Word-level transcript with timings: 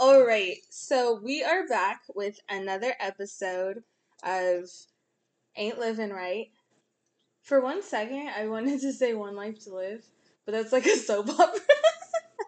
All 0.00 0.24
right, 0.24 0.58
so 0.70 1.18
we 1.20 1.42
are 1.42 1.66
back 1.66 2.02
with 2.14 2.38
another 2.48 2.94
episode 3.00 3.82
of 4.22 4.70
Ain't 5.56 5.80
Living 5.80 6.10
Right. 6.10 6.52
For 7.42 7.60
one 7.60 7.82
second, 7.82 8.28
I 8.28 8.46
wanted 8.46 8.80
to 8.82 8.92
say 8.92 9.14
One 9.14 9.34
Life 9.34 9.64
to 9.64 9.74
Live, 9.74 10.04
but 10.46 10.52
that's 10.52 10.72
like 10.72 10.86
a 10.86 10.94
soap 10.96 11.28
opera. 11.40 11.60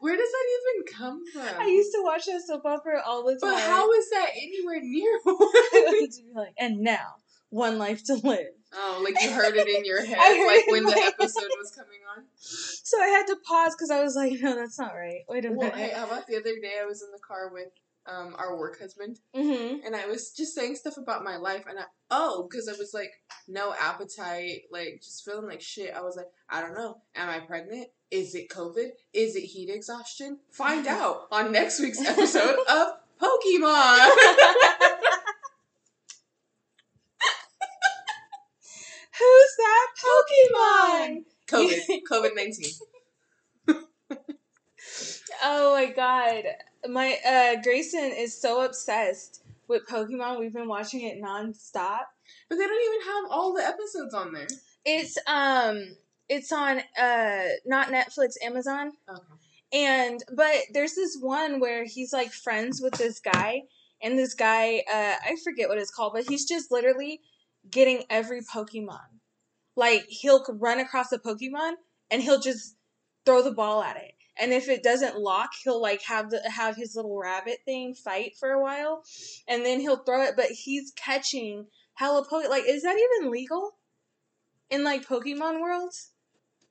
Where 0.01 0.17
does 0.17 0.31
that 0.31 0.47
even 0.79 0.97
come 0.97 1.25
from? 1.33 1.61
I 1.61 1.67
used 1.67 1.91
to 1.93 2.03
watch 2.05 2.27
that 2.27 2.41
soap 2.47 2.67
opera 2.67 3.03
all 3.05 3.25
the 3.25 3.33
time. 3.33 3.41
but 3.41 3.61
how 3.61 3.91
is 3.95 4.11
that 4.11 4.29
anywhere 4.37 4.81
near 4.81 5.19
one? 5.25 5.37
wanted 5.41 6.13
to 6.13 6.23
be 6.23 6.31
like, 6.33 6.55
and 6.57 6.79
now, 6.79 7.17
One 7.51 7.79
Life 7.79 8.05
to 8.05 8.15
Live. 8.15 8.47
Oh, 8.73 9.01
like 9.03 9.21
you 9.23 9.31
heard 9.33 9.57
it 9.57 9.69
in 9.69 9.85
your 9.85 10.05
head, 10.05 10.17
like 10.17 10.67
when 10.69 10.85
the 10.85 10.97
episode 10.97 11.49
was 11.59 11.73
coming 11.75 12.01
on. 12.17 12.25
So 12.37 13.01
I 13.03 13.09
had 13.09 13.27
to 13.27 13.37
pause 13.45 13.75
because 13.77 13.91
I 13.91 14.03
was 14.03 14.15
like, 14.15 14.33
no, 14.41 14.55
that's 14.55 14.79
not 14.79 14.95
right. 14.95 15.21
Wait 15.29 15.45
a 15.45 15.49
Well, 15.51 15.69
minute. 15.71 15.75
hey, 15.75 15.93
how 15.95 16.07
about 16.07 16.27
the 16.29 16.37
other 16.37 16.55
day 16.63 16.75
I 16.81 16.87
was 16.87 17.03
in 17.03 17.11
the 17.13 17.19
car 17.19 17.51
with 17.53 17.69
um 18.07 18.35
our 18.39 18.57
work 18.57 18.79
husband, 18.81 19.19
mm-hmm. 19.37 19.85
and 19.85 19.95
I 19.95 20.07
was 20.07 20.31
just 20.31 20.55
saying 20.55 20.77
stuff 20.77 20.97
about 20.97 21.25
my 21.25 21.37
life, 21.37 21.65
and 21.69 21.79
I 21.79 21.83
oh, 22.11 22.47
because 22.49 22.69
I 22.69 22.73
was 22.73 22.95
like 22.95 23.11
no 23.49 23.75
appetite, 23.79 24.63
like 24.71 25.01
just 25.03 25.25
feeling 25.25 25.47
like 25.47 25.61
shit. 25.61 25.93
I 25.95 26.01
was 26.01 26.17
like, 26.17 26.29
I 26.49 26.61
don't 26.61 26.75
know, 26.75 26.99
am 27.17 27.29
I 27.29 27.41
pregnant? 27.41 27.89
Is 28.11 28.35
it 28.35 28.49
COVID? 28.49 28.91
Is 29.13 29.35
it 29.37 29.43
heat 29.43 29.69
exhaustion? 29.69 30.39
Find 30.53 30.87
out 30.87 31.27
on 31.33 31.51
next 31.53 31.81
week's 31.81 32.01
episode 32.07 32.57
of 32.69 32.89
Pokemon. 33.21 34.11
Who's 39.19 39.57
that 39.59 39.87
Pokemon? 40.03 41.25
COVID, 41.51 42.01
COVID 42.11 42.35
nineteen. 42.35 42.73
Oh 45.43 45.75
my 45.75 45.87
god. 45.93 46.45
My 46.89 47.17
uh 47.27 47.63
Grayson 47.63 48.13
is 48.17 48.41
so 48.41 48.63
obsessed 48.65 49.43
with 49.69 49.87
Pokemon. 49.87 50.39
We've 50.39 50.53
been 50.53 50.69
watching 50.69 51.03
it 51.03 51.23
nonstop. 51.23 52.01
But 52.49 52.57
they 52.57 52.67
don't 52.67 52.95
even 52.95 53.07
have 53.13 53.31
all 53.31 53.55
the 53.55 53.65
episodes 53.65 54.15
on 54.15 54.33
there. 54.33 54.49
It's 54.85 55.17
um 55.27 55.97
it's 56.29 56.53
on 56.53 56.81
uh 56.99 57.45
not 57.67 57.89
Netflix, 57.89 58.35
Amazon. 58.43 58.93
Okay. 59.09 59.21
And 59.73 60.23
but 60.35 60.57
there's 60.73 60.95
this 60.95 61.17
one 61.21 61.61
where 61.61 61.85
he's 61.85 62.13
like 62.13 62.33
friends 62.33 62.81
with 62.83 62.95
this 62.95 63.21
guy 63.21 63.63
and 64.03 64.19
this 64.19 64.35
guy 64.35 64.83
uh 64.93 65.15
I 65.25 65.37
forget 65.45 65.69
what 65.69 65.79
it's 65.79 65.91
called, 65.91 66.13
but 66.15 66.29
he's 66.29 66.47
just 66.47 66.71
literally 66.71 67.21
getting 67.71 68.05
every 68.11 68.43
Pokemon. 68.43 69.01
Like 69.81 70.05
he'll 70.09 70.45
run 70.59 70.79
across 70.79 71.11
a 71.11 71.19
Pokemon 71.19 71.73
and 72.11 72.21
he'll 72.21 72.39
just 72.39 72.77
throw 73.25 73.43
the 73.43 73.51
ball 73.51 73.83
at 73.83 73.97
it. 73.97 74.13
And 74.39 74.53
if 74.53 74.69
it 74.69 74.83
doesn't 74.83 75.19
lock, 75.19 75.53
he'll 75.65 75.81
like 75.81 76.03
have 76.03 76.29
the 76.29 76.43
have 76.51 76.77
his 76.77 76.95
little 76.95 77.19
rabbit 77.19 77.61
thing 77.65 77.95
fight 77.95 78.33
for 78.39 78.51
a 78.51 78.63
while, 78.63 79.03
and 79.49 79.65
then 79.65 79.81
he'll 79.81 80.05
throw 80.05 80.23
it. 80.23 80.35
But 80.37 80.49
he's 80.49 80.93
catching 80.97 81.67
hella 81.95 82.27
po. 82.29 82.43
Like, 82.49 82.65
is 82.67 82.83
that 82.83 82.99
even 82.99 83.31
legal 83.31 83.73
in 84.69 84.85
like 84.85 85.09
Pokemon 85.09 85.63
worlds? 85.63 86.11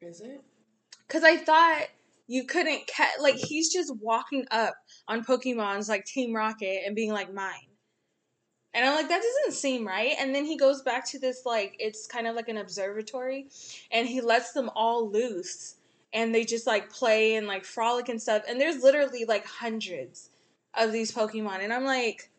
Is 0.02 0.22
it? 0.22 0.42
Because 1.08 1.24
I 1.24 1.38
thought 1.38 1.88
you 2.28 2.46
couldn't 2.46 2.86
catch. 2.86 3.20
Like, 3.20 3.38
he's 3.38 3.74
just 3.74 3.92
walking 4.00 4.46
up 4.52 4.76
on 5.08 5.26
Pokemon's 5.26 5.90
like 5.90 6.06
Team 6.06 6.36
Rocket 6.36 6.84
and 6.86 6.96
being 6.96 7.12
like 7.12 7.34
mine. 7.34 7.69
And 8.80 8.88
I'm 8.88 8.96
like, 8.96 9.10
that 9.10 9.22
doesn't 9.22 9.60
seem 9.60 9.86
right. 9.86 10.16
And 10.18 10.34
then 10.34 10.46
he 10.46 10.56
goes 10.56 10.82
back 10.82 11.06
to 11.08 11.20
this, 11.20 11.46
like, 11.46 11.76
it's 11.80 12.08
kind 12.08 12.28
of 12.28 12.38
like 12.38 12.48
an 12.48 12.56
observatory, 12.56 13.50
and 13.92 14.08
he 14.08 14.22
lets 14.22 14.54
them 14.54 14.70
all 14.74 15.12
loose. 15.12 15.76
And 16.14 16.34
they 16.34 16.46
just, 16.46 16.66
like, 16.66 16.90
play 16.90 17.36
and, 17.36 17.46
like, 17.46 17.66
frolic 17.66 18.08
and 18.08 18.22
stuff. 18.22 18.44
And 18.48 18.60
there's 18.60 18.82
literally, 18.82 19.26
like, 19.26 19.46
hundreds 19.46 20.30
of 20.76 20.94
these 20.94 21.12
Pokemon. 21.12 21.60
And 21.62 21.74
I'm 21.74 21.84
like, 21.84 22.30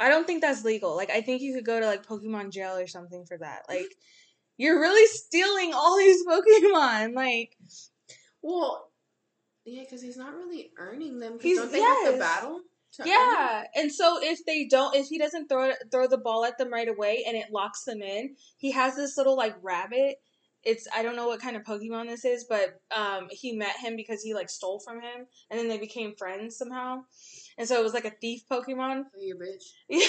I 0.00 0.08
don't 0.08 0.26
think 0.26 0.40
that's 0.40 0.64
legal. 0.64 0.96
Like, 0.96 1.10
I 1.10 1.20
think 1.20 1.42
you 1.42 1.52
could 1.52 1.66
go 1.66 1.78
to, 1.78 1.84
like, 1.84 2.06
Pokemon 2.06 2.50
jail 2.50 2.78
or 2.78 2.86
something 2.86 3.26
for 3.26 3.36
that. 3.36 3.66
Like, 3.68 3.94
you're 4.56 4.80
really 4.80 5.06
stealing 5.08 5.74
all 5.74 5.98
these 5.98 6.24
Pokemon. 6.26 7.12
Like, 7.14 7.58
Well, 8.40 8.90
yeah, 9.66 9.82
because 9.82 10.00
he's 10.00 10.16
not 10.16 10.34
really 10.34 10.70
earning 10.78 11.20
them. 11.20 11.38
He's- 11.38 11.58
don't 11.58 11.70
they 11.70 11.82
have 11.82 12.14
to 12.14 12.18
battle? 12.18 12.62
Yeah, 13.04 13.64
and 13.74 13.92
so 13.92 14.18
if 14.22 14.44
they 14.44 14.66
don't, 14.66 14.94
if 14.94 15.06
he 15.08 15.18
doesn't 15.18 15.48
throw 15.48 15.72
throw 15.90 16.06
the 16.06 16.18
ball 16.18 16.44
at 16.44 16.58
them 16.58 16.72
right 16.72 16.88
away 16.88 17.24
and 17.26 17.36
it 17.36 17.52
locks 17.52 17.84
them 17.84 18.02
in, 18.02 18.36
he 18.58 18.72
has 18.72 18.96
this 18.96 19.16
little 19.16 19.36
like 19.36 19.56
rabbit. 19.62 20.16
It's 20.62 20.86
I 20.94 21.02
don't 21.02 21.16
know 21.16 21.26
what 21.26 21.40
kind 21.40 21.56
of 21.56 21.62
Pokemon 21.62 22.08
this 22.08 22.24
is, 22.24 22.44
but 22.48 22.80
um, 22.94 23.28
he 23.30 23.52
met 23.52 23.78
him 23.78 23.96
because 23.96 24.22
he 24.22 24.34
like 24.34 24.50
stole 24.50 24.80
from 24.80 25.00
him, 25.00 25.26
and 25.50 25.58
then 25.58 25.68
they 25.68 25.78
became 25.78 26.14
friends 26.16 26.58
somehow. 26.58 27.04
And 27.60 27.68
so 27.68 27.78
it 27.78 27.82
was 27.82 27.92
like 27.92 28.06
a 28.06 28.10
thief 28.22 28.44
Pokemon. 28.50 29.02
them? 29.02 29.06
You 29.20 29.36
bitch. 29.36 29.64
Yeah, 29.90 30.08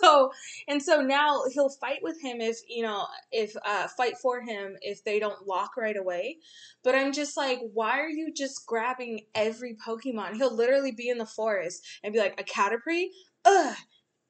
so 0.00 0.30
and 0.68 0.80
so 0.80 1.02
now 1.02 1.42
he'll 1.52 1.68
fight 1.68 1.98
with 2.00 2.22
him 2.22 2.40
if 2.40 2.58
you 2.68 2.84
know 2.84 3.06
if 3.32 3.56
uh 3.66 3.88
fight 3.88 4.18
for 4.22 4.40
him 4.40 4.76
if 4.82 5.02
they 5.02 5.18
don't 5.18 5.44
lock 5.44 5.76
right 5.76 5.96
away. 5.96 6.36
But 6.84 6.94
I'm 6.94 7.12
just 7.12 7.36
like, 7.36 7.58
why 7.74 7.98
are 7.98 8.08
you 8.08 8.32
just 8.32 8.66
grabbing 8.68 9.22
every 9.34 9.76
Pokemon? 9.84 10.36
He'll 10.36 10.54
literally 10.54 10.92
be 10.92 11.08
in 11.08 11.18
the 11.18 11.26
forest 11.26 11.84
and 12.04 12.12
be 12.12 12.20
like 12.20 12.40
a 12.40 12.44
Caterpie, 12.44 13.08
ugh, 13.44 13.74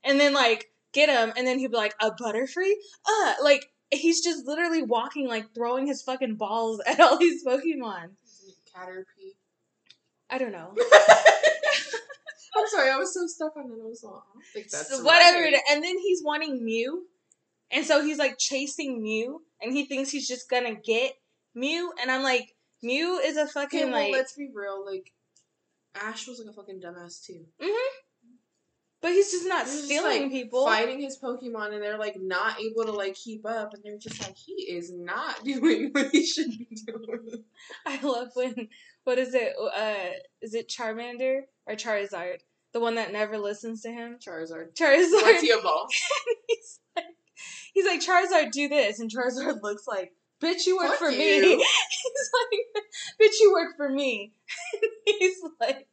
and 0.03 0.19
then 0.19 0.33
like 0.33 0.69
get 0.95 1.11
him, 1.11 1.31
and 1.37 1.47
then 1.47 1.59
he'll 1.59 1.71
be 1.71 1.77
like 1.77 1.95
a 2.01 2.11
Butterfree, 2.11 2.73
uh, 3.07 3.35
like 3.45 3.67
he's 3.91 4.25
just 4.25 4.47
literally 4.47 4.83
walking 4.83 5.29
like 5.29 5.55
throwing 5.55 5.87
his 5.87 6.01
fucking 6.01 6.37
balls 6.37 6.81
at 6.87 7.01
all 7.01 7.19
these 7.19 7.45
Pokemon. 7.45 8.13
Caterpie. 8.75 9.37
I 10.31 10.39
don't 10.39 10.53
know. 10.53 10.75
I'm 12.57 12.67
sorry, 12.69 12.91
I 12.91 12.97
was 12.97 13.15
so 13.15 13.27
stuck 13.27 13.57
on 13.57 13.65
it. 13.65 13.75
I 13.83 13.87
was 13.89 14.03
like, 14.05 14.15
I 14.15 14.21
don't 14.35 14.45
think 14.53 14.71
that's 14.71 14.89
So 14.91 15.03
whatever 15.03 15.39
right. 15.39 15.55
And 15.71 15.83
then 15.83 15.99
he's 15.99 16.23
wanting 16.23 16.65
Mew. 16.65 17.07
And 17.71 17.87
so 17.87 18.05
he's 18.05 18.19
like 18.19 18.37
chasing 18.39 19.03
Mew 19.03 19.41
and 19.63 19.73
he 19.73 19.87
thinks 19.87 20.11
he's 20.11 20.29
just 20.29 20.51
gonna 20.51 20.75
get 20.75 21.15
Mew. 21.55 21.93
And 22.01 22.11
I'm 22.11 22.23
like, 22.23 22.55
Mew 22.83 23.19
is 23.19 23.37
a 23.37 23.43
Okay, 23.43 23.51
fucking 23.53 23.91
well, 23.91 24.01
like 24.03 24.13
let's 24.13 24.35
be 24.37 24.51
real. 24.53 24.85
Like, 24.85 25.11
Ash 25.95 26.27
was 26.27 26.39
like 26.39 26.49
a 26.49 26.53
fucking 26.53 26.81
dumbass 26.81 27.25
too. 27.25 27.45
but 29.01 29.11
he's 29.13 29.31
just 29.31 29.47
not 29.47 29.65
He 29.67 29.71
was 29.71 29.75
just, 29.75 29.85
stealing 29.87 30.23
like, 30.25 30.31
people. 30.31 30.65
fighting 30.67 31.01
his 31.01 31.19
Pokemon, 31.19 31.73
and 31.75 31.83
they're 31.83 31.99
like 31.99 32.17
not 32.21 32.61
able 32.61 32.85
to 32.85 32.93
like 32.93 33.15
keep 33.15 33.45
up, 33.47 33.75
and 33.75 33.83
they're 33.85 33.99
just 33.99 34.21
like, 34.23 34.37
he 34.37 34.53
is 34.53 34.93
not 34.93 35.43
doing 35.45 35.91
what 35.93 36.11
he 36.11 36.25
should 36.27 36.51
be 36.51 36.69
doing. 36.87 37.45
I 37.87 38.01
love 38.03 38.29
when 38.35 38.69
what 39.05 39.19
is 39.19 39.35
it? 39.35 39.55
Uh 39.77 40.13
is 40.41 40.55
it 40.55 40.69
Charmander 40.69 41.43
or 41.67 41.75
Charizard? 41.75 42.39
The 42.73 42.81
one 42.81 42.95
that 42.95 43.13
never 43.13 43.39
listens 43.39 43.83
to 43.83 43.91
him? 43.91 44.17
Charizard. 44.19 44.75
Charizard 44.75 45.23
Once 45.23 45.41
he 45.43 45.49
evolves, 45.49 45.95
he's 46.49 46.81
like 46.97 47.05
he's 47.75 47.87
like, 47.87 48.01
Charizard 48.01 48.51
do 48.53 48.69
this 48.69 48.99
and 49.01 49.11
Charizard 49.11 49.61
looks 49.63 49.87
like 49.87 50.13
Bitch, 50.43 50.67
you 50.67 50.77
work 50.77 50.89
Fuck 50.89 50.99
for 50.99 51.11
you. 51.11 51.19
me. 51.19 51.41
He's 52.03 52.31
like, 52.35 52.85
bitch, 53.21 53.35
you 53.41 53.53
work 53.53 53.77
for 53.77 53.89
me. 53.89 54.33
he's 55.07 55.37
like, 55.61 55.87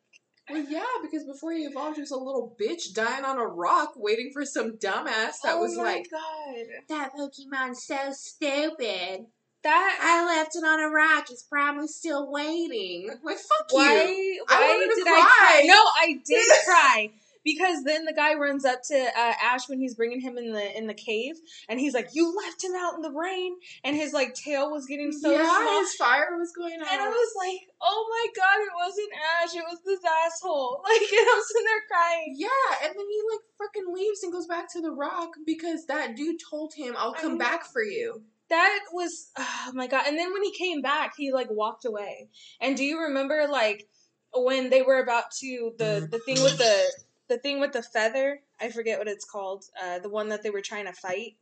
well, 0.49 0.65
yeah, 0.67 0.83
because 1.03 1.23
before 1.23 1.51
he 1.51 1.59
evolved, 1.65 1.97
he 1.97 2.01
was 2.01 2.09
a 2.09 2.17
little 2.17 2.55
bitch 2.59 2.91
dying 2.95 3.23
on 3.25 3.37
a 3.37 3.45
rock, 3.45 3.93
waiting 3.95 4.31
for 4.33 4.45
some 4.45 4.71
dumbass 4.77 5.41
that 5.43 5.53
oh 5.53 5.61
was 5.61 5.77
my 5.77 5.83
like, 5.83 6.09
God. 6.09 6.65
"That 6.89 7.11
Pokemon's 7.13 7.83
so 7.85 8.11
stupid. 8.11 9.27
That 9.63 9.99
I 10.01 10.25
left 10.25 10.55
it 10.55 10.63
on 10.63 10.79
a 10.79 10.89
rock. 10.89 11.27
It's 11.29 11.43
probably 11.43 11.87
still 11.87 12.31
waiting." 12.31 13.09
Like, 13.23 13.37
fuck 13.37 13.67
why 13.71 14.05
you. 14.05 14.43
why 14.47 14.55
I 14.55 14.95
did 14.95 15.07
I 15.07 15.11
cry? 15.11 15.35
cry. 15.37 15.61
No, 15.65 15.75
I 15.75 16.19
did 16.25 16.47
cry 16.65 17.11
because 17.43 17.83
then 17.83 18.05
the 18.05 18.13
guy 18.13 18.33
runs 18.35 18.65
up 18.65 18.81
to 18.83 18.95
uh, 18.95 19.33
Ash 19.41 19.67
when 19.69 19.79
he's 19.79 19.95
bringing 19.95 20.21
him 20.21 20.37
in 20.37 20.53
the 20.53 20.77
in 20.77 20.87
the 20.87 20.93
cave, 20.93 21.35
and 21.67 21.79
he's 21.79 21.93
like, 21.93 22.09
"You 22.13 22.35
left 22.35 22.63
him 22.63 22.73
out 22.75 22.95
in 22.95 23.01
the 23.01 23.11
rain," 23.11 23.55
and 23.83 23.95
his 23.95 24.13
like 24.13 24.33
tail 24.33 24.71
was 24.71 24.85
getting 24.85 25.11
so 25.11 25.31
yeah, 25.31 25.43
small. 25.43 25.79
his 25.79 25.93
fire 25.95 26.37
was 26.37 26.51
going 26.51 26.79
out. 26.81 26.91
And 26.91 27.01
I 27.01 27.07
was 27.09 27.33
like, 27.37 27.69
"Oh 27.81 28.07
my 28.09 28.27
god, 28.35 28.61
it 28.61 28.71
wasn't 28.75 29.09
Ash, 29.43 29.55
it 29.55 29.63
was 29.69 29.79
this 29.85 30.01
asshole!" 30.25 30.81
Like, 30.89 31.01
and 31.01 31.27
I'm 31.33 31.43
sitting 31.43 31.65
there 31.65 31.83
crying. 31.89 32.35
Yeah, 32.37 32.87
and 32.87 32.93
then 32.95 33.05
he 33.05 33.21
like 33.31 33.45
freaking 33.59 33.93
leaves 33.93 34.23
and 34.23 34.33
goes 34.33 34.47
back 34.47 34.71
to 34.73 34.81
the 34.81 34.91
rock 34.91 35.29
because 35.45 35.85
that 35.85 36.15
dude 36.15 36.39
told 36.49 36.73
him, 36.73 36.95
"I'll 36.97 37.13
come 37.13 37.37
back 37.37 37.65
for 37.65 37.83
you." 37.83 38.23
That 38.49 38.79
was, 38.91 39.31
oh 39.37 39.71
my 39.73 39.87
god! 39.87 40.05
And 40.07 40.17
then 40.17 40.33
when 40.33 40.43
he 40.43 40.51
came 40.51 40.81
back, 40.81 41.13
he 41.17 41.31
like 41.31 41.49
walked 41.49 41.85
away. 41.85 42.29
And 42.59 42.75
do 42.75 42.83
you 42.83 43.01
remember 43.01 43.47
like 43.49 43.87
when 44.33 44.69
they 44.69 44.81
were 44.81 44.99
about 44.99 45.31
to 45.39 45.73
the 45.77 46.07
the 46.09 46.19
thing 46.19 46.41
with 46.41 46.57
the 46.57 46.91
the 47.27 47.37
thing 47.37 47.59
with 47.59 47.73
the 47.73 47.83
feather? 47.83 48.41
I 48.59 48.69
forget 48.69 48.97
what 48.99 49.07
it's 49.07 49.25
called. 49.25 49.65
Uh, 49.81 49.99
the 49.99 50.09
one 50.09 50.29
that 50.29 50.43
they 50.43 50.49
were 50.49 50.61
trying 50.61 50.85
to 50.85 50.93
fight. 50.93 51.35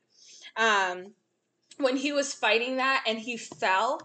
Um, 0.55 1.13
when 1.77 1.97
he 1.97 2.11
was 2.11 2.33
fighting 2.33 2.77
that 2.77 3.03
and 3.07 3.19
he 3.19 3.37
fell, 3.37 4.01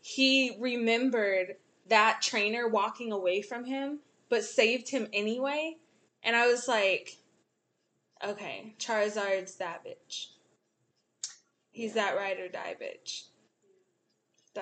he 0.00 0.56
remembered 0.60 1.56
that 1.88 2.20
trainer 2.22 2.68
walking 2.68 3.12
away 3.12 3.42
from 3.42 3.64
him, 3.64 4.00
but 4.28 4.44
saved 4.44 4.90
him 4.90 5.08
anyway. 5.12 5.76
And 6.22 6.36
I 6.36 6.46
was 6.46 6.68
like, 6.68 7.16
okay, 8.24 8.74
Charizard's 8.78 9.56
that 9.56 9.84
bitch. 9.84 10.28
He's 11.74 11.94
that 11.94 12.16
ride 12.16 12.38
or 12.38 12.48
die 12.48 12.76
bitch. 12.80 13.24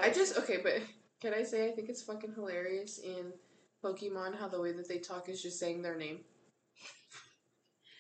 I 0.00 0.10
just 0.10 0.38
okay, 0.38 0.58
but 0.62 0.80
can 1.20 1.34
I 1.34 1.42
say 1.42 1.68
I 1.68 1.72
think 1.72 1.90
it's 1.90 2.02
fucking 2.02 2.32
hilarious 2.34 2.98
in 2.98 3.32
Pokemon, 3.84 4.38
how 4.38 4.48
the 4.48 4.60
way 4.60 4.72
that 4.72 4.88
they 4.88 4.96
talk 4.98 5.28
is 5.28 5.42
just 5.42 5.58
saying 5.60 5.82
their 5.82 5.94
name? 5.96 6.20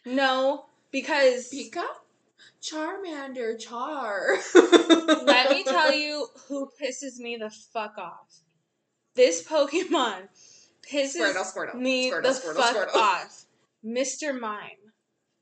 No, 0.06 0.64
because 0.90 1.52
Pika? 1.52 1.84
Charmander, 2.62 3.58
Char. 3.60 4.38
let 5.26 5.50
me 5.50 5.62
tell 5.62 5.92
you 5.98 6.26
who 6.48 6.70
pisses 6.80 7.18
me 7.18 7.36
the 7.36 7.50
fuck 7.50 7.98
off. 7.98 8.40
This 9.14 9.46
Pokemon 9.46 10.28
pisses 10.90 11.34
Squirtle, 11.34 11.44
Squirtle. 11.44 11.74
me 11.74 12.10
Squirtle, 12.10 12.22
the 12.22 12.28
Squirtle, 12.30 12.54
fuck 12.54 12.76
Squirtle. 12.88 12.96
off. 12.96 13.44
Mr. 13.84 14.40
Mime. 14.40 14.70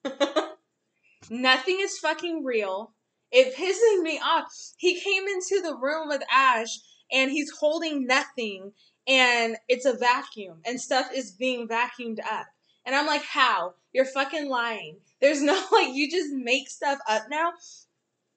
Nothing 1.30 1.78
is 1.80 1.98
fucking 1.98 2.42
real. 2.44 2.92
It 3.32 3.54
pissing 3.54 4.02
me 4.02 4.18
off. 4.18 4.52
He 4.76 5.00
came 5.00 5.26
into 5.28 5.60
the 5.62 5.76
room 5.76 6.08
with 6.08 6.22
Ash 6.30 6.78
and 7.12 7.30
he's 7.30 7.50
holding 7.50 8.06
nothing 8.06 8.72
and 9.06 9.56
it's 9.68 9.86
a 9.86 9.94
vacuum 9.94 10.58
and 10.64 10.80
stuff 10.80 11.10
is 11.14 11.32
being 11.32 11.68
vacuumed 11.68 12.20
up. 12.20 12.46
And 12.84 12.94
I'm 12.94 13.06
like, 13.06 13.22
how? 13.22 13.74
You're 13.92 14.04
fucking 14.04 14.48
lying. 14.48 14.96
There's 15.20 15.42
no 15.42 15.54
like 15.72 15.94
you 15.94 16.10
just 16.10 16.32
make 16.32 16.68
stuff 16.68 16.98
up 17.08 17.24
now. 17.30 17.52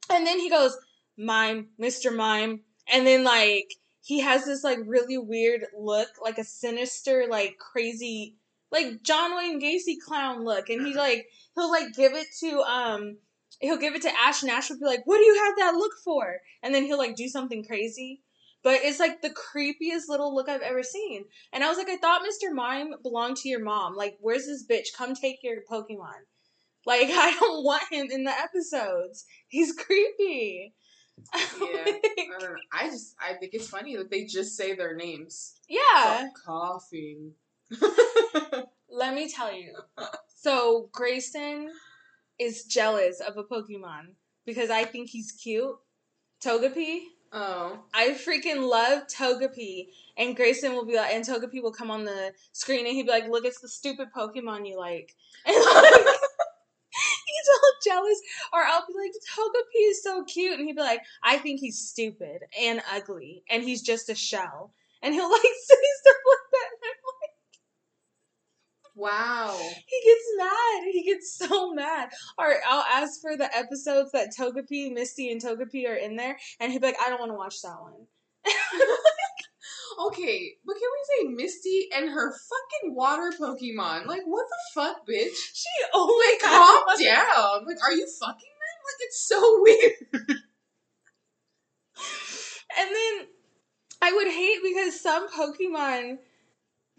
And 0.10 0.26
then 0.26 0.40
he 0.40 0.50
goes, 0.50 0.78
Mime, 1.18 1.70
Mr. 1.80 2.16
Mime. 2.16 2.62
And 2.92 3.08
then 3.08 3.24
like 3.24 3.76
he 4.02 4.20
has 4.20 4.46
this 4.46 4.64
like 4.64 4.80
really 4.86 5.18
weird 5.18 5.66
look, 5.78 6.10
like 6.22 6.38
a 6.38 6.44
sinister, 6.44 7.26
like 7.30 7.58
crazy 7.58 8.36
like 8.72 9.04
John 9.04 9.38
Wayne 9.38 9.62
Gacy 9.62 9.96
clown 10.04 10.44
look. 10.44 10.70
And 10.70 10.86
he 10.86 10.96
like 10.96 11.28
he'll 11.56 11.72
like 11.72 11.94
give 11.94 12.14
it 12.14 12.28
to 12.40 12.62
um 12.62 13.18
he'll 13.64 13.78
give 13.78 13.96
it 13.96 14.02
to 14.04 14.12
Ash 14.20 14.42
and 14.44 14.52
Ash 14.52 14.70
will 14.70 14.80
be 14.80 14.86
like, 14.86 15.02
What 15.06 15.18
do 15.18 15.24
you 15.24 15.44
have 15.46 15.56
that 15.58 15.78
look 15.78 15.94
for? 16.04 16.38
And 16.62 16.74
then 16.74 16.86
he'll 16.86 16.98
like 16.98 17.16
do 17.16 17.28
something 17.28 17.64
crazy. 17.66 18.22
But 18.64 18.80
it's 18.84 19.00
like 19.00 19.22
the 19.22 19.30
creepiest 19.32 20.08
little 20.08 20.34
look 20.34 20.48
I've 20.48 20.62
ever 20.62 20.84
seen. 20.84 21.26
And 21.52 21.64
I 21.64 21.70
was 21.70 21.78
like, 21.78 21.90
I 21.90 21.98
thought 21.98 22.22
Mr. 22.22 22.54
Mime 22.54 22.94
belonged 23.02 23.36
to 23.38 23.50
your 23.50 23.62
mom. 23.64 23.96
Like, 23.96 24.18
where's 24.22 24.46
this 24.46 24.66
bitch? 24.66 24.96
Come 24.98 25.16
take 25.16 25.40
your 25.44 25.58
Pokemon. 25.70 26.22
Like, 26.86 27.08
I 27.12 27.36
don't 27.40 27.64
want 27.66 27.84
him 27.92 28.08
in 28.10 28.24
the 28.24 28.32
episodes. 28.32 29.26
He's 29.48 29.74
creepy. 29.74 30.74
Yeah. 31.36 31.84
I 31.86 32.40
don't 32.40 32.54
know. 32.54 32.56
I 32.72 32.90
just 32.90 33.16
I 33.22 33.34
think 33.36 33.54
it's 33.54 33.70
funny 33.70 33.96
that 33.98 34.10
they 34.10 34.26
just 34.26 34.58
say 34.58 34.74
their 34.74 34.96
names. 34.96 35.54
yeah. 35.70 35.80
Stop 35.96 36.32
coughing. 36.44 37.34
Let 38.90 39.14
me 39.14 39.30
tell 39.30 39.54
you. 39.54 39.74
So 40.36 40.90
Grayson 40.92 41.70
is 42.40 42.66
jealous 42.66 43.20
of 43.20 43.38
a 43.38 43.44
Pokemon 43.44 44.16
because 44.46 44.70
I 44.70 44.84
think 44.86 45.10
he's 45.10 45.32
cute. 45.32 45.76
Togepi. 46.44 47.00
oh. 47.32 47.80
I 47.94 48.10
freaking 48.12 48.70
love 48.70 49.08
Togepi. 49.08 49.88
And 50.18 50.36
Grayson 50.36 50.74
will 50.74 50.86
be 50.86 50.96
like, 50.96 51.14
and 51.14 51.26
Togepi 51.26 51.62
will 51.62 51.72
come 51.72 51.90
on 51.90 52.04
the 52.04 52.34
screen 52.52 52.86
and 52.86 52.96
he'd 52.96 53.06
be 53.06 53.12
like, 53.12 53.28
look, 53.30 53.46
it's 53.46 53.62
the 53.62 53.68
stupid 53.70 54.10
Pokemon 54.16 54.68
you 54.68 54.78
like. 54.78 55.16
And 55.46 55.56
like, 55.56 55.94
he's 57.26 57.50
all 57.54 57.74
jealous. 57.84 58.20
Or 58.54 58.62
I'll 58.62 58.86
be 58.88 58.94
like, 58.98 59.12
Togepi 59.36 59.90
is 59.90 60.04
so 60.04 60.24
cute. 60.26 60.60
And 60.60 60.68
he'd 60.68 60.76
be 60.76 60.82
like, 60.82 61.02
I 61.24 61.38
think 61.38 61.60
he's 61.60 61.80
stupid 61.80 62.42
and 62.62 62.82
ugly. 62.92 63.44
And 63.50 63.64
he's 63.64 63.82
just 63.82 64.10
a 64.10 64.16
shell. 64.16 64.74
And 65.02 65.14
he'll 65.14 65.32
like 65.32 65.42
say 65.66 65.76
stuff 65.76 66.22
like 66.28 66.52
that. 66.52 67.03
And 68.96 69.06
I'm 69.06 69.48
like, 69.48 69.56
Wow. 69.56 69.58
he 69.88 70.02
gets 70.06 70.26
mad. 70.38 70.84
He 70.92 71.04
gets 71.04 71.36
so 71.38 71.74
mad. 71.74 72.10
Or 72.38 72.54
I'll 72.68 72.84
ask 72.92 73.22
for 73.22 73.36
the 73.38 73.56
episodes 73.56 74.12
that 74.12 74.34
Togepi, 74.38 74.94
Misty, 74.94 75.32
and 75.32 75.42
Togepi 75.42 75.88
are 75.88 75.96
in 75.96 76.16
there, 76.16 76.38
and 76.60 76.72
he'd 76.72 76.82
be 76.82 76.88
like, 76.88 76.98
I 77.04 77.10
don't 77.10 77.20
want 77.20 77.32
to 77.32 77.38
watch 77.38 77.62
that 77.62 77.78
one. 77.82 78.08
Okay, 80.08 80.54
but 80.66 80.74
can 80.74 80.82
we 80.82 81.38
say 81.38 81.44
Misty 81.44 81.90
and 81.96 82.10
her 82.10 82.32
fucking 82.34 82.96
water 82.96 83.32
Pokemon? 83.40 84.08
Like, 84.08 84.24
what 84.26 84.46
the 84.50 84.58
fuck, 84.74 85.08
bitch? 85.08 85.36
She 85.54 85.70
oh 85.94 86.00
always 86.00 86.42
Like, 86.42 86.52
calm 86.52 86.84
down. 87.00 87.66
Like, 87.68 87.78
are 87.84 87.94
you 87.94 88.08
fucking 88.20 88.40
them? 88.40 88.80
Like, 88.86 89.02
it's 89.02 89.28
so 89.28 89.62
weird. 89.62 89.94
And 92.80 92.90
then 92.90 93.28
I 94.02 94.14
would 94.14 94.28
hate 94.28 94.60
because 94.64 95.00
some 95.00 95.30
Pokemon 95.30 96.18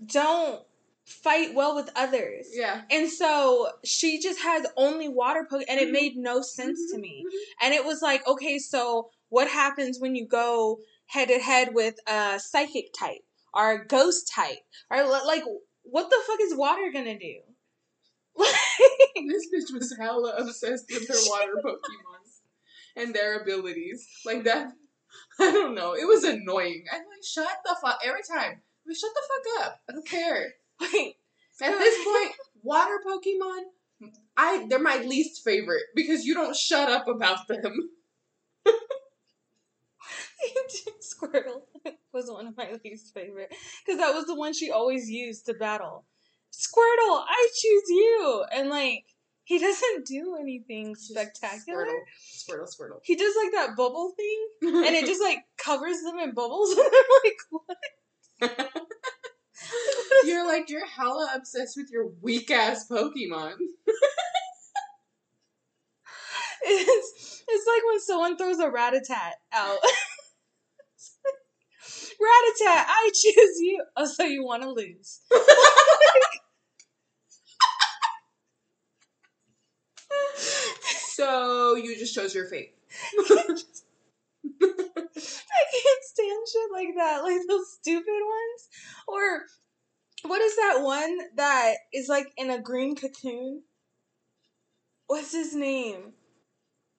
don't 0.06 0.62
fight 1.04 1.54
well 1.54 1.74
with 1.74 1.90
others. 1.96 2.48
Yeah. 2.52 2.82
And 2.90 3.10
so 3.10 3.68
she 3.84 4.20
just 4.20 4.40
has 4.40 4.66
only 4.76 5.08
water 5.08 5.46
Pokemon, 5.50 5.64
and 5.68 5.80
it 5.80 5.84
mm-hmm. 5.84 5.92
made 5.92 6.16
no 6.16 6.40
sense 6.42 6.90
to 6.92 6.98
me. 6.98 7.24
Mm-hmm. 7.26 7.28
Mm-hmm. 7.28 7.66
And 7.66 7.74
it 7.74 7.84
was 7.84 8.02
like, 8.02 8.26
okay, 8.26 8.58
so 8.58 9.10
what 9.28 9.48
happens 9.48 9.98
when 10.00 10.14
you 10.14 10.26
go 10.26 10.78
head 11.06 11.28
to 11.28 11.38
head 11.38 11.74
with 11.74 11.96
a 12.06 12.40
psychic 12.40 12.92
type 12.98 13.24
or 13.52 13.72
a 13.72 13.86
ghost 13.86 14.30
type? 14.34 14.58
Or 14.90 15.04
like, 15.04 15.44
what 15.82 16.08
the 16.10 16.18
fuck 16.26 16.40
is 16.40 16.56
water 16.56 16.90
gonna 16.92 17.18
do? 17.18 17.36
This 19.26 19.46
bitch 19.54 19.72
was 19.72 19.96
hella 19.98 20.34
obsessed 20.36 20.86
with 20.90 21.08
her 21.08 21.30
water 21.30 21.52
Pokemon 21.64 22.24
and 22.96 23.14
their 23.14 23.40
abilities. 23.40 24.06
Like 24.24 24.44
that. 24.44 24.72
I 25.40 25.50
don't 25.50 25.74
know. 25.74 25.94
It 25.94 26.06
was 26.06 26.24
annoying. 26.24 26.84
I'm 26.92 26.98
like, 26.98 27.24
shut 27.24 27.46
the 27.64 27.76
fuck. 27.80 28.00
Every 28.04 28.22
time. 28.22 28.60
Like, 28.86 28.96
shut 28.96 29.10
the 29.14 29.22
fuck 29.28 29.66
up. 29.66 29.80
I 29.88 29.92
don't 29.92 30.06
care. 30.06 30.54
Wait, 30.80 31.16
At 31.62 31.78
this 31.78 32.04
point, 32.04 32.32
water 32.62 32.98
Pokemon, 33.06 33.62
I 34.36 34.66
they're 34.68 34.78
my 34.78 34.98
least 34.98 35.44
favorite 35.44 35.84
because 35.94 36.24
you 36.24 36.34
don't 36.34 36.56
shut 36.56 36.90
up 36.90 37.08
about 37.08 37.46
them. 37.48 37.90
Squirtle 41.00 41.62
was 42.12 42.30
one 42.30 42.46
of 42.46 42.56
my 42.56 42.78
least 42.84 43.14
favorite 43.14 43.54
because 43.84 43.98
that 43.98 44.14
was 44.14 44.26
the 44.26 44.34
one 44.34 44.52
she 44.52 44.70
always 44.70 45.08
used 45.08 45.46
to 45.46 45.54
battle. 45.54 46.04
Squirtle, 46.52 47.24
I 47.28 47.48
choose 47.54 47.88
you, 47.88 48.44
and 48.52 48.68
like 48.68 49.04
he 49.44 49.58
doesn't 49.58 50.06
do 50.06 50.36
anything 50.40 50.94
spectacular. 50.96 51.86
Squirtle, 51.86 52.68
Squirtle, 52.68 52.68
Squirtle. 52.68 53.00
He 53.02 53.16
does 53.16 53.34
like 53.42 53.52
that 53.52 53.76
bubble 53.76 54.12
thing, 54.16 54.48
and 54.84 54.94
it 54.94 55.06
just 55.06 55.22
like 55.22 55.44
covers 55.56 56.00
them 56.02 56.18
in 56.18 56.32
bubbles, 56.34 56.70
and 56.76 56.80
I'm 56.80 57.04
like, 57.24 57.38
what? 58.58 58.82
You're 60.24 60.46
like 60.46 60.70
you're 60.70 60.86
hella 60.86 61.30
obsessed 61.34 61.76
with 61.76 61.90
your 61.90 62.08
weak 62.22 62.50
ass 62.50 62.86
Pokemon. 62.88 63.54
It's 66.66 67.42
it's 67.46 67.66
like 67.66 67.82
when 67.86 68.00
someone 68.00 68.36
throws 68.38 68.58
a 68.58 68.70
Rattata 68.70 69.32
out. 69.52 69.78
Rattata, 71.84 72.84
I 72.88 73.10
choose 73.12 73.60
you. 73.60 73.84
Oh, 73.96 74.06
so 74.06 74.24
you 74.24 74.44
want 74.44 74.62
to 74.62 74.70
lose? 74.70 75.20
So 81.14 81.76
you 81.76 81.96
just 81.96 82.12
chose 82.12 82.34
your 82.34 82.46
fate. 82.46 82.74
I 83.18 83.46
can't 83.46 83.62
stand 86.02 86.48
shit 86.52 86.72
like 86.72 86.88
that, 86.96 87.22
like 87.22 87.40
those 87.48 87.72
stupid 87.72 88.04
ones. 88.08 88.68
Or 89.06 89.42
what 90.24 90.40
is 90.40 90.56
that 90.56 90.80
one 90.82 91.18
that 91.36 91.74
is 91.92 92.08
like 92.08 92.26
in 92.36 92.50
a 92.50 92.60
green 92.60 92.96
cocoon? 92.96 93.62
What's 95.06 95.32
his 95.32 95.54
name? 95.54 96.14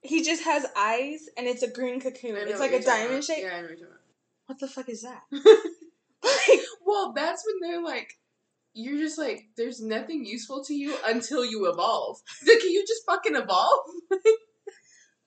He 0.01 0.24
just 0.24 0.44
has 0.44 0.65
eyes 0.77 1.22
and 1.38 1.48
it's 1.48 1.63
a 1.63 1.72
green 1.72 2.00
cocoon. 2.00 2.36
It's 2.38 2.60
like 2.60 2.74
a 2.74 2.82
diamond 2.82 3.24
shape. 3.24 3.39
Yeah, 3.41 3.55
I 3.55 3.62
know 3.62 3.67
what 3.70 3.79
you're 3.79 4.00
What 4.46 4.60
the 4.60 4.67
fuck 4.67 4.89
is 4.89 5.01
that? 5.01 5.22
like, 5.32 6.60
Well, 6.86 7.13
that's 7.13 7.44
when 7.46 7.72
they're 7.72 7.84
like, 7.84 8.13
you're 8.74 9.00
just 9.00 9.17
like, 9.17 9.46
there's 9.58 9.82
nothing 9.82 10.25
useful 10.25 10.63
to 10.65 10.74
you 10.75 10.96
until 11.05 11.44
you 11.44 11.70
evolve. 11.72 12.17
Like, 12.48 12.60
can 12.60 12.70
you 12.72 12.86
just 12.88 13.03
fucking 13.08 13.36
evolve? 13.36 13.86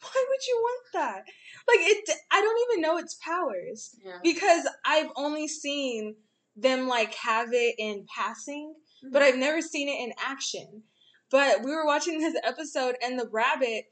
why 0.00 0.24
would 0.28 0.46
you 0.46 0.60
want 0.62 0.84
that? 0.94 1.24
Like 1.66 1.80
it 1.80 2.08
I 2.30 2.40
don't 2.40 2.58
even 2.70 2.82
know 2.82 2.98
its 2.98 3.18
powers 3.22 3.96
Yeah. 4.04 4.18
because 4.22 4.68
I've 4.84 5.10
only 5.16 5.48
seen 5.48 6.16
them 6.60 6.88
like 6.88 7.14
have 7.14 7.48
it 7.52 7.74
in 7.78 8.06
passing, 8.14 8.74
but 9.12 9.22
mm-hmm. 9.22 9.28
I've 9.28 9.38
never 9.38 9.62
seen 9.62 9.88
it 9.88 10.00
in 10.02 10.12
action. 10.24 10.82
But 11.30 11.62
we 11.62 11.70
were 11.70 11.86
watching 11.86 12.18
this 12.18 12.36
episode 12.42 12.96
and 13.02 13.18
the 13.18 13.28
rabbit 13.30 13.84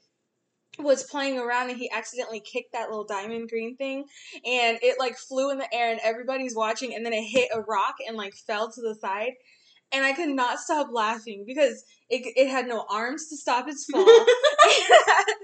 was 0.78 1.04
playing 1.04 1.38
around 1.38 1.70
and 1.70 1.78
he 1.78 1.90
accidentally 1.90 2.40
kicked 2.40 2.72
that 2.72 2.88
little 2.88 3.04
diamond 3.04 3.48
green 3.48 3.76
thing 3.76 4.04
and 4.44 4.78
it 4.82 4.98
like 4.98 5.16
flew 5.16 5.50
in 5.50 5.58
the 5.58 5.74
air 5.74 5.90
and 5.90 6.00
everybody's 6.02 6.54
watching 6.54 6.94
and 6.94 7.04
then 7.04 7.12
it 7.12 7.22
hit 7.22 7.48
a 7.54 7.60
rock 7.62 7.94
and 8.06 8.16
like 8.16 8.34
fell 8.34 8.70
to 8.70 8.82
the 8.82 8.94
side 8.94 9.32
and 9.92 10.04
I 10.04 10.12
could 10.12 10.30
not 10.30 10.58
stop 10.58 10.88
laughing 10.92 11.44
because 11.46 11.84
it, 12.10 12.22
it 12.36 12.50
had 12.50 12.66
no 12.66 12.84
arms 12.90 13.28
to 13.28 13.36
stop 13.36 13.68
its 13.68 13.84
fall. 13.84 14.04
it 14.06 15.06
had 15.06 15.34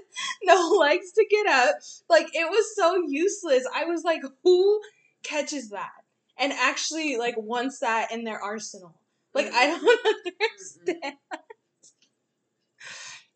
no 0.43 0.69
legs 0.79 1.11
to 1.13 1.25
get 1.29 1.47
up. 1.47 1.75
Like 2.09 2.27
it 2.33 2.49
was 2.49 2.75
so 2.75 3.03
useless. 3.07 3.65
I 3.73 3.85
was 3.85 4.03
like, 4.03 4.21
who 4.43 4.81
catches 5.23 5.69
that? 5.69 5.91
And 6.37 6.51
actually 6.53 7.17
like 7.17 7.35
wants 7.37 7.79
that 7.79 8.11
in 8.11 8.23
their 8.23 8.39
arsenal. 8.39 8.95
Like 9.33 9.51
I 9.53 9.67
don't 9.67 9.99
understand. 10.85 11.15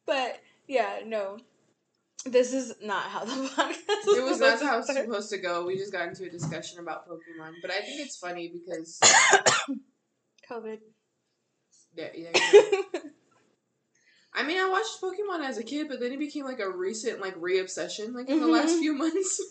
But 0.05 0.39
yeah, 0.67 0.99
no. 1.05 1.37
This 2.25 2.51
is 2.53 2.73
not 2.81 3.03
how 3.03 3.23
the 3.25 3.31
podcast 3.55 4.17
It 4.17 4.23
was 4.23 4.39
not 4.39 4.59
supposed 4.59 4.61
to 4.61 4.65
how 4.65 4.77
it's 4.79 4.87
supposed 4.93 5.29
to 5.29 5.37
go. 5.37 5.65
We 5.65 5.77
just 5.77 5.91
got 5.93 6.07
into 6.07 6.25
a 6.25 6.29
discussion 6.29 6.79
about 6.79 7.07
Pokemon. 7.07 7.53
But 7.61 7.71
I 7.71 7.79
think 7.81 8.01
it's 8.01 8.17
funny 8.17 8.49
because 8.51 8.99
COVID. 10.49 10.79
Yeah, 11.95 12.07
yeah. 12.15 12.29
yeah. 12.33 12.99
I 14.33 14.43
mean, 14.43 14.59
I 14.59 14.69
watched 14.69 15.01
Pokemon 15.01 15.43
as 15.47 15.57
a 15.57 15.63
kid, 15.63 15.87
but 15.87 15.99
then 15.99 16.11
it 16.11 16.19
became 16.19 16.45
like 16.45 16.59
a 16.59 16.69
recent 16.69 17.19
like 17.21 17.33
re-obsession, 17.37 18.13
like 18.13 18.29
in 18.29 18.39
the 18.39 18.47
last 18.47 18.75
Mhm. 18.75 18.79
few 18.79 18.93
months. 18.93 19.41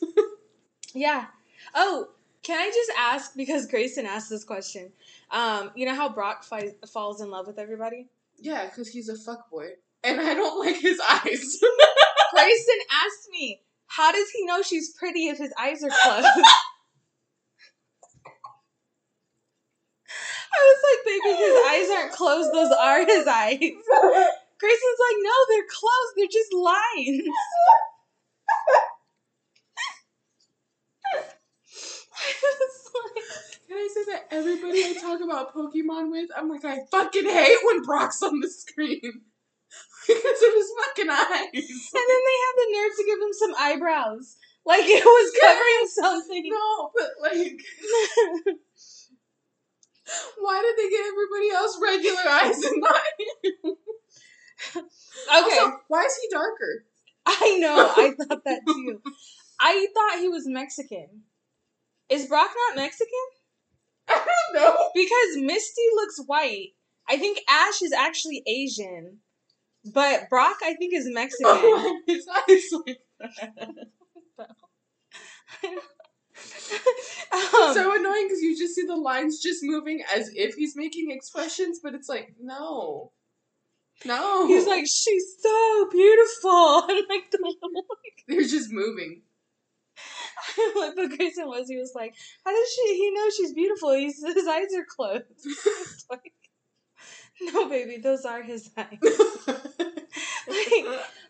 yeah. 0.94 1.26
Oh, 1.74 2.08
can 2.46 2.58
I 2.58 2.70
just 2.72 2.92
ask 2.96 3.34
because 3.36 3.66
Grayson 3.66 4.06
asked 4.06 4.30
this 4.30 4.44
question? 4.44 4.92
Um, 5.32 5.72
you 5.74 5.84
know 5.84 5.94
how 5.96 6.08
Brock 6.08 6.44
fi- 6.44 6.74
falls 6.92 7.20
in 7.20 7.28
love 7.30 7.46
with 7.48 7.58
everybody? 7.58 8.06
yeah, 8.38 8.66
because 8.66 8.88
he's 8.88 9.08
a 9.08 9.14
fuckboy, 9.14 9.70
and 10.04 10.20
I 10.20 10.34
don't 10.34 10.58
like 10.64 10.76
his 10.76 11.00
eyes. 11.00 11.60
Grayson 12.32 12.80
asked 13.04 13.28
me, 13.32 13.62
how 13.86 14.12
does 14.12 14.30
he 14.30 14.44
know 14.46 14.62
she's 14.62 14.92
pretty 14.92 15.26
if 15.26 15.38
his 15.38 15.52
eyes 15.60 15.82
are 15.82 15.88
closed? 15.88 16.26
I 20.52 20.60
was 20.62 20.80
like, 20.88 21.04
baby, 21.04 21.36
his 21.36 21.56
eyes 21.68 21.90
aren't 21.98 22.12
closed. 22.12 22.52
Those 22.52 22.72
are 22.72 23.04
his 23.04 23.26
eyes. 23.26 23.58
Grayson's 23.58 25.00
like, 25.00 25.18
no, 25.20 25.32
they're 25.50 25.66
closed. 25.68 26.12
They're 26.16 26.26
just 26.32 26.52
lines. 26.52 27.22
I 31.12 31.16
was 31.16 32.05
like, 32.16 33.24
Can 33.68 33.76
I 33.76 33.88
say 33.92 34.04
that 34.12 34.26
everybody 34.30 34.84
I 34.84 34.94
talk 35.00 35.20
about 35.20 35.54
Pokemon 35.54 36.10
with, 36.10 36.30
I'm 36.36 36.48
like, 36.48 36.64
I 36.64 36.78
fucking 36.90 37.24
hate 37.24 37.58
when 37.64 37.82
Brock's 37.82 38.22
on 38.22 38.40
the 38.40 38.48
screen 38.48 39.00
because 40.06 40.42
of 40.42 40.54
his 40.54 40.70
fucking 40.84 41.10
eyes. 41.10 41.50
and 41.52 42.06
then 42.08 42.22
they 42.26 42.38
have 42.46 42.56
the 42.56 42.68
nerve 42.72 42.96
to 42.96 43.04
give 43.06 43.20
him 43.20 43.32
some 43.32 43.54
eyebrows. 43.58 44.36
Like 44.64 44.84
it 44.84 45.04
was 45.04 45.32
covering 45.42 45.88
something. 45.88 46.48
No, 46.48 46.90
but 46.96 47.10
like, 47.22 47.60
why 50.38 50.62
did 50.62 50.76
they 50.76 50.90
get 50.90 51.06
everybody 51.06 51.50
else 51.54 51.78
regular 51.80 52.28
eyes 52.28 52.62
and 52.64 52.80
not? 52.80 53.00
Okay. 54.74 55.58
Also, 55.58 55.76
why 55.88 56.02
is 56.04 56.18
he 56.20 56.28
darker? 56.30 56.84
I 57.26 57.58
know. 57.60 57.92
I 57.96 58.12
thought 58.12 58.44
that 58.44 58.60
too. 58.66 59.00
I 59.60 59.86
thought 59.94 60.20
he 60.20 60.28
was 60.28 60.46
Mexican. 60.46 61.22
Is 62.08 62.26
Brock 62.26 62.50
not 62.68 62.76
Mexican? 62.76 63.10
I 64.08 64.24
don't 64.24 64.62
know. 64.62 64.76
Because 64.94 65.36
Misty 65.36 65.82
looks 65.94 66.20
white. 66.26 66.70
I 67.08 67.16
think 67.16 67.40
Ash 67.48 67.82
is 67.82 67.92
actually 67.92 68.42
Asian. 68.46 69.18
But 69.92 70.28
Brock, 70.28 70.56
I 70.64 70.74
think, 70.74 70.94
is 70.94 71.06
Mexican. 71.08 71.46
Oh, 71.46 72.00
his 72.06 72.26
eyes 72.48 72.64
like 72.86 73.00
um, 77.32 77.74
so 77.74 77.98
annoying 77.98 78.26
because 78.26 78.42
you 78.42 78.56
just 78.58 78.74
see 78.74 78.84
the 78.84 78.96
lines 78.96 79.40
just 79.40 79.60
moving 79.62 80.02
as 80.14 80.30
if 80.34 80.54
he's 80.54 80.76
making 80.76 81.10
expressions, 81.10 81.80
but 81.82 81.94
it's 81.94 82.08
like 82.08 82.34
no, 82.40 83.12
no. 84.04 84.46
he's 84.46 84.66
like, 84.66 84.86
she's 84.86 85.36
so 85.40 85.88
beautiful. 85.90 86.84
And 86.88 87.06
like 87.08 87.30
the 87.30 87.38
little 87.40 87.70
they're 88.28 88.42
just 88.42 88.72
moving. 88.72 89.22
like 90.76 90.94
the 90.96 91.14
Grayson 91.16 91.46
was, 91.46 91.68
he 91.68 91.76
was 91.76 91.92
like, 91.94 92.14
how 92.44 92.52
does 92.52 92.72
she? 92.72 92.96
He 92.96 93.10
knows 93.10 93.36
she's 93.36 93.52
beautiful. 93.52 93.92
He's, 93.92 94.24
his 94.24 94.46
eyes 94.46 94.74
are 94.76 94.86
closed. 94.88 95.24
Like, 96.10 96.32
no, 97.52 97.68
baby, 97.68 97.98
those 97.98 98.24
are 98.24 98.42
his 98.42 98.70
eyes. 98.76 98.98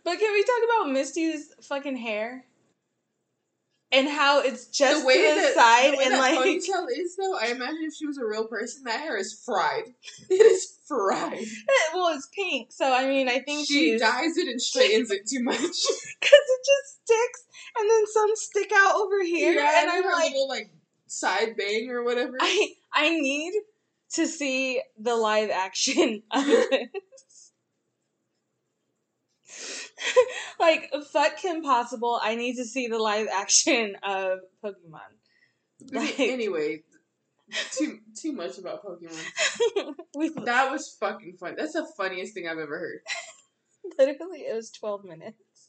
But 0.05 0.19
can 0.21 0.33
we 0.33 0.45
talk 0.45 0.63
about 0.65 0.93
Misty's 0.93 1.53
fucking 1.63 1.97
hair? 1.97 2.45
And 3.93 4.09
how 4.09 4.41
it's 4.41 4.67
just 4.67 5.03
the 5.03 5.07
way 5.07 5.17
to 5.17 5.35
the 5.37 5.41
that, 5.43 5.55
side 5.55 5.93
the 5.95 5.99
way 5.99 6.05
and 6.05 6.15
that 6.15 6.19
like 6.19 6.39
ponytail 6.39 6.87
is 6.93 7.17
though, 7.17 7.39
I 7.39 7.47
imagine 7.47 7.85
if 7.85 7.95
she 7.95 8.07
was 8.07 8.19
a 8.19 8.27
real 8.27 8.47
person, 8.47 8.83
that 8.85 9.01
hair 9.01 9.17
is 9.17 9.41
fried. 9.45 9.85
It 10.29 10.35
is 10.35 10.79
fried. 10.89 11.39
Eh, 11.39 11.95
well 11.95 12.15
it's 12.15 12.29
pink, 12.35 12.73
so 12.73 12.93
I 12.93 13.07
mean 13.07 13.29
I 13.29 13.39
think 13.41 13.67
She 13.67 13.93
she's 13.93 14.01
dyes 14.01 14.37
it 14.37 14.49
and 14.49 14.61
straightens 14.61 15.11
it 15.11 15.27
too 15.29 15.43
much. 15.43 15.57
because 15.59 15.73
it 15.81 16.61
just 16.67 17.01
sticks 17.05 17.45
and 17.79 17.89
then 17.89 18.07
some 18.09 18.31
stick 18.35 18.73
out 18.75 18.97
over 18.97 19.23
here 19.23 19.53
yeah, 19.53 19.83
and 19.83 19.91
I'm 19.91 20.03
her 20.03 20.13
like 20.13 20.33
little 20.33 20.49
like 20.49 20.71
side 21.07 21.57
bang 21.57 21.89
or 21.91 22.03
whatever. 22.03 22.37
I 22.41 22.73
I 22.93 23.11
need 23.11 23.53
to 24.15 24.27
see 24.27 24.83
the 24.99 25.15
live 25.15 25.51
action 25.51 26.23
of 26.33 26.45
this. 26.47 26.89
like 30.61 30.91
fuck 31.11 31.37
Kim 31.37 31.63
Possible, 31.63 32.21
I 32.23 32.35
need 32.35 32.57
to 32.57 32.65
see 32.65 32.89
the 32.89 32.99
live 32.99 33.29
action 33.33 33.97
of 34.03 34.41
Pokemon. 34.65 35.01
Like- 35.93 36.19
anyway, 36.21 36.83
too 37.73 37.99
too 38.21 38.33
much 38.33 38.59
about 38.59 38.85
Pokemon. 38.85 39.95
That 40.47 40.71
was 40.73 40.97
fucking 40.99 41.37
fun. 41.39 41.55
That's 41.57 41.75
the 41.75 41.87
funniest 41.97 42.33
thing 42.35 42.49
I've 42.49 42.59
ever 42.59 42.79
heard 42.79 43.01
literally 43.99 44.41
it 44.41 44.55
was 44.55 44.71
twelve 44.71 45.05
minutes 45.05 45.69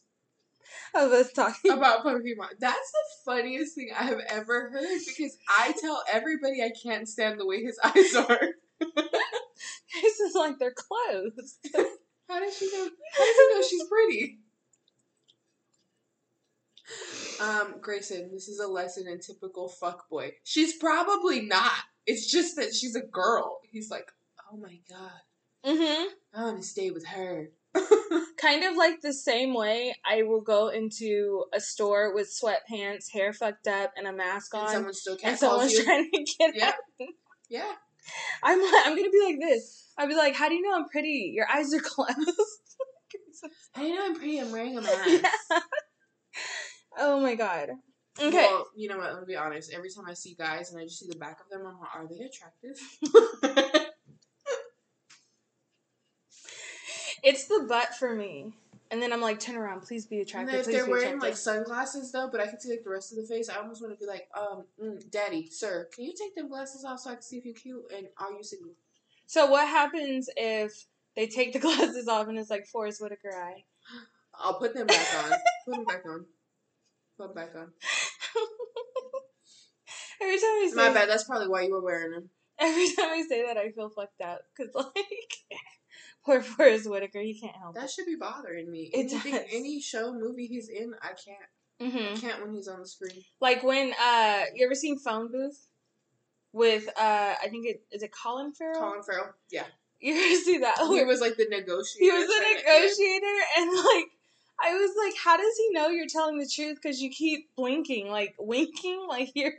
of 0.96 1.12
us 1.12 1.31
talking. 1.34 1.72
about 1.72 2.03
Pokemon. 2.03 2.50
That's 2.60 2.91
the 2.91 3.31
funniest 3.31 3.75
thing 3.75 3.89
I 3.98 4.03
have 4.03 4.19
ever 4.29 4.69
heard 4.72 5.00
because 5.05 5.38
I 5.50 5.74
tell 5.79 6.03
everybody 6.12 6.63
I 6.63 6.72
can't 6.81 7.07
stand 7.07 7.39
the 7.39 7.46
way 7.46 7.62
his 7.62 7.77
eyes 7.84 8.15
are. 8.15 8.39
This 10.01 10.19
is 10.19 10.36
like 10.36 10.60
they're 10.60 10.74
closed. 10.75 11.67
How 12.27 12.39
does 12.39 12.57
she 12.57 12.65
know? 12.65 12.89
How 13.13 13.25
does 13.25 13.36
he 13.36 13.53
know 13.53 13.62
she's 13.67 13.84
pretty? 13.88 14.39
Um, 17.39 17.75
Grayson, 17.81 18.31
this 18.34 18.48
is 18.48 18.60
a 18.60 18.67
lesson 18.67 19.07
in 19.07 19.19
typical 19.19 19.72
fuckboy. 19.81 20.31
She's 20.43 20.75
probably 20.77 21.41
not. 21.41 21.72
It's 22.05 22.31
just 22.31 22.55
that 22.55 22.74
she's 22.74 22.96
a 22.96 23.01
girl. 23.01 23.60
He's 23.69 23.91
like, 23.91 24.12
oh 24.51 24.57
my 24.57 24.79
god, 24.89 25.22
mm-hmm. 25.65 26.07
I 26.34 26.43
want 26.43 26.57
to 26.57 26.63
stay 26.63 26.91
with 26.91 27.05
her. 27.05 27.50
Kind 28.41 28.63
of 28.63 28.75
like 28.75 29.01
the 29.01 29.13
same 29.13 29.53
way 29.53 29.93
I 30.05 30.24
will 30.24 30.41
go 30.41 30.69
into 30.69 31.46
a 31.53 31.60
store 31.60 32.13
with 32.15 32.34
sweatpants, 32.34 33.12
hair 33.12 33.34
fucked 33.34 33.67
up, 33.67 33.91
and 33.96 34.07
a 34.07 34.13
mask 34.13 34.55
on. 34.55 34.62
and 34.62 34.67
on, 34.67 34.74
someone 34.74 34.93
still 34.93 35.17
and 35.24 35.38
someone's 35.38 35.74
you. 35.74 35.84
trying 35.84 36.10
to 36.12 36.25
get 36.39 36.55
Yeah. 36.55 36.74
Yeah. 37.50 37.74
I'm 38.44 38.60
I'm 38.60 38.96
gonna 38.96 39.10
be 39.10 39.24
like 39.26 39.40
this. 39.40 39.92
I'll 39.98 40.08
be 40.08 40.16
like, 40.16 40.36
how 40.36 40.50
do 40.50 40.56
you 40.56 40.62
know 40.62 40.76
I'm 40.76 40.88
pretty? 40.90 41.32
Your 41.34 41.48
eyes 41.52 41.74
are 41.74 41.80
closed. 41.84 42.14
how 43.74 43.82
do 43.82 43.88
you 43.88 43.96
know 43.96 44.06
I'm 44.06 44.16
pretty. 44.16 44.40
I'm 44.40 44.52
wearing 44.52 44.78
a 44.78 44.82
mask. 44.82 45.08
Yeah. 45.08 45.60
Oh 46.98 47.20
my 47.20 47.36
god. 47.36 47.70
Okay. 48.20 48.48
Well, 48.50 48.68
you 48.76 48.90
know 48.90 48.98
what? 48.98 49.14
Let 49.14 49.22
me 49.22 49.34
be 49.34 49.36
honest. 49.36 49.72
Every 49.72 49.90
time 49.92 50.06
I 50.08 50.14
see 50.16 50.34
guys 50.34 50.72
and 50.72 50.82
I 50.82 50.86
just 50.86 51.00
see 51.00 51.08
the 51.08 51.20
back 51.20 51.40
of 51.40 51.50
them, 51.52 51.68
I'm 51.68 51.80
like, 51.80 51.96
are 51.96 52.08
they 52.08 52.26
attractive? 52.26 52.78
It's 57.24 57.48
the 57.48 57.66
butt 57.68 57.96
for 57.96 58.16
me. 58.16 58.54
And 58.89 59.01
then 59.01 59.12
I'm 59.12 59.22
like, 59.22 59.39
turn 59.39 59.56
around, 59.56 59.82
please 59.82 60.06
be 60.06 60.20
and 60.20 60.27
attractive. 60.27 60.51
then 60.51 60.60
if 60.60 60.65
they're 60.65 60.89
wearing 60.89 61.17
attractive. 61.17 61.22
like 61.22 61.38
sunglasses 61.38 62.12
though, 62.12 62.29
but 62.32 62.39
I 62.39 62.48
can 62.48 62.60
see 62.60 62.70
like 62.70 62.84
the 62.84 62.89
rest 62.89 63.12
of 63.12 63.17
the 63.17 63.25
face, 63.25 63.50
I 63.50 63.58
almost 63.58 63.82
want 63.82 63.94
to 63.94 64.00
be 64.00 64.10
like, 64.10 64.27
um, 64.36 64.63
mm, 64.82 65.12
daddy, 65.12 65.50
sir, 65.50 65.89
can 65.94 66.06
you 66.06 66.13
take 66.17 66.36
them 66.36 66.48
glasses 66.48 66.86
off 66.86 67.00
so 67.00 67.10
I 67.10 67.13
can 67.13 67.22
see 67.24 67.38
if 67.38 67.46
you're 67.46 67.53
cute? 67.53 67.84
And 67.96 68.08
are 68.17 68.32
you 68.32 68.44
single? 68.44 68.72
So 69.25 69.48
what 69.48 69.67
happens 69.67 70.29
if 70.38 70.86
they 71.15 71.27
take 71.27 71.53
the 71.53 71.60
glasses 71.67 72.08
off 72.08 72.27
and 72.27 72.38
it's 72.38 72.50
like 72.50 72.65
Forest 72.67 73.01
Whitaker 73.01 73.34
eye? 73.36 73.63
I'll 74.39 74.60
put 74.60 74.74
them 74.74 74.88
back 74.88 75.08
on. 75.24 75.32
put 75.65 75.75
them 75.75 75.86
back 75.86 76.06
on. 76.06 76.25
Put 77.17 77.34
them 77.34 77.36
back 77.36 77.56
on. 77.56 77.72
every 80.22 80.38
time 80.38 80.44
I 80.44 80.67
say 80.70 80.75
My 80.75 80.94
bad. 80.94 81.10
That's 81.10 81.24
probably 81.24 81.48
why 81.48 81.63
you 81.63 81.72
were 81.72 81.82
wearing 81.82 82.12
them. 82.12 82.29
every 82.60 82.88
time 82.96 83.10
I 83.10 83.25
say 83.27 83.46
that, 83.46 83.58
I 83.58 83.72
feel 83.72 83.89
fucked 83.89 84.22
up 84.22 84.41
because 84.56 84.74
like 84.75 84.94
poor 86.27 86.41
Forest 86.41 86.89
Whitaker, 86.89 87.22
he 87.22 87.34
can't 87.39 87.55
help 87.55 87.74
That 87.75 87.86
it. 87.86 87.91
should 87.91 88.05
be 88.05 88.15
bothering 88.15 88.69
me. 88.69 88.91
It 88.93 89.12
Anything, 89.12 89.31
does. 89.34 89.43
any 89.51 89.81
show, 89.81 90.13
movie 90.13 90.46
he's 90.46 90.69
in, 90.69 90.93
I 91.01 91.13
can't. 91.13 91.91
hmm 91.91 92.13
I 92.15 92.19
can't 92.19 92.41
when 92.46 92.53
he's 92.53 92.67
on 92.67 92.81
the 92.81 92.88
screen. 92.88 93.24
Like 93.41 93.63
when 93.63 93.93
uh, 94.00 94.43
you 94.53 94.65
ever 94.65 94.75
seen 94.75 95.00
Phone 95.00 95.31
Booth 95.31 95.67
with 96.53 96.88
uh, 96.89 97.34
I 97.43 97.48
think 97.50 97.65
it 97.67 97.84
is 97.91 98.03
it 98.03 98.12
Colin 98.12 98.51
Farrell. 98.53 98.79
Colin 98.79 99.03
Farrell. 99.03 99.34
Yeah. 99.51 99.65
You 100.00 100.13
ever 100.13 100.36
see 100.41 100.57
that? 100.60 100.77
He 100.89 101.03
was 101.03 101.22
like 101.22 101.38
the 101.38 101.48
negotiator. 101.50 102.00
he 102.00 102.12
was 102.12 102.27
to- 102.27 102.53
negotiator 102.55 103.38
and 103.57 103.72
like 103.75 104.05
i 104.60 104.74
was 104.74 104.91
like 105.05 105.13
how 105.24 105.38
does 105.38 105.55
he 105.55 105.69
know 105.72 105.89
you're 105.89 106.07
telling 106.07 106.39
the 106.39 106.50
truth 106.51 106.79
because 106.81 107.00
you 107.00 107.12
keep 107.12 107.48
blinking 107.55 108.10
like 108.10 108.34
winking 108.39 109.05
like 109.10 109.29
you're 109.36 109.53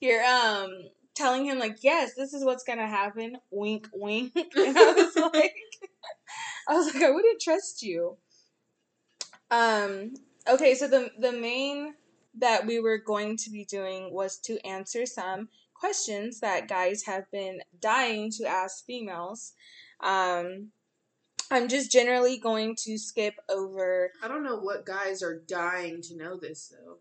you're 0.00 0.24
um 0.24 0.70
telling 1.16 1.44
him 1.46 1.58
like 1.58 1.78
yes 1.82 2.14
this 2.14 2.32
is 2.32 2.44
what's 2.44 2.64
gonna 2.64 2.86
happen 2.86 3.36
wink 3.50 3.88
wink 3.92 4.32
and 4.36 4.78
i 4.78 4.92
was 4.92 5.16
like 5.34 5.56
i 6.68 6.74
was 6.74 6.92
like 6.94 7.02
i 7.02 7.10
wouldn't 7.10 7.40
trust 7.40 7.82
you 7.82 8.16
um 9.50 10.12
okay 10.48 10.74
so 10.74 10.86
the 10.88 11.10
the 11.18 11.32
main 11.32 11.94
that 12.38 12.66
we 12.66 12.78
were 12.80 12.98
going 12.98 13.36
to 13.36 13.50
be 13.50 13.64
doing 13.64 14.12
was 14.12 14.38
to 14.38 14.64
answer 14.66 15.06
some 15.06 15.48
questions 15.74 16.40
that 16.40 16.68
guys 16.68 17.04
have 17.04 17.30
been 17.30 17.60
dying 17.80 18.30
to 18.30 18.46
ask 18.46 18.84
females 18.84 19.52
um 20.02 20.68
I'm 21.48 21.68
just 21.68 21.92
generally 21.92 22.38
going 22.38 22.74
to 22.84 22.98
skip 22.98 23.34
over 23.48 24.10
I 24.22 24.28
don't 24.28 24.42
know 24.42 24.56
what 24.56 24.84
guys 24.84 25.22
are 25.22 25.42
dying 25.46 26.02
to 26.02 26.16
know 26.16 26.36
this 26.36 26.72
though. 26.72 26.98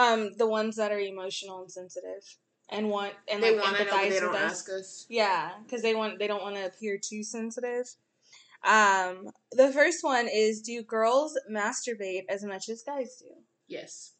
um, 0.00 0.30
the 0.36 0.46
ones 0.46 0.76
that 0.76 0.92
are 0.92 1.00
emotional 1.00 1.62
and 1.62 1.70
sensitive. 1.70 2.22
And 2.68 2.90
want 2.90 3.14
and 3.28 3.42
they 3.42 3.54
like 3.56 3.64
want 3.64 3.76
to 3.78 3.84
know, 3.84 3.90
empathize 3.92 4.08
they 4.10 4.20
don't 4.20 4.32
with 4.32 4.40
us. 4.40 4.52
ask 4.52 4.68
us. 4.70 5.06
Yeah, 5.08 5.52
because 5.64 5.82
they 5.82 5.94
want 5.94 6.18
they 6.18 6.26
don't 6.26 6.42
want 6.42 6.56
to 6.56 6.66
appear 6.66 6.98
too 6.98 7.22
sensitive. 7.22 7.86
Um, 8.64 9.28
the 9.52 9.70
first 9.72 10.02
one 10.02 10.28
is: 10.32 10.60
Do 10.60 10.82
girls 10.82 11.38
masturbate 11.50 12.24
as 12.28 12.44
much 12.44 12.68
as 12.68 12.82
guys 12.82 13.16
do? 13.18 13.26
Yes. 13.68 14.12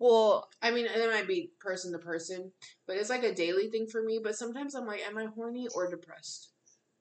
Well, 0.00 0.48
I 0.62 0.70
mean, 0.70 0.86
it 0.86 1.10
might 1.10 1.26
be 1.26 1.50
person 1.58 1.90
to 1.92 1.98
person, 1.98 2.52
but 2.86 2.96
it's 2.96 3.10
like 3.10 3.24
a 3.24 3.34
daily 3.34 3.68
thing 3.68 3.88
for 3.88 4.00
me. 4.02 4.20
But 4.22 4.36
sometimes 4.36 4.74
I'm 4.76 4.86
like, 4.86 5.00
am 5.04 5.18
I 5.18 5.26
horny 5.26 5.66
or 5.74 5.90
depressed? 5.90 6.50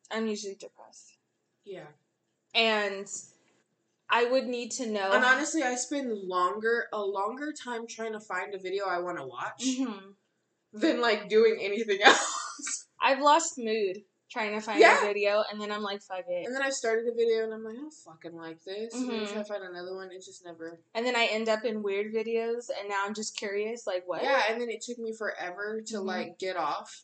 I'm 0.10 0.26
usually 0.26 0.56
depressed, 0.56 1.18
Yeah. 1.64 1.86
and 2.56 3.08
I 4.10 4.24
would 4.26 4.48
need 4.48 4.72
to 4.72 4.88
know. 4.88 5.12
And 5.12 5.24
honestly, 5.26 5.62
I 5.64 5.76
spend 5.76 6.12
longer 6.12 6.88
a 6.94 7.02
longer 7.02 7.52
time 7.52 7.86
trying 7.88 8.14
to 8.14 8.20
find 8.22 8.56
a 8.56 8.58
video 8.58 8.86
I 8.86 9.00
want 9.00 9.18
to 9.18 9.26
watch 9.26 9.64
Mhm. 9.64 10.16
Than 10.74 11.02
like 11.02 11.30
doing 11.30 11.58
anything 11.62 12.00
else. 12.06 12.86
I've 13.02 13.20
lost 13.20 13.58
mood 13.58 14.04
trying 14.30 14.54
to 14.54 14.60
find 14.60 14.80
Yeah. 14.80 15.02
a 15.02 15.06
video, 15.08 15.44
and 15.52 15.62
then 15.62 15.72
I'm 15.72 15.82
like, 15.82 16.02
fuck 16.02 16.26
it. 16.28 16.46
And 16.46 16.54
then 16.54 16.62
I 16.62 16.70
started 16.70 17.06
a 17.08 17.16
video 17.16 17.46
and 17.46 17.54
I'm 17.54 17.64
like, 17.64 17.76
I 17.76 17.78
don't 17.78 17.94
fucking 17.94 18.36
like 18.36 18.62
this. 18.66 18.94
And 18.94 19.10
then 19.10 19.22
I 19.22 19.26
try 19.26 19.42
to 19.42 19.44
find 19.46 19.64
another 19.64 19.96
one. 19.96 20.10
It 20.12 20.24
just 20.26 20.44
never. 20.46 20.80
And 20.94 21.06
then 21.06 21.16
I 21.16 21.26
end 21.32 21.48
up 21.48 21.64
in 21.64 21.82
weird 21.82 22.14
videos, 22.14 22.70
and 22.78 22.90
now 22.90 23.04
I'm 23.06 23.14
just 23.14 23.38
curious, 23.38 23.88
like, 23.88 24.04
what? 24.06 24.22
Yeah, 24.24 24.42
and 24.50 24.60
then 24.62 24.70
it 24.70 24.82
took 24.82 24.98
me 25.00 25.14
forever 25.14 25.82
to 25.88 25.96
Mhm. 25.98 26.06
like 26.06 26.40
get 26.40 26.58
off, 26.58 27.04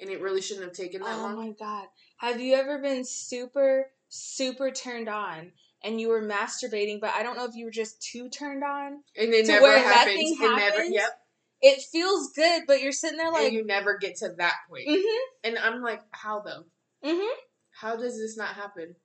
and 0.00 0.08
it 0.08 0.20
really 0.22 0.40
shouldn't 0.40 0.64
have 0.66 0.74
taken 0.74 1.02
that 1.02 1.18
Oh 1.18 1.22
long. 1.22 1.32
Oh 1.34 1.36
my 1.36 1.50
god. 1.50 1.88
Have 2.18 2.40
you 2.40 2.54
ever 2.54 2.78
been 2.78 3.04
super, 3.04 3.90
super 4.08 4.70
turned 4.70 5.08
on 5.08 5.52
and 5.84 6.00
you 6.00 6.08
were 6.08 6.22
masturbating, 6.22 7.00
but 7.00 7.12
I 7.14 7.22
don't 7.22 7.36
know 7.36 7.44
if 7.44 7.54
you 7.54 7.64
were 7.66 7.70
just 7.72 8.00
too 8.00 8.28
turned 8.30 8.62
on? 8.64 9.02
And 9.16 9.34
it 9.34 9.46
To 9.46 9.52
never 9.52 9.78
happens. 9.78 10.40
It 10.40 10.56
never. 10.56 10.84
Yep. 10.84 11.21
It 11.62 11.80
feels 11.80 12.32
good, 12.32 12.64
but 12.66 12.82
you're 12.82 12.92
sitting 12.92 13.16
there 13.18 13.28
and 13.28 13.36
like, 13.36 13.52
you 13.52 13.64
never 13.64 13.96
get 13.96 14.16
to 14.16 14.30
that 14.38 14.56
point. 14.68 14.88
mm 14.88 15.02
And 15.44 15.56
I'm 15.58 15.80
like, 15.80 16.02
how 16.10 16.40
though? 16.40 16.64
hmm, 17.02 17.08
mm 17.10 17.18
hmm. 17.20 17.34
How 17.70 17.96
does 17.96 18.18
this 18.18 18.36
not 18.36 18.48
happen? 18.54 18.96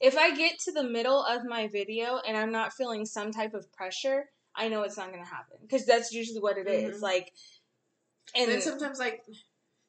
If 0.00 0.16
I 0.16 0.34
get 0.34 0.58
to 0.60 0.72
the 0.72 0.82
middle 0.82 1.22
of 1.22 1.44
my 1.44 1.68
video 1.68 2.20
and 2.26 2.36
I'm 2.36 2.50
not 2.52 2.72
feeling 2.72 3.06
some 3.06 3.32
type 3.32 3.54
of 3.54 3.70
pressure, 3.72 4.24
I 4.54 4.68
know 4.68 4.82
it's 4.82 4.96
not 4.96 5.12
going 5.12 5.22
to 5.22 5.28
happen. 5.28 5.58
Because 5.62 5.86
that's 5.86 6.12
usually 6.12 6.40
what 6.40 6.58
it 6.58 6.66
is. 6.66 6.98
Mhm. 6.98 7.02
Like, 7.02 7.32
And 8.34 8.44
and, 8.44 8.52
then 8.52 8.60
sometimes 8.62 8.98
like, 8.98 9.22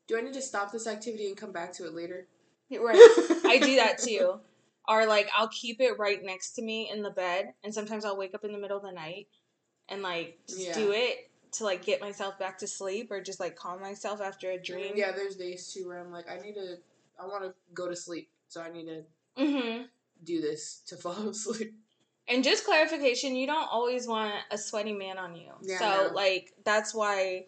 do 0.08 0.18
I 0.18 0.22
need 0.22 0.34
to 0.34 0.42
stop 0.42 0.72
this 0.72 0.88
activity 0.88 1.28
and 1.28 1.36
come 1.38 1.52
back 1.52 1.74
to 1.74 1.86
it 1.86 1.94
later? 1.94 2.28
right. 2.72 3.42
I 3.46 3.60
do 3.60 3.76
that 3.78 4.00
too. 4.00 4.40
Or 4.90 5.06
like 5.06 5.28
I'll 5.36 5.50
keep 5.50 5.82
it 5.82 6.00
right 6.00 6.24
next 6.24 6.52
to 6.54 6.62
me 6.62 6.90
in 6.90 7.02
the 7.02 7.10
bed, 7.10 7.52
and 7.62 7.74
sometimes 7.74 8.06
I'll 8.06 8.16
wake 8.16 8.34
up 8.34 8.46
in 8.46 8.54
the 8.54 8.58
middle 8.58 8.78
of 8.78 8.84
the 8.84 8.94
night 8.94 9.28
and 9.90 10.02
like 10.02 10.40
just 10.48 10.66
Yeah. 10.66 10.76
do 10.76 10.92
it 10.94 11.27
to 11.54 11.64
like 11.64 11.86
get 11.86 12.02
myself 12.02 12.38
back 12.38 12.58
to 12.60 12.68
sleep 12.68 13.12
or 13.12 13.22
just 13.22 13.40
like 13.40 13.56
calm 13.56 13.82
myself 13.82 14.22
after 14.22 14.52
a 14.52 14.62
dream. 14.62 14.94
yeah, 14.96 15.12
there's 15.12 15.36
days 15.36 15.72
too 15.74 15.88
where 15.88 16.00
I'm 16.00 16.12
like, 16.12 16.30
I 16.30 16.38
need 16.42 16.56
to, 16.56 16.78
I 17.22 17.26
want 17.26 17.44
to 17.44 17.54
go 17.74 17.88
to 17.90 17.96
sleep, 17.96 18.30
so 18.48 18.62
I 18.62 18.72
need 18.72 18.86
to 18.86 19.04
hmm 19.38 19.84
do 20.24 20.42
this 20.42 20.82
to 20.88 20.96
fall 20.98 21.30
asleep. 21.30 21.74
And 22.28 22.44
just 22.44 22.66
clarification, 22.66 23.36
you 23.36 23.48
don't 23.48 23.70
always 23.72 24.08
want 24.08 24.34
a 24.52 24.58
sweaty 24.58 24.94
man 24.94 25.18
on 25.18 25.36
you. 25.36 25.52
Yeah, 25.62 25.80
so 26.08 26.14
like 26.14 26.54
that's 26.66 26.94
why 26.94 27.46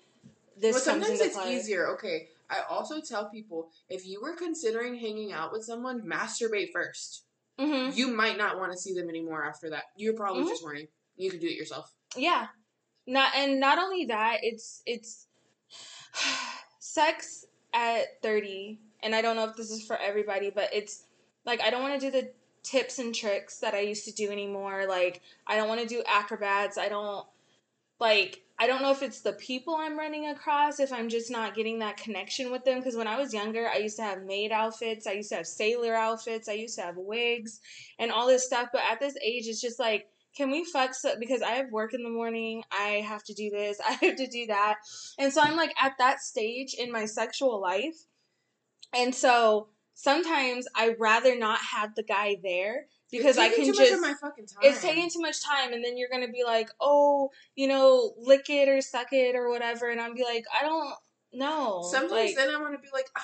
this 0.57 0.75
but 0.75 0.83
sometimes 0.83 1.19
it's 1.19 1.35
play. 1.37 1.55
easier. 1.55 1.87
Okay, 1.95 2.27
I 2.49 2.61
also 2.69 3.01
tell 3.01 3.29
people 3.29 3.69
if 3.89 4.07
you 4.07 4.21
were 4.21 4.33
considering 4.35 4.95
hanging 4.95 5.33
out 5.33 5.51
with 5.51 5.63
someone, 5.65 6.01
masturbate 6.01 6.71
first. 6.71 7.23
hmm 7.59 7.89
You 7.91 8.07
might 8.07 8.37
not 8.37 8.57
want 8.57 8.71
to 8.71 8.77
see 8.77 8.93
them 8.93 9.09
anymore 9.09 9.43
after 9.43 9.69
that. 9.71 9.83
You're 9.97 10.13
probably 10.13 10.43
Mhm. 10.43 10.47
just 10.49 10.61
horny. 10.61 10.87
You 11.17 11.29
could 11.29 11.41
do 11.41 11.47
it 11.47 11.55
yourself. 11.57 11.93
Yeah. 12.15 12.47
Not 13.09 13.33
and 13.35 13.59
not 13.59 13.79
only 13.79 14.05
that, 14.05 14.41
it's 14.43 14.83
it's 14.85 15.25
sex 16.79 17.47
at 17.73 18.21
30 18.21 18.79
and 19.01 19.15
I 19.15 19.21
don't 19.21 19.35
know 19.35 19.45
if 19.45 19.55
this 19.55 19.71
is 19.71 19.85
for 19.85 19.97
everybody, 19.97 20.51
but 20.51 20.69
it's 20.71 21.05
like 21.43 21.59
I 21.59 21.71
don't 21.71 21.81
want 21.81 21.99
to 21.99 22.11
do 22.11 22.11
the 22.11 22.29
tips 22.61 22.99
and 22.99 23.13
tricks 23.15 23.57
that 23.59 23.73
I 23.73 23.79
used 23.79 24.05
to 24.05 24.11
do 24.11 24.29
anymore. 24.31 24.85
Like 24.87 25.21
I 25.47 25.55
don't 25.55 25.67
want 25.67 25.81
to 25.81 25.87
do 25.87 26.03
acrobats. 26.07 26.77
I 26.77 26.87
don't 26.87 27.25
like 27.99 28.43
I 28.59 28.67
don't 28.67 28.83
know 28.83 28.91
if 28.91 29.01
it's 29.01 29.21
the 29.21 29.33
people 29.33 29.73
I'm 29.73 29.97
running 29.97 30.27
across 30.27 30.79
if 30.79 30.93
I'm 30.93 31.09
just 31.09 31.31
not 31.31 31.55
getting 31.55 31.79
that 31.79 31.97
connection 31.97 32.51
with 32.51 32.63
them 32.63 32.77
because 32.77 32.95
when 32.95 33.07
I 33.07 33.17
was 33.17 33.33
younger, 33.33 33.67
I 33.67 33.77
used 33.77 33.95
to 33.97 34.03
have 34.03 34.23
maid 34.23 34.51
outfits, 34.51 35.07
I 35.07 35.13
used 35.13 35.29
to 35.29 35.37
have 35.37 35.47
sailor 35.47 35.95
outfits, 35.95 36.47
I 36.47 36.53
used 36.53 36.75
to 36.75 36.83
have 36.83 36.97
wigs 36.97 37.59
and 37.97 38.11
all 38.11 38.27
this 38.27 38.45
stuff, 38.45 38.69
but 38.71 38.81
at 38.87 38.99
this 38.99 39.17
age 39.23 39.47
it's 39.47 39.61
just 39.61 39.79
like 39.79 40.09
can 40.35 40.51
we 40.51 40.63
fuck 40.63 40.93
so 40.93 41.15
because 41.19 41.41
I 41.41 41.51
have 41.51 41.71
work 41.71 41.93
in 41.93 42.03
the 42.03 42.09
morning, 42.09 42.63
I 42.71 43.03
have 43.05 43.23
to 43.25 43.33
do 43.33 43.49
this, 43.49 43.79
I 43.85 43.91
have 43.93 44.15
to 44.15 44.27
do 44.27 44.47
that. 44.47 44.75
And 45.17 45.31
so 45.33 45.41
I'm 45.41 45.55
like 45.55 45.73
at 45.81 45.93
that 45.99 46.21
stage 46.21 46.73
in 46.77 46.91
my 46.91 47.05
sexual 47.05 47.59
life. 47.61 47.95
And 48.93 49.13
so 49.13 49.69
sometimes 49.93 50.67
I'd 50.75 50.99
rather 50.99 51.37
not 51.37 51.59
have 51.59 51.93
the 51.95 52.03
guy 52.03 52.37
there 52.41 52.85
because 53.11 53.37
It's 53.37 53.39
I 53.39 53.49
taking 53.49 53.65
can 53.65 53.73
too 53.73 53.79
much 53.79 53.89
just 53.89 53.93
of 53.95 54.01
my 54.01 54.13
fucking 54.13 54.47
time. 54.47 54.59
it's 54.63 54.81
taking 54.81 55.09
too 55.09 55.19
much 55.21 55.43
time 55.43 55.73
and 55.73 55.83
then 55.83 55.97
you're 55.97 56.09
gonna 56.11 56.31
be 56.31 56.43
like, 56.45 56.69
Oh, 56.79 57.29
you 57.55 57.67
know, 57.67 58.13
lick 58.17 58.49
it 58.49 58.69
or 58.69 58.81
suck 58.81 59.07
it 59.11 59.35
or 59.35 59.49
whatever 59.49 59.89
and 59.89 59.99
I'll 59.99 60.13
be 60.13 60.23
like, 60.23 60.45
I 60.57 60.63
don't 60.63 60.93
know. 61.33 61.81
Sometimes 61.91 62.11
like, 62.11 62.35
then 62.35 62.49
I 62.49 62.59
want 62.59 62.73
to 62.73 62.79
be 62.79 62.87
like, 62.93 63.07
"Ah, 63.17 63.21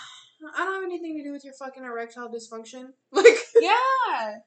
I 0.56 0.66
don't 0.66 0.74
have 0.76 0.84
anything 0.84 1.18
to 1.18 1.24
do 1.24 1.32
with 1.32 1.44
your 1.46 1.54
fucking 1.54 1.84
erectile 1.84 2.30
dysfunction. 2.30 2.90
Like, 3.12 3.38
Yeah. 3.60 4.38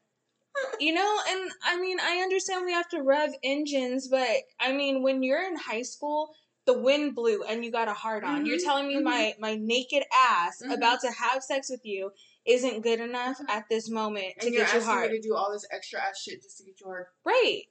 You 0.80 0.92
know, 0.94 1.18
and 1.28 1.50
I 1.64 1.80
mean, 1.80 1.98
I 2.00 2.18
understand 2.18 2.64
we 2.64 2.72
have 2.72 2.88
to 2.90 3.02
rev 3.02 3.30
engines, 3.42 4.08
but 4.08 4.28
I 4.60 4.72
mean, 4.72 5.02
when 5.02 5.22
you're 5.22 5.42
in 5.44 5.56
high 5.56 5.82
school, 5.82 6.30
the 6.66 6.78
wind 6.78 7.14
blew 7.14 7.42
and 7.44 7.64
you 7.64 7.72
got 7.72 7.88
a 7.88 7.94
hard 7.94 8.24
on. 8.24 8.44
You're 8.46 8.58
Mhm, 8.58 8.64
telling 8.64 8.88
me 8.88 8.96
mhm. 8.96 9.02
my 9.04 9.34
my 9.38 9.54
naked 9.56 10.04
ass 10.14 10.62
Mhm. 10.62 10.74
about 10.74 11.00
to 11.00 11.10
have 11.10 11.42
sex 11.42 11.70
with 11.70 11.80
you 11.84 12.12
isn't 12.44 12.82
good 12.82 13.00
enough 13.00 13.38
Mhm. 13.38 13.48
at 13.48 13.68
this 13.70 13.88
moment 13.88 14.34
to 14.40 14.46
and 14.46 14.54
you're 14.54 14.64
get 14.66 14.74
you 14.74 14.80
hard. 14.82 15.10
to 15.10 15.20
do 15.20 15.34
all 15.34 15.50
this 15.50 15.66
extra 15.70 16.00
ass 16.00 16.20
shit 16.20 16.42
just 16.42 16.58
to 16.58 16.64
get 16.64 16.78
you 16.80 16.86
hard. 16.86 17.06
Right. 17.24 17.64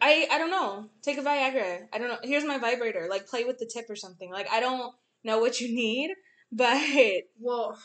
I 0.00 0.28
I 0.30 0.38
don't 0.38 0.50
know. 0.50 0.90
Take 1.02 1.18
a 1.18 1.22
Viagra. 1.22 1.88
I 1.92 1.98
don't 1.98 2.08
know. 2.08 2.18
Here's 2.22 2.44
my 2.44 2.58
vibrator. 2.58 3.08
Like 3.08 3.26
play 3.26 3.44
with 3.44 3.58
the 3.58 3.66
tip 3.66 3.88
or 3.90 3.96
something. 3.96 4.30
Like 4.30 4.48
I 4.50 4.60
don't 4.60 4.94
know 5.24 5.38
what 5.40 5.60
you 5.60 5.74
need, 5.74 6.14
but 6.52 7.24
Well, 7.38 7.78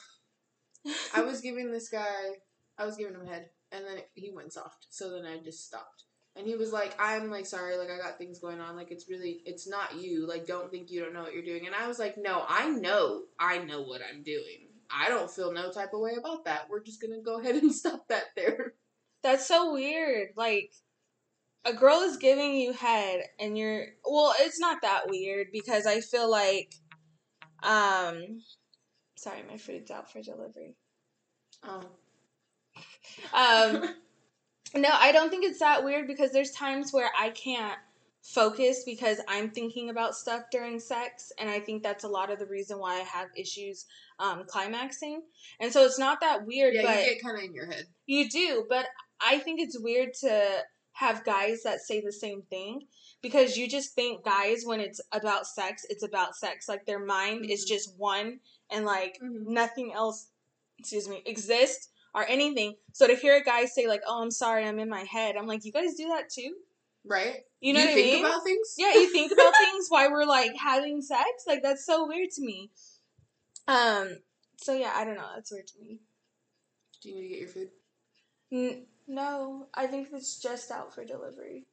I 1.14 1.22
was 1.22 1.42
giving 1.42 1.72
this 1.72 1.90
guy, 1.90 2.36
I 2.78 2.86
was 2.86 2.96
giving 2.98 3.16
him 3.16 3.26
a 3.26 3.30
head, 3.30 3.50
and 3.76 3.86
then 3.86 4.04
he 4.14 4.32
went 4.32 4.54
soft. 4.54 4.88
So 4.90 5.12
then 5.12 5.26
I 5.26 5.38
just 5.44 5.66
stopped. 5.66 6.04
And 6.38 6.46
he 6.46 6.56
was 6.56 6.74
like, 6.74 6.94
I'm 7.00 7.32
like, 7.32 7.46
sorry, 7.46 7.78
like, 7.78 7.90
I 7.90 7.98
got 7.98 8.18
things 8.18 8.40
going 8.40 8.60
on. 8.60 8.76
Like, 8.76 8.92
it's 8.92 9.10
really, 9.10 9.42
it's 9.46 9.70
not 9.70 9.96
you. 9.98 10.28
Like, 10.28 10.46
don't 10.46 10.70
think 10.70 10.92
you 10.92 11.02
don't 11.02 11.14
know 11.14 11.24
what 11.24 11.34
you're 11.34 11.46
doing. 11.46 11.66
And 11.66 11.74
I 11.74 11.88
was 11.88 11.98
like, 11.98 12.18
no, 12.18 12.44
I 12.50 12.70
know, 12.70 13.24
I 13.40 13.60
know 13.60 13.82
what 13.84 14.02
I'm 14.02 14.22
doing. 14.22 14.68
I 14.90 15.10
don't 15.10 15.32
feel 15.32 15.52
no 15.52 15.72
type 15.72 15.94
of 15.94 16.02
way 16.02 16.14
about 16.18 16.46
that. 16.46 16.68
We're 16.70 16.84
just 16.84 17.02
gonna 17.02 17.22
go 17.22 17.40
ahead 17.40 17.56
and 17.56 17.72
stop 17.74 18.08
that 18.10 18.26
there. 18.36 18.74
That's 19.24 19.48
so 19.48 19.74
weird. 19.74 20.30
Like 20.36 20.72
a 21.66 21.74
girl 21.74 22.02
is 22.02 22.18
giving 22.18 22.56
you 22.56 22.74
head 22.74 23.24
and 23.40 23.58
you're 23.58 23.88
well, 24.06 24.34
it's 24.40 24.60
not 24.60 24.82
that 24.84 25.10
weird 25.10 25.48
because 25.52 25.86
I 25.86 26.02
feel 26.02 26.30
like 26.30 26.76
um 27.64 28.42
sorry, 29.16 29.44
my 29.50 29.58
food's 29.58 29.92
out 29.92 30.12
for 30.12 30.22
delivery. 30.22 30.76
Oh. 31.64 31.82
Um 33.34 33.96
no, 34.76 34.90
I 34.92 35.12
don't 35.12 35.30
think 35.30 35.46
it's 35.46 35.60
that 35.60 35.84
weird 35.84 36.08
because 36.08 36.32
there's 36.32 36.52
times 36.52 36.92
where 36.92 37.10
I 37.18 37.30
can't 37.30 37.78
focus 38.24 38.84
because 38.86 39.22
I'm 39.28 39.52
thinking 39.52 39.90
about 39.90 40.16
stuff 40.16 40.44
during 40.52 40.80
sex 40.80 41.32
and 41.40 41.50
I 41.50 41.60
think 41.60 41.84
that's 41.84 42.04
a 42.04 42.08
lot 42.08 42.32
of 42.32 42.40
the 42.40 42.48
reason 42.48 42.80
why 42.80 42.96
I 42.96 43.04
have 43.04 43.28
issues 43.38 43.86
um 44.20 44.44
climaxing. 44.48 45.22
And 45.60 45.72
so 45.72 45.86
it's 45.86 46.00
not 46.00 46.20
that 46.22 46.46
weird, 46.46 46.74
yeah, 46.74 46.82
but 46.82 47.00
you 47.06 47.14
get 47.14 47.22
kind 47.24 47.38
of 47.38 47.44
in 47.44 47.54
your 47.54 47.68
head. 47.72 47.86
you 48.08 48.30
do, 48.30 48.66
but 48.68 48.88
I 49.22 49.40
think 49.40 49.62
it's 49.62 49.80
weird 49.80 50.14
to 50.22 50.64
have 50.94 51.24
guys 51.26 51.62
that 51.64 51.82
say 51.82 52.02
the 52.02 52.12
same 52.12 52.42
thing 52.50 52.88
because 53.22 53.58
you 53.58 53.68
just 53.70 53.94
think 53.96 54.24
guys 54.24 54.64
when 54.66 54.80
it's 54.80 55.02
about 55.12 55.46
sex, 55.46 55.86
it's 55.90 56.04
about 56.04 56.36
sex. 56.36 56.68
Like 56.70 56.86
their 56.86 57.04
mind 57.04 57.50
is 57.50 57.66
Mhm. 57.66 57.68
just 57.68 57.96
one 57.98 58.40
and 58.72 58.86
like 58.86 59.20
Mhm. 59.22 59.46
nothing 59.46 59.94
else, 59.94 60.30
excuse 60.80 61.08
me, 61.08 61.22
exists 61.26 61.90
or 62.16 62.26
anything. 62.28 62.76
So 62.94 63.06
to 63.06 63.16
hear 63.16 63.36
a 63.36 63.44
guy 63.44 63.66
say 63.66 63.88
like, 63.88 64.02
"Oh, 64.08 64.24
I'm 64.24 64.32
sorry, 64.32 64.66
I'm 64.66 64.80
in 64.80 64.90
my 64.90 65.04
head," 65.04 65.36
I'm 65.36 65.46
like, 65.46 65.66
"You 65.66 65.72
guys 65.72 65.94
do 65.96 66.08
that 66.08 66.30
too?" 66.30 66.56
Right? 67.06 67.42
You 67.60 67.74
know 67.74 67.82
what 67.82 67.94
think 67.94 68.08
I 68.08 68.16
mean? 68.16 68.26
about 68.26 68.44
things? 68.44 68.76
yeah, 68.78 68.94
you 68.94 69.12
think 69.12 69.32
about 69.32 69.54
things 69.60 69.88
while 69.90 70.10
we're 70.10 70.26
like 70.26 70.56
having 70.56 71.02
sex. 71.02 71.28
Like 71.46 71.62
that's 71.62 71.86
so 71.86 72.08
weird 72.08 72.30
to 72.32 72.42
me. 72.42 72.72
Um. 73.68 74.18
So 74.58 74.74
yeah, 74.74 74.94
I 74.96 75.04
don't 75.04 75.16
know. 75.16 75.28
That's 75.36 75.52
weird 75.52 75.68
to 75.68 75.80
me. 75.80 76.00
Do 77.04 77.10
you 77.10 77.16
need 77.16 77.22
to 77.24 77.28
get 77.28 77.40
your 77.40 77.50
food? 77.50 77.70
N- 78.52 78.86
no, 79.08 79.68
I 79.74 79.86
think 79.86 80.08
it's 80.14 80.40
just 80.40 80.72
out 80.72 80.96
for 80.96 81.04
delivery. 81.04 81.66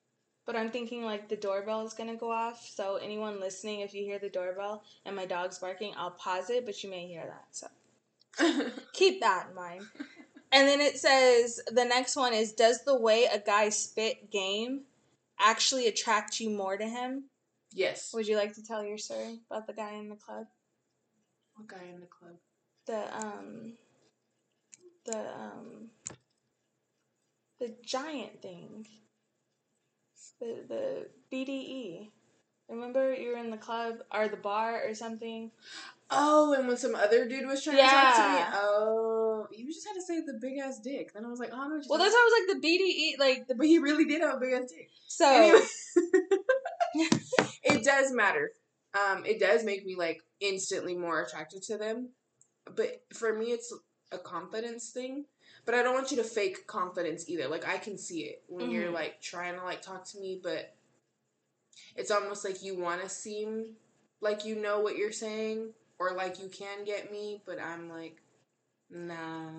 But 0.44 0.56
I'm 0.56 0.70
thinking 0.70 1.04
like 1.04 1.28
the 1.28 1.36
doorbell 1.36 1.86
is 1.86 1.94
gonna 1.94 2.16
go 2.16 2.32
off. 2.32 2.68
So 2.74 2.96
anyone 2.96 3.38
listening, 3.38 3.80
if 3.80 3.94
you 3.94 4.02
hear 4.02 4.18
the 4.18 4.28
doorbell 4.28 4.82
and 5.06 5.14
my 5.14 5.24
dog's 5.24 5.60
barking, 5.60 5.94
I'll 5.96 6.10
pause 6.10 6.50
it, 6.50 6.66
but 6.66 6.82
you 6.82 6.90
may 6.90 7.06
hear 7.06 7.24
that. 7.24 7.46
So 7.52 7.68
keep 8.92 9.20
that 9.20 9.50
in 9.50 9.54
mind. 9.54 9.82
And 10.52 10.68
then 10.68 10.80
it 10.80 10.98
says 10.98 11.60
the 11.66 11.84
next 11.84 12.14
one 12.14 12.34
is 12.34 12.52
Does 12.52 12.84
the 12.84 12.98
way 12.98 13.24
a 13.24 13.38
guy 13.38 13.70
spit 13.70 14.30
game 14.30 14.82
actually 15.38 15.88
attract 15.88 16.38
you 16.40 16.50
more 16.50 16.76
to 16.76 16.86
him? 16.86 17.24
yes. 17.72 18.12
Would 18.12 18.28
you 18.28 18.36
like 18.36 18.54
to 18.54 18.62
tell 18.62 18.84
your 18.84 18.98
story 18.98 19.40
about 19.50 19.66
the 19.66 19.72
guy 19.72 19.94
in 19.94 20.08
the 20.10 20.16
club? 20.16 20.46
What 21.54 21.68
guy 21.68 21.84
in 21.92 22.00
the 22.00 22.06
club? 22.06 22.36
The 22.86 23.26
um 23.26 23.72
the 25.06 25.18
um 25.18 25.88
the 27.58 27.74
giant 27.84 28.42
thing. 28.42 28.86
The 30.40 30.64
the 30.68 31.06
BDE. 31.32 32.10
Remember 32.72 33.12
you 33.14 33.28
were 33.30 33.36
in 33.36 33.50
the 33.50 33.58
club 33.58 33.96
or 34.12 34.28
the 34.28 34.36
bar 34.36 34.82
or 34.88 34.94
something? 34.94 35.50
Oh, 36.10 36.54
and 36.54 36.66
when 36.66 36.76
some 36.76 36.94
other 36.94 37.28
dude 37.28 37.46
was 37.46 37.62
trying 37.62 37.76
to 37.76 37.82
talk 37.82 38.16
to 38.16 38.32
me, 38.32 38.44
oh, 38.54 39.46
you 39.52 39.66
just 39.72 39.86
had 39.86 39.94
to 39.94 40.02
say 40.02 40.20
the 40.20 40.38
big 40.40 40.58
ass 40.58 40.80
dick. 40.80 41.12
Then 41.14 41.24
I 41.24 41.28
was 41.28 41.38
like, 41.38 41.50
oh, 41.52 41.60
I 41.60 41.68
know 41.68 41.80
Well, 41.88 41.98
that's 41.98 42.12
why 42.14 42.18
I 42.20 42.30
was 42.30 42.54
like 42.54 42.62
the 42.62 42.66
BDE, 42.68 43.18
like 43.18 43.46
the 43.48 43.54
But 43.58 43.66
he 43.66 43.78
really 43.78 44.04
did 44.06 44.22
have 44.22 44.36
a 44.36 44.40
big 44.40 44.52
ass 44.54 44.70
dick. 44.70 44.88
so. 45.06 45.26
Anyway, 45.30 45.60
it 47.64 47.84
does 47.84 48.12
matter. 48.12 48.52
Um, 48.94 49.24
it 49.24 49.40
does 49.40 49.64
make 49.64 49.84
me 49.86 49.94
like 49.96 50.20
instantly 50.40 50.94
more 50.94 51.22
attracted 51.22 51.62
to 51.64 51.78
them. 51.78 52.10
But 52.74 53.02
for 53.14 53.34
me, 53.36 53.46
it's 53.46 53.74
a 54.12 54.18
confidence 54.18 54.90
thing. 54.90 55.24
But 55.64 55.74
I 55.74 55.82
don't 55.82 55.94
want 55.94 56.10
you 56.10 56.16
to 56.18 56.24
fake 56.24 56.66
confidence 56.66 57.28
either. 57.28 57.48
Like 57.48 57.66
I 57.66 57.78
can 57.78 57.96
see 57.96 58.22
it 58.24 58.42
when 58.48 58.70
you're 58.70 58.90
Mhm. 58.90 58.94
like 58.94 59.20
trying 59.20 59.54
to 59.58 59.64
like 59.64 59.80
talk 59.82 60.04
to 60.10 60.18
me, 60.20 60.40
but 60.42 60.74
it's 61.96 62.10
almost 62.10 62.44
like 62.44 62.62
you 62.62 62.78
want 62.78 63.02
to 63.02 63.08
seem 63.08 63.76
like 64.20 64.44
you 64.44 64.56
know 64.56 64.80
what 64.80 64.96
you're 64.96 65.12
saying 65.12 65.72
or 65.98 66.12
like 66.12 66.40
you 66.40 66.48
can 66.48 66.84
get 66.84 67.12
me, 67.12 67.42
but 67.46 67.60
I'm 67.60 67.88
like, 67.88 68.22
nah, 68.90 69.50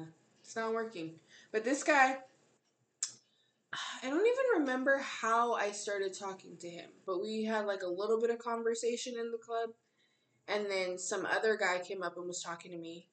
it's 0.42 0.56
not 0.56 0.74
working. 0.74 1.16
But 1.52 1.64
this 1.64 1.84
guy, 1.84 2.18
I 4.04 4.10
don't 4.10 4.26
even 4.26 4.60
remember 4.60 4.98
how 5.00 5.54
I 5.54 5.72
started 5.72 6.18
talking 6.18 6.58
to 6.58 6.70
him, 6.70 6.90
but 7.06 7.22
we 7.22 7.44
had 7.44 7.66
like 7.66 7.84
a 7.84 7.88
little 7.88 8.20
bit 8.20 8.30
of 8.30 8.40
conversation 8.40 9.16
in 9.18 9.32
the 9.32 9.38
club, 9.38 9.70
and 10.48 10.66
then 10.70 10.98
some 10.98 11.26
other 11.26 11.56
guy 11.58 11.80
came 11.80 12.04
up 12.04 12.18
and 12.18 12.28
was 12.28 12.44
talking 12.44 12.72
to 12.72 12.78
me. 12.78 13.08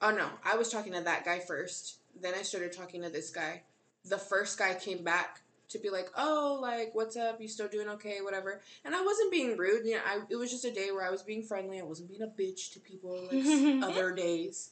Oh 0.00 0.10
no, 0.10 0.28
I 0.44 0.56
was 0.56 0.68
talking 0.68 0.92
to 0.94 1.00
that 1.00 1.24
guy 1.24 1.38
first. 1.38 2.00
Then 2.20 2.34
I 2.34 2.42
started 2.42 2.72
talking 2.72 3.02
to 3.02 3.08
this 3.08 3.30
guy. 3.30 3.62
The 4.04 4.18
first 4.18 4.58
guy 4.58 4.74
came 4.74 5.04
back 5.04 5.42
to 5.72 5.78
be 5.78 5.90
like, 5.90 6.08
"Oh, 6.16 6.58
like 6.60 6.90
what's 6.94 7.16
up? 7.16 7.40
You 7.40 7.48
still 7.48 7.68
doing 7.68 7.88
okay? 7.88 8.18
Whatever." 8.22 8.60
And 8.84 8.94
I 8.94 9.02
wasn't 9.02 9.32
being 9.32 9.56
rude. 9.56 9.84
You 9.86 9.96
know, 9.96 10.02
I, 10.06 10.20
it 10.30 10.36
was 10.36 10.50
just 10.50 10.64
a 10.64 10.72
day 10.72 10.90
where 10.92 11.06
I 11.06 11.10
was 11.10 11.22
being 11.22 11.42
friendly. 11.42 11.80
I 11.80 11.84
wasn't 11.84 12.08
being 12.08 12.22
a 12.22 12.26
bitch 12.26 12.72
to 12.72 12.80
people 12.80 13.28
like 13.30 13.42
other 13.82 14.12
days. 14.14 14.70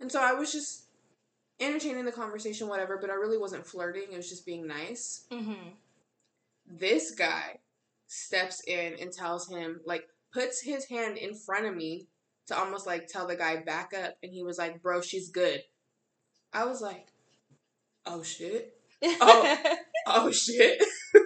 And 0.00 0.10
so 0.10 0.20
I 0.20 0.32
was 0.32 0.50
just 0.52 0.84
entertaining 1.60 2.04
the 2.04 2.12
conversation, 2.12 2.68
whatever. 2.68 2.98
But 2.98 3.10
I 3.10 3.14
really 3.14 3.38
wasn't 3.38 3.66
flirting. 3.66 4.06
It 4.12 4.16
was 4.16 4.28
just 4.28 4.46
being 4.46 4.66
nice. 4.66 5.24
hmm 5.30 5.52
This 6.66 7.12
guy 7.12 7.58
steps 8.06 8.62
in 8.66 8.94
and 9.00 9.12
tells 9.12 9.48
him, 9.48 9.80
like, 9.86 10.04
puts 10.32 10.60
his 10.60 10.86
hand 10.86 11.18
in 11.18 11.34
front 11.34 11.66
of 11.66 11.76
me 11.76 12.08
to 12.46 12.56
almost 12.58 12.86
like 12.86 13.06
tell 13.06 13.26
the 13.26 13.36
guy 13.36 13.56
back 13.62 13.92
up. 13.94 14.14
And 14.22 14.32
he 14.32 14.42
was 14.42 14.58
like, 14.58 14.82
"Bro, 14.82 15.02
she's 15.02 15.30
good." 15.30 15.62
I 16.52 16.64
was 16.64 16.80
like, 16.80 17.08
"Oh 18.06 18.22
shit." 18.22 18.78
Oh. 19.04 19.58
oh 20.06 20.32
shit. 20.32 20.82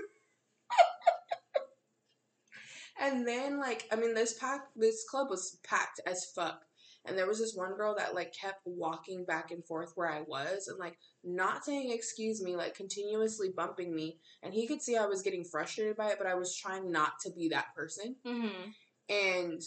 and 3.00 3.26
then 3.26 3.58
like 3.58 3.84
I 3.92 3.96
mean 3.96 4.14
this 4.14 4.34
pack 4.34 4.60
this 4.74 5.04
club 5.08 5.28
was 5.30 5.58
packed 5.64 6.00
as 6.06 6.26
fuck. 6.34 6.62
And 7.08 7.16
there 7.16 7.28
was 7.28 7.38
this 7.38 7.54
one 7.54 7.76
girl 7.76 7.94
that 7.96 8.16
like 8.16 8.34
kept 8.34 8.62
walking 8.64 9.24
back 9.24 9.52
and 9.52 9.64
forth 9.64 9.92
where 9.94 10.10
I 10.10 10.22
was 10.22 10.66
and 10.66 10.78
like 10.78 10.98
not 11.22 11.64
saying 11.64 11.92
excuse 11.92 12.42
me, 12.42 12.56
like 12.56 12.74
continuously 12.74 13.50
bumping 13.56 13.94
me. 13.94 14.18
And 14.42 14.52
he 14.52 14.66
could 14.66 14.82
see 14.82 14.96
I 14.96 15.06
was 15.06 15.22
getting 15.22 15.44
frustrated 15.44 15.96
by 15.96 16.10
it, 16.10 16.18
but 16.18 16.26
I 16.26 16.34
was 16.34 16.56
trying 16.56 16.90
not 16.90 17.12
to 17.22 17.30
be 17.30 17.48
that 17.50 17.74
person. 17.76 18.16
hmm 18.26 18.70
And 19.08 19.62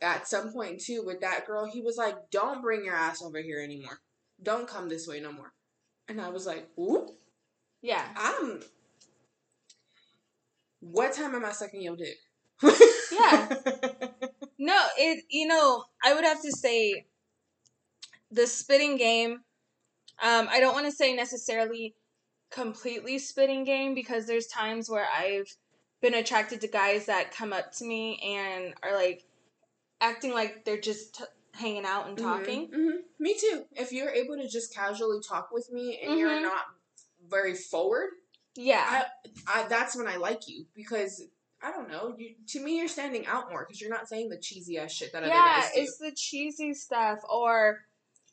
at 0.00 0.28
some 0.28 0.52
point 0.52 0.80
too, 0.80 1.02
with 1.04 1.20
that 1.22 1.46
girl, 1.46 1.64
he 1.64 1.80
was 1.80 1.96
like, 1.96 2.16
Don't 2.30 2.62
bring 2.62 2.84
your 2.84 2.94
ass 2.94 3.22
over 3.22 3.40
here 3.40 3.60
anymore. 3.60 4.00
Don't 4.42 4.68
come 4.68 4.88
this 4.88 5.08
way 5.08 5.20
no 5.20 5.32
more. 5.32 5.52
And 6.08 6.20
I 6.20 6.28
was 6.28 6.46
like, 6.46 6.68
Ooh. 6.78 7.08
Yeah. 7.86 8.04
I'm. 8.16 8.60
What 10.80 11.12
time 11.14 11.34
am 11.36 11.44
I 11.44 11.52
sucking 11.52 11.80
your 11.82 11.96
dick? 11.96 12.16
Yeah. 13.12 13.48
No, 14.58 14.74
it 14.96 15.24
you 15.28 15.46
know, 15.46 15.84
I 16.02 16.14
would 16.14 16.24
have 16.24 16.40
to 16.40 16.50
say 16.50 17.04
the 18.30 18.46
spitting 18.46 18.96
game 18.96 19.32
um 20.22 20.48
I 20.50 20.60
don't 20.60 20.72
want 20.72 20.86
to 20.86 20.92
say 20.92 21.14
necessarily 21.14 21.94
completely 22.50 23.18
spitting 23.18 23.64
game 23.64 23.94
because 23.94 24.26
there's 24.26 24.46
times 24.46 24.88
where 24.88 25.06
I've 25.14 25.54
been 26.00 26.14
attracted 26.14 26.62
to 26.62 26.68
guys 26.68 27.04
that 27.06 27.32
come 27.32 27.52
up 27.52 27.70
to 27.72 27.84
me 27.84 28.18
and 28.24 28.72
are 28.82 28.94
like 28.94 29.24
acting 30.00 30.32
like 30.32 30.64
they're 30.64 30.80
just 30.80 31.16
t- 31.16 31.24
hanging 31.52 31.84
out 31.84 32.08
and 32.08 32.16
talking. 32.16 32.68
hmm 32.72 32.90
Me 33.18 33.36
too. 33.38 33.64
If 33.72 33.92
you're 33.92 34.10
able 34.10 34.36
to 34.36 34.48
just 34.48 34.74
casually 34.74 35.20
talk 35.20 35.50
with 35.52 35.70
me 35.70 36.00
and 36.02 36.18
you're 36.18 36.30
Mhm. 36.30 36.42
not 36.42 36.64
very 37.30 37.54
forward, 37.54 38.10
Yeah. 38.56 39.04
I, 39.46 39.66
that's 39.68 39.96
when 39.96 40.08
I 40.08 40.16
like 40.16 40.48
you 40.48 40.66
because 40.74 41.22
I 41.62 41.70
don't 41.72 41.90
know. 41.90 42.14
You 42.16 42.34
to 42.48 42.60
me, 42.60 42.78
you're 42.78 42.88
standing 42.88 43.26
out 43.26 43.50
more 43.50 43.64
because 43.64 43.80
you're 43.80 43.90
not 43.90 44.08
saying 44.08 44.28
the 44.28 44.38
cheesy 44.38 44.78
ass 44.78 44.92
shit 44.92 45.12
that 45.12 45.22
other 45.22 45.32
guys 45.32 45.70
do. 45.72 45.80
Yeah, 45.80 45.84
it's 45.84 45.98
the 45.98 46.12
cheesy 46.12 46.74
stuff 46.74 47.18
or 47.30 47.80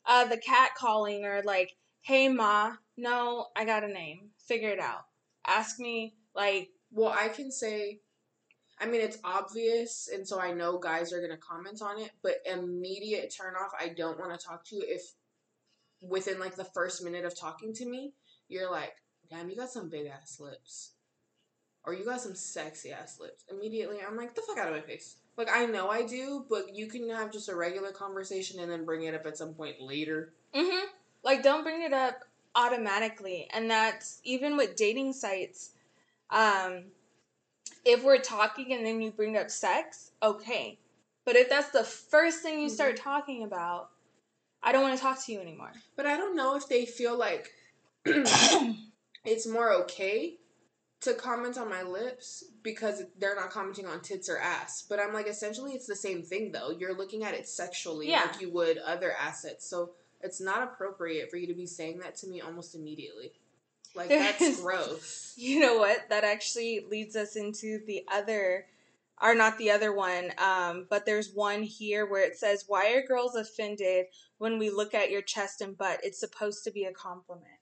uh 0.06 0.26
the 0.26 0.36
cat 0.36 0.70
calling 0.76 1.24
or 1.24 1.42
like, 1.42 1.74
"Hey 2.02 2.28
ma, 2.28 2.72
no, 2.96 3.46
I 3.56 3.64
got 3.64 3.82
a 3.84 3.88
name. 3.88 4.30
Figure 4.46 4.70
it 4.70 4.78
out. 4.78 5.06
Ask 5.46 5.78
me 5.78 6.14
like 6.34 6.68
Well, 6.92 7.14
I 7.16 7.28
can 7.28 7.50
say, 7.50 8.00
I 8.78 8.86
mean, 8.86 9.00
it's 9.00 9.18
obvious, 9.24 10.08
and 10.12 10.26
so 10.28 10.38
I 10.38 10.52
know 10.52 10.78
guys 10.78 11.12
are 11.12 11.20
gonna 11.20 11.38
comment 11.38 11.80
on 11.82 11.98
it. 12.00 12.10
But 12.22 12.36
immediate 12.44 13.34
turn 13.36 13.54
off. 13.54 13.72
I 13.80 13.88
don't 13.88 14.18
want 14.18 14.38
to 14.38 14.46
talk 14.46 14.64
to 14.66 14.76
you 14.76 14.84
if 14.86 15.02
within 16.02 16.38
like 16.38 16.56
the 16.56 16.64
first 16.64 17.02
minute 17.02 17.24
of 17.24 17.38
talking 17.38 17.72
to 17.74 17.86
me, 17.86 18.12
you're 18.48 18.70
like, 18.70 18.94
"Damn, 19.30 19.50
you 19.50 19.56
got 19.56 19.70
some 19.70 19.88
big 19.88 20.06
ass 20.06 20.40
lips," 20.40 20.92
or 21.84 21.94
"You 21.94 22.04
got 22.04 22.20
some 22.20 22.34
sexy 22.34 22.92
ass 22.92 23.18
lips." 23.20 23.44
Immediately, 23.50 23.98
I'm 24.06 24.16
like, 24.16 24.34
"The 24.34 24.42
fuck 24.42 24.58
out 24.58 24.68
of 24.68 24.74
my 24.74 24.80
face." 24.80 25.16
Like 25.36 25.48
I 25.52 25.66
know 25.66 25.88
I 25.88 26.04
do, 26.04 26.46
but 26.48 26.74
you 26.74 26.86
can 26.86 27.08
have 27.10 27.32
just 27.32 27.48
a 27.48 27.56
regular 27.56 27.90
conversation 27.90 28.60
and 28.60 28.70
then 28.70 28.84
bring 28.84 29.04
it 29.04 29.14
up 29.14 29.26
at 29.26 29.36
some 29.36 29.54
point 29.54 29.80
later. 29.80 30.32
Mm-hmm. 30.54 30.86
Like, 31.24 31.42
don't 31.42 31.64
bring 31.64 31.82
it 31.82 31.92
up 31.92 32.20
automatically. 32.54 33.48
And 33.52 33.70
that's 33.70 34.20
even 34.24 34.56
with 34.56 34.76
dating 34.76 35.12
sites. 35.14 35.70
Um, 36.30 36.84
if 37.84 38.04
we're 38.04 38.20
talking 38.20 38.72
and 38.72 38.86
then 38.86 39.00
you 39.00 39.10
bring 39.10 39.36
up 39.36 39.50
sex, 39.50 40.12
okay. 40.22 40.78
But 41.24 41.36
if 41.36 41.48
that's 41.48 41.70
the 41.70 41.84
first 41.84 42.42
thing 42.42 42.60
you 42.60 42.68
start 42.68 42.96
talking 42.96 43.42
about, 43.42 43.88
I 44.62 44.72
don't 44.72 44.82
want 44.82 44.96
to 44.96 45.02
talk 45.02 45.24
to 45.24 45.32
you 45.32 45.40
anymore. 45.40 45.72
But 45.96 46.06
I 46.06 46.16
don't 46.16 46.36
know 46.36 46.56
if 46.56 46.68
they 46.68 46.84
feel 46.84 47.18
like 47.18 47.50
it's 49.24 49.46
more 49.46 49.72
okay 49.72 50.36
to 51.00 51.14
comment 51.14 51.58
on 51.58 51.68
my 51.68 51.82
lips 51.82 52.44
because 52.62 53.02
they're 53.18 53.34
not 53.34 53.50
commenting 53.50 53.86
on 53.86 54.00
tits 54.00 54.28
or 54.28 54.38
ass. 54.38 54.84
But 54.88 55.00
I'm 55.00 55.12
like, 55.12 55.26
essentially, 55.26 55.72
it's 55.72 55.86
the 55.86 55.96
same 55.96 56.22
thing 56.22 56.52
though. 56.52 56.70
You're 56.70 56.96
looking 56.96 57.24
at 57.24 57.34
it 57.34 57.46
sexually 57.48 58.08
Yeah. 58.10 58.22
like 58.30 58.40
you 58.40 58.50
would 58.52 58.78
other 58.78 59.12
assets. 59.12 59.68
So 59.68 59.92
it's 60.22 60.40
not 60.40 60.62
appropriate 60.62 61.30
for 61.30 61.36
you 61.36 61.46
to 61.48 61.54
be 61.54 61.66
saying 61.66 61.98
that 61.98 62.16
to 62.16 62.26
me 62.28 62.40
almost 62.40 62.74
immediately. 62.74 63.32
Like, 63.94 64.08
There's- 64.08 64.38
that's 64.38 64.60
gross. 64.60 65.20
You 65.36 65.58
know 65.60 65.78
what? 65.78 66.08
That 66.10 66.22
actually 66.24 66.86
leads 66.88 67.16
us 67.16 67.34
into 67.36 67.84
the 67.86 68.04
other, 68.10 68.66
are 69.18 69.34
not 69.34 69.58
the 69.58 69.72
other 69.72 69.92
one, 69.92 70.32
um, 70.38 70.86
but 70.88 71.04
there's 71.04 71.32
one 71.34 71.64
here 71.64 72.06
where 72.06 72.24
it 72.24 72.38
says, 72.38 72.64
Why 72.68 72.92
are 72.94 73.02
girls 73.06 73.34
offended 73.34 74.06
when 74.38 74.58
we 74.58 74.70
look 74.70 74.94
at 74.94 75.10
your 75.10 75.22
chest 75.22 75.60
and 75.60 75.76
butt? 75.76 76.00
It's 76.04 76.20
supposed 76.20 76.62
to 76.64 76.70
be 76.70 76.84
a 76.84 76.92
compliment. 76.92 77.53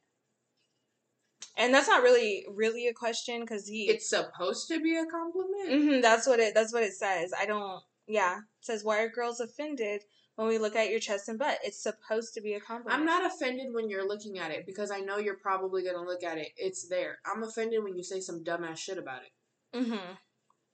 And 1.56 1.72
that's 1.74 1.88
not 1.88 2.02
really 2.02 2.46
really 2.50 2.88
a 2.88 2.94
question 2.94 3.40
because 3.40 3.66
he 3.66 3.84
It's 3.88 4.08
supposed 4.08 4.68
to 4.68 4.80
be 4.80 4.96
a 4.96 5.04
compliment. 5.06 5.68
hmm 5.94 6.00
that's 6.00 6.26
what 6.26 6.40
it 6.40 6.54
that's 6.54 6.72
what 6.72 6.82
it 6.82 6.94
says. 6.94 7.32
I 7.38 7.46
don't 7.46 7.82
yeah. 8.06 8.38
It 8.38 8.42
says 8.60 8.84
why 8.84 9.02
are 9.02 9.08
girls 9.08 9.40
offended 9.40 10.02
when 10.36 10.48
we 10.48 10.58
look 10.58 10.74
at 10.76 10.90
your 10.90 10.98
chest 11.00 11.28
and 11.28 11.38
butt? 11.38 11.58
It's 11.62 11.82
supposed 11.82 12.34
to 12.34 12.40
be 12.40 12.54
a 12.54 12.60
compliment. 12.60 12.98
I'm 12.98 13.06
not 13.06 13.24
offended 13.24 13.72
when 13.72 13.88
you're 13.90 14.06
looking 14.08 14.38
at 14.38 14.50
it 14.50 14.64
because 14.66 14.90
I 14.90 15.00
know 15.00 15.18
you're 15.18 15.36
probably 15.36 15.82
going 15.82 15.94
to 15.94 16.02
look 16.02 16.22
at 16.24 16.38
it. 16.38 16.48
It's 16.56 16.88
there. 16.88 17.18
I'm 17.26 17.42
offended 17.42 17.84
when 17.84 17.96
you 17.96 18.02
say 18.02 18.20
some 18.20 18.42
dumbass 18.42 18.78
shit 18.78 18.98
about 18.98 19.20
it. 19.22 19.76
Mm-hmm. 19.76 20.14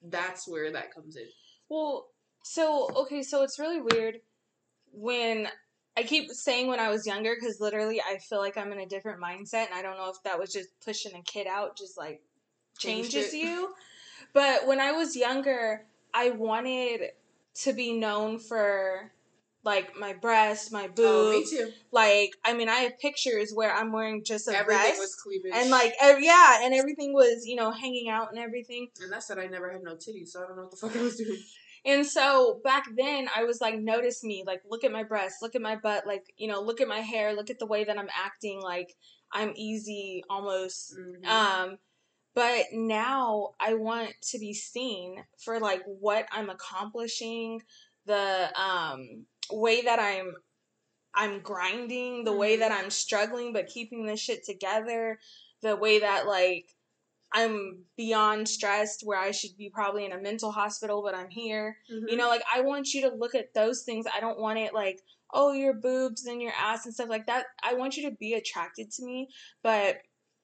That's 0.03 0.47
where 0.49 0.71
that 0.73 0.95
comes 0.95 1.17
in. 1.17 1.27
Well, 1.69 2.07
so 2.45 2.89
okay, 2.97 3.23
so 3.23 3.43
it's 3.43 3.59
really 3.59 3.81
weird 3.81 4.21
when 4.93 5.49
I 5.99 6.05
keep 6.05 6.31
saying 6.31 6.69
when 6.69 6.79
I 6.79 6.91
was 6.91 7.07
younger 7.09 7.35
because 7.35 7.61
literally 7.61 8.01
I 8.01 8.19
feel 8.19 8.39
like 8.39 8.57
I'm 8.57 8.71
in 8.71 8.79
a 8.79 8.87
different 8.87 9.21
mindset, 9.21 9.67
and 9.67 9.75
I 9.75 9.83
don't 9.83 9.97
know 9.97 10.09
if 10.11 10.23
that 10.23 10.39
was 10.39 10.53
just 10.53 10.69
pushing 10.85 11.15
a 11.17 11.23
kid 11.23 11.49
out, 11.49 11.77
just 11.77 11.99
like 11.99 12.23
changes 12.79 13.35
you. 13.35 13.75
But 14.33 14.69
when 14.69 14.79
I 14.79 14.93
was 14.93 15.17
younger, 15.17 15.85
I 16.15 16.31
wanted 16.31 17.11
to 17.63 17.73
be 17.73 17.95
known 17.95 18.39
for 18.39 19.11
like 19.65 19.97
my 19.97 20.13
breasts, 20.13 20.71
my 20.71 20.87
boobs. 20.87 21.01
Oh, 21.03 21.31
me 21.41 21.45
too. 21.45 21.73
Like, 21.91 22.37
I 22.45 22.55
mean, 22.55 22.69
I 22.69 22.77
have 22.77 22.99
pictures 23.01 23.51
where 23.53 23.75
I'm 23.75 23.91
wearing 23.91 24.23
just 24.23 24.47
a 24.47 24.57
Everything 24.57 24.83
vest. 24.85 25.01
was 25.01 25.15
cleavage. 25.17 25.53
and 25.53 25.69
like, 25.69 25.95
ev- 26.01 26.23
yeah, 26.23 26.61
and 26.65 26.73
everything 26.75 27.13
was, 27.13 27.45
you 27.45 27.57
know, 27.57 27.73
hanging 27.73 28.09
out 28.09 28.31
and 28.31 28.39
everything. 28.39 28.89
And 29.03 29.13
that 29.13 29.25
said, 29.25 29.39
I 29.39 29.47
never 29.47 29.71
had 29.73 29.83
no 29.83 29.97
titties, 29.97 30.29
so 30.29 30.45
I 30.45 30.47
don't 30.47 30.57
know 30.57 30.63
what 30.63 30.71
the 30.71 30.77
fuck 30.77 30.97
I 30.97 31.03
was 31.03 31.17
doing. 31.17 31.39
And 31.85 32.07
so 32.07 32.61
back 32.65 32.85
then, 32.97 33.29
I 33.35 33.45
was 33.45 33.61
like, 33.61 33.79
notice 33.79 34.23
me, 34.25 34.45
like, 34.47 34.63
look 34.69 34.85
at 34.85 34.93
my 34.93 35.03
breasts, 35.05 35.43
look 35.43 35.55
at 35.55 35.63
my 35.63 35.77
butt, 35.77 36.07
like, 36.07 36.25
you 36.37 36.49
know, 36.49 36.61
look 36.61 36.81
at 36.81 36.89
my 36.89 37.01
hair, 37.01 37.35
look 37.35 37.51
at 37.51 37.59
the 37.59 37.67
way 37.67 37.85
that 37.85 37.99
I'm 37.99 38.11
acting, 38.15 38.61
like, 38.61 38.95
I'm 39.33 39.53
easy 39.57 40.25
almost. 40.29 40.95
Mhm. 40.97 41.27
Um, 41.27 41.79
but 42.35 42.67
now 42.73 43.55
I 43.59 43.75
want 43.75 44.13
to 44.31 44.39
be 44.39 44.55
seen 44.55 45.25
for 45.39 45.59
like 45.59 45.83
what 45.87 46.27
I'm 46.31 46.51
accomplishing, 46.51 47.63
the 48.07 48.49
um 48.61 49.27
way 49.51 49.83
that 49.83 49.99
I'm 49.99 50.37
I'm 51.15 51.41
grinding, 51.41 52.25
the 52.25 52.33
way 52.33 52.57
that 52.59 52.71
I'm 52.71 52.91
struggling 52.91 53.53
but 53.53 53.67
keeping 53.67 54.07
this 54.07 54.21
shit 54.21 54.45
together, 54.45 55.19
the 55.63 55.77
way 55.77 55.99
that 56.01 56.27
like 56.27 56.67
I'm 57.33 57.85
beyond 57.97 58.49
stressed 58.49 59.03
where 59.05 59.19
I 59.19 59.31
should 59.33 59.57
be 59.57 59.69
probably 59.69 60.05
in 60.07 60.13
a 60.13 60.21
mental 60.21 60.51
hospital 60.51 61.03
but 61.03 61.15
I'm 61.15 61.29
here. 61.29 61.79
Mhm. 61.91 62.11
You 62.11 62.17
know, 62.17 62.29
like 62.29 62.43
I 62.53 62.63
want 62.63 62.95
you 62.95 63.03
to 63.03 63.15
look 63.15 63.35
at 63.35 63.55
those 63.55 63.83
things. 63.83 64.07
I 64.13 64.21
don't 64.21 64.39
want 64.39 64.59
it 64.59 64.73
like, 64.73 65.03
oh, 65.33 65.53
your 65.53 65.75
boobs 65.75 66.27
and 66.27 66.41
your 66.41 66.53
ass 66.59 66.87
and 66.87 66.95
stuff 66.95 67.11
like 67.11 67.27
that. 67.27 67.47
I 67.63 67.75
want 67.75 67.97
you 67.97 68.09
to 68.09 68.17
be 68.17 68.35
attracted 68.35 68.91
to 68.93 69.05
me, 69.05 69.29
but 69.63 69.99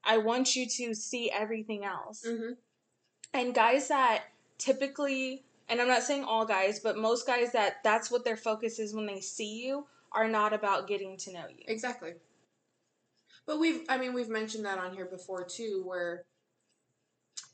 I 0.04 0.18
want 0.18 0.54
you 0.54 0.66
to 0.68 0.94
see 0.94 1.30
everything 1.30 1.84
else. 1.84 2.22
Mhm. 2.26 2.58
And 3.32 3.54
guys 3.54 3.88
that 3.88 4.24
typically, 4.58 5.44
and 5.68 5.80
I'm 5.80 5.88
not 5.88 6.02
saying 6.02 6.24
all 6.24 6.44
guys, 6.44 6.80
but 6.80 6.98
most 6.98 7.26
guys 7.26 7.52
that 7.52 7.82
that's 7.82 8.10
what 8.10 8.24
their 8.24 8.36
focus 8.36 8.78
is 8.78 8.94
when 8.94 9.06
they 9.06 9.20
see 9.20 9.64
you 9.64 9.86
are 10.12 10.28
not 10.28 10.52
about 10.52 10.86
getting 10.86 11.16
to 11.16 11.32
know 11.32 11.48
you. 11.48 11.64
Exactly. 11.66 12.14
But 13.46 13.58
we've, 13.58 13.84
I 13.88 13.98
mean, 13.98 14.12
we've 14.14 14.28
mentioned 14.28 14.64
that 14.66 14.78
on 14.78 14.94
here 14.94 15.06
before 15.06 15.44
too, 15.44 15.82
where 15.84 16.24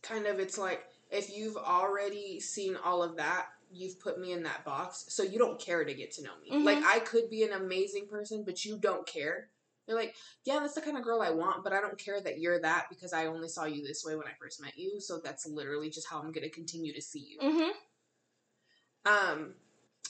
kind 0.02 0.26
of 0.26 0.38
it's 0.38 0.58
like 0.58 0.84
if 1.10 1.34
you've 1.34 1.56
already 1.56 2.40
seen 2.40 2.76
all 2.76 3.02
of 3.02 3.16
that, 3.16 3.46
you've 3.72 4.00
put 4.00 4.18
me 4.18 4.32
in 4.32 4.42
that 4.42 4.64
box, 4.64 5.06
so 5.08 5.22
you 5.22 5.38
don't 5.38 5.60
care 5.60 5.84
to 5.84 5.94
get 5.94 6.12
to 6.12 6.22
know 6.22 6.36
me. 6.42 6.50
Mhm. 6.50 6.64
Like 6.64 6.84
I 6.84 7.00
could 7.00 7.30
be 7.30 7.44
an 7.44 7.52
amazing 7.52 8.08
person, 8.08 8.44
but 8.44 8.64
you 8.64 8.78
don't 8.78 9.06
care. 9.06 9.50
You're 9.86 9.98
like, 9.98 10.14
yeah, 10.44 10.60
that's 10.60 10.74
the 10.74 10.80
kind 10.80 10.96
of 10.96 11.02
girl 11.02 11.20
I 11.20 11.30
want, 11.30 11.64
but 11.64 11.72
I 11.72 11.80
don't 11.80 11.98
care 11.98 12.20
that 12.20 12.38
you're 12.38 12.60
that 12.60 12.86
because 12.88 13.12
I 13.12 13.26
only 13.26 13.48
saw 13.48 13.64
you 13.64 13.84
this 13.84 14.04
way 14.04 14.14
when 14.14 14.26
I 14.26 14.32
first 14.38 14.60
met 14.60 14.76
you, 14.76 15.00
so 15.00 15.18
that's 15.18 15.46
literally 15.46 15.90
just 15.90 16.08
how 16.08 16.20
I'm 16.20 16.32
gonna 16.32 16.48
continue 16.48 16.92
to 16.92 17.02
see 17.02 17.18
you. 17.18 17.38
Mm-hmm. 17.40 17.70
Um, 19.12 19.54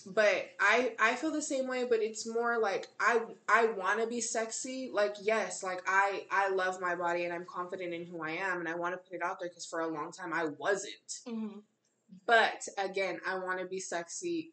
but 0.07 0.51
I 0.59 0.93
I 0.99 1.15
feel 1.15 1.31
the 1.31 1.43
same 1.43 1.67
way, 1.67 1.85
but 1.85 2.01
it's 2.03 2.27
more 2.27 2.59
like 2.59 2.89
I 2.99 3.21
I 3.49 3.67
want 3.67 4.01
to 4.01 4.07
be 4.07 4.21
sexy. 4.21 4.91
Like 4.93 5.17
yes, 5.21 5.63
like 5.63 5.83
I 5.87 6.27
I 6.31 6.51
love 6.51 6.81
my 6.81 6.95
body 6.95 7.25
and 7.25 7.33
I'm 7.33 7.45
confident 7.45 7.93
in 7.93 8.07
who 8.07 8.23
I 8.23 8.31
am 8.31 8.61
and 8.61 8.69
I 8.69 8.75
want 8.75 8.95
to 8.95 8.99
put 8.99 9.17
it 9.17 9.23
out 9.23 9.39
there 9.41 9.49
because 9.49 9.67
for 9.67 9.81
a 9.81 9.89
long 9.89 10.13
time 10.13 10.33
I 10.33 10.47
wasn't. 10.59 10.95
Mm-hmm. 11.29 11.59
But 12.27 12.67
again, 12.79 13.21
I 13.27 13.39
want 13.39 13.61
to 13.61 13.67
be 13.67 13.79
sexy 13.79 14.53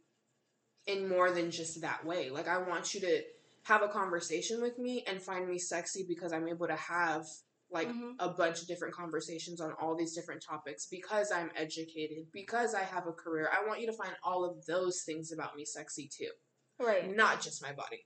in 0.86 1.08
more 1.08 1.32
than 1.32 1.52
just 1.52 1.82
that 1.82 2.06
way. 2.06 2.30
Like 2.30 2.47
I 2.47 2.58
want 2.58 2.93
you 2.93 3.02
to 3.02 3.21
have 3.63 3.82
a 3.82 3.88
conversation 3.88 4.62
with 4.62 4.78
me 4.78 5.04
and 5.08 5.21
find 5.21 5.47
me 5.47 5.60
sexy 5.60 6.06
because 6.08 6.34
I'm 6.34 6.47
able 6.47 6.67
to 6.67 6.76
have 6.76 7.26
like 7.69 7.89
Mhm. 7.89 8.15
a 8.19 8.30
bunch 8.30 8.62
of 8.62 8.67
different 8.67 8.93
conversations 8.93 9.60
on 9.60 9.73
all 9.73 9.95
these 9.95 10.13
different 10.15 10.41
topics 10.41 10.86
because 10.86 11.32
I'm 11.32 11.51
educated, 11.56 12.32
because 12.32 12.73
I 12.73 12.84
have 12.84 13.08
a 13.08 13.12
career. 13.13 13.49
I 13.51 13.65
want 13.67 13.82
you 13.82 13.88
to 13.88 13.93
find 13.93 14.15
all 14.23 14.45
of 14.45 14.65
those 14.65 15.03
things 15.03 15.32
about 15.32 15.56
me 15.56 15.65
sexy 15.65 16.08
too, 16.08 16.32
Right. 16.80 17.13
not 17.13 17.41
just 17.41 17.62
my 17.62 17.73
body. 17.73 18.06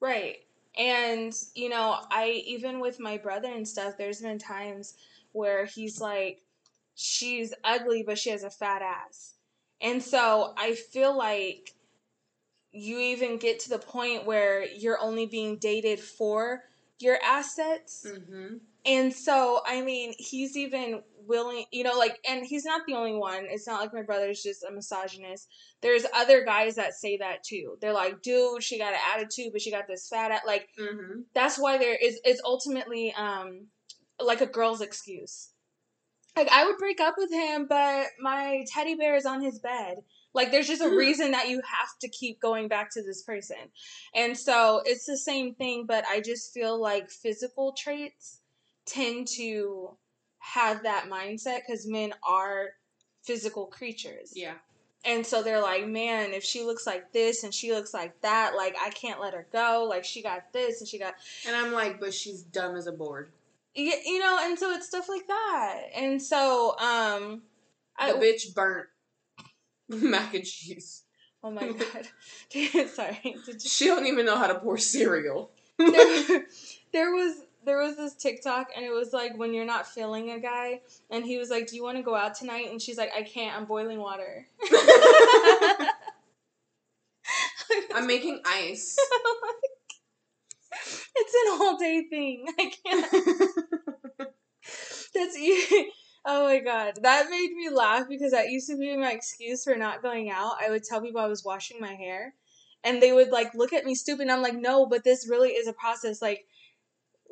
Right. 0.00 0.46
And, 0.76 1.34
you 1.54 1.68
know, 1.68 1.98
I, 2.10 2.30
even 2.46 2.80
with 2.80 2.98
my 3.00 3.18
brother 3.18 3.52
and 3.52 3.66
stuff, 3.68 3.96
there's 3.98 4.20
been 4.20 4.38
times 4.38 4.94
where 5.32 5.64
he's 5.64 6.00
like, 6.00 6.42
she's 6.94 7.52
ugly, 7.64 8.02
but 8.02 8.18
she 8.18 8.30
has 8.30 8.44
a 8.44 8.50
fat 8.50 8.82
ass. 8.82 9.34
And 9.80 10.02
so 10.02 10.54
I 10.56 10.74
feel 10.74 11.16
like 11.16 11.74
you 12.70 12.98
even 12.98 13.36
get 13.36 13.60
to 13.60 13.68
the 13.68 13.78
point 13.78 14.24
where 14.24 14.64
you're 14.64 14.98
only 14.98 15.26
being 15.26 15.56
dated 15.58 16.00
for 16.00 16.64
your 16.98 17.18
assets. 17.22 18.06
Mm-hmm. 18.08 18.58
And 18.84 19.12
so, 19.12 19.60
I 19.66 19.82
mean, 19.82 20.12
he's 20.18 20.56
even 20.56 21.02
willing, 21.26 21.64
you 21.70 21.84
know, 21.84 21.96
like, 21.96 22.18
and 22.28 22.44
he's 22.44 22.64
not 22.64 22.82
the 22.86 22.94
only 22.94 23.14
one. 23.14 23.46
It's 23.48 23.66
not 23.66 23.80
like 23.80 23.94
my 23.94 24.02
brother's 24.02 24.42
just 24.42 24.64
a 24.64 24.72
misogynist. 24.72 25.48
There's 25.80 26.04
other 26.14 26.44
guys 26.44 26.74
that 26.74 26.94
say 26.94 27.16
that 27.18 27.44
too. 27.44 27.76
They're 27.80 27.92
like, 27.92 28.22
dude, 28.22 28.62
she 28.62 28.78
got 28.78 28.92
an 28.92 28.98
attitude, 29.14 29.52
but 29.52 29.62
she 29.62 29.70
got 29.70 29.86
this 29.86 30.08
fat 30.08 30.32
at 30.32 30.46
like 30.46 30.68
Mm-hmm. 30.80 31.20
that's 31.34 31.58
why 31.58 31.78
there 31.78 31.96
is 31.96 32.20
it's 32.24 32.40
ultimately 32.44 33.14
um 33.14 33.66
like 34.20 34.40
a 34.40 34.46
girl's 34.46 34.80
excuse. 34.80 35.50
Like 36.36 36.48
I 36.50 36.64
would 36.64 36.78
break 36.78 37.00
up 37.00 37.14
with 37.18 37.30
him, 37.30 37.66
but 37.68 38.06
my 38.20 38.64
teddy 38.72 38.94
bear 38.94 39.16
is 39.16 39.26
on 39.26 39.42
his 39.42 39.58
bed. 39.60 39.98
Like 40.34 40.50
there's 40.50 40.66
just 40.68 40.82
a 40.82 40.88
reason 40.96 41.32
that 41.32 41.48
you 41.48 41.56
have 41.58 41.90
to 42.00 42.08
keep 42.08 42.40
going 42.40 42.68
back 42.68 42.90
to 42.94 43.02
this 43.02 43.22
person. 43.22 43.56
And 44.14 44.36
so 44.36 44.82
it's 44.84 45.06
the 45.06 45.18
same 45.18 45.54
thing, 45.54 45.84
but 45.86 46.04
I 46.10 46.20
just 46.20 46.52
feel 46.52 46.80
like 46.80 47.10
physical 47.10 47.74
traits 47.78 48.40
tend 48.86 49.28
to 49.28 49.96
have 50.38 50.82
that 50.82 51.08
mindset 51.10 51.60
cuz 51.66 51.86
men 51.86 52.12
are 52.26 52.70
physical 53.22 53.66
creatures. 53.66 54.32
Yeah. 54.34 54.54
And 55.04 55.26
so 55.26 55.42
they're 55.42 55.60
like, 55.60 55.86
man, 55.86 56.32
if 56.32 56.44
she 56.44 56.62
looks 56.62 56.86
like 56.86 57.12
this 57.12 57.42
and 57.42 57.52
she 57.52 57.72
looks 57.72 57.92
like 57.92 58.20
that, 58.20 58.54
like 58.56 58.76
I 58.80 58.90
can't 58.90 59.20
let 59.20 59.34
her 59.34 59.46
go. 59.52 59.84
Like 59.88 60.04
she 60.04 60.22
got 60.22 60.52
this 60.52 60.80
and 60.80 60.88
she 60.88 60.98
got 60.98 61.14
And 61.46 61.56
I'm 61.56 61.72
like, 61.72 61.98
but 62.00 62.14
she's 62.14 62.42
dumb 62.42 62.76
as 62.76 62.86
a 62.86 62.92
board. 62.92 63.32
you, 63.74 63.92
you 64.04 64.18
know, 64.20 64.38
and 64.42 64.58
so 64.58 64.70
it's 64.72 64.86
stuff 64.86 65.08
like 65.08 65.26
that. 65.26 65.82
And 65.94 66.22
so, 66.22 66.76
um, 66.78 67.42
The 67.98 68.04
I, 68.04 68.12
bitch 68.12 68.54
burnt 68.54 68.88
mac 69.88 70.34
and 70.34 70.44
cheese. 70.44 71.02
oh 71.42 71.50
my 71.50 71.66
god, 71.72 72.08
sorry. 72.90 73.36
Did 73.44 73.62
you, 73.62 73.68
She 73.68 73.86
don't 73.86 74.06
even 74.06 74.24
know 74.26 74.36
how 74.36 74.46
to 74.46 74.58
pour 74.60 74.78
cereal. 74.78 75.50
there, 75.78 76.46
there 76.92 77.12
was 77.12 77.34
there 77.64 77.78
was 77.78 77.96
this 77.96 78.14
TikTok, 78.14 78.68
and 78.74 78.84
it 78.84 78.90
was 78.90 79.12
like 79.12 79.36
when 79.36 79.54
you're 79.54 79.64
not 79.64 79.86
feeling 79.86 80.30
a 80.30 80.40
guy, 80.40 80.80
and 81.10 81.24
he 81.24 81.38
was 81.38 81.50
like, 81.50 81.68
"Do 81.68 81.76
you 81.76 81.82
want 81.82 81.96
to 81.98 82.02
go 82.02 82.14
out 82.14 82.34
tonight?" 82.34 82.70
And 82.70 82.80
she's 82.80 82.98
like, 82.98 83.12
"I 83.16 83.22
can't. 83.22 83.56
I'm 83.56 83.64
boiling 83.66 83.98
water." 83.98 84.46
I'm 87.94 88.06
making 88.06 88.40
ice. 88.44 88.96
it's 91.16 91.34
an 91.34 91.52
all 91.60 91.76
day 91.78 92.06
thing. 92.08 92.46
I 92.58 92.72
can't. 92.84 93.10
That's 95.14 95.36
you. 95.38 95.90
Oh 96.24 96.44
my 96.44 96.60
god, 96.60 96.98
that 97.02 97.30
made 97.30 97.52
me 97.52 97.68
laugh 97.68 98.08
because 98.08 98.30
that 98.30 98.50
used 98.50 98.68
to 98.68 98.76
be 98.78 98.96
my 98.96 99.10
excuse 99.10 99.64
for 99.64 99.74
not 99.74 100.02
going 100.02 100.30
out. 100.30 100.54
I 100.64 100.70
would 100.70 100.84
tell 100.84 101.00
people 101.00 101.20
I 101.20 101.26
was 101.26 101.44
washing 101.44 101.80
my 101.80 101.94
hair, 101.94 102.34
and 102.84 103.02
they 103.02 103.12
would 103.12 103.30
like 103.30 103.54
look 103.54 103.72
at 103.72 103.84
me 103.84 103.94
stupid. 103.94 104.22
And 104.22 104.32
I'm 104.32 104.42
like, 104.42 104.54
no, 104.56 104.86
but 104.86 105.04
this 105.04 105.28
really 105.28 105.50
is 105.50 105.66
a 105.66 105.72
process. 105.72 106.22
Like, 106.22 106.46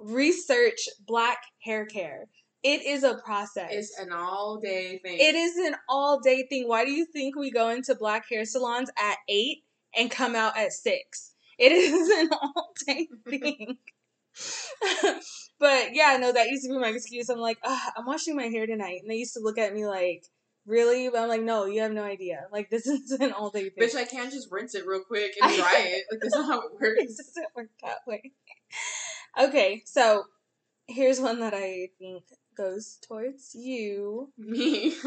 research 0.00 0.88
black 1.06 1.38
hair 1.62 1.86
care. 1.86 2.26
It 2.62 2.84
is 2.84 3.04
a 3.04 3.14
process. 3.14 3.70
It's 3.70 3.98
an 3.98 4.12
all 4.12 4.58
day 4.62 4.98
thing. 4.98 5.16
it 5.18 5.34
is 5.34 5.56
an 5.56 5.76
all 5.88 6.20
day 6.20 6.46
thing. 6.48 6.68
Why 6.68 6.84
do 6.84 6.90
you 6.92 7.06
think 7.06 7.36
we 7.36 7.50
go 7.50 7.70
into 7.70 7.94
black 7.94 8.28
hair 8.28 8.44
salons 8.44 8.90
at 8.98 9.16
eight 9.28 9.64
and 9.96 10.10
come 10.10 10.36
out 10.36 10.58
at 10.58 10.72
six? 10.72 11.32
It 11.58 11.72
is 11.72 12.08
an 12.08 12.30
all 12.32 12.72
day 12.86 13.08
thing. 13.28 13.78
but 15.58 15.94
yeah, 15.94 16.18
no, 16.20 16.32
that 16.32 16.48
used 16.48 16.64
to 16.64 16.70
be 16.70 16.78
my 16.78 16.88
excuse. 16.88 17.28
I'm 17.28 17.38
like, 17.38 17.58
I'm 17.64 18.06
washing 18.06 18.36
my 18.36 18.44
hair 18.44 18.66
tonight, 18.66 19.00
and 19.02 19.10
they 19.10 19.16
used 19.16 19.34
to 19.34 19.40
look 19.40 19.58
at 19.58 19.74
me 19.74 19.86
like, 19.86 20.24
really? 20.66 21.08
But 21.08 21.20
I'm 21.20 21.28
like, 21.28 21.42
no, 21.42 21.66
you 21.66 21.82
have 21.82 21.92
no 21.92 22.04
idea. 22.04 22.46
Like 22.52 22.70
this 22.70 22.86
is 22.86 23.10
an 23.12 23.32
all 23.32 23.50
day 23.50 23.70
thing. 23.70 23.88
Bitch, 23.88 23.94
I 23.94 24.04
can't 24.04 24.30
just 24.30 24.50
rinse 24.50 24.74
it 24.74 24.86
real 24.86 25.02
quick 25.02 25.32
and 25.40 25.54
dry 25.54 25.74
it. 25.78 26.04
Like 26.10 26.20
that's 26.20 26.34
not 26.34 26.46
how 26.46 26.60
it 26.60 26.72
works. 26.80 27.02
it 27.02 27.16
doesn't 27.16 27.56
work 27.56 27.70
that 27.82 27.98
way. 28.06 28.32
Okay, 29.38 29.82
so 29.84 30.24
here's 30.86 31.20
one 31.20 31.40
that 31.40 31.54
I 31.54 31.88
think 31.98 32.24
goes 32.56 32.98
towards 33.06 33.54
you. 33.54 34.32
Me. 34.38 34.94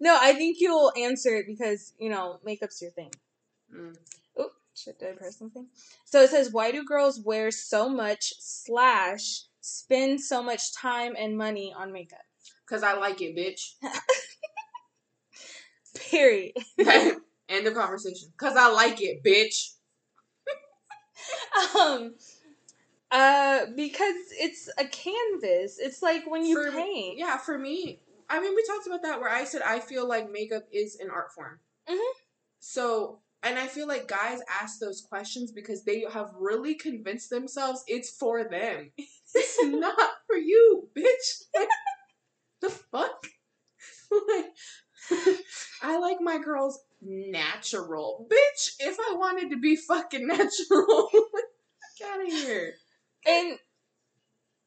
No, 0.00 0.16
I 0.20 0.32
think 0.34 0.58
you'll 0.60 0.92
answer 0.96 1.34
it 1.34 1.46
because 1.46 1.92
you 1.98 2.08
know 2.08 2.38
makeup's 2.44 2.80
your 2.80 2.92
thing. 2.92 3.10
Mm. 3.74 3.96
Oh, 4.38 4.50
shit, 4.74 4.98
did 4.98 5.08
I 5.08 5.16
press 5.16 5.38
something? 5.38 5.66
So 6.04 6.22
it 6.22 6.30
says, 6.30 6.52
why 6.52 6.70
do 6.70 6.84
girls 6.84 7.20
wear 7.20 7.50
so 7.50 7.88
much 7.88 8.32
slash 8.38 9.42
spend 9.60 10.20
so 10.20 10.42
much 10.42 10.72
time 10.72 11.14
and 11.18 11.36
money 11.36 11.74
on 11.76 11.92
makeup? 11.92 12.20
Cause 12.68 12.82
I 12.82 12.94
like 12.94 13.20
it, 13.20 13.36
bitch. 13.36 13.72
Period. 16.10 16.52
End 17.48 17.66
of 17.66 17.74
conversation. 17.74 18.28
Cause 18.36 18.56
I 18.56 18.70
like 18.70 18.98
it, 19.00 19.22
bitch. 19.24 19.72
um, 21.76 22.14
uh, 23.10 23.66
because 23.76 24.14
it's 24.38 24.68
a 24.78 24.84
canvas. 24.86 25.78
It's 25.78 26.02
like 26.02 26.30
when 26.30 26.44
you 26.44 26.62
For- 26.62 26.70
paint. 26.72 27.18
Yeah, 27.18 27.36
for 27.38 27.58
me, 27.58 28.00
I 28.28 28.40
mean, 28.40 28.54
we 28.54 28.64
talked 28.66 28.86
about 28.86 29.02
that 29.02 29.20
where 29.20 29.30
I 29.30 29.44
said 29.44 29.62
I 29.62 29.80
feel 29.80 30.06
like 30.06 30.30
makeup 30.30 30.64
is 30.72 30.96
an 31.00 31.10
art 31.10 31.32
form. 31.32 31.60
Mhm. 31.88 32.12
So, 32.60 33.20
and 33.42 33.58
I 33.58 33.66
feel 33.68 33.86
like 33.86 34.08
guys 34.08 34.40
ask 34.60 34.78
those 34.80 35.00
questions 35.00 35.52
because 35.52 35.84
they 35.84 36.04
have 36.12 36.30
really 36.38 36.74
convinced 36.74 37.30
themselves 37.30 37.84
it's 37.86 38.10
for 38.10 38.44
them. 38.44 38.90
It's 39.34 39.62
not 39.62 39.94
for 40.26 40.36
you, 40.36 40.88
bitch. 40.96 41.42
Like, 41.54 41.68
the 42.62 42.70
fuck? 42.70 43.26
Like, 44.10 44.46
I 45.82 45.98
like 45.98 46.18
my 46.20 46.38
girls 46.38 46.80
natural. 47.02 48.26
Bitch, 48.30 48.74
if 48.80 48.96
I 48.98 49.14
wanted 49.16 49.50
to 49.50 49.58
be 49.60 49.76
fucking 49.76 50.26
natural, 50.26 51.10
get 51.98 52.08
out 52.10 52.22
of 52.26 52.32
here. 52.32 52.74
And 53.26 53.58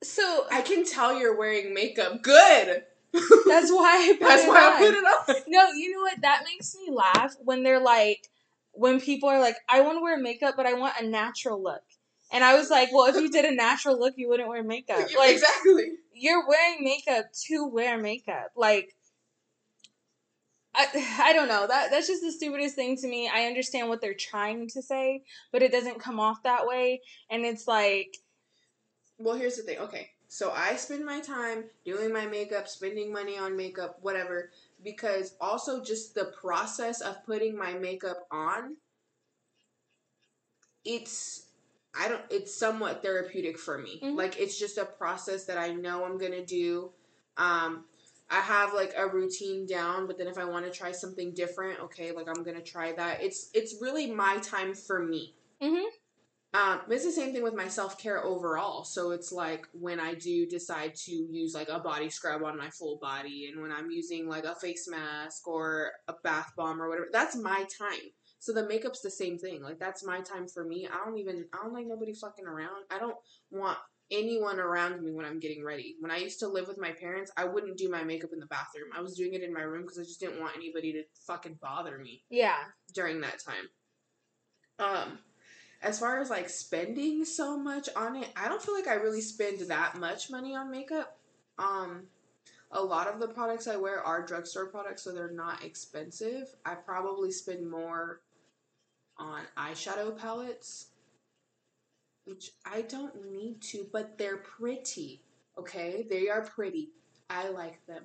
so 0.04 0.46
I 0.52 0.62
can 0.62 0.86
tell 0.86 1.18
you're 1.18 1.38
wearing 1.38 1.74
makeup. 1.74 2.22
Good. 2.22 2.84
that's 3.14 3.72
why 3.72 4.10
I 4.10 4.16
put 4.18 4.28
That's 4.28 4.44
it 4.44 4.50
why 4.50 4.66
on. 4.66 4.74
I 4.74 4.80
put 4.80 4.94
it 4.94 5.04
on. 5.04 5.36
No, 5.48 5.72
you 5.72 5.92
know 5.92 6.02
what? 6.02 6.22
That 6.22 6.44
makes 6.46 6.76
me 6.76 6.92
laugh 6.92 7.36
when 7.44 7.64
they're 7.64 7.82
like, 7.82 8.30
when 8.72 9.02
people 9.02 9.28
are 9.30 9.40
like, 9.40 9.58
I 9.70 9.82
want 9.82 9.98
to 9.98 10.02
wear 10.02 10.18
makeup, 10.18 10.56
but 10.56 10.66
I 10.66 10.74
want 10.74 10.94
a 11.00 11.06
natural 11.06 11.62
look. 11.62 11.84
And 12.32 12.44
I 12.44 12.56
was 12.56 12.70
like, 12.70 12.90
well, 12.94 13.08
if 13.14 13.22
you 13.22 13.30
did 13.30 13.44
a 13.44 13.54
natural 13.54 14.00
look, 14.00 14.14
you 14.16 14.30
wouldn't 14.30 14.48
wear 14.48 14.64
makeup. 14.64 15.10
Like, 15.18 15.34
exactly. 15.36 15.92
you're 16.14 16.48
wearing 16.48 16.84
makeup 16.84 17.26
to 17.48 17.68
wear 17.68 17.98
makeup. 17.98 18.52
Like, 18.56 18.96
I, 20.74 20.88
I 21.22 21.34
don't 21.34 21.50
know. 21.50 21.68
That 21.68 21.92
that's 21.92 22.08
just 22.08 22.22
the 22.22 22.32
stupidest 22.32 22.76
thing 22.76 22.96
to 22.98 23.08
me. 23.08 23.30
I 23.34 23.44
understand 23.44 23.90
what 23.90 24.00
they're 24.00 24.14
trying 24.14 24.70
to 24.70 24.82
say, 24.82 25.24
but 25.52 25.62
it 25.62 25.74
doesn't 25.74 26.00
come 26.00 26.20
off 26.20 26.44
that 26.44 26.66
way. 26.66 27.02
And 27.30 27.46
it's 27.46 27.68
like, 27.68 28.18
Well, 29.23 29.36
here's 29.36 29.55
the 29.57 29.63
thing. 29.63 29.79
Okay, 29.79 30.10
so 30.27 30.51
I 30.51 30.75
spend 30.75 31.05
my 31.05 31.19
time 31.21 31.69
doing 31.86 32.12
my 32.12 32.25
makeup, 32.25 32.67
spending 32.67 33.12
money 33.13 33.38
on 33.38 33.55
makeup, 33.55 33.97
whatever, 34.01 34.51
because 34.84 35.36
also 35.39 35.81
just 35.84 36.13
the 36.15 36.25
process 36.41 37.01
of 37.01 37.23
putting 37.25 37.57
my 37.57 37.73
makeup 37.73 38.27
on, 38.31 38.77
it's 40.86 41.47
I 41.93 42.07
don't 42.07 42.23
it's 42.29 42.57
somewhat 42.57 43.01
therapeutic 43.01 43.57
for 43.57 43.77
me. 43.77 43.99
Mhm. 44.03 44.15
Like 44.15 44.39
it's 44.39 44.57
just 44.57 44.77
a 44.77 44.86
process 44.86 45.45
that 45.45 45.57
I 45.57 45.73
know 45.73 46.05
I'm 46.05 46.17
gonna 46.17 46.45
do. 46.45 46.91
Um, 47.38 47.86
I 48.29 48.39
have 48.39 48.73
like 48.73 48.93
a 48.95 49.07
routine 49.07 49.65
down, 49.65 50.07
but 50.07 50.17
then 50.17 50.27
if 50.27 50.38
I 50.38 50.45
want 50.45 50.65
to 50.65 50.71
try 50.71 50.91
something 50.93 51.34
different, 51.34 51.79
okay, 51.81 52.12
like 52.13 52.27
I'm 52.29 52.43
gonna 52.43 52.62
try 52.63 52.93
that. 52.93 53.21
It's 53.21 53.49
it's 53.53 53.81
really 53.81 54.12
my 54.12 54.38
time 54.39 54.73
for 54.73 55.03
me. 55.03 55.36
Mhm. 55.62 55.84
Um, 56.54 56.82
it's 56.90 57.06
the 57.06 57.12
same 57.12 57.32
thing 57.32 57.44
with 57.44 57.54
my 57.54 57.70
self 57.70 57.98
care 57.98 58.24
overall. 58.24 58.84
So 58.84 59.12
it's 59.12 59.32
like 59.32 59.68
when 59.74 60.00
I 60.00 60.16
do 60.16 60.46
decide 60.46 60.96
to 60.96 61.12
use 61.12 61.54
like 61.54 61.70
a 61.70 61.80
body 61.80 62.10
scrub 62.10 62.44
on 62.44 62.58
my 62.58 62.70
full 62.70 62.98
body, 63.02 63.50
and 63.52 63.62
when 63.62 63.72
I'm 63.72 63.90
using 63.90 64.28
like 64.28 64.44
a 64.44 64.56
face 64.56 64.88
mask 64.90 65.48
or 65.48 65.92
a 66.10 66.14
bath 66.24 66.52
bomb 66.58 66.82
or 66.82 66.90
whatever, 66.90 67.08
that's 67.12 67.38
my 67.38 67.66
time. 67.78 68.12
So 68.40 68.52
the 68.52 68.68
makeup's 68.68 69.02
the 69.02 69.12
same 69.12 69.38
thing. 69.38 69.62
Like 69.62 69.80
that's 69.80 70.04
my 70.04 70.20
time 70.20 70.48
for 70.48 70.66
me. 70.66 70.90
I 70.92 71.06
don't 71.06 71.18
even 71.18 71.46
I 71.54 71.64
don't 71.64 71.74
like 71.74 71.88
nobody 71.88 72.14
fucking 72.14 72.46
around. 72.46 72.84
I 72.90 73.00
don't 73.00 73.18
want 73.50 73.78
anyone 74.12 74.60
around 74.60 75.02
me 75.02 75.14
when 75.14 75.26
I'm 75.26 75.40
getting 75.40 75.64
ready. 75.64 75.96
When 76.00 76.12
I 76.12 76.18
used 76.18 76.40
to 76.40 76.48
live 76.48 76.68
with 76.68 76.78
my 76.78 76.92
parents, 76.92 77.32
I 77.38 77.46
wouldn't 77.46 77.78
do 77.78 77.90
my 77.90 78.04
makeup 78.04 78.32
in 78.34 78.40
the 78.40 78.46
bathroom. 78.48 78.90
I 78.94 79.02
was 79.02 79.16
doing 79.16 79.34
it 79.34 79.44
in 79.44 79.54
my 79.54 79.62
room 79.62 79.84
because 79.84 80.00
I 80.00 80.04
just 80.04 80.20
didn't 80.20 80.42
want 80.42 80.58
anybody 80.58 80.92
to 80.94 81.04
fucking 81.26 81.60
bother 81.62 81.98
me 81.98 82.24
yeah. 82.30 82.58
during 82.94 83.22
that 83.22 83.40
time. 83.40 83.70
Um, 84.80 85.20
as 85.82 86.00
far 86.00 86.20
as 86.20 86.30
like 86.30 86.50
spending 86.50 87.26
so 87.26 87.58
much 87.58 87.89
on 87.96 88.15
it, 88.15 88.30
I 88.36 88.48
don't 88.48 88.62
feel 88.62 88.76
like 88.76 88.88
I 88.88 88.96
really 88.96 89.22
spend 89.22 89.60
that 89.62 89.98
much 89.98 90.30
money 90.30 90.56
on 90.56 90.70
makeup. 90.70 91.17
Um, 91.58 92.04
a 92.72 92.82
lot 92.82 93.08
of 93.08 93.20
the 93.20 93.28
products 93.28 93.67
I 93.67 93.76
wear 93.76 94.02
are 94.02 94.26
drugstore 94.26 94.67
products, 94.67 95.04
so 95.04 95.12
they're 95.12 95.32
not 95.32 95.63
expensive. 95.63 96.56
I 96.65 96.76
probably 96.76 97.32
spend 97.32 97.70
more 97.70 98.22
on 99.17 99.41
eyeshadow 99.58 100.17
palettes, 100.17 100.88
which 102.26 102.52
I 102.65 102.82
don't 102.84 103.32
need 103.32 103.62
to, 103.63 103.88
but 103.91 104.17
they're 104.17 104.38
pretty. 104.38 105.24
Okay, 105.58 106.06
they 106.10 106.30
are 106.30 106.44
pretty. 106.44 106.91
I 107.30 107.50
like 107.50 107.86
them. 107.88 108.04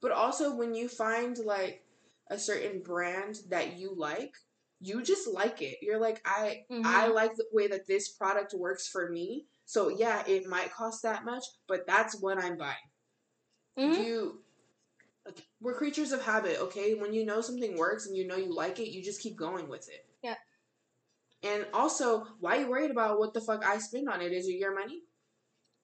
But 0.00 0.12
also, 0.12 0.54
when 0.56 0.74
you 0.74 0.88
find 0.88 1.38
like 1.38 1.84
a 2.30 2.38
certain 2.38 2.80
brand 2.80 3.40
that 3.50 3.78
you 3.78 3.94
like, 3.94 4.34
you 4.82 5.02
just 5.02 5.28
like 5.28 5.62
it. 5.62 5.78
You're 5.80 6.00
like, 6.00 6.20
I 6.24 6.64
Mhm. 6.70 6.84
I 6.84 7.06
like 7.06 7.36
the 7.36 7.46
way 7.52 7.68
that 7.68 7.86
this 7.86 8.08
product 8.08 8.52
works 8.52 8.88
for 8.88 9.08
me. 9.08 9.46
So 9.64 9.88
yeah, 9.88 10.24
it 10.26 10.46
might 10.46 10.72
cost 10.72 11.02
that 11.02 11.24
much, 11.24 11.44
but 11.68 11.86
that's 11.86 12.20
what 12.20 12.38
I'm 12.38 12.56
buying. 12.56 12.90
Mhm. 13.78 14.04
You 14.04 14.44
we're 15.60 15.74
creatures 15.74 16.10
of 16.10 16.24
habit, 16.24 16.58
okay? 16.60 16.94
When 16.94 17.14
you 17.14 17.24
know 17.24 17.40
something 17.40 17.76
works 17.76 18.06
and 18.06 18.16
you 18.16 18.26
know 18.26 18.34
you 18.36 18.52
like 18.52 18.80
it, 18.80 18.88
you 18.88 19.04
just 19.04 19.20
keep 19.20 19.36
going 19.36 19.68
with 19.68 19.88
it. 19.88 20.04
Yeah. 20.20 20.34
And 21.44 21.66
also, 21.72 22.26
why 22.40 22.56
are 22.56 22.60
you 22.62 22.66
worried 22.68 22.90
about 22.90 23.20
what 23.20 23.32
the 23.32 23.40
fuck 23.40 23.64
I 23.64 23.78
spend 23.78 24.08
on 24.08 24.20
it? 24.20 24.32
Is 24.32 24.48
it 24.48 24.54
your 24.54 24.74
money? 24.74 25.04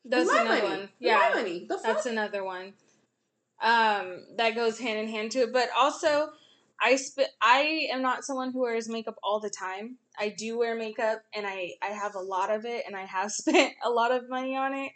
That's 0.04 0.28
my 0.28 0.40
another 0.42 0.62
money. 0.62 0.80
one. 0.80 0.88
Yeah. 0.98 1.18
my 1.18 1.34
money. 1.34 1.66
The 1.68 1.74
fuck? 1.76 1.84
That's 1.84 2.06
another 2.06 2.42
one. 2.42 2.74
Um, 3.60 4.26
that 4.36 4.54
goes 4.56 4.78
hand 4.78 4.98
in 4.98 5.08
hand 5.08 5.32
to 5.32 5.40
it. 5.40 5.52
But 5.52 5.68
also, 5.76 6.32
I 6.80 6.96
sp- 6.96 7.34
I 7.40 7.88
am 7.92 8.02
not 8.02 8.24
someone 8.24 8.52
who 8.52 8.60
wears 8.60 8.88
makeup 8.88 9.16
all 9.22 9.40
the 9.40 9.50
time. 9.50 9.98
I 10.18 10.28
do 10.28 10.58
wear 10.58 10.76
makeup, 10.76 11.22
and 11.34 11.46
I 11.46 11.72
I 11.82 11.88
have 11.88 12.14
a 12.14 12.20
lot 12.20 12.50
of 12.50 12.64
it, 12.64 12.84
and 12.86 12.96
I 12.96 13.04
have 13.04 13.32
spent 13.42 13.74
a 13.84 13.90
lot 13.90 14.12
of 14.12 14.28
money 14.28 14.56
on 14.56 14.74
it 14.74 14.92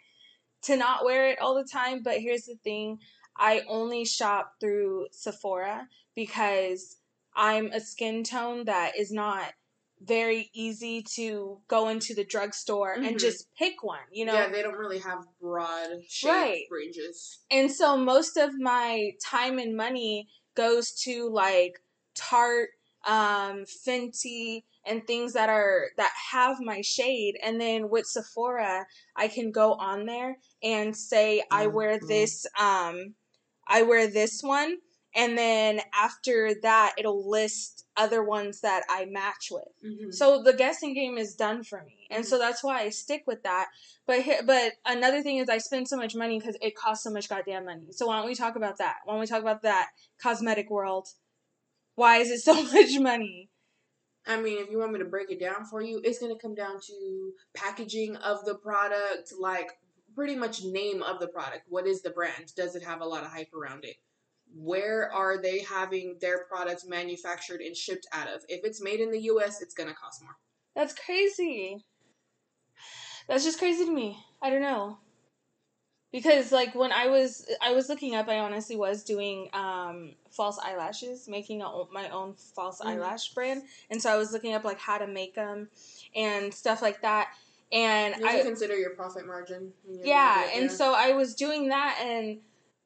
to 0.63 0.77
not 0.77 1.03
wear 1.05 1.29
it 1.29 1.39
all 1.39 1.55
the 1.55 1.67
time. 1.69 2.01
But 2.03 2.19
here's 2.19 2.45
the 2.45 2.55
thing: 2.63 2.99
I 3.37 3.63
only 3.67 4.05
shop 4.05 4.53
through 4.59 5.07
Sephora 5.11 5.87
because 6.15 6.97
I'm 7.35 7.67
a 7.71 7.79
skin 7.79 8.23
tone 8.23 8.65
that 8.65 8.97
is 8.97 9.11
not 9.11 9.53
very 10.01 10.49
easy 10.53 11.01
to 11.15 11.61
go 11.69 11.87
into 11.87 12.13
the 12.13 12.25
drugstore 12.25 12.91
and 12.93 13.15
Mhm. 13.15 13.19
just 13.19 13.47
pick 13.55 13.83
one. 13.83 14.01
You 14.11 14.25
know, 14.25 14.33
yeah, 14.33 14.49
they 14.49 14.61
don't 14.61 14.75
really 14.75 14.99
have 14.99 15.25
broad 15.39 16.03
shade 16.09 16.29
Right. 16.29 16.63
ranges. 16.69 17.39
and 17.49 17.71
so 17.71 17.95
most 17.95 18.35
of 18.37 18.51
my 18.59 19.11
time 19.23 19.59
and 19.59 19.77
money 19.77 20.29
goes 20.55 20.91
to 21.03 21.29
like 21.29 21.79
Tarte, 22.15 22.69
um, 23.05 23.65
Fenty, 23.85 24.63
and 24.85 25.05
things 25.07 25.33
that 25.33 25.49
are 25.49 25.87
that 25.97 26.11
have 26.31 26.57
my 26.59 26.81
shade. 26.81 27.37
And 27.43 27.59
then 27.59 27.89
with 27.89 28.05
Sephora, 28.05 28.85
I 29.15 29.27
can 29.27 29.51
go 29.51 29.73
on 29.73 30.05
there 30.05 30.37
and 30.61 30.95
say 30.95 31.43
I 31.51 31.67
wear 31.67 31.99
this 31.99 32.45
um 32.59 33.15
I 33.67 33.83
wear 33.83 34.07
this 34.07 34.41
one 34.41 34.77
and 35.15 35.37
then 35.37 35.81
after 35.93 36.53
that 36.61 36.93
it'll 36.97 37.29
list 37.29 37.85
other 37.95 38.23
ones 38.23 38.61
that 38.61 38.83
I 38.89 39.05
match 39.05 39.49
with. 39.51 39.63
Mm-hmm. 39.85 40.11
So 40.11 40.41
the 40.41 40.53
guessing 40.53 40.93
game 40.93 41.17
is 41.17 41.35
done 41.35 41.63
for 41.63 41.83
me, 41.83 42.07
and 42.09 42.25
so 42.25 42.37
that's 42.37 42.63
why 42.63 42.81
I 42.81 42.89
stick 42.89 43.23
with 43.27 43.43
that. 43.43 43.67
But 44.07 44.23
but 44.45 44.73
another 44.85 45.21
thing 45.21 45.37
is 45.37 45.49
I 45.49 45.59
spend 45.59 45.87
so 45.87 45.97
much 45.97 46.15
money 46.15 46.39
because 46.39 46.57
it 46.61 46.75
costs 46.75 47.03
so 47.03 47.11
much 47.11 47.29
goddamn 47.29 47.65
money. 47.65 47.87
So 47.91 48.07
why 48.07 48.17
don't 48.17 48.27
we 48.27 48.35
talk 48.35 48.55
about 48.55 48.77
that? 48.79 48.97
Why 49.05 49.13
don't 49.13 49.21
we 49.21 49.27
talk 49.27 49.41
about 49.41 49.63
that 49.63 49.89
cosmetic 50.21 50.69
world? 50.69 51.07
Why 51.95 52.17
is 52.17 52.31
it 52.31 52.39
so 52.39 52.53
much 52.73 52.99
money? 52.99 53.49
I 54.25 54.39
mean, 54.39 54.59
if 54.59 54.69
you 54.69 54.79
want 54.79 54.93
me 54.93 54.99
to 54.99 55.05
break 55.05 55.29
it 55.31 55.39
down 55.39 55.65
for 55.65 55.81
you, 55.81 56.01
it's 56.03 56.19
going 56.19 56.33
to 56.33 56.41
come 56.41 56.55
down 56.55 56.79
to 56.87 57.31
packaging 57.55 58.15
of 58.17 58.45
the 58.45 58.55
product, 58.55 59.33
like 59.37 59.69
pretty 60.15 60.35
much 60.35 60.63
name 60.63 61.03
of 61.03 61.19
the 61.19 61.27
product. 61.27 61.63
What 61.67 61.87
is 61.87 62.01
the 62.01 62.09
brand? 62.09 62.53
Does 62.55 62.75
it 62.75 62.83
have 62.83 63.01
a 63.01 63.05
lot 63.05 63.23
of 63.23 63.31
hype 63.31 63.53
around 63.53 63.83
it? 63.83 63.97
Where 64.55 65.11
are 65.11 65.41
they 65.41 65.59
having 65.59 66.17
their 66.21 66.45
products 66.45 66.85
manufactured 66.85 67.61
and 67.61 67.75
shipped 67.75 68.07
out 68.13 68.27
of? 68.27 68.41
If 68.47 68.63
it's 68.63 68.81
made 68.81 68.99
in 68.99 69.11
the 69.11 69.21
US, 69.21 69.61
it's 69.61 69.73
going 69.73 69.89
to 69.89 69.95
cost 69.95 70.21
more. 70.21 70.35
That's 70.75 70.93
crazy. 70.93 71.83
That's 73.27 73.43
just 73.43 73.59
crazy 73.59 73.85
to 73.85 73.91
me. 73.91 74.17
I 74.41 74.49
don't 74.49 74.61
know. 74.61 74.97
Because 76.11 76.51
like 76.51 76.75
when 76.75 76.91
I 76.91 77.07
was 77.07 77.47
I 77.59 77.71
was 77.73 77.89
looking 77.89 78.13
up, 78.13 78.27
I 78.29 78.37
honestly 78.37 78.75
was 78.75 79.03
doing 79.03 79.49
um, 79.53 80.11
false 80.29 80.59
eyelashes, 80.59 81.27
making 81.27 81.63
a, 81.63 81.83
my 81.91 82.09
own 82.09 82.35
false 82.35 82.79
Mhm. 82.81 82.85
eyelash 82.87 83.33
brand, 83.33 83.63
and 83.89 83.99
so 83.99 84.11
I 84.11 84.17
was 84.17 84.31
looking 84.31 84.53
up 84.53 84.63
like 84.63 84.77
how 84.77 84.99
to 84.99 85.07
make 85.07 85.33
them 85.33 85.69
and 86.15 86.53
stuff 86.53 86.83
like 86.83 87.01
that. 87.01 87.29
And 87.71 88.15
You 88.19 88.27
I 88.27 88.41
consider 88.41 88.75
your 88.77 88.91
profit 88.91 89.25
margin. 89.25 89.73
yeah, 90.03 90.35
gonna 90.35 90.51
do 90.51 90.51
it, 90.51 90.61
and 90.61 90.71
so 90.71 90.93
I 90.93 91.13
was 91.13 91.33
doing 91.33 91.69
that, 91.69 91.99
and 91.99 92.41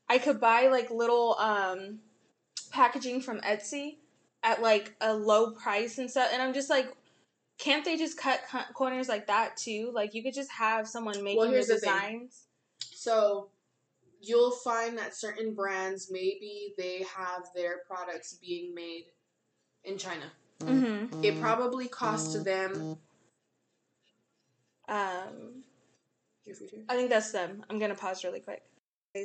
I 0.09 0.17
could 0.17 0.39
buy 0.39 0.67
like 0.67 0.89
little 0.89 1.35
um, 1.39 1.99
packaging 2.71 3.21
from 3.21 3.39
Etsy 3.41 3.97
at 4.43 4.61
like 4.61 4.95
a 5.01 5.13
low 5.13 5.51
price 5.51 5.97
and 5.97 6.09
stuff, 6.09 6.29
and 6.33 6.41
I'm 6.41 6.53
just 6.53 6.69
like. 6.69 6.93
Can't 7.59 7.83
they 7.83 7.97
just 7.97 8.19
cut 8.19 8.41
co- 8.51 8.71
corners 8.75 9.09
like 9.09 9.25
that 9.25 9.57
too? 9.57 9.89
Like 9.91 10.13
you 10.13 10.21
could 10.21 10.35
just 10.35 10.51
have 10.51 10.87
someone 10.87 11.23
making 11.23 11.41
the 11.41 11.49
here's 11.49 11.65
the 11.65 11.73
designs. 11.73 12.45
So 12.93 13.49
you'll 14.21 14.51
find 14.51 14.97
that 14.97 15.15
certain 15.15 15.53
brands 15.53 16.09
maybe 16.11 16.73
they 16.77 17.03
have 17.15 17.47
their 17.55 17.79
products 17.87 18.33
being 18.33 18.75
made 18.75 19.05
in 19.83 19.97
China. 19.97 20.31
Mm-hmm. 20.59 21.23
It 21.23 21.39
probably 21.39 21.87
costs 21.87 22.41
them. 22.43 22.97
Um, 24.87 25.63
I 26.89 26.95
think 26.95 27.09
that's 27.09 27.31
them. 27.31 27.63
I'm 27.69 27.79
gonna 27.79 27.95
pause 27.95 28.23
really 28.23 28.39
quick. 28.39 28.63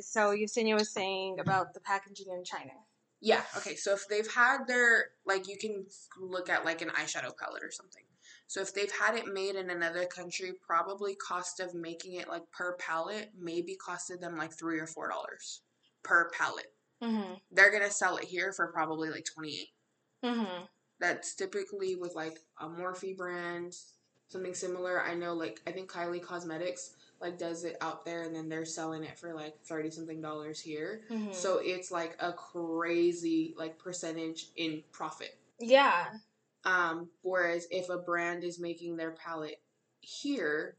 So 0.01 0.31
Yesenia 0.31 0.75
was 0.75 0.89
saying 0.89 1.39
about 1.39 1.73
the 1.73 1.79
packaging 1.79 2.27
in 2.29 2.43
China. 2.43 2.73
Yeah. 3.21 3.41
Okay. 3.57 3.75
So 3.75 3.93
if 3.93 4.07
they've 4.09 4.31
had 4.31 4.65
their 4.67 5.11
like, 5.25 5.47
you 5.47 5.57
can 5.57 5.85
look 6.19 6.49
at 6.49 6.65
like 6.65 6.81
an 6.81 6.89
eyeshadow 6.89 7.31
palette 7.37 7.63
or 7.63 7.71
something. 7.71 8.03
So 8.47 8.61
if 8.61 8.73
they've 8.73 8.91
had 8.91 9.15
it 9.15 9.33
made 9.33 9.55
in 9.55 9.69
another 9.69 10.05
country, 10.05 10.51
probably 10.65 11.15
cost 11.15 11.59
of 11.59 11.73
making 11.73 12.13
it 12.15 12.27
like 12.27 12.43
per 12.51 12.75
palette 12.77 13.31
maybe 13.39 13.77
costed 13.77 14.19
them 14.19 14.37
like 14.37 14.51
three 14.51 14.79
or 14.79 14.87
four 14.87 15.09
dollars 15.09 15.61
per 16.03 16.29
palette. 16.37 16.73
Mm-hmm. 17.01 17.33
They're 17.51 17.71
gonna 17.71 17.89
sell 17.89 18.17
it 18.17 18.25
here 18.25 18.51
for 18.51 18.67
probably 18.67 19.09
like 19.09 19.25
twenty 19.25 19.55
eight. 19.55 19.69
Mm-hmm. 20.23 20.65
That's 20.99 21.33
typically 21.33 21.95
with 21.95 22.15
like 22.15 22.39
a 22.59 22.67
Morphe 22.67 23.17
brand, 23.17 23.75
something 24.27 24.53
similar. 24.53 25.01
I 25.01 25.15
know, 25.15 25.33
like 25.33 25.61
I 25.65 25.71
think 25.71 25.91
Kylie 25.91 26.21
Cosmetics 26.21 26.91
like 27.23 27.37
does 27.39 27.63
it 27.63 27.77
out 27.81 28.05
there, 28.05 28.21
and 28.23 28.35
then 28.35 28.49
they're 28.49 28.65
selling 28.65 29.03
it 29.03 29.17
for 29.17 29.33
like 29.33 29.59
thirty 29.63 29.89
something 29.89 30.21
dollars 30.21 30.59
here. 30.59 31.01
Mm-hmm. 31.09 31.31
So 31.31 31.59
it's 31.63 31.89
like 31.91 32.15
a 32.19 32.31
crazy 32.33 33.55
like 33.57 33.77
percentage 33.79 34.47
in 34.55 34.83
profit. 34.91 35.35
yeah. 35.59 36.05
Um, 36.65 37.09
whereas 37.23 37.67
if 37.71 37.89
a 37.89 37.97
brand 37.97 38.43
is 38.45 38.57
making 38.57 38.95
their 38.95 39.11
palette 39.11 39.59
here, 39.99 40.77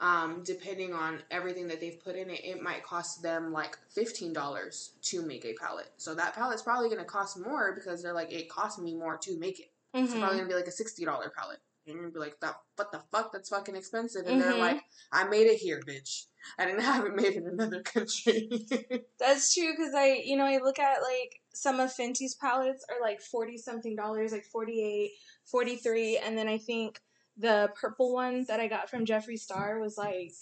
um, 0.00 0.42
depending 0.44 0.92
on 0.92 1.20
everything 1.30 1.68
that 1.68 1.78
they've 1.80 2.02
put 2.02 2.16
in 2.16 2.28
it, 2.28 2.40
it 2.44 2.60
might 2.60 2.82
cost 2.82 3.22
them 3.22 3.52
like 3.52 3.78
fifteen 3.94 4.32
dollars 4.32 4.94
to 5.02 5.22
make 5.22 5.44
a 5.44 5.54
palette. 5.54 5.92
So 5.96 6.14
that 6.16 6.34
palette's 6.34 6.62
probably 6.62 6.88
gonna 6.88 7.04
cost 7.04 7.38
more 7.38 7.72
because 7.72 8.02
they're 8.02 8.12
like, 8.12 8.32
it 8.32 8.48
cost 8.48 8.80
me 8.80 8.94
more 8.94 9.16
to 9.18 9.38
make 9.38 9.60
it. 9.60 9.70
It's 9.94 10.12
Mhm. 10.12 10.18
probably 10.20 10.38
gonna 10.38 10.48
be 10.48 10.54
like 10.56 10.66
a 10.66 10.72
sixty 10.72 11.04
dollar 11.04 11.30
palette. 11.36 11.60
And 11.86 11.96
gonna 11.96 12.10
be 12.10 12.20
like, 12.20 12.38
that 12.40 12.54
what 12.76 12.92
the 12.92 13.02
fuck? 13.10 13.32
That's 13.32 13.48
fucking 13.48 13.74
expensive. 13.76 14.26
And 14.26 14.36
Mhm. 14.40 14.44
they're 14.44 14.56
like, 14.56 14.82
I 15.12 15.24
made 15.24 15.46
it 15.48 15.58
here, 15.58 15.80
bitch. 15.86 16.26
I 16.58 16.64
didn't 16.66 16.80
have 16.82 17.04
it 17.06 17.14
made 17.14 17.34
in 17.34 17.46
another 17.46 17.82
country. 17.82 18.48
That's 19.18 19.52
true 19.54 19.72
because 19.76 19.94
I, 19.94 20.22
you 20.24 20.36
know, 20.36 20.44
I 20.44 20.58
look 20.58 20.78
at 20.78 21.02
like 21.02 21.40
some 21.54 21.80
of 21.80 21.92
Fenty's 21.94 22.34
palettes 22.34 22.84
are 22.88 23.00
like 23.00 23.20
40 23.20 23.58
something 23.58 23.96
dollars, 23.96 24.32
like 24.32 24.44
48, 24.44 25.10
43. 25.50 26.18
And 26.18 26.36
then 26.38 26.48
I 26.48 26.58
think 26.58 27.00
the 27.36 27.70
purple 27.80 28.12
one 28.14 28.44
that 28.48 28.60
I 28.60 28.68
got 28.68 28.88
from 28.90 29.04
Jeffree 29.04 29.38
Star 29.38 29.78
was 29.80 29.96
like, 29.98 30.32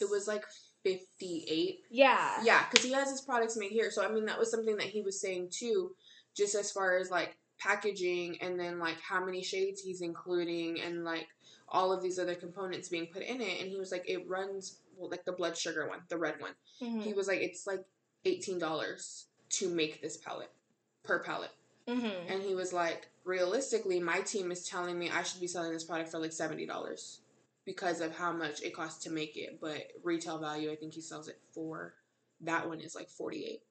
it 0.00 0.10
was 0.10 0.26
like 0.26 0.44
fifty 0.82 1.44
eight. 1.48 1.80
yeah. 1.90 2.40
Yeah, 2.42 2.64
because 2.68 2.84
he 2.84 2.92
has 2.92 3.10
his 3.10 3.20
products 3.20 3.56
made 3.56 3.70
here. 3.70 3.90
So 3.90 4.04
I 4.04 4.10
mean, 4.10 4.24
that 4.26 4.38
was 4.38 4.50
something 4.50 4.76
that 4.76 4.86
he 4.86 5.00
was 5.02 5.20
saying 5.20 5.50
too, 5.52 5.92
just 6.36 6.54
as 6.54 6.72
far 6.72 6.98
as 6.98 7.10
like 7.10 7.36
packaging 7.62 8.40
and 8.40 8.58
then 8.58 8.78
like 8.78 9.00
how 9.00 9.24
many 9.24 9.42
shades 9.42 9.80
he's 9.80 10.00
including 10.00 10.80
and 10.80 11.04
like 11.04 11.28
all 11.68 11.92
of 11.92 12.02
these 12.02 12.18
other 12.18 12.34
components 12.34 12.88
being 12.88 13.06
put 13.06 13.22
in 13.22 13.40
it. 13.40 13.60
And 13.60 13.70
he 13.70 13.76
was 13.76 13.92
like, 13.92 14.08
it 14.08 14.28
runs 14.28 14.78
well, 14.96 15.10
like 15.10 15.24
the 15.24 15.32
blood 15.32 15.56
sugar 15.56 15.88
one, 15.88 16.00
the 16.08 16.18
red 16.18 16.34
one. 16.40 16.52
Mhm. 16.80 17.02
He 17.02 17.12
was 17.12 17.28
like, 17.28 17.40
it's 17.40 17.66
like 17.66 17.84
eighteen 18.24 18.58
dollars 18.58 19.26
to 19.50 19.68
make 19.68 20.02
this 20.02 20.16
palette 20.16 20.50
per 21.02 21.20
palette. 21.22 21.52
Mhm. 21.88 22.12
And 22.28 22.42
he 22.42 22.54
was 22.54 22.72
like, 22.72 23.08
realistically, 23.24 24.00
my 24.00 24.20
team 24.20 24.52
is 24.52 24.68
telling 24.68 24.98
me 24.98 25.10
I 25.10 25.22
should 25.22 25.40
be 25.40 25.46
selling 25.46 25.72
this 25.72 25.84
product 25.84 26.10
for 26.10 26.18
like 26.18 26.32
seventy 26.32 26.66
dollars 26.66 27.20
because 27.64 28.00
of 28.00 28.14
how 28.16 28.32
much 28.32 28.60
it 28.62 28.74
costs 28.74 29.02
to 29.04 29.10
make 29.10 29.36
it. 29.36 29.58
But 29.60 29.92
retail 30.02 30.38
value, 30.38 30.70
I 30.70 30.76
think 30.76 30.94
he 30.94 31.00
sells 31.00 31.28
it 31.28 31.38
for 31.52 31.94
that 32.40 32.68
one 32.68 32.80
is 32.80 32.94
like 32.94 33.08
forty 33.08 33.44
eight. 33.46 33.62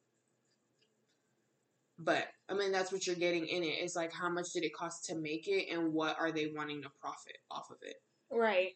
But 2.03 2.27
I 2.49 2.53
mean, 2.53 2.71
that's 2.71 2.91
what 2.91 3.05
you're 3.05 3.15
getting 3.15 3.45
in 3.47 3.63
it. 3.63 3.67
it. 3.67 3.83
Is 3.83 3.95
like 3.95 4.11
how 4.11 4.29
much 4.29 4.51
did 4.53 4.63
it 4.63 4.73
cost 4.73 5.05
to 5.05 5.15
make 5.15 5.47
it, 5.47 5.67
and 5.71 5.93
what 5.93 6.17
are 6.19 6.31
they 6.31 6.51
wanting 6.55 6.81
to 6.83 6.89
profit 7.01 7.37
off 7.49 7.69
of 7.69 7.77
it? 7.81 7.95
Right. 8.31 8.71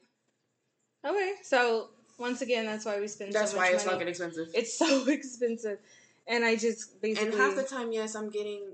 Okay. 1.05 1.33
So 1.43 1.89
once 2.17 2.41
again, 2.41 2.65
that's 2.65 2.85
why 2.85 2.99
we 2.99 3.07
spend 3.07 3.33
That's 3.33 3.51
so 3.51 3.57
why 3.57 3.69
it's 3.69 3.85
money. 3.85 3.95
fucking 3.97 4.07
expensive. 4.09 4.47
It's 4.53 4.77
so 4.77 5.07
expensive. 5.07 5.79
And 6.27 6.43
I 6.43 6.55
just 6.55 7.01
basically. 7.01 7.29
And 7.29 7.37
half 7.37 7.55
the 7.55 7.63
time, 7.63 7.91
yes, 7.91 8.15
I'm 8.15 8.29
getting 8.29 8.73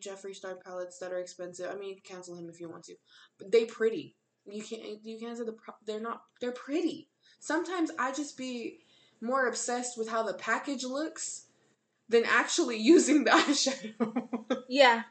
Jeffree 0.00 0.34
Star 0.34 0.56
palettes 0.56 0.98
that 0.98 1.12
are 1.12 1.18
expensive. 1.18 1.70
I 1.70 1.76
mean, 1.78 1.98
cancel 2.04 2.36
him 2.36 2.48
if 2.48 2.60
you 2.60 2.68
want 2.68 2.84
to, 2.84 2.94
but 3.38 3.50
they 3.50 3.64
pretty. 3.64 4.16
You 4.46 4.62
can't 4.62 5.04
you 5.04 5.18
can't 5.18 5.36
say 5.36 5.44
the 5.44 5.52
pro- 5.52 5.74
they're 5.84 6.00
not 6.00 6.22
they're 6.40 6.52
pretty. 6.52 7.08
Sometimes 7.40 7.90
I 7.98 8.12
just 8.12 8.36
be 8.36 8.80
more 9.20 9.46
obsessed 9.48 9.98
with 9.98 10.08
how 10.08 10.22
the 10.22 10.34
package 10.34 10.84
looks 10.84 11.45
than 12.08 12.24
actually 12.26 12.76
using 12.92 13.24
the 13.24 13.30
eyeshadow. 13.30 14.62
Yeah. 14.68 15.02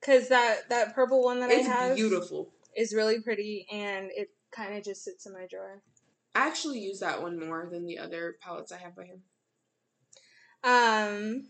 Because 0.00 0.28
that, 0.28 0.68
that 0.68 0.94
purple 0.94 1.22
one 1.22 1.40
that 1.40 1.50
it's 1.50 1.68
I 1.68 1.70
have 1.72 1.96
beautiful. 1.96 2.50
is 2.76 2.92
really 2.94 3.20
pretty 3.20 3.66
and 3.70 4.10
it 4.14 4.30
kind 4.50 4.76
of 4.76 4.84
just 4.84 5.04
sits 5.04 5.26
in 5.26 5.32
my 5.32 5.46
drawer. 5.48 5.80
I 6.34 6.46
actually 6.46 6.80
use 6.80 7.00
that 7.00 7.22
one 7.22 7.38
more 7.38 7.68
than 7.70 7.86
the 7.86 7.98
other 7.98 8.36
palettes 8.40 8.72
I 8.72 8.78
have 8.78 8.96
by 8.96 9.04
him. 9.04 9.22
Um, 10.64 11.48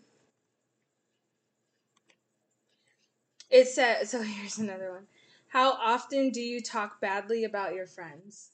it 3.51 3.68
says 3.68 4.11
so. 4.11 4.22
Here's 4.22 4.59
another 4.59 4.90
one. 4.90 5.07
How 5.49 5.72
often 5.72 6.30
do 6.30 6.40
you 6.40 6.61
talk 6.62 7.01
badly 7.01 7.45
about 7.45 7.74
your 7.74 7.86
friends? 7.86 8.51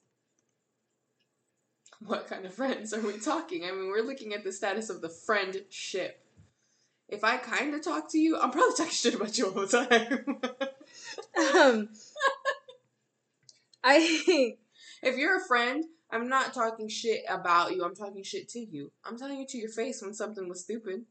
What 2.01 2.29
kind 2.29 2.45
of 2.45 2.55
friends 2.55 2.93
are 2.93 3.01
we 3.01 3.19
talking? 3.19 3.65
I 3.65 3.71
mean, 3.71 3.89
we're 3.89 4.03
looking 4.07 4.35
at 4.35 4.45
the 4.45 4.53
status 4.53 4.91
of 4.91 5.01
the 5.01 5.09
friendship. 5.09 6.25
If 7.09 7.25
I 7.25 7.39
kind 7.39 7.75
of 7.75 7.83
talk 7.83 8.11
to 8.13 8.19
you, 8.19 8.39
I'm 8.39 8.51
probably 8.51 8.75
talking 8.77 8.93
shit 8.93 9.15
about 9.15 9.37
you 9.39 9.47
all 9.47 9.67
the 9.67 9.87
time. 9.87 10.39
Um, 11.55 11.89
I 13.85 14.57
If 15.03 15.17
you're 15.17 15.37
a 15.37 15.47
friend, 15.47 15.85
I'm 16.11 16.29
not 16.29 16.53
talking 16.55 16.89
shit 16.89 17.23
about 17.29 17.75
you. 17.75 17.85
I'm 17.85 17.95
talking 17.95 18.23
shit 18.23 18.49
to 18.51 18.61
you. 18.61 18.91
I'm 19.05 19.19
telling 19.19 19.39
you 19.39 19.47
to 19.47 19.59
your 19.59 19.71
face 19.71 20.03
when 20.03 20.15
something 20.15 20.49
was 20.49 20.61
stupid. 20.61 21.05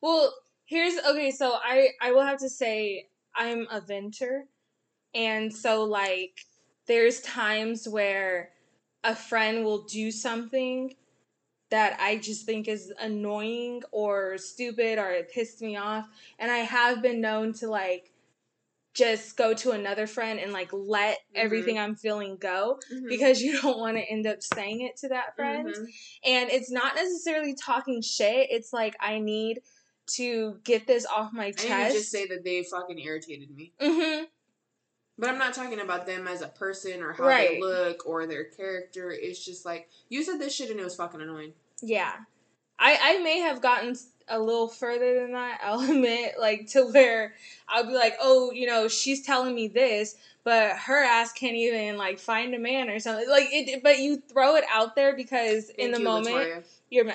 well 0.00 0.32
here's 0.64 0.94
okay. 1.04 1.30
So 1.30 1.58
I 1.62 1.88
I 2.00 2.12
will 2.12 2.24
have 2.24 2.38
to 2.38 2.48
say 2.48 3.08
I'm 3.34 3.66
a 3.70 3.80
venter, 3.80 4.44
and 5.14 5.52
so 5.52 5.84
like 5.84 6.46
there's 6.86 7.20
times 7.20 7.88
where 7.88 8.50
a 9.04 9.14
friend 9.14 9.64
will 9.64 9.82
do 9.84 10.10
something 10.10 10.94
that 11.72 11.96
I 11.98 12.18
just 12.18 12.44
think 12.44 12.68
is 12.68 12.92
annoying 13.00 13.82
or 13.92 14.36
stupid 14.36 14.98
or 14.98 15.10
it 15.10 15.32
pissed 15.32 15.62
me 15.62 15.76
off. 15.76 16.06
And 16.38 16.50
I 16.50 16.58
have 16.58 17.00
been 17.00 17.22
known 17.22 17.54
to 17.54 17.66
like 17.68 18.12
just 18.92 19.38
go 19.38 19.54
to 19.54 19.70
another 19.70 20.06
friend 20.06 20.38
and 20.38 20.52
like 20.52 20.68
let 20.70 21.18
everything 21.34 21.78
I'm 21.78 21.96
feeling 21.96 22.36
go 22.38 22.78
because 23.08 23.40
you 23.40 23.58
don't 23.62 23.78
want 23.78 23.96
to 23.96 24.02
end 24.02 24.26
up 24.26 24.42
saying 24.42 24.82
it 24.82 24.98
to 24.98 25.08
that 25.08 25.34
friend. 25.34 25.66
Mhm. 25.74 25.86
And 26.26 26.50
it's 26.50 26.70
not 26.70 26.94
necessarily 26.94 27.54
talking 27.54 28.02
shit. 28.02 28.48
It's 28.50 28.74
like 28.74 28.94
I 29.00 29.18
need 29.18 29.62
to 30.16 30.58
get 30.64 30.86
this 30.86 31.06
off 31.06 31.32
my 31.32 31.52
chest. 31.52 31.70
I 31.70 31.90
just 31.90 32.10
say 32.10 32.26
that 32.26 32.44
they 32.44 32.62
fucking 32.64 32.98
irritated 32.98 33.48
me. 33.56 33.72
hmm 33.80 34.24
But 35.16 35.30
I'm 35.30 35.38
not 35.38 35.54
talking 35.54 35.80
about 35.80 36.04
them 36.04 36.28
as 36.28 36.42
a 36.42 36.48
person 36.48 37.02
or 37.02 37.14
how 37.14 37.24
Right. 37.24 37.52
they 37.52 37.60
look 37.60 38.06
or 38.06 38.26
their 38.26 38.44
character. 38.44 39.10
It's 39.10 39.42
just 39.42 39.64
like 39.64 39.88
you 40.10 40.22
said 40.22 40.38
this 40.38 40.54
shit 40.54 40.70
and 40.70 40.78
it 40.78 40.84
was 40.84 40.96
fucking 40.96 41.22
annoying. 41.22 41.54
Yeah. 41.82 42.12
I 42.78 42.98
I 43.02 43.18
may 43.22 43.40
have 43.40 43.60
gotten 43.60 43.96
a 44.28 44.38
little 44.38 44.68
further 44.68 45.20
than 45.20 45.32
that, 45.32 45.60
I'll 45.64 45.80
admit, 45.80 46.34
like 46.38 46.68
to 46.72 46.84
where 46.86 47.34
I'll 47.68 47.86
be 47.86 47.92
like, 47.92 48.14
"Oh, 48.20 48.52
you 48.52 48.66
know, 48.66 48.88
she's 48.88 49.24
telling 49.24 49.54
me 49.54 49.68
this, 49.68 50.16
but 50.44 50.76
her 50.78 51.02
ass 51.02 51.32
can't 51.32 51.56
even 51.56 51.96
like 51.98 52.18
find 52.18 52.54
a 52.54 52.58
man 52.58 52.88
or 52.90 52.98
something." 53.00 53.28
Like 53.28 53.48
it 53.52 53.82
but 53.82 53.98
you 53.98 54.22
throw 54.32 54.56
it 54.56 54.64
out 54.72 54.94
there 54.96 55.14
because 55.16 55.70
in 55.70 55.90
the 55.92 55.98
you, 55.98 56.04
moment 56.04 56.36
Latoya. 56.36 56.64
you're 56.90 57.04
ma- 57.04 57.14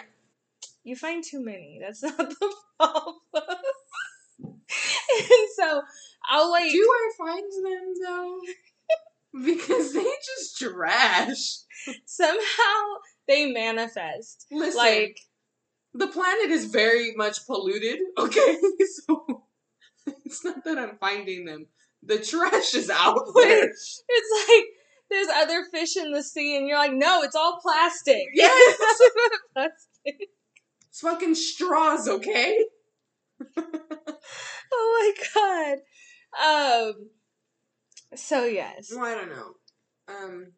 you 0.84 0.96
find 0.96 1.24
too 1.24 1.44
many. 1.44 1.80
That's 1.82 2.04
not 2.04 2.18
the 2.18 2.54
problem. 2.80 3.16
and 4.40 5.50
so 5.56 5.82
I'll 6.30 6.52
like 6.52 6.72
Do 6.72 6.90
I 6.92 7.12
find 7.18 7.52
them 7.66 7.94
though? 8.04 8.40
because 9.46 9.94
they 9.94 10.04
just 10.04 10.58
trash. 10.60 11.60
somehow 12.06 12.84
they 13.28 13.52
manifest. 13.52 14.46
Listen, 14.52 14.78
Like 14.78 15.20
the 15.94 16.08
planet 16.08 16.52
is 16.52 16.66
very 16.66 17.14
much 17.16 17.46
polluted. 17.46 18.00
Okay, 18.18 18.58
so 19.08 19.44
it's 20.26 20.44
not 20.46 20.64
that 20.64 20.78
I'm 20.78 20.98
finding 21.00 21.46
them. 21.46 21.68
The 22.04 22.20
trash 22.20 22.74
is 22.76 22.90
out 22.90 23.20
there. 23.36 23.70
it's 23.70 24.04
like 24.50 24.66
there's 25.10 25.28
other 25.36 25.64
fish 25.72 25.98
in 25.98 26.12
the 26.12 26.24
sea, 26.24 26.58
and 26.58 26.68
you're 26.68 26.78
like, 26.78 26.94
no, 26.94 27.22
it's 27.24 27.36
all 27.36 27.60
plastic. 27.62 28.24
Yes. 28.34 28.78
Plastic. 29.54 30.30
It's 30.90 31.00
fucking 31.02 31.36
straws, 31.36 32.08
okay? 32.08 32.60
Oh 34.72 35.14
my 35.36 35.78
god. 36.44 36.90
Um. 36.90 37.10
So 38.16 38.46
yes. 38.46 38.92
Well, 38.96 39.06
I 39.06 39.16
don't 39.16 39.30
know. 39.30 39.54
Um, 40.10 40.52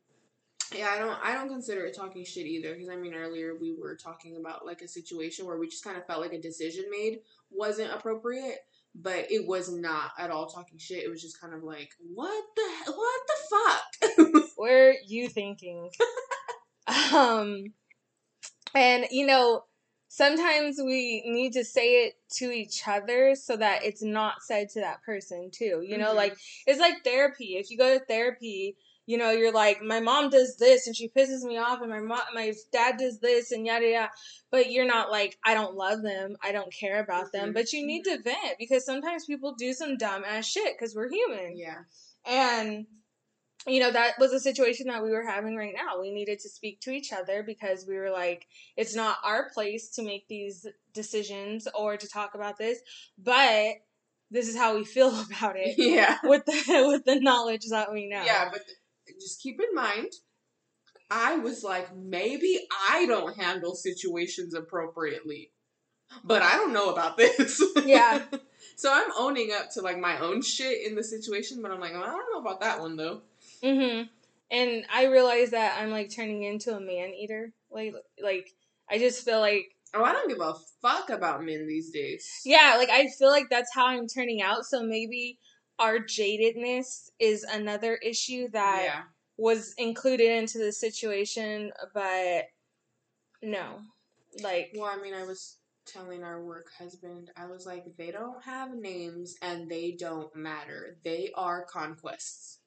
yeah, 0.73 0.89
I 0.95 0.99
don't. 0.99 1.17
I 1.23 1.33
don't 1.33 1.49
consider 1.49 1.85
it 1.85 1.95
talking 1.95 2.23
shit 2.23 2.45
either. 2.45 2.73
Because 2.73 2.89
I 2.89 2.95
mean, 2.95 3.13
earlier 3.13 3.55
we 3.59 3.73
were 3.73 3.95
talking 3.95 4.37
about 4.37 4.65
like 4.65 4.81
a 4.81 4.87
situation 4.87 5.45
where 5.45 5.57
we 5.57 5.67
just 5.67 5.83
kind 5.83 5.97
of 5.97 6.05
felt 6.05 6.21
like 6.21 6.33
a 6.33 6.41
decision 6.41 6.85
made 6.91 7.19
wasn't 7.49 7.91
appropriate, 7.93 8.59
but 8.95 9.31
it 9.31 9.47
was 9.47 9.71
not 9.71 10.11
at 10.17 10.31
all 10.31 10.47
talking 10.47 10.77
shit. 10.77 11.03
It 11.03 11.09
was 11.09 11.21
just 11.21 11.39
kind 11.39 11.53
of 11.53 11.63
like, 11.63 11.91
what 12.13 12.43
the 12.55 12.91
what 12.91 13.21
the 13.27 14.35
fuck? 14.35 14.43
Were 14.57 14.95
you 15.05 15.29
thinking? 15.29 15.89
um. 17.13 17.73
And 18.75 19.05
you 19.09 19.25
know, 19.25 19.63
sometimes 20.09 20.77
we 20.77 21.23
need 21.25 21.53
to 21.53 21.65
say 21.65 22.05
it 22.05 22.13
to 22.33 22.51
each 22.51 22.87
other 22.87 23.35
so 23.35 23.57
that 23.57 23.83
it's 23.83 24.03
not 24.03 24.43
said 24.43 24.69
to 24.69 24.81
that 24.81 25.01
person 25.03 25.49
too. 25.51 25.83
You 25.85 25.97
know, 25.97 26.11
Mhm. 26.11 26.15
like 26.15 26.37
it's 26.67 26.79
like 26.79 27.03
therapy. 27.03 27.57
If 27.57 27.71
you 27.71 27.77
go 27.77 27.97
to 27.97 28.05
therapy, 28.05 28.77
you 29.09 29.17
know, 29.17 29.31
you're 29.31 29.51
like, 29.51 29.81
my 29.81 29.99
mom 29.99 30.29
does 30.29 30.55
this 30.57 30.85
and 30.85 30.95
she 30.95 31.09
pisses 31.09 31.41
me 31.41 31.57
off, 31.57 31.81
and 31.81 31.89
my 31.89 31.99
mom, 31.99 32.19
my 32.35 32.53
dad 32.71 32.97
does 32.99 33.19
this, 33.19 33.51
and 33.51 33.65
yada 33.65 33.87
yada. 33.87 34.11
But 34.51 34.71
you're 34.71 34.85
not 34.85 35.09
like, 35.09 35.35
I 35.43 35.55
don't 35.55 35.73
love 35.75 36.03
them, 36.03 36.37
I 36.43 36.51
don't 36.51 36.71
care 36.71 36.99
about 37.03 37.31
them. 37.31 37.49
Mhm. 37.49 37.53
But 37.55 37.73
you 37.73 37.87
need 37.87 38.03
to 38.03 38.21
vent 38.21 38.59
because 38.59 38.85
sometimes 38.85 39.25
people 39.25 39.55
do 39.55 39.73
some 39.73 39.97
dumb 39.97 40.23
ass 40.23 40.45
shit 40.47 40.77
because 40.77 40.93
we're 40.95 41.09
human. 41.09 41.57
Yeah. 41.57 41.79
And 42.23 42.85
you 43.67 43.79
know, 43.79 43.91
that 43.91 44.13
was 44.19 44.31
a 44.31 44.39
situation 44.39 44.87
that 44.87 45.03
we 45.03 45.09
were 45.09 45.25
having 45.25 45.55
right 45.55 45.73
now. 45.75 45.99
We 45.99 46.11
needed 46.11 46.39
to 46.41 46.49
speak 46.49 46.79
to 46.81 46.91
each 46.91 47.11
other 47.11 47.41
because 47.43 47.85
we 47.87 47.97
were 47.97 48.11
like, 48.11 48.45
it's 48.77 48.95
not 48.95 49.17
our 49.23 49.49
place 49.49 49.89
to 49.95 50.03
make 50.03 50.27
these 50.27 50.67
decisions 50.93 51.67
or 51.75 51.97
to 51.97 52.07
talk 52.07 52.35
about 52.35 52.57
this, 52.59 52.77
but 53.17 53.73
this 54.31 54.47
is 54.47 54.55
how 54.55 54.75
we 54.77 54.85
feel 54.85 55.09
about 55.31 55.55
it 55.57 55.75
Yeah. 55.77 56.19
with 56.23 56.45
the 56.45 56.85
with 56.87 57.05
the 57.05 57.19
knowledge 57.19 57.65
that 57.71 57.91
we 57.91 58.07
know. 58.07 58.23
Yeah, 58.23 58.49
but 58.51 58.61
just 59.19 59.41
keep 59.41 59.59
in 59.59 59.73
mind, 59.75 60.11
I 61.11 61.37
was 61.37 61.63
like, 61.63 61.95
maybe 61.95 62.59
I 62.89 63.05
don't 63.07 63.35
handle 63.35 63.75
situations 63.75 64.53
appropriately. 64.53 65.51
But 66.23 66.41
I 66.41 66.53
don't 66.55 66.73
know 66.73 66.89
about 66.91 67.17
this. 67.17 67.61
Yeah. 67.85 68.23
so 68.75 68.91
I'm 68.93 69.11
owning 69.17 69.51
up 69.51 69.71
to 69.71 69.81
like 69.81 69.99
my 69.99 70.19
own 70.19 70.41
shit 70.41 70.85
in 70.87 70.95
the 70.95 71.03
situation, 71.03 71.61
but 71.61 71.71
I'm 71.71 71.79
like, 71.79 71.93
I 71.95 72.01
don't 72.05 72.33
know 72.33 72.39
about 72.39 72.61
that 72.61 72.79
one 72.79 72.95
though. 72.95 73.21
Mhm. 73.63 74.09
And 74.51 74.85
I 74.91 75.05
realize 75.05 75.51
that 75.51 75.79
I'm 75.79 75.91
like 75.91 76.13
turning 76.13 76.43
into 76.43 76.75
a 76.75 76.79
man 76.79 77.13
eater. 77.13 77.51
Like 77.71 77.93
like 78.23 78.53
I 78.89 78.97
just 78.97 79.23
feel 79.25 79.39
like 79.39 79.75
Oh, 79.93 80.03
I 80.03 80.11
don't 80.13 80.29
give 80.29 80.39
a 80.39 80.53
fuck 80.83 81.09
about 81.09 81.43
men 81.43 81.67
these 81.67 81.89
days. 81.89 82.41
yeah, 82.45 82.75
like 82.77 82.89
I 82.89 83.07
feel 83.07 83.29
like 83.29 83.49
that's 83.49 83.73
how 83.73 83.87
I'm 83.87 84.07
turning 84.07 84.41
out. 84.41 84.65
So 84.65 84.83
maybe 84.83 85.39
our 85.79 85.99
jadedness 85.99 87.09
is 87.19 87.43
another 87.43 87.95
issue 87.95 88.49
that 88.49 88.83
yeah. 88.83 89.01
was 89.37 89.73
included 89.77 90.29
into 90.29 90.57
the 90.57 90.71
situation, 90.71 91.71
but 91.93 92.45
no. 93.41 93.79
Like 94.41 94.71
Well, 94.75 94.91
I 94.93 95.01
mean, 95.01 95.13
I 95.13 95.23
was 95.23 95.57
telling 95.85 96.23
our 96.23 96.43
work 96.43 96.67
husband, 96.77 97.31
I 97.35 97.47
was 97.47 97.65
like, 97.65 97.85
they 97.97 98.11
don't 98.11 98.43
have 98.43 98.75
names 98.75 99.35
and 99.41 99.69
they 99.69 99.95
don't 99.97 100.33
matter. 100.35 100.97
They 101.03 101.31
are 101.35 101.65
conquests. 101.65 102.59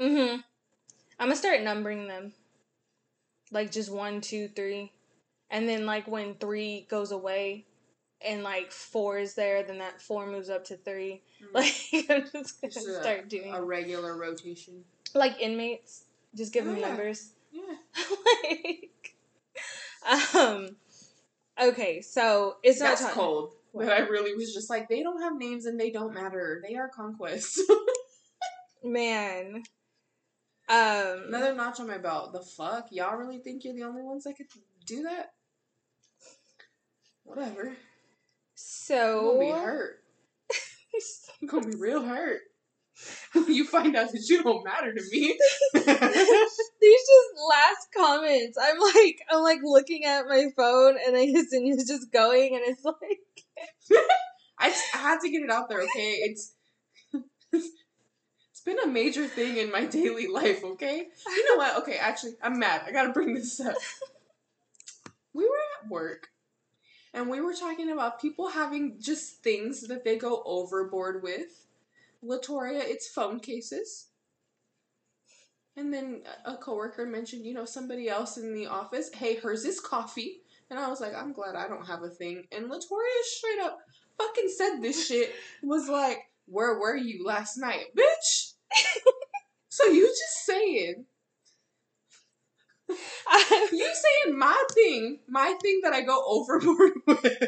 Mm 0.00 0.16
Mhm. 0.16 0.44
I'm 1.18 1.26
gonna 1.28 1.36
start 1.36 1.62
numbering 1.62 2.08
them. 2.08 2.32
Like 3.50 3.72
just 3.72 3.90
one, 3.90 4.20
two, 4.20 4.48
three. 4.48 4.92
And 5.50 5.68
then 5.68 5.84
like 5.84 6.06
when 6.06 6.36
three 6.36 6.86
goes 6.88 7.10
away 7.10 7.66
and 8.26 8.42
like 8.42 8.70
four 8.72 9.18
is 9.18 9.34
there, 9.34 9.62
then 9.62 9.78
that 9.78 10.00
four 10.00 10.26
moves 10.26 10.50
up 10.50 10.64
to 10.66 10.76
three. 10.76 11.22
Like 11.52 11.72
I'm 12.10 12.24
just 12.30 12.60
gonna 12.60 12.72
Just 12.72 12.88
a- 12.88 13.00
start 13.00 13.28
doing 13.28 13.52
A 13.54 13.62
regular 13.62 14.16
rotation. 14.16 14.84
like 15.14 15.40
inmates. 15.40 16.04
Just 16.36 16.52
give 16.52 16.64
Oh, 16.66 16.70
them 16.70 16.78
yeah. 16.80 16.88
numbers. 16.88 17.30
Yeah. 17.52 17.74
like 18.44 19.14
um 20.34 20.76
okay, 21.60 22.00
so 22.02 22.56
it's 22.62 22.80
not 22.80 22.98
time. 22.98 23.12
cold. 23.12 23.52
But 23.74 23.88
I 23.88 23.98
really 24.00 24.34
was 24.34 24.52
just 24.52 24.68
like, 24.68 24.88
they 24.88 25.02
don't 25.02 25.22
have 25.22 25.36
names 25.38 25.64
and 25.66 25.78
they 25.78 25.90
don't 25.90 26.12
matter. 26.12 26.60
They 26.66 26.74
are 26.76 26.88
conquests. 26.88 27.60
Man. 28.84 29.62
Um 30.68 31.24
Another 31.28 31.54
notch 31.54 31.78
on 31.80 31.86
my 31.88 31.98
belt. 31.98 32.32
The 32.32 32.40
fuck? 32.40 32.88
Y'all 32.90 33.16
really 33.16 33.38
think 33.38 33.64
you're 33.64 33.74
the 33.74 33.84
only 33.84 34.02
ones 34.02 34.24
that 34.24 34.36
could 34.36 34.46
do 34.86 35.02
that? 35.04 35.32
Whatever. 37.24 37.76
I'm 38.60 38.96
so 38.96 39.36
gonna 39.38 39.38
be 39.38 39.60
hurt. 39.60 40.02
I'm 41.42 41.48
gonna 41.48 41.68
be 41.68 41.76
real 41.76 42.02
hurt. 42.02 42.40
you 43.48 43.64
find 43.64 43.96
out 43.96 44.12
that 44.12 44.28
you 44.28 44.42
don't 44.42 44.64
matter 44.64 44.92
to 44.92 45.02
me. 45.10 45.38
These 45.74 45.84
just 45.84 47.30
last 47.48 47.88
comments. 47.96 48.58
I'm 48.60 48.78
like, 48.78 49.20
I'm 49.30 49.42
like 49.42 49.60
looking 49.62 50.04
at 50.04 50.26
my 50.26 50.48
phone, 50.56 50.96
and 51.06 51.16
I 51.16 51.26
just 51.26 51.52
and 51.52 51.66
it's 51.66 51.88
just 51.88 52.12
going, 52.12 52.54
and 52.54 52.64
it's 52.66 52.84
like, 52.84 54.00
I, 54.58 54.74
I 54.94 54.98
had 54.98 55.20
to 55.20 55.30
get 55.30 55.42
it 55.42 55.50
out 55.50 55.68
there, 55.68 55.80
okay? 55.80 56.18
It's 56.22 56.54
it's 57.52 58.60
been 58.64 58.78
a 58.80 58.86
major 58.86 59.26
thing 59.26 59.56
in 59.56 59.70
my 59.70 59.86
daily 59.86 60.26
life, 60.26 60.62
okay? 60.62 61.06
You 61.26 61.48
know 61.48 61.56
what? 61.56 61.78
Okay, 61.78 61.96
actually, 61.96 62.32
I'm 62.42 62.58
mad. 62.58 62.82
I 62.86 62.92
gotta 62.92 63.12
bring 63.12 63.34
this 63.34 63.60
up. 63.60 63.76
We 65.32 65.44
were 65.44 65.56
at 65.82 65.90
work, 65.90 66.28
and 67.12 67.28
we 67.28 67.40
were 67.40 67.54
talking 67.54 67.90
about 67.90 68.20
people 68.20 68.48
having 68.48 68.96
just 69.00 69.42
things 69.42 69.86
that 69.88 70.04
they 70.04 70.16
go 70.16 70.42
overboard 70.44 71.22
with. 71.22 71.66
Latoria, 72.24 72.82
it's 72.84 73.08
phone 73.08 73.40
cases. 73.40 74.08
And 75.76 75.92
then 75.92 76.22
a 76.44 76.56
coworker 76.56 77.06
mentioned, 77.06 77.46
you 77.46 77.54
know, 77.54 77.64
somebody 77.64 78.08
else 78.08 78.36
in 78.36 78.54
the 78.54 78.66
office, 78.66 79.10
hey, 79.14 79.36
hers 79.36 79.64
is 79.64 79.80
coffee. 79.80 80.42
And 80.68 80.78
I 80.78 80.88
was 80.88 81.00
like, 81.00 81.14
I'm 81.14 81.32
glad 81.32 81.56
I 81.56 81.68
don't 81.68 81.86
have 81.86 82.02
a 82.02 82.08
thing. 82.08 82.46
And 82.52 82.66
Latoria 82.66 83.22
straight 83.22 83.60
up 83.62 83.78
fucking 84.18 84.48
said 84.48 84.80
this 84.80 85.06
shit. 85.08 85.32
Was 85.62 85.88
like, 85.88 86.18
where 86.46 86.78
were 86.78 86.96
you 86.96 87.24
last 87.24 87.56
night, 87.56 87.86
bitch? 87.96 88.52
so 89.68 89.86
you 89.86 90.06
just 90.06 90.44
saying, 90.44 91.06
you 93.72 93.94
saying 93.94 94.38
my 94.38 94.64
thing, 94.74 95.20
my 95.28 95.54
thing 95.62 95.80
that 95.82 95.92
I 95.92 96.02
go 96.02 96.22
overboard 96.26 96.92
with. 97.06 97.42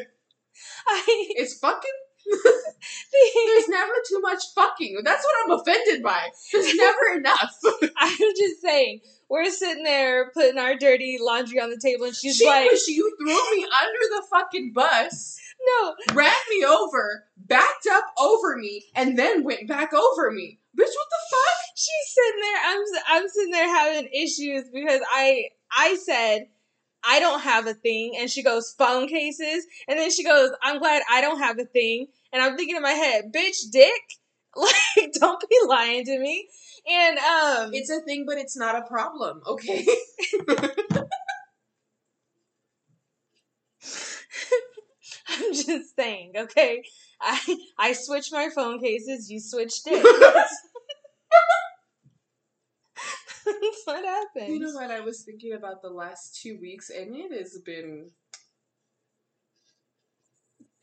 I, 0.87 1.05
It's 1.37 1.59
fucking. 1.59 1.91
There's 2.33 3.69
never 3.69 3.93
too 4.09 4.21
much 4.21 4.43
fucking. 4.55 5.01
That's 5.05 5.25
what 5.25 5.35
I'm 5.45 5.61
offended 5.61 6.03
by. 6.03 6.29
There's 6.53 6.75
never 6.75 7.19
enough. 7.19 7.59
I'm 7.99 8.17
just 8.17 8.63
saying, 8.63 9.01
we're 9.29 9.51
sitting 9.51 9.83
there 9.83 10.31
putting 10.31 10.59
our 10.59 10.77
dirty 10.77 11.19
laundry 11.21 11.61
on 11.61 11.71
the 11.71 11.79
table, 11.79 12.07
and 12.07 12.15
she's 12.15 12.37
she 12.37 12.47
like, 12.47 12.71
wish 12.71 12.87
you 12.87 13.15
threw 13.19 13.57
me 13.57 13.65
under 13.65 14.17
the 14.17 14.23
fucking 14.31 14.73
bus, 14.73 15.41
no, 15.67 15.95
ran 16.15 16.33
me 16.51 16.65
over, 16.65 17.25
backed 17.37 17.87
up 17.91 18.05
over 18.21 18.57
me, 18.57 18.85
and 18.95 19.19
then 19.19 19.43
went 19.43 19.67
back 19.67 19.93
over 19.93 20.31
me. 20.31 20.61
Bitch, 20.79 20.85
what 20.85 21.09
the 21.11 21.23
fuck? 21.31 21.67
she's 21.77 22.15
sitting 22.15 22.41
there. 22.41 22.61
I'm, 22.67 22.83
I'm 23.23 23.29
sitting 23.29 23.51
there 23.53 23.69
having 23.69 24.11
issues 24.13 24.71
because 24.73 25.01
I, 25.13 25.47
I 25.73 25.97
said. 25.97 26.47
I 27.05 27.21
don't 27.21 27.41
have 27.41 27.67
a 27.67 27.75
thing. 27.75 28.17
And 28.19 28.31
she 28.31 28.43
goes, 28.43 28.75
phone 28.79 29.09
cases. 29.09 29.67
And 29.89 29.99
then 29.99 30.11
she 30.11 30.25
goes, 30.25 30.51
I'm 30.63 30.79
glad 30.79 31.03
I 31.11 31.21
don't 31.21 31.41
have 31.41 31.59
a 31.59 31.65
thing. 31.65 32.07
And 32.33 32.43
I'm 32.43 32.57
thinking 32.57 32.77
in 32.77 32.83
my 32.83 32.93
head, 32.93 33.33
bitch, 33.35 33.71
dick. 33.71 33.93
Like, 34.55 35.13
don't 35.15 35.41
be 35.49 35.57
lying 35.67 36.05
to 36.05 36.19
me. 36.19 36.47
And, 36.91 37.19
um, 37.19 37.71
It's 37.73 37.91
a 37.91 38.01
thing, 38.01 38.25
but 38.27 38.37
it's 38.39 38.57
not 38.57 38.77
a 38.77 38.83
problem, 38.83 39.41
okay? 39.47 39.87
I'm 45.29 45.55
just 45.55 45.97
saying, 45.97 46.33
okay? 46.37 46.83
I, 47.23 47.57
I 47.79 47.93
switched 47.93 48.33
my 48.33 48.49
phone 48.55 48.81
cases, 48.81 49.31
you 49.31 49.41
switched 49.41 49.83
it. 49.87 50.03
That's 50.03 50.57
what 53.85 54.05
happened. 54.05 54.53
You 54.53 54.61
know 54.61 54.73
what? 54.73 54.91
I 54.91 55.01
was 55.01 55.23
thinking 55.23 55.55
about 55.55 55.83
the 55.83 55.91
last 55.91 56.41
two 56.41 56.59
weeks, 56.61 56.91
and 56.91 57.15
it 57.17 57.33
has 57.33 57.59
been 57.59 58.11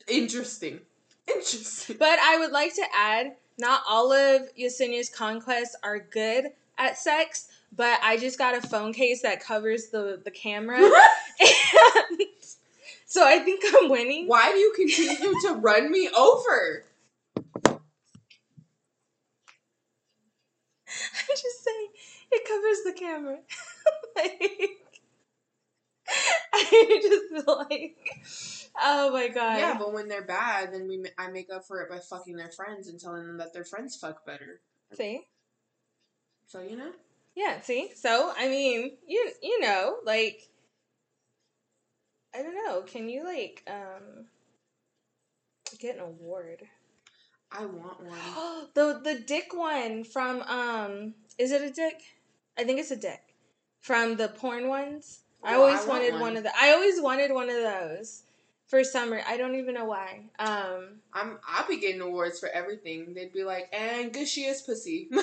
interesting. 0.08 0.80
Interesting. 1.28 1.96
But 1.98 2.18
I 2.18 2.38
would 2.38 2.52
like 2.52 2.74
to 2.74 2.84
add, 2.94 3.36
not 3.58 3.82
all 3.88 4.12
of 4.12 4.42
Yesenia's 4.58 5.08
conquests 5.08 5.76
are 5.82 5.98
good 5.98 6.46
at 6.78 6.98
sex, 6.98 7.48
but 7.76 8.00
I 8.02 8.16
just 8.16 8.38
got 8.38 8.54
a 8.54 8.66
phone 8.66 8.92
case 8.92 9.22
that 9.22 9.40
covers 9.44 9.88
the, 9.88 10.20
the 10.24 10.30
camera. 10.30 10.78
so 13.10 13.26
I 13.26 13.40
think 13.40 13.64
I'm 13.66 13.90
winning. 13.90 14.28
Why 14.28 14.52
do 14.52 14.58
you 14.58 14.72
continue 14.76 15.40
to 15.40 15.54
run 15.54 15.90
me 15.90 16.08
over? 16.16 16.84
I'm 17.66 17.74
just 21.28 21.64
saying, 21.64 21.88
it 22.30 22.46
covers 22.46 22.78
the 22.84 22.92
camera. 22.92 23.38
like, 24.16 24.76
I 26.54 27.00
just 27.02 27.44
feel 27.44 27.66
like, 27.68 27.96
oh 28.80 29.10
my 29.10 29.26
god. 29.26 29.58
Yeah, 29.58 29.76
but 29.76 29.92
when 29.92 30.06
they're 30.06 30.22
bad, 30.22 30.72
then 30.72 30.86
we 30.86 31.04
I 31.18 31.32
make 31.32 31.52
up 31.52 31.66
for 31.66 31.82
it 31.82 31.90
by 31.90 31.98
fucking 31.98 32.36
their 32.36 32.52
friends 32.52 32.86
and 32.86 33.00
telling 33.00 33.26
them 33.26 33.38
that 33.38 33.52
their 33.52 33.64
friends 33.64 33.96
fuck 33.96 34.24
better. 34.24 34.60
See? 34.94 35.22
So 36.46 36.60
you 36.62 36.76
know, 36.76 36.92
Yeah, 37.34 37.60
see? 37.60 37.90
So, 37.96 38.32
I 38.38 38.46
mean, 38.46 38.98
you 39.04 39.32
you 39.42 39.60
know, 39.62 39.96
like 40.04 40.49
I 42.34 42.42
don't 42.42 42.54
know. 42.54 42.82
Can 42.82 43.08
you 43.08 43.24
like 43.24 43.62
um 43.66 44.26
get 45.78 45.96
an 45.96 46.02
award? 46.02 46.62
I 47.50 47.64
want 47.64 48.00
one. 48.00 48.68
the 48.74 49.00
the 49.02 49.20
dick 49.26 49.52
one 49.52 50.04
from 50.04 50.42
um 50.42 51.14
is 51.38 51.52
it 51.52 51.62
a 51.62 51.70
dick? 51.70 52.00
I 52.58 52.64
think 52.64 52.78
it's 52.78 52.90
a 52.90 52.96
dick. 52.96 53.20
From 53.80 54.16
the 54.16 54.28
porn 54.28 54.68
ones. 54.68 55.20
Well, 55.42 55.52
I 55.52 55.56
always 55.56 55.80
I 55.80 55.88
wanted 55.88 56.12
one. 56.12 56.20
one 56.20 56.36
of 56.36 56.42
the 56.44 56.52
I 56.58 56.72
always 56.72 57.00
wanted 57.00 57.32
one 57.32 57.48
of 57.48 57.56
those 57.56 58.22
for 58.66 58.84
summer. 58.84 59.22
I 59.26 59.36
don't 59.36 59.56
even 59.56 59.74
know 59.74 59.86
why. 59.86 60.26
Um 60.38 61.00
I'm 61.12 61.38
I'll 61.48 61.66
be 61.66 61.80
getting 61.80 62.00
awards 62.00 62.38
for 62.38 62.48
everything. 62.50 63.14
They'd 63.14 63.32
be 63.32 63.42
like, 63.42 63.68
and 63.72 64.12
gushiest 64.12 64.66
pussy. 64.66 65.08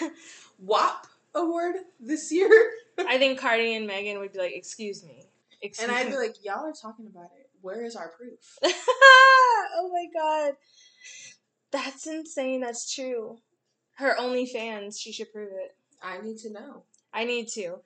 WAP 0.58 1.06
award 1.34 1.76
this 1.98 2.32
year. 2.32 2.50
I 2.98 3.18
think 3.18 3.38
Cardi 3.38 3.74
and 3.74 3.86
Megan 3.86 4.18
would 4.18 4.32
be 4.32 4.38
like, 4.38 4.52
"Excuse 4.54 5.04
me." 5.04 5.24
Excuse 5.62 5.88
and 5.88 5.96
I'd 5.96 6.06
me. 6.06 6.12
be 6.12 6.18
like, 6.18 6.44
y'all 6.44 6.66
are 6.66 6.72
talking 6.72 7.06
about 7.06 7.30
it. 7.38 7.50
Where 7.60 7.84
is 7.84 7.94
our 7.94 8.08
proof? 8.08 8.58
oh 8.64 9.90
my 9.92 10.06
god. 10.18 10.54
That's 11.70 12.06
insane. 12.06 12.60
That's 12.60 12.92
true. 12.92 13.38
Her 13.94 14.16
OnlyFans, 14.18 14.98
she 14.98 15.12
should 15.12 15.32
prove 15.32 15.50
it. 15.52 15.76
I 16.02 16.20
need 16.22 16.38
to 16.38 16.50
know. 16.50 16.84
I 17.12 17.24
need 17.24 17.48
to. 17.48 17.76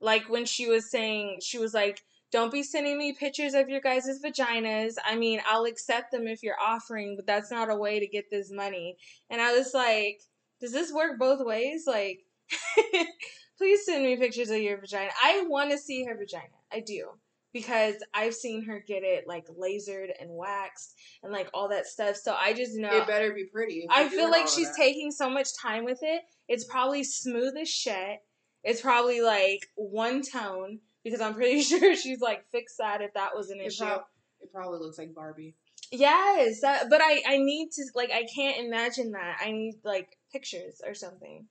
Like 0.00 0.28
when 0.28 0.44
she 0.44 0.66
was 0.66 0.90
saying, 0.90 1.38
she 1.42 1.58
was 1.58 1.72
like, 1.72 2.02
don't 2.32 2.52
be 2.52 2.62
sending 2.62 2.98
me 2.98 3.12
pictures 3.12 3.54
of 3.54 3.68
your 3.68 3.80
guys' 3.80 4.20
vaginas. 4.24 4.94
I 5.04 5.16
mean, 5.16 5.40
I'll 5.48 5.64
accept 5.64 6.10
them 6.10 6.26
if 6.26 6.42
you're 6.42 6.60
offering, 6.60 7.16
but 7.16 7.26
that's 7.26 7.50
not 7.50 7.70
a 7.70 7.76
way 7.76 8.00
to 8.00 8.06
get 8.06 8.30
this 8.30 8.50
money. 8.50 8.96
And 9.28 9.40
I 9.40 9.56
was 9.56 9.72
like, 9.74 10.22
does 10.60 10.72
this 10.72 10.92
work 10.92 11.18
both 11.18 11.44
ways? 11.44 11.84
Like, 11.86 12.24
please 13.58 13.84
send 13.84 14.04
me 14.04 14.16
pictures 14.16 14.50
of 14.50 14.58
your 14.58 14.78
vagina. 14.78 15.10
I 15.22 15.44
want 15.48 15.70
to 15.70 15.78
see 15.78 16.04
her 16.04 16.16
vagina. 16.16 16.44
I 16.72 16.80
do. 16.80 17.08
Because 17.52 17.96
I've 18.14 18.34
seen 18.34 18.64
her 18.66 18.82
get 18.86 19.02
it 19.02 19.24
like 19.26 19.46
lasered 19.48 20.10
and 20.20 20.30
waxed 20.30 20.94
and 21.24 21.32
like 21.32 21.50
all 21.52 21.68
that 21.70 21.86
stuff. 21.86 22.14
So 22.16 22.34
I 22.38 22.52
just 22.52 22.76
know. 22.76 22.90
It 22.96 23.08
better 23.08 23.32
be 23.32 23.46
pretty. 23.52 23.86
I 23.90 24.08
feel 24.08 24.30
like 24.30 24.46
she's 24.46 24.68
that. 24.68 24.76
taking 24.76 25.10
so 25.10 25.28
much 25.28 25.48
time 25.60 25.84
with 25.84 25.98
it. 26.02 26.22
It's 26.46 26.64
probably 26.64 27.02
smooth 27.02 27.54
as 27.60 27.68
shit. 27.68 28.20
It's 28.62 28.80
probably 28.80 29.20
like 29.20 29.66
one 29.74 30.22
tone 30.22 30.78
because 31.02 31.20
I'm 31.20 31.34
pretty 31.34 31.62
sure 31.62 31.96
she's 31.96 32.20
like 32.20 32.44
fixed 32.52 32.78
that 32.78 33.00
if 33.00 33.14
that 33.14 33.30
was 33.34 33.50
an 33.50 33.60
It, 33.60 33.66
issue. 33.66 33.84
prob- 33.84 34.02
it 34.40 34.52
probably 34.52 34.78
looks 34.78 34.98
like 34.98 35.12
Barbie. 35.14 35.56
yes, 35.90 36.60
that, 36.60 36.88
but 36.88 37.00
I 37.02 37.20
I 37.26 37.38
need 37.38 37.70
to 37.72 37.84
like 37.96 38.10
I 38.12 38.26
can't 38.32 38.64
imagine 38.64 39.10
that. 39.12 39.38
I 39.44 39.50
need 39.50 39.74
like 39.82 40.16
pictures 40.32 40.80
or 40.86 40.94
something. 40.94 41.46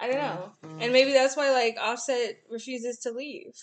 I 0.00 0.06
don't 0.08 0.16
know. 0.16 0.52
Mm-hmm. 0.64 0.82
And 0.82 0.92
maybe 0.92 1.12
that's 1.12 1.36
why 1.36 1.50
like 1.50 1.76
Offset 1.80 2.38
refuses 2.50 2.98
to 3.00 3.12
leave. 3.12 3.54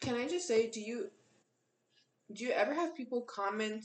Can 0.00 0.14
I 0.14 0.26
just 0.26 0.46
say, 0.48 0.70
do 0.70 0.80
you 0.80 1.10
do 2.32 2.44
you 2.44 2.50
ever 2.50 2.74
have 2.74 2.96
people 2.96 3.22
comment 3.22 3.84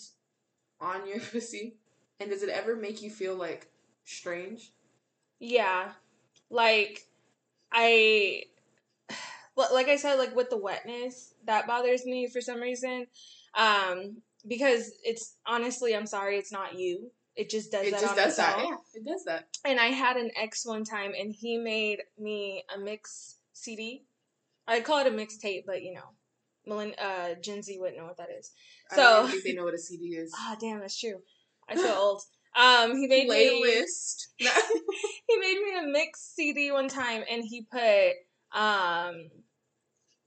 on 0.79 1.07
your 1.07 1.19
pussy? 1.31 1.75
And 2.19 2.29
does 2.29 2.43
it 2.43 2.49
ever 2.49 2.75
make 2.75 3.01
you 3.01 3.09
feel 3.09 3.35
like 3.35 3.67
strange? 4.05 4.71
Yeah. 5.39 5.91
Like 6.49 7.05
I 7.71 8.43
like 9.55 9.87
I 9.87 9.97
said 9.97 10.15
like 10.15 10.35
with 10.35 10.49
the 10.49 10.57
wetness, 10.57 11.33
that 11.45 11.67
bothers 11.67 12.05
me 12.05 12.27
for 12.27 12.41
some 12.41 12.61
reason. 12.61 13.07
Um 13.55 14.17
because 14.47 14.91
it's 15.03 15.35
honestly, 15.45 15.95
I'm 15.95 16.07
sorry, 16.07 16.37
it's 16.37 16.51
not 16.51 16.77
you. 16.77 17.11
It 17.35 17.49
just 17.49 17.71
does 17.71 17.87
it 17.87 17.91
that 17.91 17.97
It 17.99 18.01
just 18.05 18.15
does 18.15 18.37
that. 18.37 18.57
own. 18.59 18.65
Yeah, 18.71 18.77
it 18.93 19.05
does 19.05 19.23
that. 19.25 19.47
And 19.65 19.79
I 19.79 19.87
had 19.87 20.17
an 20.17 20.31
ex 20.35 20.65
one 20.65 20.83
time 20.83 21.13
and 21.17 21.33
he 21.33 21.57
made 21.57 21.99
me 22.19 22.63
a 22.73 22.77
mix 22.77 23.37
CD. 23.53 24.05
I'd 24.67 24.83
call 24.83 24.99
it 24.99 25.07
a 25.07 25.11
mixtape, 25.11 25.63
but 25.65 25.81
you 25.81 25.93
know, 25.93 26.09
Millen- 26.65 26.95
uh, 26.99 27.35
Gen 27.41 27.63
Z 27.63 27.77
wouldn't 27.79 27.97
know 27.97 28.05
what 28.05 28.17
that 28.17 28.29
is. 28.37 28.51
I 28.91 28.95
So- 28.95 29.01
don't 29.03 29.31
think 29.31 29.43
they 29.43 29.53
know 29.53 29.63
what 29.63 29.73
a 29.73 29.79
CD 29.79 30.15
is. 30.15 30.31
Ah, 30.37 30.55
damn, 30.59 30.79
that's 30.79 30.99
true. 30.99 31.21
I 31.67 31.75
feel 31.75 31.85
old. 31.87 32.21
Um, 32.53 32.97
he 32.97 33.07
made 33.07 33.29
me 33.29 33.61
Playlist. 33.63 34.27
he 34.37 35.37
made 35.39 35.57
me 35.61 35.79
a 35.79 35.87
mix 35.87 36.33
CD 36.35 36.71
one 36.71 36.89
time, 36.89 37.23
and 37.29 37.43
he 37.45 37.65
put 37.71 38.11
um 38.51 39.29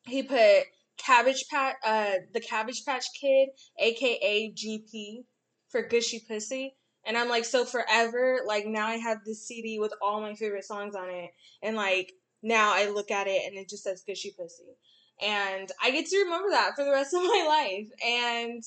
he 0.06 0.22
put 0.22 0.64
Cabbage 0.96 1.44
Patch 1.50 1.76
uh 1.84 2.14
the 2.32 2.40
Cabbage 2.40 2.84
Patch 2.86 3.04
Kid, 3.20 3.50
aka 3.78 4.50
GP, 4.52 5.24
for 5.68 5.82
Gushy 5.86 6.20
Pussy. 6.26 6.76
And 7.06 7.16
I'm 7.16 7.28
like, 7.28 7.44
so 7.44 7.64
forever, 7.64 8.40
like 8.46 8.66
now 8.66 8.86
I 8.86 8.96
have 8.96 9.18
this 9.24 9.46
CD 9.46 9.78
with 9.78 9.92
all 10.00 10.20
my 10.20 10.34
favorite 10.34 10.64
songs 10.64 10.94
on 10.94 11.10
it, 11.10 11.30
and 11.62 11.76
like 11.76 12.12
now 12.42 12.72
I 12.74 12.90
look 12.90 13.10
at 13.10 13.26
it 13.26 13.42
and 13.46 13.56
it 13.56 13.68
just 13.68 13.82
says 13.84 14.04
Gushy 14.06 14.34
Pussy. 14.38 14.76
And 15.22 15.70
I 15.82 15.90
get 15.90 16.06
to 16.06 16.18
remember 16.18 16.50
that 16.50 16.72
for 16.76 16.84
the 16.84 16.90
rest 16.90 17.14
of 17.14 17.22
my 17.24 17.44
life. 17.48 17.88
And 18.04 18.62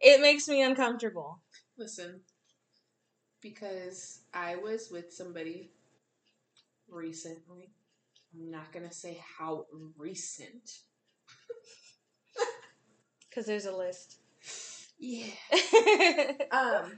it 0.00 0.20
makes 0.20 0.46
me 0.48 0.62
uncomfortable. 0.62 1.40
Listen, 1.76 2.20
because 3.40 4.20
I 4.32 4.56
was 4.56 4.88
with 4.90 5.12
somebody 5.12 5.70
recently. 6.88 7.70
I'm 8.34 8.50
not 8.50 8.72
gonna 8.72 8.92
say 8.92 9.22
how 9.38 9.66
recent. 9.98 10.78
Because 13.28 13.46
there's 13.46 13.66
a 13.66 13.76
list. 13.76 14.16
Yeah. 14.98 15.26
Um, 16.50 16.92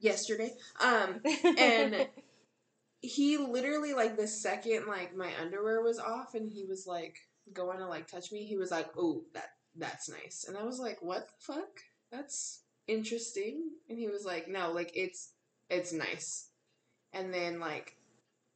yesterday. 0.00 0.52
Um, 0.80 1.20
and 1.58 2.08
he 3.00 3.36
literally 3.36 3.94
like 3.94 4.16
the 4.16 4.26
second 4.26 4.86
like 4.86 5.16
my 5.16 5.30
underwear 5.40 5.82
was 5.82 5.98
off 5.98 6.34
and 6.34 6.50
he 6.50 6.64
was 6.64 6.86
like 6.86 7.16
going 7.52 7.78
to 7.78 7.86
like 7.86 8.08
touch 8.08 8.32
me. 8.32 8.44
He 8.44 8.56
was 8.56 8.70
like, 8.70 8.88
"Oh, 8.96 9.22
that 9.34 9.50
that's 9.76 10.08
nice," 10.08 10.44
and 10.48 10.56
I 10.56 10.64
was 10.64 10.78
like, 10.78 10.98
"What 11.02 11.28
the 11.28 11.54
fuck? 11.54 11.80
That's 12.10 12.62
interesting." 12.86 13.70
And 13.88 13.98
he 13.98 14.08
was 14.08 14.24
like, 14.24 14.48
"No, 14.48 14.72
like 14.72 14.92
it's 14.94 15.32
it's 15.70 15.92
nice," 15.92 16.50
and 17.12 17.32
then 17.32 17.60
like. 17.60 17.94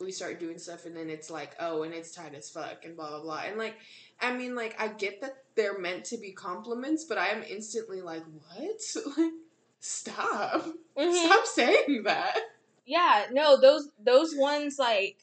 We 0.00 0.10
start 0.10 0.40
doing 0.40 0.58
stuff, 0.58 0.84
and 0.84 0.96
then 0.96 1.08
it's 1.08 1.30
like, 1.30 1.54
oh, 1.60 1.84
and 1.84 1.94
it's 1.94 2.10
tight 2.10 2.34
as 2.34 2.50
fuck, 2.50 2.84
and 2.84 2.96
blah 2.96 3.10
blah 3.10 3.22
blah. 3.22 3.42
And 3.46 3.56
like, 3.56 3.76
I 4.20 4.36
mean, 4.36 4.56
like, 4.56 4.74
I 4.80 4.88
get 4.88 5.20
that 5.20 5.44
they're 5.54 5.78
meant 5.78 6.06
to 6.06 6.16
be 6.18 6.32
compliments, 6.32 7.04
but 7.04 7.18
I 7.18 7.28
am 7.28 7.44
instantly 7.44 8.00
like, 8.00 8.24
what? 8.24 8.80
Stop. 9.84 10.64
Mhm. 10.96 11.26
Stop 11.26 11.44
saying 11.46 12.04
that. 12.04 12.38
Yeah, 12.86 13.26
no, 13.32 13.60
those 13.60 13.88
those 13.98 14.32
ones 14.36 14.78
like 14.78 15.16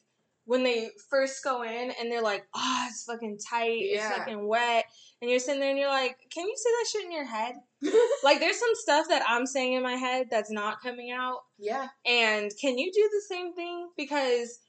when 0.43 0.63
they 0.63 0.89
first 1.09 1.41
go 1.43 1.61
in 1.63 1.91
and 1.91 2.11
they're 2.11 2.21
like, 2.23 2.45
oh, 2.53 2.85
it's 2.89 3.03
fucking 3.05 3.37
tight, 3.37 3.81
Yeah. 3.83 4.09
it's 4.09 4.17
fucking 4.17 4.45
wet, 4.47 4.85
and 5.21 5.29
you're 5.29 5.39
sitting 5.39 5.61
there 5.61 5.69
and 5.69 5.79
you're 5.79 5.87
like, 5.87 6.17
can 6.29 6.45
you 6.45 6.55
say 6.57 6.69
that 6.71 6.87
shit 6.91 7.05
in 7.05 7.11
your 7.11 7.25
head? 7.25 7.55
like, 8.23 8.39
there's 8.39 8.59
some 8.59 8.73
stuff 8.73 9.07
that 9.09 9.23
I'm 9.27 9.45
saying 9.45 9.73
in 9.73 9.83
my 9.83 9.93
head 9.93 10.27
that's 10.29 10.51
not 10.51 10.81
coming 10.81 11.11
out, 11.11 11.43
yeah. 11.57 11.87
and 12.05 12.51
can 12.59 12.77
you 12.77 12.91
do 12.91 13.09
the 13.13 13.21
same 13.33 13.53
thing? 13.53 13.89
Because 13.95 14.59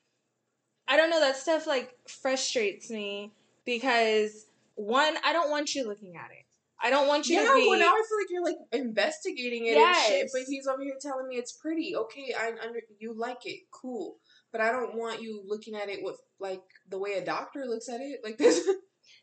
I 0.87 0.97
don't 0.97 1.11
know, 1.11 1.21
that 1.21 1.37
stuff 1.37 1.67
like 1.67 1.97
frustrates 2.07 2.91
me 2.91 3.33
because 3.65 4.47
one, 4.75 5.17
I 5.25 5.33
don't 5.33 5.51
want 5.51 5.75
you 5.75 5.87
looking 5.89 6.17
at 6.17 6.31
it. 6.31 6.40
I 6.83 6.91
don't 6.91 7.07
want 7.09 7.29
you 7.29 7.37
Yeah, 7.37 7.49
to 7.49 7.55
be. 7.55 7.69
well 7.69 7.79
now 7.79 7.93
I 7.93 8.03
feel 8.09 8.19
like 8.19 8.31
you're 8.31 8.45
like 8.45 8.57
investigating 8.73 9.67
it 9.67 9.77
and 9.77 9.97
shit, 9.97 10.31
but 10.33 10.43
he's 10.49 10.67
over 10.67 10.83
here 10.83 10.95
telling 11.01 11.29
me 11.29 11.37
it's 11.37 11.53
pretty. 11.53 11.95
Okay, 11.97 12.35
I 12.39 12.53
under 12.67 12.81
you 12.99 13.13
like 13.17 13.45
it, 13.47 13.61
cool. 13.71 14.17
But 14.53 14.61
I 14.61 14.73
don't 14.73 14.97
want 14.97 15.21
you 15.23 15.43
looking 15.47 15.75
at 15.75 15.89
it 15.89 16.01
with 16.03 16.17
like 16.39 16.63
the 16.89 16.99
way 16.99 17.15
a 17.15 17.25
doctor 17.25 17.65
looks 17.67 17.89
at 17.89 18.01
it. 18.01 18.21
Like 18.25 18.39
this 18.39 18.69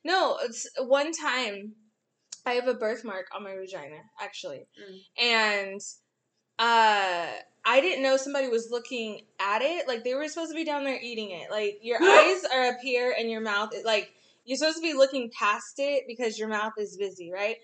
No, 0.03 0.37
it's 0.43 0.67
one 0.79 1.11
time 1.11 1.73
I 2.45 2.53
have 2.53 2.67
a 2.67 2.73
birthmark 2.75 3.25
on 3.35 3.43
my 3.43 3.55
vagina, 3.55 3.97
actually. 4.21 4.67
Mm. 4.79 5.23
And 5.23 5.81
uh 6.59 7.27
I 7.69 7.81
didn't 7.81 8.01
know 8.01 8.15
somebody 8.15 8.47
was 8.47 8.69
looking 8.71 9.21
at 9.39 9.61
it. 9.61 9.87
Like 9.87 10.03
they 10.03 10.13
were 10.13 10.27
supposed 10.29 10.51
to 10.51 10.55
be 10.55 10.63
down 10.63 10.85
there 10.85 10.99
eating 11.01 11.31
it. 11.31 11.51
Like 11.51 11.79
your 11.81 11.97
eyes 12.01 12.43
are 12.53 12.67
up 12.69 12.77
here 12.81 13.13
and 13.17 13.29
your 13.29 13.41
mouth 13.41 13.73
is 13.75 13.83
like 13.83 14.09
you're 14.47 14.57
supposed 14.57 14.77
to 14.77 14.81
be 14.81 14.93
looking 14.93 15.29
past 15.37 15.75
it 15.77 16.05
because 16.07 16.39
your 16.39 16.47
mouth 16.47 16.73
is 16.79 16.97
busy, 16.97 17.29
right? 17.31 17.57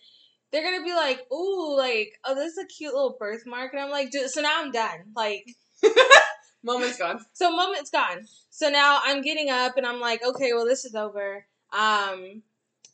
They're 0.52 0.64
gonna 0.64 0.84
be 0.86 0.94
like, 0.94 1.20
ooh, 1.32 1.76
like, 1.76 2.12
oh, 2.26 2.36
this 2.36 2.52
is 2.54 2.58
a 2.64 2.68
cute 2.68 2.94
little 2.94 3.16
birthmark. 3.20 3.74
And 3.74 3.82
I'm 3.82 3.90
like, 3.90 4.12
dude, 4.12 4.30
so 4.30 4.42
now 4.42 4.62
I'm 4.62 4.72
done. 4.72 5.00
Like, 5.16 5.46
moment's 6.64 6.98
gone. 7.00 7.20
so 7.34 7.56
moment's 7.56 7.90
gone. 7.90 8.26
So 8.52 8.70
now 8.70 9.00
I'm 9.04 9.22
getting 9.22 9.50
up 9.50 9.78
and 9.78 9.86
I'm 9.88 10.00
like, 10.00 10.24
okay, 10.24 10.54
well 10.54 10.66
this 10.66 10.86
is 10.86 10.94
over. 10.94 11.46
Um, 11.72 12.44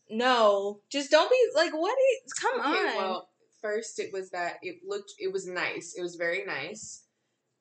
no, 0.10 0.80
just 0.92 1.12
don't 1.12 1.30
be 1.30 1.38
like, 1.56 1.74
what 1.74 1.98
is? 2.26 2.34
Come 2.34 2.60
Okay, 2.62 2.90
on. 2.92 2.96
well, 2.96 3.30
first 3.62 4.00
it 4.00 4.14
was 4.14 4.30
that 4.30 4.54
it 4.62 4.78
looked 4.88 5.14
it 5.20 5.34
was 5.34 5.46
nice. 5.48 5.96
It 5.98 6.02
was 6.02 6.16
very 6.16 6.46
nice. 6.46 7.04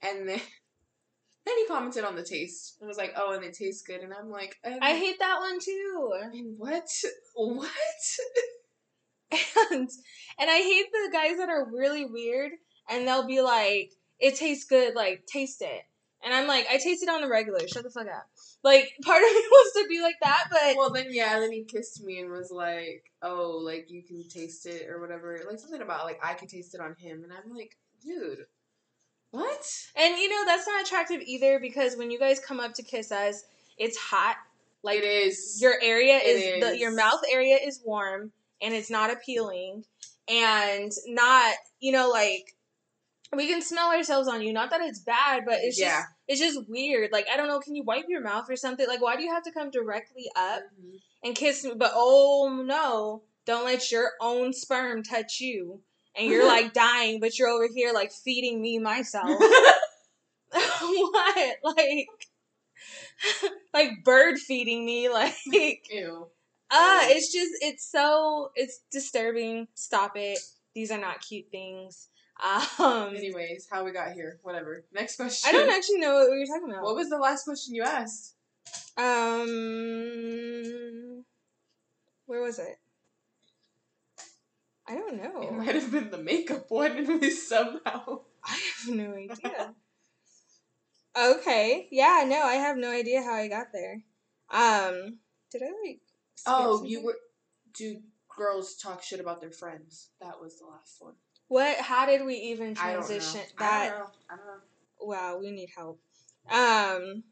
And 0.03 0.29
then 0.29 0.41
then 1.49 1.59
he 1.59 1.67
commented 1.67 2.05
on 2.05 2.17
the 2.17 2.23
taste 2.23 2.77
and 2.81 2.89
was 2.89 2.99
like, 2.99 3.15
"Oh, 3.17 3.33
and 3.33 3.45
it 3.45 3.55
tastes 3.55 3.83
good." 3.83 4.01
And 4.01 4.13
I'm 4.13 4.31
like, 4.31 4.57
um, 4.65 4.79
I 4.83 4.95
hate 4.95 5.19
that 5.19 5.41
one 5.41 5.59
too. 5.61 6.13
and 6.33 6.59
what? 6.59 6.89
What? 7.35 7.69
And 9.71 9.89
and 10.39 10.51
I 10.51 10.57
hate 10.57 10.87
the 10.91 11.11
guys 11.13 11.37
that 11.37 11.49
are 11.51 11.71
really 11.71 12.05
weird 12.05 12.53
and 12.89 13.07
they'll 13.07 13.27
be 13.27 13.41
like, 13.43 13.93
it 14.19 14.37
tastes 14.37 14.65
good, 14.65 14.95
like 14.95 15.27
taste 15.27 15.61
it. 15.63 15.83
And 16.25 16.35
I'm 16.35 16.49
like, 16.49 16.67
I 16.69 16.79
taste 16.79 17.03
it 17.03 17.09
on 17.09 17.21
the 17.21 17.29
regular. 17.29 17.61
Shut 17.69 17.85
the 17.85 17.91
fuck 17.91 18.07
up. 18.07 18.27
Like 18.65 18.91
part 19.05 19.23
of 19.23 19.31
me 19.31 19.45
wants 19.51 19.73
to 19.75 19.87
be 19.89 20.01
like 20.03 20.17
that, 20.23 20.45
but 20.51 20.77
Well, 20.77 20.91
then 20.91 21.09
yeah, 21.11 21.39
then 21.39 21.53
he 21.53 21.65
kissed 21.65 22.03
me 22.03 22.19
and 22.21 22.31
was 22.31 22.51
like, 22.51 23.05
"Oh, 23.23 23.61
like 23.63 23.87
you 23.89 24.03
can 24.03 24.29
taste 24.29 24.67
it 24.67 24.89
or 24.89 25.01
whatever." 25.01 25.39
Like 25.49 25.61
something 25.61 25.83
about 25.83 26.07
like 26.07 26.19
I 26.23 26.35
could 26.35 26.49
taste 26.49 26.75
it 26.75 26.81
on 26.81 26.97
him, 26.99 27.23
and 27.23 27.33
I'm 27.33 27.55
like, 27.55 27.77
"Dude, 28.03 28.47
what?" 29.31 29.65
and 29.97 30.19
you 30.19 30.29
know 30.29 30.45
that's 30.47 30.67
not 30.67 30.83
attractive 30.85 31.21
either 31.23 31.59
because 31.59 31.97
when 31.97 32.11
you 32.11 32.19
guys 32.19 32.41
come 32.41 32.61
up 32.61 32.75
to 32.75 32.83
kiss 32.83 33.11
us, 33.13 33.43
it's 33.77 33.97
hot. 33.97 34.37
Like 34.83 34.99
it 34.99 35.05
is. 35.05 35.59
your 35.61 35.75
area 35.83 36.17
It 36.19 36.27
is, 36.27 36.65
the 36.65 36.79
your 36.79 36.93
mouth 36.95 37.21
area 37.31 37.57
is 37.63 37.81
warm 37.85 38.31
and 38.63 38.73
it's 38.75 38.91
not 38.91 39.11
appealing 39.11 39.85
and 40.29 40.93
not 41.09 41.55
you 41.81 41.91
know 41.93 42.09
like 42.09 42.55
we 43.37 43.49
can 43.49 43.61
smell 43.61 43.91
ourselves 43.91 44.29
on 44.29 44.41
you 44.41 44.53
not 44.53 44.71
that 44.71 44.81
it's 44.81 45.01
bad 45.01 45.43
but 45.45 45.59
it's 45.63 45.79
Yeah. 45.79 45.97
just 45.99 46.09
It's 46.29 46.41
just 46.41 46.69
weird. 46.69 47.11
Like 47.11 47.27
I 47.33 47.37
don't 47.37 47.49
know. 47.49 47.59
Can 47.59 47.75
you 47.75 47.83
wipe 47.83 48.05
your 48.09 48.21
mouth 48.23 48.47
or 48.49 48.57
something? 48.57 48.87
Like 48.87 49.03
why 49.03 49.17
do 49.17 49.23
you 49.23 49.33
have 49.33 49.43
to 49.45 49.53
come 49.53 49.71
directly 49.71 50.31
up 50.37 50.63
Mhm. 50.81 51.01
and 51.25 51.35
kiss 51.35 51.65
me? 51.65 51.73
But 51.75 51.93
oh 51.95 52.63
no, 52.65 53.23
don't 53.47 53.65
let 53.65 53.91
your 53.91 54.13
own 54.21 54.53
sperm 54.53 55.03
touch 55.03 55.41
you. 55.41 55.83
And 56.19 56.29
you're 56.29 56.47
like 56.47 56.73
dying, 56.75 57.21
but 57.21 57.39
you're 57.39 57.49
over 57.49 57.69
here 57.73 57.93
like 57.93 58.13
feeding 58.13 58.61
me 58.61 58.79
myself. 58.79 59.29
what? 60.81 61.57
Like, 61.63 62.09
like 63.75 64.05
bird 64.05 64.39
feeding 64.39 64.85
me? 64.85 65.09
Like, 65.09 65.35
Ew. 65.91 66.29
uh, 66.71 67.01
it's 67.05 67.33
just, 67.33 67.53
it's 67.61 67.91
so, 67.91 68.51
it's 68.55 68.81
disturbing. 68.91 69.69
Stop 69.75 70.13
it. 70.17 70.39
These 70.75 70.91
are 70.91 70.99
not 70.99 71.21
cute 71.21 71.51
things. 71.51 72.09
Um, 72.79 73.17
Anyways, 73.17 73.67
how 73.71 73.85
we 73.85 73.91
got 73.91 74.13
here? 74.13 74.39
Whatever. 74.43 74.85
Next 74.93 75.17
question. 75.17 75.49
I 75.49 75.53
don't 75.53 75.71
actually 75.71 75.99
know 75.99 76.15
what 76.15 76.31
we 76.31 76.39
were 76.39 76.47
talking 76.47 76.71
about. 76.71 76.85
What 76.85 76.95
was 76.95 77.11
the 77.11 77.19
last 77.19 77.45
question 77.45 77.75
you 77.75 77.83
asked? 77.83 78.35
Um, 78.97 79.45
where 82.27 82.43
was 82.43 82.59
it? 82.59 82.79
I 84.89 84.95
don't 84.95 85.23
know. 85.23 85.43
It 85.43 85.53
might 85.53 85.75
have 85.75 85.91
been 85.93 86.11
the 86.11 86.19
makeup 86.19 86.71
one, 86.71 87.31
somehow. 87.31 88.21
I 88.45 88.59
have 88.87 88.95
no 88.95 89.13
idea. 89.15 89.75
okay, 91.17 91.89
yeah, 91.91 92.25
no, 92.27 92.43
I 92.43 92.55
have 92.55 92.77
no 92.79 92.91
idea 92.91 93.23
how 93.23 93.35
I 93.35 93.49
got 93.49 93.67
there. 93.73 94.03
Um, 94.51 95.19
did 95.53 95.63
I 95.63 95.73
like? 95.87 96.01
Oh, 96.47 96.85
you 96.85 97.05
were. 97.05 97.17
Do 97.77 98.01
girls 98.35 98.77
talk 98.77 99.03
shit 99.03 99.21
about 99.21 99.41
their 99.41 99.51
friends? 99.51 100.09
That 100.23 100.41
was 100.41 100.59
the 100.59 100.67
last 100.67 100.97
one. 101.01 101.15
What? 101.49 101.77
How 101.79 102.07
did 102.07 102.25
we 102.25 102.37
even 102.37 102.71
I 102.79 102.93
transition 102.93 103.41
I 103.59 103.61
that? 103.61 103.89
don't 103.91 103.99
know. 103.99 104.07
I 104.31 104.37
don't 104.37 104.47
know. 104.47 104.61
Wow, 105.01 105.39
we 105.39 105.51
need 105.51 105.69
help. 105.77 106.01
Um, 106.51 107.25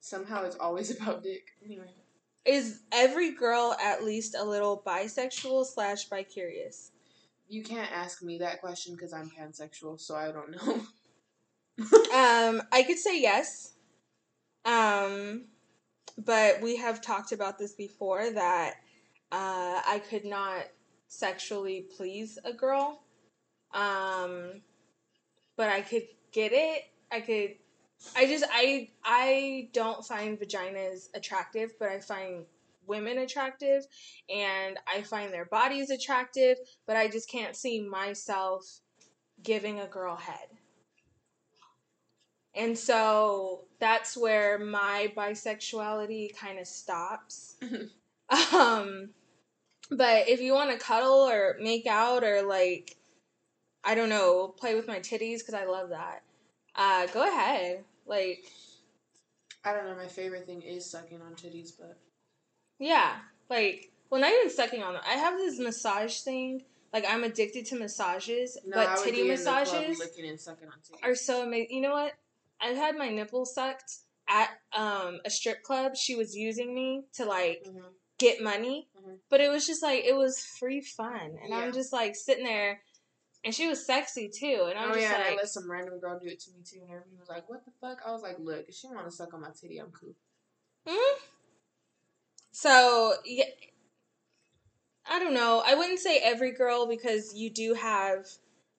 Somehow 0.00 0.44
it's 0.44 0.56
always 0.56 0.90
about 1.00 1.22
dick. 1.22 1.44
Anyway. 1.64 1.94
Is 2.44 2.80
every 2.92 3.32
girl 3.32 3.76
at 3.82 4.04
least 4.04 4.34
a 4.34 4.44
little 4.44 4.82
bisexual 4.86 5.66
slash 5.66 6.08
bicurious? 6.08 6.90
You 7.48 7.62
can't 7.62 7.90
ask 7.92 8.22
me 8.22 8.38
that 8.38 8.60
question 8.60 8.94
because 8.94 9.12
I'm 9.12 9.30
pansexual, 9.30 10.00
so 10.00 10.14
I 10.14 10.30
don't 10.32 10.50
know. 10.50 10.82
Um, 11.76 12.62
I 12.70 12.84
could 12.86 12.98
say 12.98 13.20
yes. 13.20 13.72
Um, 14.64 15.46
but 16.16 16.60
we 16.62 16.76
have 16.76 17.02
talked 17.02 17.32
about 17.32 17.58
this 17.58 17.74
before 17.74 18.30
that 18.30 18.74
uh, 19.32 19.82
I 19.84 20.00
could 20.08 20.24
not 20.24 20.66
sexually 21.08 21.86
please 21.96 22.38
a 22.44 22.52
girl. 22.52 23.02
Um, 23.72 24.62
but 25.56 25.68
I 25.68 25.80
could 25.80 26.04
get 26.32 26.52
it. 26.52 26.84
I 27.10 27.20
could. 27.20 27.56
I 28.16 28.26
just 28.26 28.44
I 28.52 28.90
I 29.04 29.68
don't 29.72 30.04
find 30.04 30.38
vaginas 30.38 31.08
attractive, 31.14 31.72
but 31.78 31.88
I 31.88 32.00
find 32.00 32.44
women 32.86 33.18
attractive, 33.18 33.86
and 34.28 34.78
I 34.86 35.02
find 35.02 35.32
their 35.32 35.46
bodies 35.46 35.90
attractive. 35.90 36.58
But 36.86 36.96
I 36.96 37.08
just 37.08 37.28
can't 37.30 37.56
see 37.56 37.80
myself 37.80 38.80
giving 39.42 39.80
a 39.80 39.86
girl 39.86 40.16
head. 40.16 40.48
And 42.56 42.78
so 42.78 43.62
that's 43.80 44.16
where 44.16 44.58
my 44.58 45.12
bisexuality 45.16 46.36
kind 46.36 46.58
of 46.58 46.68
stops. 46.68 47.56
um, 48.54 49.10
but 49.90 50.28
if 50.28 50.40
you 50.40 50.54
want 50.54 50.70
to 50.70 50.84
cuddle 50.84 51.28
or 51.28 51.56
make 51.60 51.86
out 51.86 52.22
or 52.22 52.42
like, 52.42 52.96
I 53.82 53.94
don't 53.94 54.08
know, 54.08 54.48
play 54.56 54.74
with 54.76 54.86
my 54.86 55.00
titties 55.00 55.40
because 55.40 55.54
I 55.54 55.64
love 55.64 55.90
that. 55.90 56.22
Uh, 56.76 57.06
go 57.08 57.26
ahead. 57.26 57.84
Like, 58.06 58.44
I 59.64 59.72
don't 59.72 59.86
know. 59.86 59.96
My 59.96 60.06
favorite 60.08 60.46
thing 60.46 60.62
is 60.62 60.90
sucking 60.90 61.20
on 61.22 61.34
titties, 61.34 61.70
but 61.78 61.98
yeah, 62.78 63.16
like, 63.48 63.90
well, 64.10 64.20
not 64.20 64.30
even 64.32 64.50
sucking 64.50 64.82
on 64.82 64.94
them. 64.94 65.02
I 65.06 65.14
have 65.14 65.38
this 65.38 65.58
massage 65.58 66.20
thing. 66.20 66.62
Like, 66.92 67.04
I'm 67.08 67.24
addicted 67.24 67.66
to 67.66 67.76
massages, 67.76 68.56
no, 68.64 68.76
but 68.76 69.02
titty 69.02 69.22
be 69.22 69.30
in 69.30 69.36
the 69.36 69.42
club 69.42 69.56
massages. 69.66 70.00
and 70.18 70.40
sucking 70.40 70.68
on 70.68 70.74
titties. 70.74 71.02
are 71.08 71.14
so 71.16 71.42
amazing. 71.42 71.74
You 71.76 71.82
know 71.82 71.92
what? 71.92 72.12
I've 72.60 72.76
had 72.76 72.96
my 72.96 73.08
nipples 73.08 73.52
sucked 73.54 73.92
at 74.28 74.50
um, 74.72 75.18
a 75.24 75.30
strip 75.30 75.62
club. 75.62 75.96
She 75.96 76.14
was 76.14 76.36
using 76.36 76.72
me 76.74 77.02
to 77.14 77.24
like 77.24 77.64
Mhm. 77.66 77.92
get 78.18 78.40
money, 78.40 78.88
Mhm. 78.96 79.18
but 79.28 79.40
it 79.40 79.48
was 79.50 79.66
just 79.66 79.82
like 79.82 80.04
it 80.04 80.14
was 80.14 80.38
free 80.58 80.80
fun, 80.80 81.36
and 81.42 81.50
Yeah. 81.50 81.58
I'm 81.58 81.72
just 81.72 81.92
like 81.92 82.14
sitting 82.14 82.44
there, 82.44 82.83
and 83.44 83.54
she 83.54 83.68
was 83.68 83.84
sexy 83.84 84.28
too, 84.28 84.66
and 84.70 84.78
I'm 84.78 84.90
Oh 84.90 84.94
just 84.94 85.02
yeah, 85.02 85.14
and 85.14 85.22
I 85.22 85.28
like, 85.30 85.36
let 85.38 85.48
some 85.48 85.70
random 85.70 86.00
girl 86.00 86.18
do 86.18 86.28
it 86.28 86.40
to 86.40 86.50
me 86.50 86.58
too, 86.64 86.80
and 86.80 86.90
everybody 86.90 87.16
was 87.18 87.28
like, 87.28 87.48
"What 87.48 87.64
the 87.64 87.72
fuck?" 87.80 87.98
I 88.06 88.12
was 88.12 88.22
like, 88.22 88.36
"Look, 88.38 88.66
if 88.68 88.74
she 88.74 88.88
want 88.88 89.04
to 89.06 89.10
suck 89.10 89.34
on 89.34 89.42
my 89.42 89.50
titty, 89.60 89.78
I'm 89.78 89.92
cool." 89.92 90.14
hmm? 90.86 91.18
so 92.52 93.14
yeah. 93.24 93.44
I 95.06 95.18
don't 95.18 95.34
know. 95.34 95.62
I 95.66 95.74
wouldn't 95.74 95.98
say 95.98 96.18
every 96.18 96.52
girl 96.52 96.86
because 96.86 97.34
you 97.34 97.50
do 97.50 97.74
have 97.74 98.26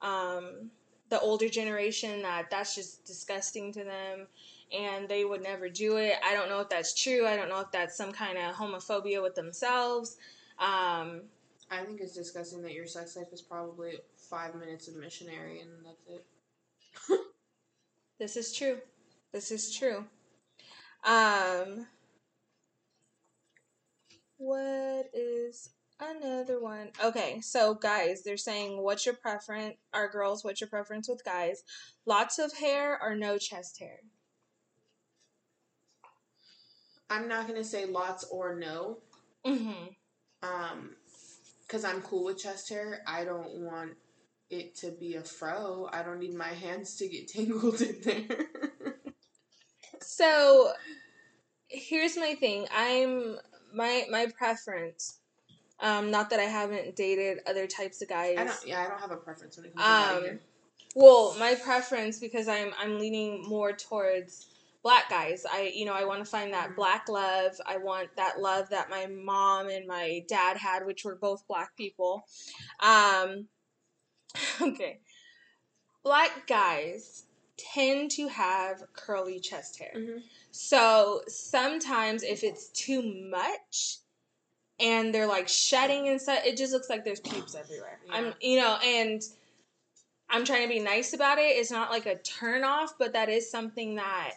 um, 0.01 0.71
the 1.09 1.19
older 1.19 1.47
generation 1.47 2.23
that 2.23 2.49
that's 2.49 2.73
just 2.73 3.05
disgusting 3.05 3.71
to 3.73 3.83
them 3.83 4.27
and 4.73 5.07
they 5.07 5.23
would 5.23 5.43
never 5.43 5.69
do 5.69 5.97
it. 5.97 6.15
I 6.25 6.33
don't 6.33 6.49
know 6.49 6.59
if 6.59 6.69
that's 6.69 6.99
true. 6.99 7.27
I 7.27 7.35
don't 7.35 7.49
know 7.49 7.59
if 7.59 7.71
that's 7.71 7.95
some 7.95 8.11
kind 8.11 8.37
of 8.37 8.55
homophobia 8.55 9.21
with 9.21 9.35
themselves. 9.35 10.17
Um, 10.59 11.21
I 11.69 11.83
think 11.83 12.01
it's 12.01 12.13
disgusting 12.13 12.61
that 12.63 12.73
your 12.73 12.87
sex 12.87 13.15
life 13.15 13.31
is 13.31 13.41
probably 13.41 13.93
five 14.29 14.55
minutes 14.55 14.87
of 14.87 14.95
missionary, 14.95 15.61
and 15.61 15.69
that's 15.85 16.07
it. 16.07 16.25
this 18.19 18.37
is 18.37 18.53
true. 18.53 18.77
This 19.33 19.51
is 19.51 19.73
true. 19.75 20.05
Um, 21.05 21.85
what 24.37 25.09
is 25.13 25.69
another 25.99 26.61
one? 26.61 26.89
Okay, 27.03 27.39
so 27.41 27.73
guys, 27.73 28.23
they're 28.23 28.37
saying, 28.37 28.81
what's 28.81 29.05
your 29.05 29.15
preference? 29.15 29.75
Our 29.93 30.09
girls, 30.09 30.43
what's 30.43 30.61
your 30.61 30.69
preference 30.69 31.07
with 31.07 31.23
guys? 31.23 31.63
Lots 32.05 32.39
of 32.39 32.53
hair 32.57 32.99
or 33.01 33.15
no 33.15 33.37
chest 33.37 33.79
hair? 33.79 33.99
I'm 37.09 37.27
not 37.27 37.47
gonna 37.47 37.63
say 37.63 37.85
lots 37.85 38.23
or 38.31 38.55
no, 38.55 38.97
Mm-hmm. 39.45 39.89
um, 40.41 40.95
because 41.61 41.85
I'm 41.85 42.01
cool 42.01 42.25
with 42.25 42.39
chest 42.39 42.69
hair. 42.69 43.01
I 43.07 43.23
don't 43.23 43.59
want 43.59 43.91
it 44.49 44.75
to 44.77 44.91
be 44.91 45.15
a 45.15 45.23
fro. 45.23 45.89
I 45.91 46.03
don't 46.03 46.19
need 46.19 46.33
my 46.33 46.47
hands 46.47 46.95
to 46.97 47.07
get 47.07 47.27
tangled 47.33 47.81
in 47.81 48.01
there. 48.03 48.45
So 50.01 50.71
here's 51.67 52.17
my 52.17 52.35
thing. 52.35 52.67
I'm 52.75 53.37
my 53.73 54.05
my 54.09 54.27
preference. 54.37 55.19
Um, 55.79 56.09
not 56.09 56.29
that 56.29 56.39
I 56.39 56.43
haven't 56.43 56.95
dated 56.95 57.39
other 57.47 57.67
types 57.67 58.01
of 58.01 58.07
guys. 58.07 58.37
I 58.37 58.43
don't. 58.45 58.65
Yeah, 58.65 58.81
I 58.83 58.87
don't 58.87 58.99
have 58.99 59.11
a 59.11 59.17
preference 59.17 59.57
when 59.57 59.65
it 59.65 59.75
comes 59.75 59.85
to 59.85 59.91
body 59.91 60.29
Um, 60.29 60.39
well, 60.95 61.35
my 61.37 61.55
preference 61.55 62.19
because 62.19 62.47
I'm 62.47 62.71
I'm 62.79 62.99
leaning 62.99 63.43
more 63.43 63.73
towards 63.73 64.47
black 64.83 65.09
guys. 65.09 65.45
I 65.51 65.71
you 65.73 65.85
know 65.85 65.93
I 65.93 66.05
want 66.05 66.23
to 66.23 66.29
find 66.29 66.53
that 66.53 66.69
Mhm. 66.69 66.75
black 66.75 67.09
love. 67.09 67.59
I 67.65 67.77
want 67.77 68.15
that 68.15 68.39
love 68.39 68.69
that 68.69 68.89
my 68.89 69.07
mom 69.07 69.67
and 69.69 69.85
my 69.87 70.23
dad 70.29 70.57
had, 70.57 70.85
which 70.85 71.03
were 71.03 71.15
both 71.15 71.45
black 71.47 71.75
people. 71.75 72.25
Um, 72.79 73.47
okay, 74.61 74.99
black 76.03 76.47
guys 76.47 77.23
tend 77.57 78.11
to 78.11 78.27
have 78.27 78.83
curly 78.93 79.39
chest 79.39 79.79
hair. 79.79 79.93
Mhm. 79.95 80.23
So 80.51 81.21
sometimes 81.27 82.23
if 82.23 82.43
it's 82.43 82.67
too 82.69 83.01
much 83.29 83.99
and 84.79 85.13
they're 85.13 85.27
like 85.27 85.47
shedding 85.47 86.09
and 86.09 86.21
stuff, 86.21 86.39
it 86.45 86.57
just 86.57 86.73
looks 86.73 86.89
like 86.89 87.05
there's 87.05 87.21
pubes 87.21 87.55
everywhere. 87.55 87.99
Yeah. 88.07 88.13
I'm 88.13 88.33
you 88.41 88.59
know, 88.59 88.77
and 88.83 89.21
I'm 90.29 90.43
trying 90.43 90.63
to 90.63 90.73
be 90.73 90.79
nice 90.79 91.13
about 91.13 91.37
it. 91.37 91.55
It's 91.55 91.71
not 91.71 91.91
like 91.91 92.05
a 92.05 92.17
turn 92.17 92.63
off, 92.63 92.97
but 92.97 93.13
that 93.13 93.29
is 93.29 93.49
something 93.49 93.95
that 93.95 94.33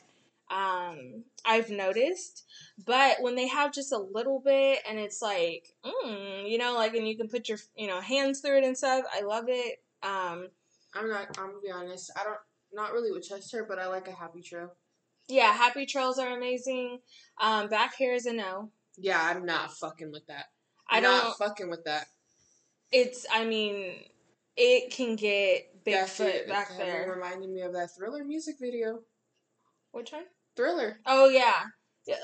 um 0.50 1.24
I've 1.44 1.70
noticed. 1.70 2.44
But 2.84 3.16
when 3.20 3.34
they 3.34 3.48
have 3.48 3.72
just 3.72 3.92
a 3.92 3.98
little 3.98 4.40
bit 4.40 4.80
and 4.88 4.98
it's 4.98 5.20
like, 5.20 5.74
mm, 5.84 6.48
you 6.48 6.58
know, 6.58 6.74
like 6.74 6.94
and 6.94 7.08
you 7.08 7.16
can 7.16 7.28
put 7.28 7.48
your 7.48 7.58
you 7.76 7.86
know 7.86 8.00
hands 8.00 8.40
through 8.40 8.58
it 8.58 8.64
and 8.64 8.76
stuff, 8.76 9.04
I 9.12 9.22
love 9.22 9.46
it. 9.48 9.82
Um 10.02 10.48
I'm 10.94 11.08
not. 11.08 11.36
I'm 11.38 11.48
gonna 11.48 11.60
be 11.62 11.70
honest. 11.70 12.10
I 12.16 12.24
don't. 12.24 12.38
Not 12.72 12.92
really 12.92 13.12
with 13.12 13.26
chest 13.26 13.50
hair, 13.52 13.64
but 13.68 13.78
I 13.78 13.86
like 13.86 14.08
a 14.08 14.12
happy 14.12 14.42
trail. 14.42 14.72
yeah, 15.28 15.52
happy 15.52 15.86
trails 15.86 16.18
are 16.18 16.36
amazing. 16.36 16.98
Um 17.40 17.68
back 17.68 17.96
hair 17.96 18.14
is 18.14 18.26
a 18.26 18.32
no. 18.32 18.70
Yeah, 18.96 19.20
I'm 19.22 19.44
not 19.46 19.72
fucking 19.74 20.10
with 20.12 20.26
that. 20.26 20.46
I 20.90 21.00
not 21.00 21.22
don't 21.24 21.36
fucking 21.38 21.70
with 21.70 21.84
that. 21.84 22.06
it's 22.92 23.26
I 23.32 23.44
mean, 23.44 23.94
it 24.56 24.90
can 24.92 25.16
get 25.16 25.84
Bigfoot 25.86 26.16
shit 26.16 26.48
back 26.48 26.76
there. 26.76 27.10
reminded 27.14 27.48
me 27.50 27.60
of 27.62 27.72
that 27.74 27.90
Thriller 27.96 28.24
music 28.24 28.56
video. 28.60 29.00
Which 29.92 30.12
one? 30.12 30.24
Thriller. 30.56 30.98
Oh 31.06 31.28
yeah. 31.28 31.62
yeah. 32.06 32.16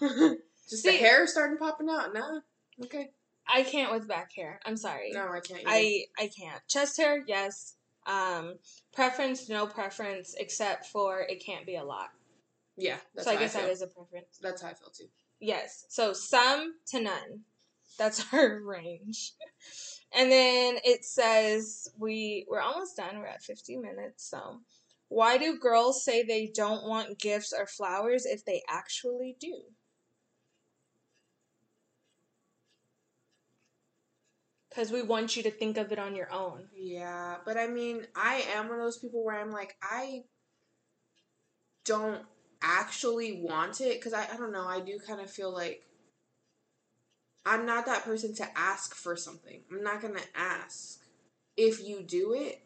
Just 0.68 0.82
See- 0.82 0.90
the 0.90 0.96
hair 0.96 1.26
starting 1.26 1.58
popping 1.58 1.88
out. 1.88 2.12
Nah. 2.12 2.40
Okay. 2.84 3.10
I 3.48 3.62
can't 3.62 3.92
with 3.92 4.08
back 4.08 4.32
hair. 4.34 4.60
I'm 4.64 4.76
sorry. 4.76 5.10
No, 5.12 5.28
I 5.28 5.40
can't. 5.40 5.60
either. 5.60 5.70
I 5.70 6.04
I 6.18 6.28
can't. 6.28 6.60
Chest 6.68 6.96
hair, 6.96 7.24
yes. 7.26 7.74
Um, 8.06 8.54
preference, 8.92 9.48
no 9.48 9.66
preference, 9.66 10.34
except 10.38 10.86
for 10.86 11.20
it 11.20 11.44
can't 11.44 11.66
be 11.66 11.76
a 11.76 11.84
lot. 11.84 12.10
Yeah, 12.76 12.96
that's 13.14 13.26
so 13.26 13.32
I 13.32 13.36
guess 13.36 13.54
feel. 13.54 13.62
that 13.62 13.70
is 13.70 13.82
a 13.82 13.86
preference. 13.86 14.38
That's 14.40 14.62
how 14.62 14.68
I 14.68 14.74
feel 14.74 14.90
too. 14.90 15.06
Yes. 15.40 15.86
So 15.88 16.12
some 16.12 16.74
to 16.88 17.00
none. 17.00 17.40
That's 17.98 18.24
our 18.32 18.60
range. 18.60 19.32
And 20.14 20.30
then 20.30 20.78
it 20.84 21.04
says 21.04 21.88
we 21.98 22.46
we're 22.48 22.60
almost 22.60 22.96
done. 22.96 23.18
We're 23.18 23.26
at 23.26 23.42
50 23.42 23.76
minutes. 23.76 24.28
So 24.30 24.60
why 25.08 25.38
do 25.38 25.58
girls 25.58 26.04
say 26.04 26.22
they 26.22 26.50
don't 26.54 26.86
want 26.86 27.18
gifts 27.18 27.52
or 27.56 27.66
flowers 27.66 28.26
if 28.26 28.44
they 28.44 28.62
actually 28.68 29.36
do? 29.40 29.62
Because 34.76 34.92
we 34.92 35.00
want 35.00 35.36
you 35.36 35.42
to 35.44 35.50
think 35.50 35.78
of 35.78 35.90
it 35.90 35.98
on 35.98 36.14
your 36.14 36.30
own. 36.30 36.68
Yeah, 36.76 37.36
but 37.46 37.56
I 37.56 37.66
mean, 37.66 38.06
I 38.14 38.44
am 38.54 38.68
one 38.68 38.78
of 38.78 38.84
those 38.84 38.98
people 38.98 39.24
where 39.24 39.40
I'm 39.40 39.50
like, 39.50 39.74
I 39.82 40.24
don't 41.86 42.20
actually 42.60 43.40
want 43.40 43.80
it 43.80 43.98
because 43.98 44.12
I, 44.12 44.24
I 44.30 44.36
don't 44.36 44.52
know. 44.52 44.66
I 44.66 44.80
do 44.80 44.98
kind 45.06 45.22
of 45.22 45.30
feel 45.30 45.50
like 45.50 45.80
I'm 47.46 47.64
not 47.64 47.86
that 47.86 48.04
person 48.04 48.34
to 48.34 48.46
ask 48.54 48.94
for 48.94 49.16
something. 49.16 49.62
I'm 49.72 49.82
not 49.82 50.02
going 50.02 50.14
to 50.16 50.24
ask. 50.34 50.98
If 51.56 51.80
you 51.80 52.02
do 52.02 52.34
it, 52.34 52.56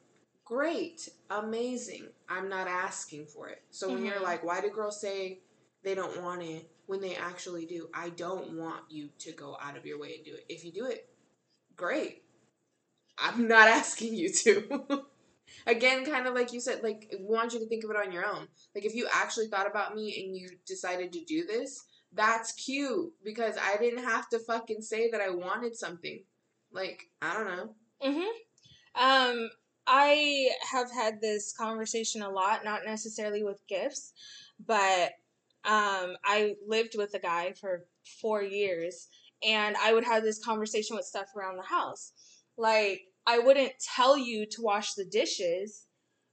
great, 0.44 1.08
amazing. 1.30 2.08
I'm 2.28 2.48
not 2.48 2.66
asking 2.66 3.26
for 3.26 3.50
it. 3.50 3.58
So 3.70 3.88
when 3.92 4.04
you're 4.04 4.16
Mhm. 4.16 4.22
like, 4.22 4.42
why 4.42 4.60
do 4.60 4.70
girls 4.70 5.00
say 5.00 5.42
they 5.84 5.94
don't 5.94 6.20
want 6.20 6.42
it 6.42 6.72
when 6.86 7.00
they 7.00 7.14
actually 7.14 7.66
do? 7.66 7.88
I 7.94 8.08
don't 8.08 8.56
want 8.58 8.90
you 8.90 9.10
to 9.20 9.32
go 9.32 9.56
out 9.60 9.76
of 9.76 9.86
your 9.86 10.00
way 10.00 10.16
and 10.16 10.24
do 10.24 10.34
it. 10.34 10.44
If 10.48 10.64
you 10.64 10.72
do 10.72 10.86
it, 10.86 11.06
great. 11.80 12.22
I'm 13.18 13.48
not 13.48 13.68
asking 13.80 14.14
you 14.14 14.30
to. 14.32 15.04
Again, 15.66 16.06
kind 16.06 16.26
of 16.26 16.34
like 16.34 16.52
you 16.52 16.60
said, 16.60 16.82
like 16.82 17.12
we 17.18 17.24
want 17.24 17.52
you 17.52 17.58
to 17.58 17.66
think 17.66 17.84
of 17.84 17.90
it 17.90 17.96
on 17.96 18.12
your 18.12 18.24
own. 18.24 18.46
Like 18.74 18.84
if 18.84 18.94
you 18.94 19.08
actually 19.12 19.48
thought 19.48 19.68
about 19.68 19.94
me 19.94 20.24
and 20.24 20.36
you 20.36 20.48
decided 20.66 21.12
to 21.12 21.24
do 21.24 21.44
this, 21.44 21.84
that's 22.12 22.52
cute 22.52 23.12
because 23.24 23.56
I 23.60 23.76
didn't 23.76 24.04
have 24.04 24.28
to 24.30 24.38
fucking 24.38 24.82
say 24.82 25.10
that 25.10 25.20
I 25.20 25.30
wanted 25.30 25.76
something. 25.76 26.22
Like 26.72 27.08
I 27.20 27.34
don't 27.34 27.46
know. 27.46 27.74
Mm-hmm. 28.02 29.02
Um, 29.02 29.50
I 29.86 30.50
have 30.70 30.90
had 30.92 31.20
this 31.20 31.52
conversation 31.52 32.22
a 32.22 32.30
lot, 32.30 32.64
not 32.64 32.84
necessarily 32.86 33.42
with 33.42 33.66
gifts, 33.68 34.12
but 34.64 35.12
um, 35.64 36.16
I 36.24 36.54
lived 36.66 36.94
with 36.96 37.14
a 37.14 37.18
guy 37.18 37.52
for 37.52 37.86
four 38.20 38.42
years, 38.42 39.08
and 39.46 39.76
I 39.82 39.92
would 39.92 40.04
have 40.04 40.22
this 40.22 40.42
conversation 40.44 40.96
with 40.96 41.04
stuff 41.04 41.28
around 41.36 41.56
the 41.56 41.62
house. 41.62 42.12
Like, 42.56 43.02
I 43.26 43.38
wouldn't 43.38 43.72
tell 43.94 44.18
you 44.18 44.46
to 44.46 44.62
wash 44.62 44.94
the 44.94 45.04
dishes, 45.04 45.86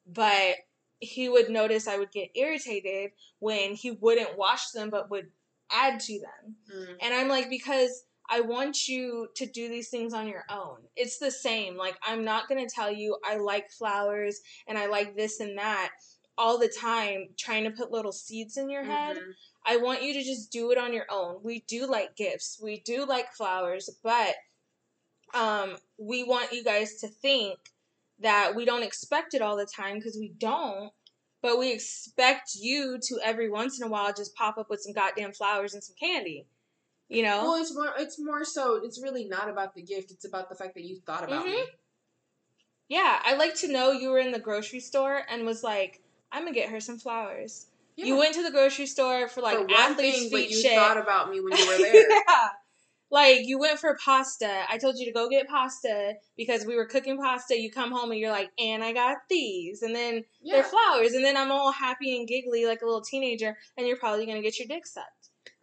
but 0.06 0.56
he 1.00 1.30
would 1.30 1.50
notice 1.50 1.88
I 1.88 1.98
would 1.98 2.12
get 2.12 2.30
irritated 2.36 3.12
when 3.40 3.76
he 3.76 3.92
wouldn't 3.92 4.38
wash 4.38 4.72
them 4.72 4.90
but 4.90 5.12
would 5.12 5.28
add 5.72 6.00
to 6.00 6.20
them. 6.20 6.56
Mm. 6.76 6.96
And 7.02 7.14
I'm 7.14 7.28
like, 7.28 7.50
because 7.50 8.04
I 8.30 8.42
want 8.42 8.88
you 8.88 9.28
to 9.36 9.46
do 9.46 9.70
these 9.70 9.90
things 9.90 10.14
on 10.14 10.28
your 10.28 10.44
own. 10.50 10.78
It's 10.96 11.18
the 11.18 11.32
same. 11.32 11.78
Like, 11.78 11.98
I'm 12.06 12.26
not 12.26 12.50
going 12.50 12.66
to 12.66 12.74
tell 12.74 12.92
you 12.92 13.18
I 13.24 13.38
like 13.38 13.72
flowers 13.72 14.40
and 14.68 14.78
I 14.78 14.88
like 14.88 15.16
this 15.16 15.40
and 15.40 15.58
that 15.58 15.92
all 16.38 16.58
the 16.60 16.68
time, 16.68 17.30
trying 17.38 17.64
to 17.64 17.72
put 17.72 17.92
little 17.92 18.12
seeds 18.12 18.58
in 18.58 18.70
your 18.70 18.84
head. 18.84 19.18
Mhm. 19.18 19.34
I 19.68 19.78
want 19.78 20.02
you 20.02 20.14
to 20.14 20.24
just 20.24 20.52
do 20.52 20.72
it 20.72 20.78
on 20.78 20.94
your 20.94 21.06
own. 21.12 21.40
We 21.44 21.66
do 21.68 21.86
like 21.86 22.16
gifts, 22.16 22.60
we 22.64 22.80
do 22.80 23.06
like 23.06 23.34
flowers, 23.34 23.90
but 24.04 24.36
um, 25.34 25.76
we 26.00 26.24
want 26.24 26.54
you 26.54 26.64
guys 26.64 27.00
to 27.02 27.08
think 27.08 27.60
that 28.20 28.56
we 28.56 28.66
don't 28.66 28.84
expect 28.84 29.34
it 29.34 29.42
all 29.42 29.58
the 29.58 29.66
time 29.68 29.96
because 29.96 30.18
we 30.20 30.34
don't. 30.38 30.92
But 31.44 31.60
we 31.60 31.72
expect 31.72 32.56
you 32.56 32.98
to 33.04 33.20
every 33.24 33.50
once 33.50 33.80
in 33.80 33.86
a 33.86 33.90
while 33.90 34.12
just 34.12 34.36
pop 34.36 34.58
up 34.58 34.70
with 34.72 34.82
some 34.82 34.94
goddamn 34.94 35.34
flowers 35.34 35.76
and 35.76 35.84
some 35.84 35.96
candy. 36.00 36.48
You 37.10 37.24
know? 37.24 37.44
Well, 37.44 37.62
it's 37.62 37.74
more. 37.74 37.94
It's 37.98 38.20
more 38.20 38.44
so. 38.44 38.82
It's 38.84 39.02
really 39.02 39.26
not 39.26 39.48
about 39.48 39.76
the 39.76 39.84
gift. 39.84 40.12
It's 40.12 40.26
about 40.26 40.50
the 40.50 40.56
fact 40.56 40.74
that 40.74 40.84
you 40.84 41.00
thought 41.06 41.24
about 41.24 41.46
me. 41.46 41.54
Mhm. 41.56 41.66
Yeah, 42.90 43.22
I 43.24 43.36
like 43.36 43.54
to 43.56 43.68
know 43.68 43.92
you 43.92 44.10
were 44.10 44.20
in 44.20 44.32
the 44.32 44.40
grocery 44.40 44.80
store 44.80 45.22
and 45.30 45.46
was 45.46 45.64
like, 45.64 46.02
I'm 46.32 46.44
gonna 46.44 46.54
get 46.54 46.70
her 46.70 46.80
some 46.80 46.98
flowers. 46.98 47.67
Yeah. 47.98 48.06
You 48.06 48.18
went 48.18 48.36
to 48.36 48.44
the 48.44 48.52
grocery 48.52 48.86
store 48.86 49.28
for 49.28 49.42
like 49.42 49.58
For 49.58 49.66
one 49.66 49.74
athlete's 49.74 50.20
thing, 50.20 50.30
feet 50.30 50.52
you 50.52 50.62
shit. 50.62 50.76
thought 50.76 50.98
about 50.98 51.30
me 51.32 51.42
when 51.42 51.58
you 51.58 51.68
were 51.68 51.78
there. 51.82 52.10
yeah. 52.10 52.48
Like 53.10 53.48
you 53.48 53.58
went 53.58 53.80
for 53.80 53.98
pasta. 54.04 54.64
I 54.70 54.78
told 54.78 55.00
you 55.00 55.06
to 55.06 55.14
go 55.14 55.30
get 55.30 55.48
pasta 55.48 56.14
because 56.36 56.66
we 56.66 56.76
were 56.76 56.86
cooking 56.86 57.18
pasta. 57.18 57.58
You 57.58 57.72
come 57.72 57.92
home 57.92 58.12
and 58.12 58.20
you're 58.20 58.32
like, 58.32 58.50
and 58.60 58.84
I 58.84 58.92
got 58.94 59.18
these. 59.30 59.82
And 59.82 59.96
then 59.96 60.26
yeah. 60.42 60.56
they're 60.56 60.64
flowers. 60.64 61.14
And 61.14 61.24
then 61.24 61.38
I'm 61.38 61.52
all 61.52 61.72
happy 61.72 62.18
and 62.18 62.28
giggly 62.28 62.66
like 62.66 62.82
a 62.82 62.86
little 62.86 63.02
teenager. 63.02 63.58
And 63.78 63.88
you're 63.88 63.98
probably 63.98 64.26
going 64.26 64.38
to 64.38 64.44
get 64.44 64.60
your 64.60 64.68
dick 64.68 64.86
sucked. 64.86 65.08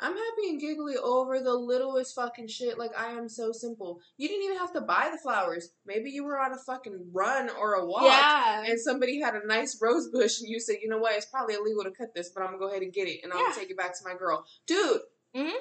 I'm 0.01 0.12
happy 0.12 0.49
and 0.49 0.61
giggly 0.61 0.97
over 0.97 1.40
the 1.40 1.55
littlest 1.55 2.16
fucking 2.16 2.49
shit. 2.49 2.78
Like 2.78 2.90
I 2.99 3.12
am 3.12 3.28
so 3.28 3.53
simple. 3.53 4.01
You 4.16 4.28
didn't 4.28 4.45
even 4.45 4.59
have 4.59 4.72
to 4.72 4.80
buy 4.80 5.09
the 5.12 5.18
flowers. 5.18 5.70
Maybe 5.86 6.11
you 6.11 6.24
were 6.24 6.38
on 6.38 6.53
a 6.53 6.57
fucking 6.59 7.11
run 7.12 7.49
or 7.49 7.74
a 7.74 7.86
walk. 7.86 8.03
Yeah. 8.03 8.64
And 8.66 8.80
somebody 8.80 9.20
had 9.20 9.34
a 9.36 9.47
nice 9.47 9.78
rose 9.80 10.09
bush, 10.09 10.40
and 10.40 10.49
you 10.49 10.59
said, 10.59 10.76
"You 10.82 10.88
know 10.88 10.99
what? 10.99 11.14
It's 11.14 11.26
probably 11.26 11.55
illegal 11.55 11.84
to 11.84 11.92
cut 11.92 12.12
this, 12.14 12.30
but 12.30 12.42
I'm 12.42 12.49
gonna 12.49 12.59
go 12.59 12.68
ahead 12.68 12.82
and 12.82 12.92
get 12.92 13.07
it, 13.07 13.20
and 13.22 13.32
I'm 13.32 13.38
Yeah. 13.38 13.45
gonna 13.47 13.55
take 13.61 13.70
it 13.70 13.76
back 13.76 13.97
to 13.97 14.05
my 14.05 14.14
girl, 14.14 14.45
dude." 14.66 15.03
Mhm. 15.34 15.59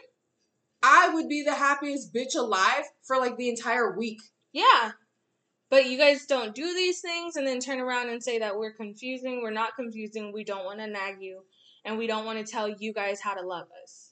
I 0.82 1.10
would 1.14 1.30
be 1.30 1.44
the 1.44 1.56
happiest 1.56 2.14
bitch 2.14 2.36
alive 2.36 2.86
for 3.04 3.18
like 3.18 3.38
the 3.38 3.50
entire 3.50 3.96
week. 3.98 4.20
Yeah. 4.52 4.94
But 5.70 5.86
you 5.86 5.98
guys 5.98 6.26
don't 6.26 6.54
do 6.54 6.74
these 6.74 7.02
things 7.02 7.36
and 7.36 7.48
then 7.48 7.60
turn 7.60 7.80
around 7.80 8.10
and 8.10 8.22
say 8.22 8.40
that 8.40 8.58
we're 8.58 8.74
confusing. 8.74 9.42
We're 9.42 9.52
not 9.52 9.76
confusing. 9.76 10.32
We 10.34 10.44
don't 10.44 10.66
want 10.66 10.80
to 10.80 10.88
nag 10.88 11.22
you. 11.22 11.46
And 11.86 11.98
we 11.98 12.06
don't 12.08 12.26
want 12.26 12.46
to 12.46 12.52
tell 12.52 12.68
you 12.70 12.94
guys 12.94 13.22
how 13.22 13.34
to 13.34 13.42
love 13.42 13.68
us. 13.82 14.03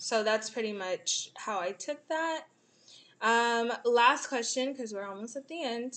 So 0.00 0.22
that's 0.22 0.48
pretty 0.48 0.72
much 0.72 1.30
how 1.36 1.60
I 1.60 1.72
took 1.72 2.08
that. 2.08 2.44
Um, 3.20 3.70
last 3.84 4.28
question, 4.28 4.72
because 4.72 4.94
we're 4.94 5.06
almost 5.06 5.36
at 5.36 5.46
the 5.46 5.62
end. 5.62 5.92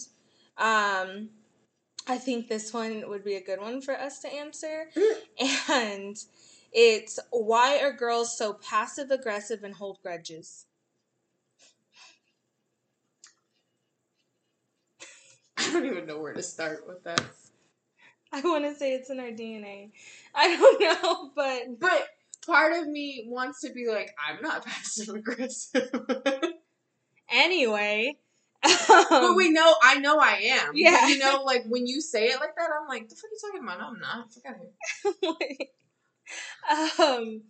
Um, 0.57 1.29
I 2.05 2.17
think 2.17 2.49
this 2.49 2.73
one 2.73 3.07
would 3.07 3.23
be 3.23 3.35
a 3.35 3.41
good 3.41 3.61
one 3.61 3.79
for 3.79 3.97
us 3.97 4.19
to 4.19 4.27
answer. 4.27 4.89
and 5.71 6.17
it's 6.73 7.17
why 7.31 7.79
are 7.79 7.93
girls 7.93 8.37
so 8.37 8.51
passive 8.55 9.09
aggressive 9.09 9.63
and 9.63 9.73
hold 9.73 10.01
grudges? 10.03 10.65
I 15.57 15.71
don't 15.71 15.85
even 15.85 16.05
know 16.05 16.19
where 16.19 16.33
to 16.33 16.43
start 16.43 16.85
with 16.85 17.05
that. 17.05 17.23
I 18.33 18.41
want 18.41 18.65
to 18.65 18.75
say 18.75 18.91
it's 18.95 19.09
in 19.09 19.21
our 19.21 19.31
DNA. 19.31 19.91
I 20.35 20.57
don't 20.57 20.81
know, 21.03 21.31
but 21.33 21.79
But 21.79 22.09
part 22.45 22.73
of 22.73 22.87
me 22.87 23.25
wants 23.27 23.61
to 23.61 23.71
be 23.71 23.87
like, 23.87 24.15
I'm 24.27 24.41
not 24.41 24.65
passive 24.65 25.13
aggressive. 25.15 25.91
anyway. 27.31 28.17
but 28.61 29.11
um, 29.11 29.35
we 29.35 29.49
know, 29.49 29.75
I 29.83 29.99
know 29.99 30.19
I 30.19 30.35
am. 30.43 30.71
Yeah. 30.73 30.99
But 31.01 31.09
you 31.09 31.17
know, 31.17 31.43
like 31.43 31.63
when 31.67 31.85
you 31.85 31.99
say 31.99 32.27
it 32.27 32.39
like 32.39 32.55
that, 32.55 32.69
I'm 32.79 32.87
like, 32.87 33.09
the 33.09 33.15
fuck 33.15 33.25
are 33.25 33.33
you 33.33 33.39
talking 33.41 33.63
about? 33.63 33.79
No, 33.79 33.87
I'm 33.87 33.99
not. 33.99 34.33
Fuck 34.33 34.45
out 34.45 34.55
of 35.19 35.37
here. 35.39 35.67
um, 37.17 37.41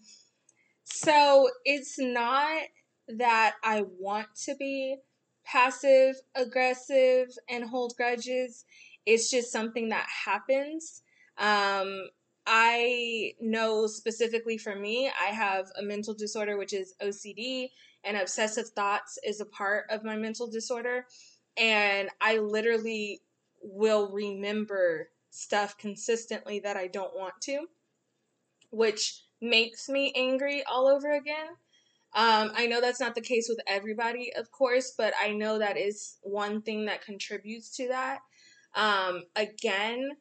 so 0.84 1.50
it's 1.66 2.00
not 2.00 2.64
that 3.08 3.56
I 3.64 3.84
want 4.00 4.28
to 4.46 4.56
be 4.56 4.98
passive 5.44 6.16
aggressive 6.36 7.28
and 7.50 7.70
hold 7.70 7.96
grudges. 7.96 8.66
It's 9.06 9.30
just 9.30 9.52
something 9.52 9.89
that 9.89 10.08
happens. 10.26 11.02
Um, 11.38 12.08
I 12.46 13.34
know 13.39 13.88
specifically 13.88 14.58
for 14.58 14.76
me, 14.76 15.10
I 15.10 15.28
have 15.28 15.72
a 15.78 15.84
mental 15.84 16.14
disorder, 16.14 16.58
which 16.58 16.74
is 16.74 16.94
OCD, 17.02 17.70
and 18.04 18.18
obsessive 18.18 18.70
thoughts 18.70 19.18
is 19.26 19.39
a 19.39 19.46
part 19.46 19.86
of 19.89 20.04
my 20.04 20.18
mental 20.18 20.48
disorder. 20.48 21.06
And 21.58 22.10
I 22.20 22.39
literally 22.39 23.22
will 23.62 24.12
remember 24.12 25.10
stuff 25.30 25.78
consistently 25.78 26.60
that 26.60 26.76
I 26.76 26.88
don't 26.88 27.16
want 27.16 27.34
to, 27.44 27.68
which 28.72 29.24
makes 29.41 29.88
me 29.89 30.12
angry 30.16 30.64
all 30.66 30.88
over 30.88 31.14
again. 31.14 31.48
Um, 32.16 32.52
I 32.56 32.68
know 32.68 32.80
that's 32.80 33.00
not 33.00 33.16
the 33.16 33.22
case 33.22 33.48
with 33.50 33.60
everybody, 33.66 34.32
of 34.36 34.52
course, 34.52 34.94
but 34.96 35.14
I 35.22 35.32
know 35.32 35.58
that 35.58 35.78
is 35.78 36.18
one 36.22 36.62
thing 36.62 36.86
that 36.86 37.04
contributes 37.04 37.76
to 37.78 37.88
that. 37.88 38.20
Um, 38.76 39.24
again, 39.36 40.12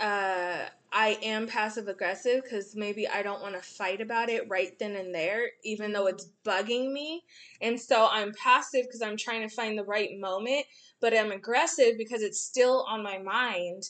uh, 0.00 0.66
I 0.92 1.18
am 1.22 1.46
passive 1.46 1.88
aggressive 1.88 2.42
because 2.42 2.74
maybe 2.74 3.06
I 3.06 3.22
don't 3.22 3.42
want 3.42 3.54
to 3.54 3.60
fight 3.60 4.00
about 4.00 4.30
it 4.30 4.48
right 4.48 4.78
then 4.78 4.96
and 4.96 5.14
there, 5.14 5.50
even 5.64 5.92
though 5.92 6.06
it's 6.06 6.30
bugging 6.44 6.92
me. 6.92 7.24
And 7.60 7.78
so 7.78 8.08
I'm 8.10 8.32
passive 8.32 8.84
because 8.84 9.02
I'm 9.02 9.16
trying 9.16 9.46
to 9.46 9.54
find 9.54 9.76
the 9.76 9.84
right 9.84 10.18
moment, 10.18 10.64
but 11.00 11.16
I'm 11.16 11.32
aggressive 11.32 11.98
because 11.98 12.22
it's 12.22 12.40
still 12.40 12.86
on 12.88 13.02
my 13.02 13.18
mind. 13.18 13.82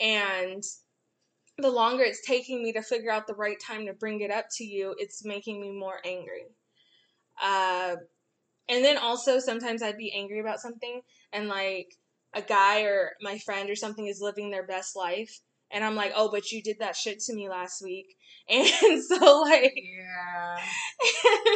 And 0.00 0.62
the 1.58 1.70
longer 1.70 2.02
it's 2.02 2.26
taking 2.26 2.62
me 2.62 2.72
to 2.72 2.82
figure 2.82 3.10
out 3.10 3.26
the 3.26 3.34
right 3.34 3.58
time 3.60 3.86
to 3.86 3.94
bring 3.94 4.20
it 4.20 4.30
up 4.30 4.46
to 4.56 4.64
you, 4.64 4.94
it's 4.98 5.24
making 5.24 5.60
me 5.60 5.70
more 5.70 6.00
angry. 6.04 6.44
Uh, 7.42 7.96
and 8.68 8.84
then 8.84 8.98
also 8.98 9.38
sometimes 9.38 9.82
I'd 9.82 9.96
be 9.96 10.12
angry 10.12 10.40
about 10.40 10.60
something 10.60 11.00
and 11.32 11.48
like 11.48 11.94
a 12.34 12.42
guy 12.42 12.82
or 12.82 13.12
my 13.20 13.38
friend 13.38 13.70
or 13.70 13.76
something 13.76 14.06
is 14.06 14.20
living 14.20 14.50
their 14.50 14.66
best 14.66 14.96
life 14.96 15.40
and 15.72 15.82
I'm 15.84 15.94
like, 15.94 16.12
oh, 16.14 16.30
but 16.30 16.52
you 16.52 16.62
did 16.62 16.78
that 16.80 16.94
shit 16.96 17.20
to 17.20 17.34
me 17.34 17.48
last 17.48 17.82
week. 17.82 18.16
And 18.50 19.02
so 19.02 19.40
like 19.42 19.72
Yeah. 19.76 20.56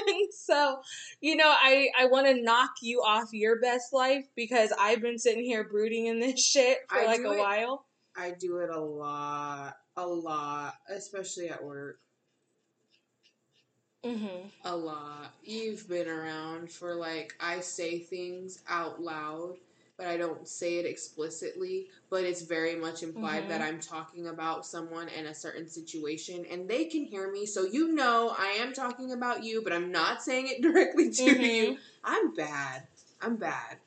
and 0.08 0.28
so 0.44 0.78
you 1.20 1.34
know 1.36 1.48
I 1.52 1.88
I 1.98 2.06
want 2.06 2.28
to 2.28 2.40
knock 2.40 2.70
you 2.80 3.00
off 3.00 3.28
your 3.32 3.60
best 3.60 3.92
life 3.92 4.24
because 4.36 4.72
I've 4.78 5.02
been 5.02 5.18
sitting 5.18 5.44
here 5.44 5.64
brooding 5.68 6.06
in 6.06 6.20
this 6.20 6.40
shit 6.44 6.78
for 6.88 6.98
I 7.00 7.06
like 7.06 7.20
a 7.20 7.32
it- 7.32 7.38
while. 7.38 7.86
I 8.16 8.30
do 8.38 8.58
it 8.58 8.70
a 8.70 8.80
lot. 8.80 9.74
A 9.96 10.06
lot. 10.06 10.74
Especially 10.88 11.48
at 11.50 11.62
work. 11.62 11.98
Mhm. 14.04 14.50
A 14.64 14.76
lot. 14.76 15.32
You've 15.42 15.88
been 15.88 16.08
around 16.08 16.70
for 16.70 16.94
like 16.94 17.34
I 17.40 17.60
say 17.60 17.98
things 17.98 18.62
out 18.68 19.02
loud, 19.02 19.56
but 19.98 20.06
I 20.06 20.16
don't 20.16 20.46
say 20.48 20.78
it 20.78 20.86
explicitly, 20.86 21.88
but 22.10 22.24
it's 22.24 22.42
very 22.42 22.76
much 22.76 23.02
implied 23.02 23.44
Mhm. 23.44 23.48
that 23.48 23.62
I'm 23.62 23.80
talking 23.80 24.28
about 24.28 24.66
someone 24.66 25.08
in 25.08 25.26
a 25.26 25.34
certain 25.34 25.68
situation 25.68 26.44
and 26.50 26.68
they 26.68 26.84
can 26.86 27.04
hear 27.04 27.30
me, 27.32 27.46
so 27.46 27.64
you 27.64 27.92
know 27.92 28.34
I 28.38 28.48
am 28.60 28.72
talking 28.72 29.12
about 29.12 29.44
you, 29.44 29.62
but 29.62 29.72
I'm 29.72 29.90
not 29.92 30.22
saying 30.22 30.48
it 30.48 30.62
directly 30.62 31.10
to 31.10 31.24
Mhm. 31.24 31.40
you. 31.40 31.78
I'm 32.04 32.34
bad. 32.34 32.88
I'm 33.20 33.36
bad. 33.36 33.80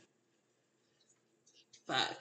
Fuck. 1.88 2.18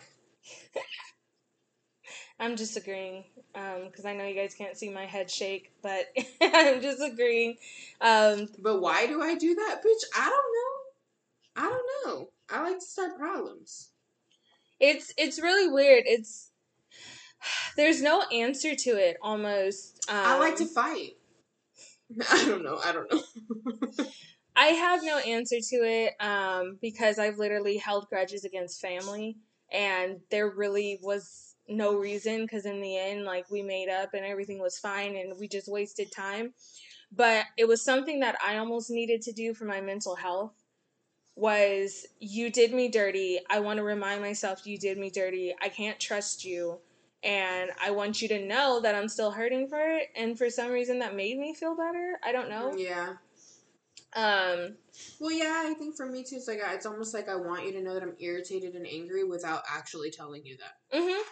I'm 2.40 2.54
disagreeing 2.54 3.24
because 3.52 4.04
I 4.04 4.14
know 4.14 4.24
you 4.24 4.34
guys 4.34 4.54
can't 4.54 4.76
see 4.76 4.88
my 4.90 5.06
head 5.06 5.30
shake, 5.30 5.70
but 5.82 6.06
I'm 6.42 6.80
disagreeing. 6.80 7.56
Um, 8.00 8.48
But 8.58 8.80
why 8.80 9.06
do 9.06 9.22
I 9.22 9.34
do 9.34 9.54
that, 9.54 9.82
bitch? 9.84 10.04
I 10.16 10.30
don't 10.30 10.54
know. 10.56 11.64
I 11.64 11.68
don't 11.70 11.86
know. 12.18 12.30
I 12.50 12.62
like 12.62 12.78
to 12.78 12.84
start 12.84 13.18
problems. 13.18 13.90
it's 14.80 15.12
it's 15.16 15.40
really 15.40 15.68
weird. 15.72 16.04
It's 16.06 16.50
there's 17.76 18.02
no 18.02 18.22
answer 18.32 18.74
to 18.74 18.90
it. 18.90 19.16
Almost. 19.22 20.06
Um, 20.08 20.16
I 20.16 20.38
like 20.38 20.56
to 20.56 20.66
fight. 20.66 21.16
I 22.30 22.44
don't 22.46 22.64
know. 22.64 22.80
I 22.84 22.92
don't 22.92 23.12
know. 23.12 24.06
I 24.56 24.68
have 24.68 25.04
no 25.04 25.18
answer 25.18 25.56
to 25.60 25.76
it 25.76 26.14
um, 26.20 26.78
because 26.80 27.18
I've 27.18 27.38
literally 27.38 27.76
held 27.76 28.08
grudges 28.08 28.44
against 28.44 28.80
family, 28.80 29.36
and 29.70 30.18
there 30.30 30.50
really 30.50 30.98
was 31.02 31.54
no 31.68 31.96
reason 31.96 32.42
because 32.42 32.66
in 32.66 32.80
the 32.80 32.96
end, 32.96 33.24
like 33.24 33.48
we 33.50 33.62
made 33.62 33.88
up 33.88 34.14
and 34.14 34.24
everything 34.24 34.58
was 34.58 34.78
fine, 34.78 35.16
and 35.16 35.38
we 35.38 35.46
just 35.46 35.68
wasted 35.68 36.10
time. 36.10 36.54
But 37.12 37.44
it 37.56 37.68
was 37.68 37.82
something 37.82 38.20
that 38.20 38.36
I 38.44 38.58
almost 38.58 38.90
needed 38.90 39.22
to 39.22 39.32
do 39.32 39.54
for 39.54 39.64
my 39.64 39.80
mental 39.80 40.16
health. 40.16 40.52
Was 41.38 42.04
you 42.18 42.50
did 42.50 42.74
me 42.74 42.88
dirty? 42.88 43.38
I 43.48 43.60
want 43.60 43.76
to 43.76 43.84
remind 43.84 44.20
myself 44.20 44.66
you 44.66 44.76
did 44.76 44.98
me 44.98 45.08
dirty. 45.08 45.54
I 45.62 45.68
can't 45.68 46.00
trust 46.00 46.44
you, 46.44 46.80
and 47.22 47.70
I 47.80 47.92
want 47.92 48.20
you 48.20 48.26
to 48.26 48.44
know 48.44 48.80
that 48.82 48.96
I'm 48.96 49.08
still 49.08 49.30
hurting 49.30 49.68
for 49.68 49.78
it. 49.78 50.08
And 50.16 50.36
for 50.36 50.50
some 50.50 50.72
reason, 50.72 50.98
that 50.98 51.14
made 51.14 51.38
me 51.38 51.54
feel 51.54 51.76
better. 51.76 52.18
I 52.24 52.32
don't 52.32 52.50
know. 52.50 52.74
Yeah. 52.76 53.14
Um, 54.16 54.74
Well, 55.20 55.30
yeah, 55.30 55.62
I 55.66 55.74
think 55.78 55.96
for 55.96 56.06
me 56.06 56.24
too, 56.24 56.36
it's 56.36 56.48
like 56.48 56.58
it's 56.60 56.86
almost 56.86 57.14
like 57.14 57.28
I 57.28 57.36
want 57.36 57.66
you 57.66 57.72
to 57.72 57.82
know 57.82 57.94
that 57.94 58.02
I'm 58.02 58.16
irritated 58.18 58.74
and 58.74 58.84
angry 58.84 59.22
without 59.22 59.62
actually 59.70 60.10
telling 60.10 60.44
you 60.44 60.56
that. 60.56 60.78
hmm 60.92 61.22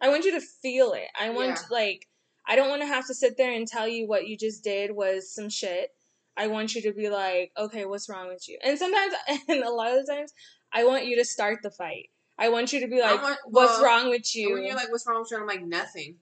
I 0.00 0.08
want 0.08 0.24
you 0.24 0.30
to 0.32 0.40
feel 0.40 0.92
it. 0.92 1.08
I 1.20 1.28
want 1.28 1.48
Yeah. 1.48 1.58
like 1.70 2.08
I 2.46 2.56
don't 2.56 2.70
want 2.70 2.80
to 2.80 2.88
have 2.88 3.06
to 3.08 3.14
sit 3.14 3.36
there 3.36 3.52
and 3.52 3.68
tell 3.68 3.86
you 3.86 4.08
what 4.08 4.26
you 4.26 4.38
just 4.38 4.64
did 4.64 4.90
was 4.90 5.30
some 5.30 5.50
shit. 5.50 5.92
I 6.40 6.46
want 6.46 6.74
you 6.74 6.80
to 6.82 6.92
be 6.94 7.10
like, 7.10 7.52
okay, 7.58 7.84
what's 7.84 8.08
wrong 8.08 8.28
with 8.28 8.48
you? 8.48 8.58
And 8.64 8.78
sometimes, 8.78 9.12
and 9.48 9.62
a 9.62 9.70
lot 9.70 9.92
of 9.92 10.06
the 10.06 10.10
times, 10.10 10.32
I 10.72 10.84
want 10.84 11.04
you 11.04 11.16
to 11.16 11.24
start 11.24 11.58
the 11.62 11.70
fight. 11.70 12.08
I 12.38 12.48
want 12.48 12.72
you 12.72 12.80
to 12.80 12.88
be 12.88 13.02
like, 13.02 13.20
want- 13.20 13.38
what's 13.44 13.72
well, 13.72 13.84
wrong 13.84 14.08
with 14.08 14.34
you? 14.34 14.54
When 14.54 14.64
you're 14.64 14.74
like, 14.74 14.90
"What's 14.90 15.06
wrong 15.06 15.20
with 15.20 15.30
you?" 15.30 15.36
I'm 15.36 15.46
like, 15.46 15.62
"Nothing." 15.62 16.16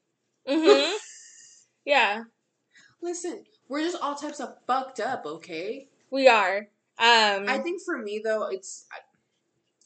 hmm 0.44 0.96
yeah, 1.84 2.24
Listen, 3.00 3.44
we're 3.68 3.82
just 3.82 4.02
all 4.02 4.16
types 4.16 4.40
of 4.40 4.56
fucked 4.66 4.98
up, 4.98 5.24
okay? 5.24 5.86
we 6.10 6.26
are. 6.26 6.66
Um, 6.98 7.44
I 7.48 7.58
think 7.62 7.80
for 7.84 7.96
me 7.96 8.20
though, 8.24 8.48
it's 8.48 8.86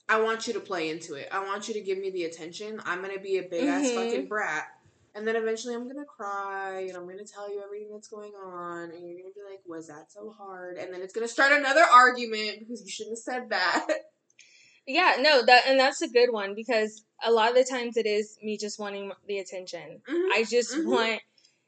I, 0.09 0.17
I 0.17 0.21
want 0.23 0.47
you 0.47 0.55
to 0.55 0.61
play 0.61 0.89
into 0.89 1.13
it. 1.15 1.29
I 1.31 1.45
want 1.45 1.69
you 1.69 1.75
to 1.75 1.81
give 1.83 1.99
me 1.99 2.09
the 2.09 2.25
attention. 2.25 2.81
I'm 2.87 3.03
gonna 3.03 3.21
be 3.21 3.37
a 3.37 3.43
big 3.43 3.69
ass 3.69 3.91
Mhm. 3.91 3.95
fucking 3.95 4.29
brat, 4.29 4.69
and 5.15 5.27
then 5.27 5.37
eventually 5.37 5.75
I'm 5.75 5.87
gonna 5.89 6.05
cry 6.05 6.87
and 6.89 6.97
I'm 6.97 7.07
gonna 7.09 7.25
tell 7.25 7.53
you 7.53 7.63
everything 7.63 7.91
that's 7.93 8.09
going 8.09 8.33
on, 8.35 8.91
and 8.91 9.07
you're 9.07 9.19
gonna 9.19 9.35
be 9.35 9.43
like, 9.49 9.61
"Was 9.67 9.89
that 9.89 10.11
so 10.11 10.31
hard?" 10.31 10.79
And 10.79 10.93
then 10.93 11.03
it's 11.03 11.13
gonna 11.13 11.29
start 11.29 11.53
another 11.53 11.83
argument 11.83 12.61
because 12.61 12.83
you 12.83 12.91
shouldn't 12.91 13.19
have 13.19 13.23
said 13.23 13.51
that. 13.51 13.87
yeah, 14.87 15.17
no, 15.21 15.45
that 15.45 15.65
and 15.67 15.79
that's 15.79 16.03
a 16.03 16.09
good 16.09 16.31
one 16.33 16.55
because 16.55 17.05
a 17.25 17.31
lot 17.31 17.51
of 17.51 17.55
the 17.57 17.65
times 17.65 17.97
it 17.97 18.07
is 18.07 18.39
me 18.43 18.57
just 18.57 18.79
wanting 18.79 19.13
the 19.27 19.39
attention. 19.39 20.03
Mhm. 20.09 20.29
I 20.33 20.45
just 20.45 20.75
Mhm. 20.75 20.87
want 20.87 21.21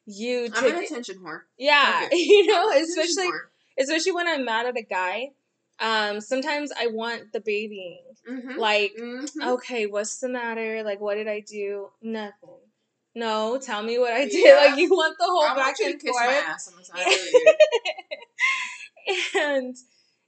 you 0.06 0.48
to 0.48 0.54
I'm 0.56 0.76
an 0.76 0.84
attention 0.84 1.18
whore. 1.20 1.42
yeah, 1.58 2.08
it. 2.10 2.14
you 2.16 2.46
know, 2.46 2.70
especially 2.70 3.30
especially 3.78 4.12
when 4.12 4.28
I'm 4.28 4.44
mad 4.44 4.66
at 4.66 4.76
a 4.76 4.82
guy. 4.82 5.30
Um, 5.80 6.20
sometimes 6.20 6.70
I 6.78 6.86
want 6.86 7.32
the 7.32 7.40
babying. 7.40 8.04
Mhm. 8.30 8.56
Like, 8.58 8.92
Mhm. 8.96 9.54
okay, 9.54 9.86
what's 9.86 10.18
the 10.20 10.28
matter? 10.28 10.84
Like, 10.84 11.00
what 11.00 11.16
did 11.16 11.26
I 11.26 11.40
do? 11.40 11.90
Nothing. 12.00 12.60
No, 13.14 13.58
tell 13.58 13.82
me 13.82 13.98
what 13.98 14.12
I 14.12 14.24
did. 14.24 14.44
Yeah. 14.44 14.56
Like, 14.70 14.78
you 14.78 14.90
want 14.90 15.16
the 15.18 15.24
whole 15.26 15.42
I 15.44 15.54
back 15.54 15.56
want 15.66 15.78
you 15.78 15.84
to 15.86 15.90
and 15.92 16.00
kiss 16.02 16.14
my 16.16 16.24
forth. 16.24 16.44
ass 16.48 16.68
on 16.72 16.78
the 16.78 16.84
side 16.84 17.06
you. 17.06 17.54
and 19.40 19.76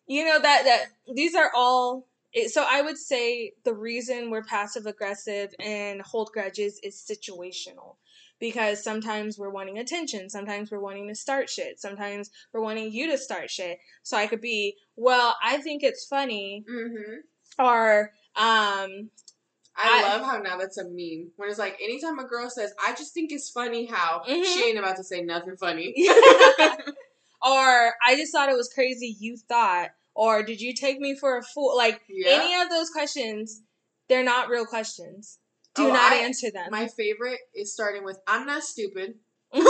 you 0.06 0.24
know 0.24 0.40
that 0.40 0.64
that 0.64 0.86
these 1.14 1.34
are 1.34 1.50
all. 1.54 2.06
it- 2.32 2.50
So 2.50 2.64
I 2.68 2.82
would 2.82 2.98
say 2.98 3.52
the 3.64 3.74
reason 3.74 4.30
we're 4.30 4.44
passive 4.44 4.86
aggressive 4.86 5.54
and 5.58 6.00
hold 6.02 6.30
grudges 6.32 6.78
is 6.82 6.94
situational. 6.96 7.96
Because 8.38 8.84
sometimes 8.84 9.38
we're 9.38 9.48
wanting 9.48 9.78
attention, 9.78 10.28
sometimes 10.28 10.70
we're 10.70 10.78
wanting 10.78 11.08
to 11.08 11.14
start 11.14 11.48
shit, 11.48 11.80
sometimes 11.80 12.30
we're 12.52 12.60
wanting 12.60 12.92
you 12.92 13.10
to 13.10 13.16
start 13.16 13.50
shit. 13.50 13.78
So 14.02 14.14
I 14.18 14.26
could 14.26 14.42
be, 14.42 14.76
well, 14.94 15.34
I 15.42 15.56
think 15.56 15.82
it's 15.82 16.04
funny, 16.06 16.62
Mhm. 16.70 17.20
or 17.58 18.12
um, 18.36 19.08
I, 19.76 20.00
I- 20.04 20.08
love 20.16 20.24
how 20.26 20.38
now 20.38 20.56
that's 20.56 20.78
a 20.78 20.84
meme. 20.84 21.30
When 21.36 21.48
it's 21.50 21.58
like 21.58 21.78
anytime 21.82 22.18
a 22.18 22.24
girl 22.26 22.48
says, 22.50 22.72
"I 22.84 22.94
just 22.94 23.12
think 23.14 23.30
it's 23.32 23.50
funny 23.50 23.86
how," 23.86 24.22
Mhm. 24.28 24.44
she 24.44 24.64
ain't 24.64 24.78
about 24.78 24.96
to 24.96 25.04
say 25.04 25.20
nothing 25.22 25.56
funny. 25.56 25.94
or 25.98 27.94
I 28.04 28.16
just 28.16 28.32
thought 28.32 28.48
it 28.48 28.56
was 28.56 28.70
crazy 28.72 29.16
you 29.20 29.36
thought, 29.36 29.90
or 30.14 30.42
did 30.42 30.60
you 30.60 30.74
take 30.74 30.98
me 30.98 31.14
for 31.14 31.36
a 31.38 31.42
fool? 31.42 31.76
Like 31.76 32.00
Yeah. 32.08 32.40
any 32.42 32.54
of 32.62 32.70
those 32.70 32.90
questions, 32.90 33.62
they're 34.08 34.24
not 34.24 34.48
real 34.48 34.64
questions. 34.66 35.38
Do 35.74 35.88
Oh, 35.88 35.92
not 35.92 36.12
I- 36.12 36.16
answer 36.16 36.50
them. 36.50 36.70
My 36.70 36.88
favorite 36.88 37.40
is 37.54 37.72
starting 37.74 38.02
with, 38.04 38.18
"I'm 38.26 38.46
not 38.46 38.64
stupid." 38.64 39.18
uh 39.52 39.68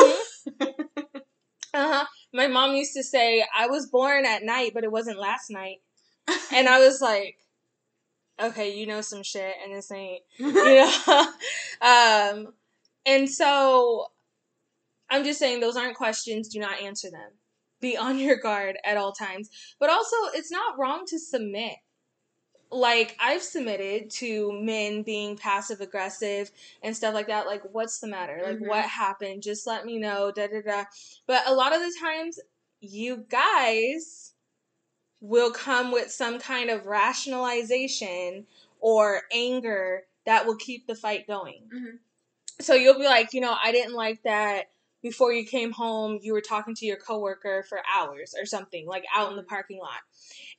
huh. 1.74 2.04
My 2.32 2.46
mom 2.46 2.74
used 2.74 2.94
to 2.94 3.02
say, 3.02 3.44
I 3.56 3.66
was 3.66 3.86
born 3.86 4.24
at 4.24 4.42
night, 4.42 4.72
but 4.74 4.84
it 4.84 4.92
wasn't 4.92 5.18
last 5.18 5.50
night. 5.50 5.78
And 6.52 6.68
I 6.68 6.78
was 6.80 7.00
like, 7.00 7.38
okay, 8.40 8.76
you 8.76 8.86
know 8.86 9.00
some 9.00 9.22
shit, 9.22 9.54
and 9.62 9.74
this 9.74 9.90
ain't, 9.92 10.22
you 10.38 10.52
know? 10.52 11.32
um, 11.80 12.48
and 13.04 13.28
so 13.28 14.06
I'm 15.08 15.24
just 15.24 15.38
saying, 15.38 15.60
those 15.60 15.76
aren't 15.76 15.96
questions. 15.96 16.48
Do 16.48 16.58
not 16.58 16.80
answer 16.80 17.10
them. 17.10 17.30
Be 17.80 17.96
on 17.96 18.18
your 18.18 18.36
guard 18.36 18.76
at 18.84 18.96
all 18.96 19.12
times. 19.12 19.50
But 19.78 19.90
also, 19.90 20.16
it's 20.34 20.50
not 20.50 20.78
wrong 20.78 21.04
to 21.08 21.18
submit. 21.18 21.74
Like, 22.70 23.16
I've 23.20 23.42
submitted 23.42 24.10
to 24.12 24.50
men 24.52 25.02
being 25.02 25.36
passive 25.36 25.80
aggressive 25.80 26.50
and 26.82 26.96
stuff 26.96 27.14
like 27.14 27.28
that. 27.28 27.46
Like, 27.46 27.62
what's 27.72 28.00
the 28.00 28.08
matter? 28.08 28.40
Like, 28.44 28.58
Mhm. 28.58 28.66
what 28.66 28.84
happened? 28.84 29.42
Just 29.42 29.66
let 29.66 29.84
me 29.86 29.98
know. 29.98 30.32
Da 30.32 30.48
da 30.48 30.62
da. 30.62 30.84
But 31.26 31.46
a 31.46 31.54
lot 31.54 31.74
of 31.74 31.80
the 31.80 31.94
times, 32.00 32.40
you 32.80 33.18
guys 33.28 34.32
will 35.20 35.50
come 35.50 35.90
with 35.92 36.10
some 36.10 36.38
kind 36.38 36.70
of 36.70 36.86
rationalization 36.86 38.46
or 38.80 39.22
anger 39.32 40.04
that 40.24 40.46
will 40.46 40.56
keep 40.56 40.86
the 40.86 40.94
fight 40.94 41.26
going. 41.26 41.62
Mhm. 41.72 41.98
So 42.60 42.74
you'll 42.74 42.98
be 42.98 43.04
like, 43.04 43.32
you 43.32 43.40
know, 43.40 43.56
I 43.62 43.72
didn't 43.72 43.94
like 43.94 44.22
that 44.24 44.70
before 45.02 45.32
you 45.32 45.46
came 45.46 45.70
home, 45.70 46.18
you 46.20 46.32
were 46.32 46.40
talking 46.40 46.74
to 46.74 46.86
your 46.86 46.96
coworker 46.96 47.62
for 47.68 47.80
hours 47.94 48.34
or 48.38 48.44
something, 48.44 48.86
like 48.86 49.04
out 49.14 49.30
in 49.30 49.36
the 49.36 49.42
parking 49.42 49.78
lot. 49.78 50.00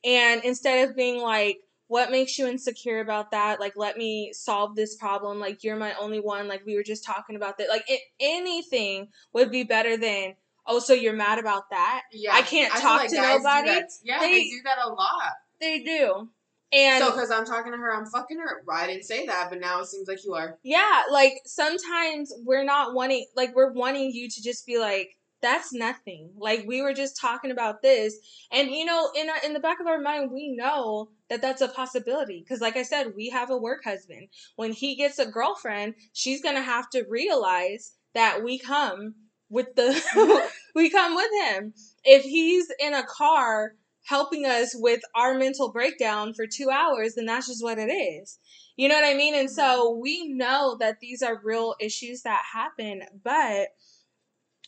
And 0.06 0.42
instead 0.44 0.88
of 0.88 0.96
being 0.96 1.22
like, 1.22 1.60
what 1.88 2.12
makes 2.12 2.38
you 2.38 2.48
insecure 2.48 3.00
about 3.00 3.32
that? 3.32 3.60
Like, 3.60 3.74
let 3.76 3.98
me 3.98 4.32
solve 4.34 4.76
this 4.76 4.96
problem. 4.96 5.40
Like, 5.40 5.64
you're 5.64 5.78
my 5.78 5.94
only 5.96 6.20
one. 6.20 6.48
Like, 6.48 6.66
we 6.66 6.76
were 6.76 6.84
just 6.84 7.04
talking 7.04 7.36
about 7.36 7.58
that. 7.58 7.70
Like, 7.70 7.86
it, 7.88 8.02
anything 8.20 9.10
would 9.34 9.52
be 9.52 9.64
better 9.64 9.98
than, 9.98 10.36
oh, 10.68 10.80
so 10.80 10.94
you're 10.94 11.14
mad 11.14 11.40
about 11.40 11.70
that? 11.72 12.04
Yeah, 12.12 12.34
I 12.34 12.42
can't 12.42 12.72
feel 12.74 12.82
talk 12.82 13.08
to 13.08 13.16
guys 13.16 13.38
do 13.38 13.44
nobody. 13.44 13.82
Yeah, 14.04 14.20
They- 14.20 14.32
they, 14.32 14.44
do 14.44 14.62
that 14.66 14.78
a 14.86 14.90
lot. 14.90 15.34
They 15.60 15.80
do. 15.80 16.30
And 16.74 17.02
so, 17.02 17.12
because 17.12 17.32
I'm 17.32 17.46
talking 17.46 17.72
to 17.72 17.78
her, 17.78 17.96
I'm 17.96 18.06
fucking 18.06 18.38
her. 18.40 18.62
Well, 18.68 18.76
I 18.76 18.88
didn't 18.88 19.06
say 19.06 19.26
that, 19.28 19.50
but 19.50 19.62
now 19.62 19.80
it 19.80 19.88
seems 19.88 20.08
like 20.08 20.24
you 20.26 20.34
are. 20.34 20.60
yeah, 20.64 21.04
like 21.10 21.40
sometimes 21.46 22.34
we're 22.46 22.66
not 22.66 22.94
wanting, 22.94 23.26
like, 23.38 23.56
we're 23.56 23.72
wanting 23.72 24.12
you 24.12 24.28
to 24.30 24.44
just 24.44 24.66
be 24.66 24.78
like, 24.78 25.12
that's 25.42 25.72
nothing. 25.72 26.32
Like 26.38 26.66
we 26.68 26.82
were 26.82 26.94
just 26.94 27.22
talking 27.22 27.52
about 27.52 27.82
this, 27.84 28.16
and 28.52 28.70
you 28.72 28.84
know, 28.86 29.12
in 29.16 29.30
our, 29.30 29.38
in 29.46 29.54
the 29.54 29.60
back 29.60 29.80
of 29.80 29.86
our 29.88 30.00
mind, 30.00 30.32
we 30.32 30.56
know 30.58 31.10
that 31.30 31.42
that's 31.42 31.62
a 31.62 31.68
possibility. 31.68 32.44
Because, 32.44 32.60
like 32.60 32.76
I 32.76 32.82
said, 32.84 33.14
we 33.16 33.30
have 33.30 33.52
a 33.52 33.58
work 33.58 33.84
husband. 33.84 34.30
When 34.56 34.72
he 34.74 34.96
gets 34.96 35.20
a 35.20 35.28
girlfriend, 35.28 35.94
she's 36.12 36.42
gonna 36.42 36.64
have 36.64 36.90
to 36.90 37.06
realize 37.08 37.94
that 38.16 38.44
we 38.44 38.58
come 38.58 39.14
with 39.50 39.76
the 39.76 40.50
we 40.76 40.90
come 40.90 41.16
with 41.16 41.32
him. 41.46 41.74
If 42.04 42.24
he's 42.24 42.68
in 42.80 42.94
a 42.94 43.06
car 43.06 43.74
helping 44.06 44.46
us 44.46 44.74
with 44.74 45.02
our 45.16 45.34
mental 45.38 45.72
breakdown 45.72 46.34
for 46.34 46.48
two 46.48 46.70
hours, 46.70 47.16
then 47.16 47.26
that's 47.26 47.48
just 47.48 47.64
what 47.64 47.78
it 47.78 47.92
is. 47.92 48.40
You 48.78 48.88
know 48.88 48.96
what 48.96 49.06
I 49.06 49.16
mean? 49.16 49.36
And 49.36 49.50
so 49.50 49.92
we 50.02 50.28
know 50.28 50.78
that 50.80 51.00
these 51.02 51.22
are 51.22 51.42
real 51.44 51.76
issues 51.82 52.22
that 52.22 52.42
happen, 52.54 53.04
but 53.24 53.70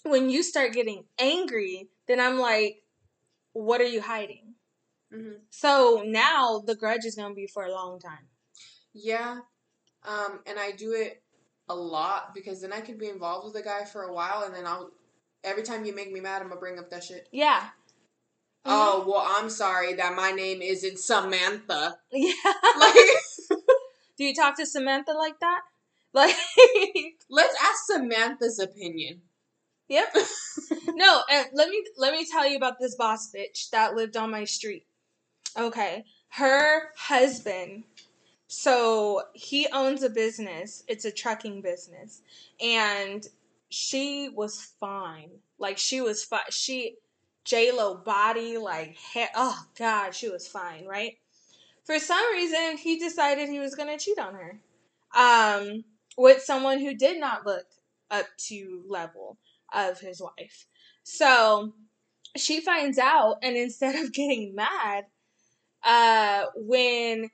when 0.04 0.30
you 0.30 0.44
start 0.44 0.74
getting 0.74 1.06
angry, 1.20 1.90
then 2.08 2.20
I'm 2.20 2.40
like, 2.40 2.82
what 3.54 3.82
are 3.82 3.86
you 3.88 4.02
hiding? 4.02 4.56
hmm 5.12 5.34
So 5.50 6.04
now 6.06 6.64
the 6.66 6.76
grudge 6.76 7.06
is 7.06 7.16
gonna 7.16 7.34
be 7.34 7.48
for 7.48 7.66
a 7.66 7.72
long 7.72 8.00
time. 8.00 8.28
Yeah. 8.94 9.40
Um, 10.04 10.40
and 10.46 10.60
I 10.60 10.72
do 10.72 10.94
it 10.94 11.22
a 11.70 11.76
lot 11.76 12.34
because 12.34 12.62
then 12.62 12.74
I 12.74 12.82
could 12.82 12.98
be 13.00 13.10
involved 13.10 13.46
with 13.46 13.56
a 13.56 13.66
guy 13.66 13.86
for 13.86 14.04
a 14.04 14.14
while 14.14 14.44
and 14.44 14.54
then 14.54 14.66
I'll 14.66 14.92
every 15.44 15.64
time 15.64 15.86
you 15.86 15.96
make 15.96 16.12
me 16.12 16.20
mad, 16.20 16.42
I'm 16.42 16.50
gonna 16.50 16.60
bring 16.60 16.80
up 16.80 16.90
that 16.90 17.04
shit. 17.04 17.28
Yeah. 17.32 17.68
Oh, 18.66 19.06
well, 19.08 19.26
I'm 19.26 19.50
sorry 19.50 19.94
that 19.96 20.16
my 20.16 20.32
name 20.32 20.62
isn't 20.62 21.00
Samantha. 21.00 21.98
Yeah. 22.12 22.34
Like, 22.80 22.96
Do 24.18 24.26
you 24.26 24.34
talk 24.36 24.58
to 24.58 24.66
Samantha 24.66 25.14
like 25.14 25.40
that? 25.40 25.62
Like, 26.12 26.36
let's 27.30 27.56
ask 27.64 27.86
Samantha's 27.86 28.58
opinion. 28.60 29.22
yep. 29.88 30.14
No, 30.96 31.22
and 31.32 31.48
let 31.54 31.70
me 31.70 31.84
let 31.98 32.14
me 32.14 32.26
tell 32.26 32.50
you 32.50 32.58
about 32.58 32.80
this 32.80 32.96
boss 32.96 33.32
bitch 33.32 33.70
that 33.70 33.94
lived 33.96 34.18
on 34.18 34.32
my 34.32 34.44
street. 34.44 34.86
Okay, 35.56 36.04
her 36.30 36.90
husband. 36.98 37.84
So 38.52 39.22
he 39.34 39.68
owns 39.72 40.02
a 40.02 40.10
business. 40.10 40.84
It's 40.88 41.06
a 41.06 41.12
trucking 41.12 41.62
business, 41.62 42.24
and 42.60 43.26
she 43.70 44.30
was 44.30 44.74
fine. 44.80 45.30
Like 45.60 45.78
she 45.78 46.02
was 46.02 46.24
fine. 46.24 46.50
She 46.50 46.96
J 47.46 47.72
Lo 47.72 47.96
body, 47.96 48.58
like. 48.58 48.98
Oh 49.36 49.60
God, 49.78 50.16
she 50.16 50.30
was 50.30 50.48
fine, 50.48 50.88
right? 50.88 51.16
For 51.84 52.00
some 52.00 52.24
reason, 52.34 52.78
he 52.78 52.98
decided 52.98 53.50
he 53.50 53.60
was 53.60 53.76
gonna 53.76 54.00
cheat 54.00 54.18
on 54.18 54.34
her, 54.34 54.60
um, 55.16 55.84
with 56.18 56.42
someone 56.42 56.80
who 56.80 56.96
did 56.96 57.20
not 57.20 57.46
look 57.46 57.68
up 58.10 58.26
to 58.48 58.84
level 58.88 59.38
of 59.72 60.00
his 60.00 60.20
wife. 60.20 60.66
So 61.04 61.76
she 62.36 62.62
finds 62.62 62.98
out, 62.98 63.38
and 63.44 63.56
instead 63.56 63.94
of 63.94 64.12
getting 64.14 64.56
mad, 64.56 65.06
uh, 65.84 66.46
when 66.56 67.30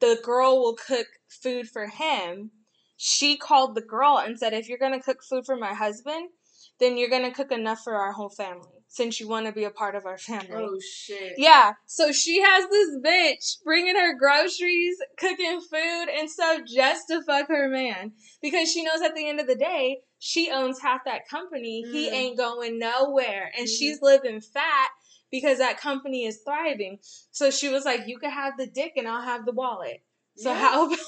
the 0.00 0.18
girl 0.22 0.60
will 0.60 0.76
cook 0.76 1.06
food 1.28 1.68
for 1.68 1.86
him, 1.86 2.50
she 2.96 3.36
called 3.36 3.74
the 3.74 3.82
girl 3.82 4.18
and 4.18 4.38
said, 4.38 4.52
If 4.52 4.68
you're 4.68 4.78
gonna 4.78 5.02
cook 5.02 5.22
food 5.22 5.44
for 5.44 5.56
my 5.56 5.74
husband, 5.74 6.28
then 6.78 6.96
you're 6.96 7.10
gonna 7.10 7.32
cook 7.32 7.52
enough 7.52 7.80
for 7.82 7.94
our 7.94 8.12
whole 8.12 8.30
family 8.30 8.68
since 8.88 9.20
you 9.20 9.28
want 9.28 9.46
to 9.46 9.52
be 9.52 9.64
a 9.64 9.70
part 9.70 9.94
of 9.94 10.06
our 10.06 10.18
family. 10.18 10.48
Oh, 10.54 10.78
shit. 10.80 11.34
Yeah, 11.36 11.72
so 11.86 12.12
she 12.12 12.40
has 12.40 12.68
this 12.70 12.96
bitch 13.04 13.62
bringing 13.64 13.96
her 13.96 14.16
groceries, 14.18 14.96
cooking 15.18 15.60
food 15.60 16.06
and 16.18 16.30
stuff 16.30 16.62
just 16.66 17.08
to 17.08 17.22
fuck 17.22 17.48
her 17.48 17.68
man 17.68 18.12
because 18.40 18.70
she 18.70 18.82
knows 18.82 19.02
at 19.02 19.14
the 19.14 19.28
end 19.28 19.40
of 19.40 19.46
the 19.46 19.56
day 19.56 19.98
she 20.18 20.50
owns 20.50 20.80
half 20.80 21.00
that 21.04 21.28
company. 21.28 21.82
He 21.92 22.08
Mm. 22.08 22.12
ain't 22.12 22.38
going 22.38 22.78
nowhere, 22.78 23.52
and 23.56 23.66
Mhm. 23.66 23.78
she's 23.78 24.00
living 24.00 24.40
fat 24.40 24.88
because 25.30 25.58
that 25.58 25.80
company 25.80 26.24
is 26.24 26.40
thriving. 26.44 26.98
So 27.30 27.50
she 27.50 27.68
was 27.68 27.84
like, 27.84 28.06
"You 28.06 28.18
can 28.18 28.30
have 28.30 28.54
the 28.56 28.66
dick, 28.66 28.92
and 28.96 29.08
I'll 29.08 29.22
have 29.22 29.44
the 29.46 29.52
wallet." 29.52 30.02
So 30.36 30.50
Yeah. 30.50 30.58
how 30.58 30.86
about 30.86 30.98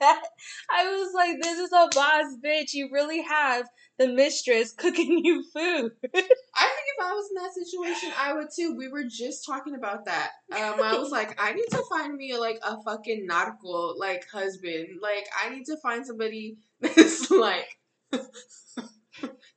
that? 0.00 0.22
I 0.70 0.84
was 0.84 1.12
like, 1.14 1.36
"This 1.42 1.58
is 1.58 1.72
a 1.72 1.88
boss 1.94 2.36
bitch. 2.44 2.72
You 2.74 2.88
really 2.92 3.22
have 3.22 3.66
the 3.98 4.08
mistress 4.08 4.72
cooking 4.72 5.20
you 5.24 5.42
food." 5.52 5.92
I 6.04 6.08
think 6.10 6.86
if 6.98 7.04
I 7.04 7.12
was 7.12 7.28
in 7.30 7.42
that 7.42 7.52
situation, 7.54 8.12
I 8.18 8.32
would 8.34 8.48
too. 8.54 8.74
We 8.76 8.88
were 8.88 9.04
just 9.04 9.44
talking 9.46 9.74
about 9.74 10.04
that. 10.06 10.30
Um, 10.52 10.80
I 10.82 10.96
was 10.98 11.10
like, 11.10 11.40
I 11.42 11.52
need 11.52 11.66
to 11.70 11.82
find 11.90 12.14
me 12.16 12.36
like 12.36 12.58
a 12.62 12.82
fucking 12.82 13.26
narco 13.26 13.94
like 13.96 14.26
husband. 14.30 15.00
Like, 15.02 15.26
I 15.44 15.50
need 15.50 15.64
to 15.66 15.76
find 15.82 16.06
somebody 16.06 16.58
that's 16.80 17.30
like 17.30 17.68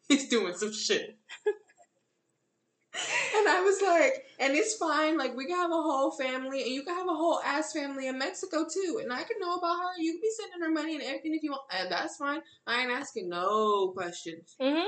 he's 0.07 0.27
doing 0.29 0.53
some 0.53 0.73
shit. 0.73 1.18
And 3.37 3.47
I 3.47 3.61
was 3.61 3.81
like, 3.81 4.25
and 4.39 4.53
it's 4.55 4.75
fine. 4.75 5.17
Like, 5.17 5.35
we 5.35 5.45
can 5.45 5.55
have 5.55 5.71
a 5.71 5.73
whole 5.73 6.11
family, 6.11 6.61
and 6.63 6.71
you 6.71 6.83
can 6.83 6.95
have 6.95 7.07
a 7.07 7.13
whole 7.13 7.39
ass 7.45 7.73
family 7.73 8.07
in 8.07 8.17
Mexico 8.17 8.65
too. 8.71 8.99
And 9.01 9.11
I 9.13 9.23
can 9.23 9.37
know 9.39 9.55
about 9.55 9.77
her. 9.79 9.99
You 10.01 10.13
can 10.13 10.21
be 10.21 10.29
sending 10.37 10.61
her 10.61 10.71
money 10.71 10.95
and 10.95 11.03
everything 11.03 11.35
if 11.35 11.43
you 11.43 11.51
want. 11.51 11.63
And 11.71 11.91
that's 11.91 12.17
fine. 12.17 12.41
I 12.67 12.81
ain't 12.81 12.91
asking 12.91 13.29
no 13.29 13.89
questions. 13.95 14.55
mhm. 14.61 14.87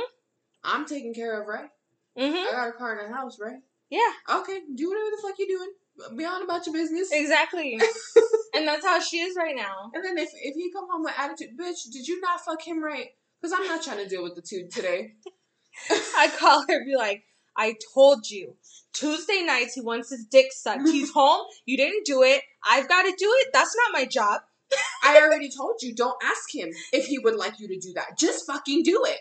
I'm 0.63 0.85
taking 0.85 1.13
care 1.13 1.41
of, 1.41 1.47
right? 1.47 1.69
Mhm. 2.17 2.47
I 2.47 2.51
got 2.51 2.69
a 2.69 2.73
car 2.73 2.99
and 2.99 3.13
a 3.13 3.17
house, 3.17 3.39
right? 3.39 3.59
Yeah. 3.89 4.11
Okay, 4.29 4.61
do 4.75 4.89
whatever 4.89 5.09
the 5.11 5.21
fuck 5.21 5.35
you're 5.39 5.47
doing. 5.47 6.17
Be 6.17 6.25
on 6.25 6.43
about 6.43 6.65
your 6.65 6.73
business. 6.73 7.09
Exactly. 7.11 7.79
and 8.55 8.67
that's 8.67 8.85
how 8.85 8.99
she 8.99 9.19
is 9.19 9.35
right 9.37 9.55
now. 9.55 9.91
And 9.93 10.03
then 10.03 10.17
if 10.17 10.29
if 10.33 10.55
he 10.55 10.71
come 10.71 10.87
home 10.89 11.03
with 11.03 11.13
attitude, 11.17 11.57
bitch, 11.57 11.91
did 11.91 12.07
you 12.07 12.19
not 12.21 12.41
fuck 12.43 12.61
him 12.61 12.83
right? 12.83 13.09
Because 13.41 13.57
I'm 13.57 13.65
not 13.67 13.83
trying 13.83 13.97
to 13.97 14.07
deal 14.07 14.23
with 14.23 14.35
the 14.35 14.41
two 14.41 14.67
today. 14.71 15.15
I 15.89 16.29
call 16.37 16.61
her, 16.67 16.85
be 16.85 16.95
like, 16.95 17.23
I 17.57 17.75
told 17.93 18.29
you. 18.29 18.55
Tuesday 18.93 19.43
nights, 19.43 19.73
he 19.73 19.81
wants 19.81 20.09
his 20.09 20.25
dick 20.25 20.47
sucked. 20.51 20.87
He's 20.87 21.11
home. 21.13 21.45
You 21.65 21.77
didn't 21.77 22.05
do 22.05 22.23
it. 22.23 22.41
I've 22.67 22.87
got 22.87 23.03
to 23.03 23.13
do 23.17 23.33
it. 23.39 23.47
That's 23.53 23.75
not 23.75 23.99
my 23.99 24.05
job. 24.05 24.41
I 25.03 25.21
already 25.21 25.49
told 25.49 25.81
you, 25.81 25.93
don't 25.93 26.15
ask 26.23 26.53
him 26.53 26.69
if 26.93 27.05
he 27.05 27.19
would 27.19 27.35
like 27.35 27.59
you 27.59 27.67
to 27.67 27.77
do 27.77 27.93
that. 27.93 28.17
Just 28.17 28.45
fucking 28.45 28.83
do 28.83 29.05
it. 29.05 29.19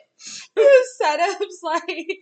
Setups 1.03 1.63
like, 1.63 2.19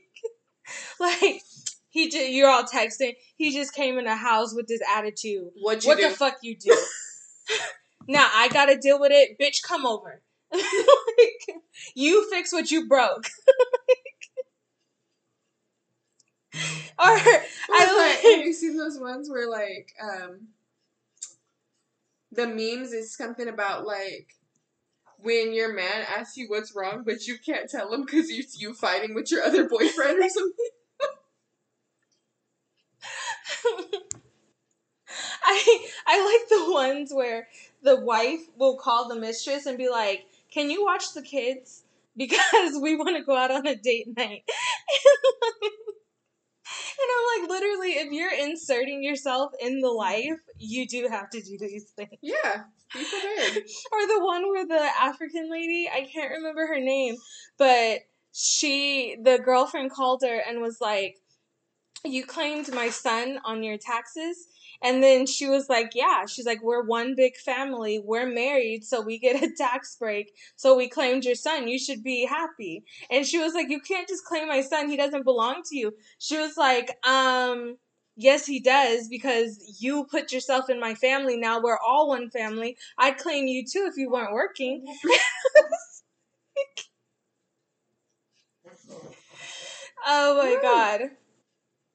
like 1.01 1.43
he 1.91 2.09
just 2.09 2.31
you're 2.31 2.49
all 2.49 2.65
texting. 2.65 3.15
He 3.37 3.53
just 3.53 3.75
came 3.75 3.99
in 3.99 4.05
the 4.05 4.17
house 4.17 4.55
with 4.55 4.67
this 4.67 4.81
attitude. 4.97 5.51
What 5.61 5.83
you 5.83 5.89
what 5.89 5.99
do? 5.99 6.09
the 6.09 6.15
fuck 6.15 6.37
you 6.43 6.57
do? 6.57 6.77
now 8.09 8.29
I 8.35 8.49
gotta 8.49 8.77
deal 8.79 9.01
with 9.01 9.13
it. 9.13 9.39
Bitch, 9.41 9.63
come 9.63 9.85
over. 9.85 10.23
like, 10.53 11.61
you 11.95 12.29
fix 12.31 12.53
what 12.53 12.71
you 12.71 12.89
broke. 12.89 13.27
or 16.99 17.05
I 17.05 17.47
I 17.71 17.97
like, 17.99 18.21
have 18.37 18.47
you 18.47 18.53
seen 18.53 18.77
those 18.77 18.99
ones 18.99 19.31
where 19.31 19.49
like 19.49 19.93
um 20.03 20.49
the 22.33 22.47
memes 22.47 22.93
is 22.93 23.15
something 23.17 23.49
about 23.49 23.87
like 23.87 24.35
when 25.21 25.53
your 25.55 25.73
man 25.75 26.07
asks 26.17 26.37
you 26.37 26.49
what's 26.49 26.75
wrong, 26.75 27.03
but 27.05 27.27
you 27.27 27.39
can't 27.45 27.71
tell 27.71 27.93
him 27.93 28.05
because 28.05 28.31
you 28.31 28.45
you 28.57 28.75
fighting 28.75 29.15
with 29.15 29.31
your 29.31 29.43
other 29.45 29.69
boyfriend 29.69 30.23
or 30.23 30.29
something. 30.29 30.67
I 35.43 35.89
I 36.07 36.25
like 36.25 36.49
the 36.49 36.73
ones 36.73 37.13
where 37.13 37.49
the 37.83 38.01
wife 38.01 38.41
will 38.57 38.77
call 38.77 39.09
the 39.09 39.17
mistress 39.17 39.67
and 39.67 39.79
be 39.79 39.89
like, 39.89 40.27
"Can 40.53 40.71
you 40.71 40.85
watch 40.85 41.13
the 41.15 41.23
kids 41.23 41.85
because 42.17 42.79
we 42.81 42.97
want 42.97 43.17
to 43.17 43.23
go 43.23 43.37
out 43.37 43.51
on 43.51 43.67
a 43.67 43.77
date 43.77 44.17
night?" 44.17 44.45
And 47.01 47.09
I'm 47.15 47.43
like, 47.43 47.51
literally, 47.51 47.93
if 47.93 48.13
you're 48.13 48.33
inserting 48.33 49.03
yourself 49.03 49.53
in 49.61 49.81
the 49.81 49.91
life, 49.91 50.41
you 50.59 50.87
do 50.87 51.09
have 51.09 51.31
to 51.31 51.41
do 51.41 51.57
these 51.59 51.91
things. 51.97 52.19
Yeah, 52.23 52.65
be 52.93 53.05
prepared. 53.05 53.65
Or 53.93 54.07
the 54.07 54.25
one 54.25 54.49
where 54.49 54.67
the 54.67 54.89
African 55.01 55.51
lady, 55.51 55.89
I 55.93 56.09
can't 56.13 56.31
remember 56.31 56.67
her 56.67 56.81
name, 56.81 57.17
but 57.59 58.01
she, 58.33 59.17
the 59.23 59.39
girlfriend 59.39 59.93
called 59.93 60.23
her 60.23 60.43
and 60.47 60.61
was 60.61 60.81
like, 60.81 61.17
You 62.05 62.25
claimed 62.25 62.73
my 62.73 62.91
son 62.91 63.39
on 63.45 63.63
your 63.63 63.77
taxes. 63.77 64.47
And 64.83 65.03
then 65.03 65.27
she 65.27 65.47
was 65.49 65.69
like, 65.69 65.93
Yeah. 65.95 66.27
She's 66.27 66.47
like, 66.47 66.63
We're 66.63 66.85
one 66.85 67.15
big 67.15 67.37
family. 67.37 68.01
We're 68.05 68.27
married, 68.27 68.85
so 68.85 69.01
we 69.01 69.19
get 69.19 69.43
a 69.43 69.51
tax 69.57 69.97
break. 69.97 70.33
So 70.57 70.77
we 70.77 70.89
claimed 70.89 71.25
your 71.25 71.35
son. 71.35 71.69
You 71.69 71.79
should 71.79 72.03
be 72.03 72.27
happy. 72.27 72.85
And 73.11 73.27
she 73.27 73.39
was 73.39 73.55
like, 73.55 73.69
You 73.69 73.81
can't 73.81 74.09
just 74.09 74.25
claim 74.25 74.49
my 74.49 74.61
son. 74.63 74.89
He 74.89 74.97
doesn't 74.97 75.25
belong 75.25 75.63
to 75.71 75.77
you. 75.77 75.93
She 76.19 76.39
was 76.39 76.57
like, 76.57 76.97
Um, 77.07 77.77
yes, 78.17 78.47
he 78.47 78.61
does 78.61 79.09
because 79.09 79.77
you 79.81 80.07
put 80.11 80.33
yourself 80.33 80.71
in 80.71 80.81
my 80.81 80.95
family. 80.95 81.37
Now 81.37 81.61
we're 81.61 81.79
all 81.79 82.09
one 82.09 82.31
family. 82.31 82.77
I'd 82.99 83.19
claim 83.19 83.47
you 83.47 83.65
too 83.65 83.89
if 83.91 83.97
you 83.97 84.11
weren't 84.11 84.33
working. 84.33 84.87
Oh 90.07 90.37
my 90.39 90.61
god. 90.63 91.11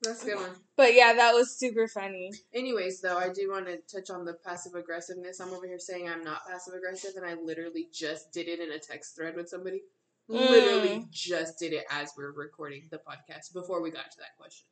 That's 0.04 0.24
a 0.24 0.26
good 0.26 0.36
one. 0.36 0.56
But 0.76 0.94
yeah, 0.96 1.14
that 1.14 1.34
was 1.34 1.58
super 1.58 1.88
funny. 1.88 2.32
Anyways, 2.54 3.02
though, 3.02 3.18
I 3.18 3.30
do 3.30 3.50
want 3.52 3.68
to 3.68 3.78
touch 3.92 4.10
on 4.10 4.26
the 4.26 4.34
passive 4.34 4.76
aggressiveness. 4.76 5.40
I'm 5.40 5.54
over 5.54 5.68
here 5.68 5.80
saying 5.80 6.10
I'm 6.10 6.24
not 6.24 6.46
passive 6.48 6.74
aggressive, 6.74 7.12
and 7.16 7.26
I 7.26 7.36
literally 7.36 7.88
just 7.94 8.32
did 8.34 8.48
it 8.48 8.60
in 8.60 8.72
a 8.72 8.80
text 8.80 9.16
thread 9.16 9.36
with 9.36 9.50
somebody. 9.50 9.82
Literally 10.28 11.00
Mm. 11.00 11.10
just 11.12 11.60
did 11.60 11.74
it 11.74 11.86
as 11.90 12.12
we 12.18 12.24
are 12.24 12.32
recording 12.32 12.88
the 12.90 12.98
podcast 12.98 13.54
before 13.54 13.82
we 13.82 13.92
got 13.92 14.10
to 14.12 14.18
that 14.20 14.38
question. 14.38 14.66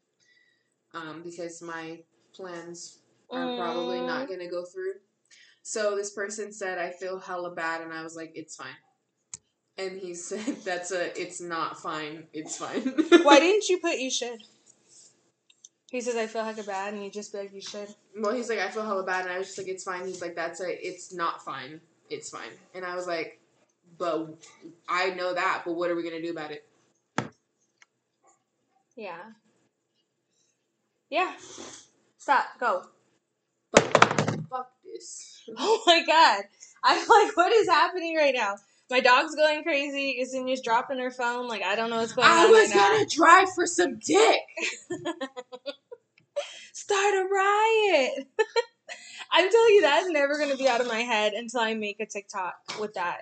Um, 0.94 1.22
because 1.24 1.62
my 1.62 2.04
plans 2.34 3.00
are 3.30 3.50
probably 3.54 4.02
not 4.02 4.28
Mm. 4.28 4.30
gonna 4.30 4.50
go 4.50 4.66
through. 4.66 4.96
So 5.62 5.96
this 5.96 6.12
person 6.14 6.52
said 6.52 6.78
I 6.78 6.92
feel 6.92 7.20
hella 7.20 7.54
bad 7.54 7.82
and 7.82 7.94
I 7.94 8.04
was 8.04 8.16
like, 8.16 8.32
It's 8.36 8.56
fine. 8.56 8.76
And 9.78 10.00
he 10.00 10.14
said 10.28 10.64
that's 10.64 10.92
a 10.92 11.20
it's 11.22 11.40
not 11.42 11.80
fine, 11.82 12.28
it's 12.34 12.58
fine. 12.58 12.82
Why 13.24 13.40
didn't 13.46 13.70
you 13.70 13.80
put 13.80 14.00
you 14.00 14.10
should? 14.10 14.42
He 15.92 16.00
says 16.00 16.16
I 16.16 16.26
feel 16.26 16.46
hella 16.46 16.64
bad, 16.64 16.94
and 16.94 17.04
you 17.04 17.12
just 17.12 17.34
be 17.34 17.40
like 17.40 17.54
you 17.54 17.60
should. 17.60 17.94
Well, 18.18 18.34
he's 18.34 18.50
like, 18.50 18.60
I 18.60 18.70
feel 18.70 18.86
hella 18.86 19.04
bad, 19.04 19.26
and 19.26 19.34
I 19.34 19.38
was 19.38 19.48
just 19.48 19.58
like, 19.58 19.68
it's 19.68 19.84
fine. 19.84 20.06
He's 20.08 20.22
like, 20.22 20.36
that's 20.36 20.62
a, 20.62 20.88
it's 20.88 21.14
not 21.14 21.44
fine. 21.44 21.82
It's 22.10 22.30
fine. 22.30 22.52
And 22.74 22.86
I 22.86 22.96
was 22.96 23.08
like, 23.08 23.42
but 23.98 24.30
I 24.88 25.10
know 25.10 25.34
that, 25.34 25.64
but 25.66 25.74
what 25.74 25.92
are 25.92 25.96
we 25.96 26.04
gonna 26.04 26.22
do 26.22 26.32
about 26.32 26.52
it? 26.52 26.66
Yeah. 28.96 29.20
Yeah. 31.10 31.34
Stop. 32.18 32.46
Go. 32.58 32.84
Fuck, 33.76 34.50
fuck 34.50 34.72
this. 34.86 35.28
Oh 35.58 35.84
my 35.86 36.04
god. 36.08 36.44
I'm 36.84 37.00
like, 37.00 37.36
what 37.36 37.52
is 37.52 37.68
happening 37.68 38.16
right 38.16 38.34
now? 38.34 38.56
My 38.92 39.00
dog's 39.00 39.34
going 39.36 39.64
crazy. 39.64 40.22
Yesenia's 40.22 40.62
dropping 40.62 41.00
her 41.00 41.12
phone. 41.12 41.48
Like, 41.48 41.64
I 41.64 41.76
don't 41.78 41.90
know 41.90 42.02
what's 42.02 42.12
going 42.12 42.28
I 42.28 42.32
on 42.32 42.48
I 42.48 42.50
was 42.50 42.76
right 42.76 42.92
gonna 42.92 43.06
drive 43.06 43.54
for 43.54 43.66
some 43.66 43.98
dick. 44.00 44.42
Start 46.74 47.14
a 47.14 47.28
riot. 47.32 48.28
I'm 49.32 49.50
telling 49.50 49.74
you, 49.76 49.82
that's 49.82 50.10
never 50.10 50.38
going 50.38 50.50
to 50.50 50.58
be 50.58 50.68
out 50.68 50.82
of 50.82 50.88
my 50.88 51.00
head 51.00 51.32
until 51.34 51.62
I 51.62 51.74
make 51.74 52.02
a 52.02 52.06
TikTok 52.06 52.54
with 52.82 52.94
that. 52.96 53.22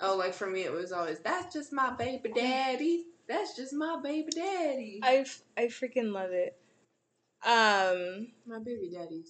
Oh, 0.00 0.16
like 0.16 0.34
for 0.34 0.48
me, 0.48 0.62
it 0.62 0.72
was 0.72 0.90
always 0.90 1.20
that's 1.20 1.52
just 1.52 1.72
my 1.72 1.92
baby 1.92 2.32
daddy. 2.34 3.04
That's 3.28 3.54
just 3.54 3.72
my 3.72 4.00
baby 4.02 4.30
daddy. 4.34 5.00
I, 5.02 5.18
f- 5.18 5.42
I 5.56 5.66
freaking 5.66 6.12
love 6.12 6.30
it. 6.32 6.56
Um, 7.44 8.32
my 8.46 8.58
baby 8.58 8.90
daddy. 8.92 9.24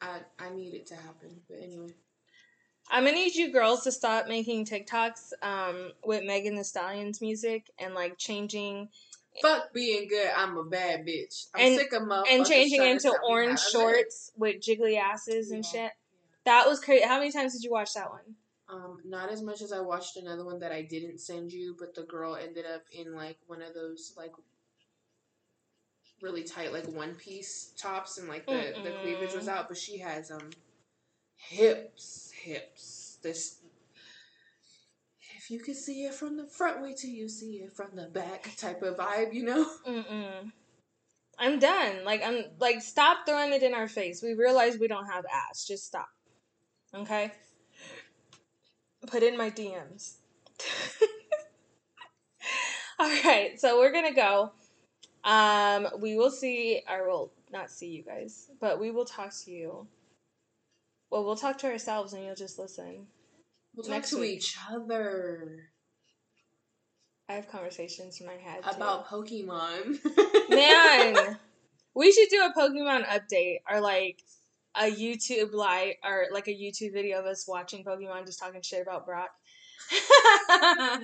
I 0.00 0.20
I 0.38 0.50
need 0.50 0.74
it 0.74 0.86
to 0.86 0.94
happen, 0.94 1.40
but 1.48 1.58
anyway. 1.60 1.94
I'm 2.90 3.04
gonna 3.04 3.16
need 3.16 3.34
you 3.34 3.50
girls 3.52 3.84
to 3.84 3.92
stop 3.92 4.26
making 4.28 4.66
TikToks 4.66 5.32
um, 5.42 5.92
with 6.04 6.24
Megan 6.24 6.56
Thee 6.56 6.62
Stallion's 6.62 7.20
music 7.20 7.70
and 7.78 7.94
like 7.94 8.18
changing 8.18 8.88
Fuck 9.40 9.72
being 9.72 10.08
good. 10.08 10.28
I'm 10.36 10.58
a 10.58 10.64
bad 10.64 11.06
bitch. 11.06 11.46
I'm 11.54 11.66
And- 11.68 11.78
sick 11.78 11.92
of 11.94 12.02
motherfuckers 12.02 12.24
and 12.30 12.46
changing 12.46 12.82
into 12.82 13.14
orange 13.26 13.60
shorts 13.60 14.30
with 14.36 14.56
jiggly 14.60 14.98
asses 14.98 15.50
and 15.50 15.64
Yeah. 15.64 15.70
shit. 15.86 15.92
That 16.44 16.68
was 16.68 16.80
crazy. 16.80 17.04
How 17.06 17.18
many 17.18 17.32
times 17.32 17.54
did 17.54 17.62
you 17.64 17.70
watch 17.70 17.94
that 17.94 18.10
one? 18.10 18.36
Um, 18.68 19.00
not 19.04 19.30
as 19.30 19.40
much 19.40 19.62
as 19.62 19.72
I 19.72 19.80
watched 19.80 20.16
another 20.16 20.44
one 20.44 20.58
that 20.60 20.72
I 20.72 20.82
didn't 20.82 21.18
send 21.18 21.50
you, 21.52 21.76
but 21.78 21.94
the 21.94 22.02
girl 22.02 22.36
ended 22.36 22.66
up 22.66 22.82
in 22.92 23.14
like 23.14 23.38
one 23.46 23.62
of 23.62 23.72
those 23.74 24.12
like 24.18 24.32
really 26.20 26.42
tight 26.44 26.72
like 26.72 26.86
one 26.88 27.14
piece 27.14 27.72
tops 27.76 28.18
and 28.18 28.28
like 28.28 28.46
the 28.46 28.74
the 28.84 28.92
cleavage 29.02 29.34
was 29.34 29.48
out, 29.48 29.68
but 29.68 29.76
she 29.78 29.98
has 29.98 30.30
um 30.30 30.50
hips, 31.36 32.31
hips. 32.42 33.18
This 33.22 33.58
if 35.36 35.50
you 35.50 35.58
could 35.58 35.76
see 35.76 36.04
it 36.04 36.14
from 36.14 36.36
the 36.36 36.46
front, 36.46 36.82
wait 36.82 36.98
till 36.98 37.10
you 37.10 37.28
see 37.28 37.56
it 37.56 37.72
from 37.72 37.90
the 37.94 38.06
back 38.06 38.54
type 38.56 38.82
of 38.82 38.96
vibe, 38.96 39.32
you 39.32 39.44
know? 39.44 39.66
Mm-mm. 39.88 40.52
I'm 41.38 41.58
done. 41.58 42.04
Like 42.04 42.22
I'm 42.24 42.44
like 42.60 42.80
stop 42.80 43.26
throwing 43.26 43.52
it 43.52 43.62
in 43.62 43.74
our 43.74 43.88
face. 43.88 44.22
We 44.22 44.34
realize 44.34 44.78
we 44.78 44.88
don't 44.88 45.06
have 45.06 45.24
ass. 45.32 45.66
Just 45.66 45.86
stop. 45.86 46.08
Okay? 46.94 47.32
Put 49.06 49.22
in 49.22 49.36
my 49.36 49.50
DMs. 49.50 50.16
All 52.98 53.08
right, 53.24 53.58
so 53.58 53.78
we're 53.78 53.92
gonna 53.92 54.14
go. 54.14 54.52
Um, 55.24 55.88
we 56.00 56.16
will 56.16 56.30
see, 56.30 56.82
or 56.88 57.08
we'll 57.08 57.32
not 57.50 57.70
see 57.70 57.88
you 57.88 58.04
guys, 58.04 58.48
but 58.60 58.78
we 58.78 58.92
will 58.92 59.04
talk 59.04 59.32
to 59.44 59.50
you. 59.50 59.88
Well, 61.12 61.24
we'll 61.26 61.36
talk 61.36 61.58
to 61.58 61.66
ourselves, 61.66 62.14
and 62.14 62.24
you'll 62.24 62.34
just 62.34 62.58
listen. 62.58 63.06
We'll 63.76 63.84
talk 63.84 63.90
Next 63.92 64.10
to 64.10 64.20
week. 64.20 64.38
each 64.38 64.56
other 64.70 65.68
I 67.28 67.34
have 67.34 67.48
conversations 67.48 68.18
in 68.18 68.26
my 68.26 68.36
head 68.36 68.62
too. 68.62 68.70
about 68.76 69.06
Pokemon. 69.08 69.98
Man, 70.50 71.38
we 71.94 72.12
should 72.12 72.30
do 72.30 72.42
a 72.42 72.58
Pokemon 72.58 73.04
update 73.06 73.58
or 73.70 73.80
like 73.82 74.22
a 74.74 74.90
YouTube 74.90 75.52
live 75.52 75.96
or 76.02 76.28
like 76.32 76.48
a 76.48 76.50
YouTube 76.50 76.94
video 76.94 77.18
of 77.20 77.26
us 77.26 77.46
watching 77.46 77.84
Pokemon 77.84 78.24
just 78.24 78.38
talking 78.38 78.62
shit 78.62 78.80
about 78.80 79.04
Brock. 79.04 79.28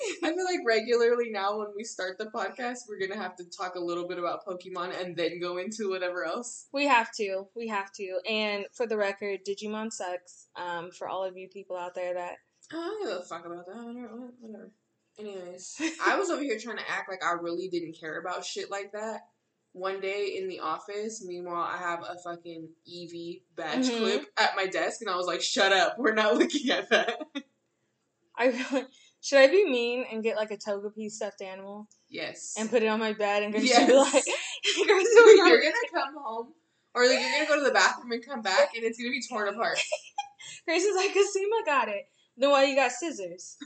I 0.22 0.32
feel 0.34 0.44
like 0.44 0.60
regularly 0.66 1.30
now 1.30 1.58
when 1.58 1.68
we 1.76 1.84
start 1.84 2.18
the 2.18 2.26
podcast, 2.26 2.80
we're 2.88 2.98
gonna 2.98 3.20
have 3.20 3.36
to 3.36 3.44
talk 3.44 3.74
a 3.74 3.80
little 3.80 4.06
bit 4.06 4.18
about 4.18 4.44
Pokemon 4.46 5.00
and 5.00 5.16
then 5.16 5.40
go 5.40 5.58
into 5.58 5.90
whatever 5.90 6.24
else. 6.24 6.66
we 6.72 6.86
have 6.86 7.12
to. 7.16 7.46
We 7.56 7.68
have 7.68 7.92
to. 7.94 8.18
And 8.28 8.66
for 8.72 8.86
the 8.86 8.96
record, 8.96 9.40
Digimon 9.46 9.92
sucks. 9.92 10.48
Um, 10.56 10.90
for 10.90 11.08
all 11.08 11.24
of 11.24 11.36
you 11.36 11.48
people 11.48 11.76
out 11.76 11.94
there 11.94 12.14
that 12.14 12.36
I 12.72 12.74
don't 12.74 13.02
give 13.06 13.16
a 13.16 13.22
fuck 13.22 13.46
about 13.46 13.66
that. 13.66 13.76
Whatever. 13.76 14.32
whatever. 14.40 14.70
Anyways, 15.18 15.80
I 16.04 16.16
was 16.16 16.30
over 16.30 16.42
here 16.42 16.58
trying 16.60 16.76
to 16.76 16.88
act 16.88 17.08
like 17.10 17.24
I 17.24 17.32
really 17.32 17.68
didn't 17.68 17.98
care 17.98 18.20
about 18.20 18.44
shit 18.44 18.70
like 18.70 18.92
that. 18.92 19.22
One 19.72 20.00
day 20.00 20.36
in 20.38 20.48
the 20.48 20.60
office, 20.60 21.24
meanwhile, 21.26 21.62
I 21.62 21.76
have 21.76 22.00
a 22.08 22.16
fucking 22.22 22.68
Eevee 22.88 23.42
badge 23.56 23.88
Mhm. 23.88 23.98
clip 23.98 24.26
at 24.36 24.54
my 24.54 24.66
desk, 24.66 25.00
and 25.00 25.10
I 25.10 25.16
was 25.16 25.26
like, 25.26 25.42
"Shut 25.42 25.72
up, 25.72 25.96
we're 25.98 26.14
not 26.14 26.34
looking 26.38 26.70
at 26.70 26.88
that." 26.90 27.18
I 28.36 28.46
really 28.46 28.86
should 29.20 29.38
I 29.38 29.46
be 29.48 29.64
mean 29.68 30.04
and 30.10 30.22
get 30.22 30.36
like 30.36 30.50
a 30.50 30.56
toga 30.56 30.88
Togepi 30.90 31.10
stuffed 31.10 31.42
animal 31.42 31.88
yes. 32.08 32.54
and 32.58 32.70
put 32.70 32.82
it 32.82 32.86
on 32.86 33.00
my 33.00 33.12
bed 33.12 33.42
and 33.42 33.52
Grace 33.52 33.68
Yes. 33.68 33.86
be 33.88 33.96
like, 33.96 34.12
Grace 34.86 35.08
be 35.08 35.32
you're 35.36 35.60
gonna 35.60 35.74
come 35.92 36.14
home, 36.22 36.52
or 36.94 37.06
like 37.06 37.18
you're 37.20 37.32
gonna 37.32 37.46
go 37.46 37.56
to 37.58 37.64
the 37.64 37.72
bathroom 37.74 38.12
and 38.12 38.24
come 38.24 38.42
back, 38.42 38.74
and 38.74 38.84
it's 38.84 38.98
gonna 38.98 39.10
be 39.10 39.22
torn 39.28 39.48
apart. 39.48 39.78
Grace 40.66 40.84
is 40.84 40.96
like, 40.96 41.12
Kasima 41.12 41.62
got 41.66 41.88
it. 41.88 42.04
Then 42.36 42.50
why 42.50 42.64
you 42.64 42.76
got 42.76 42.92
scissors? 42.92 43.56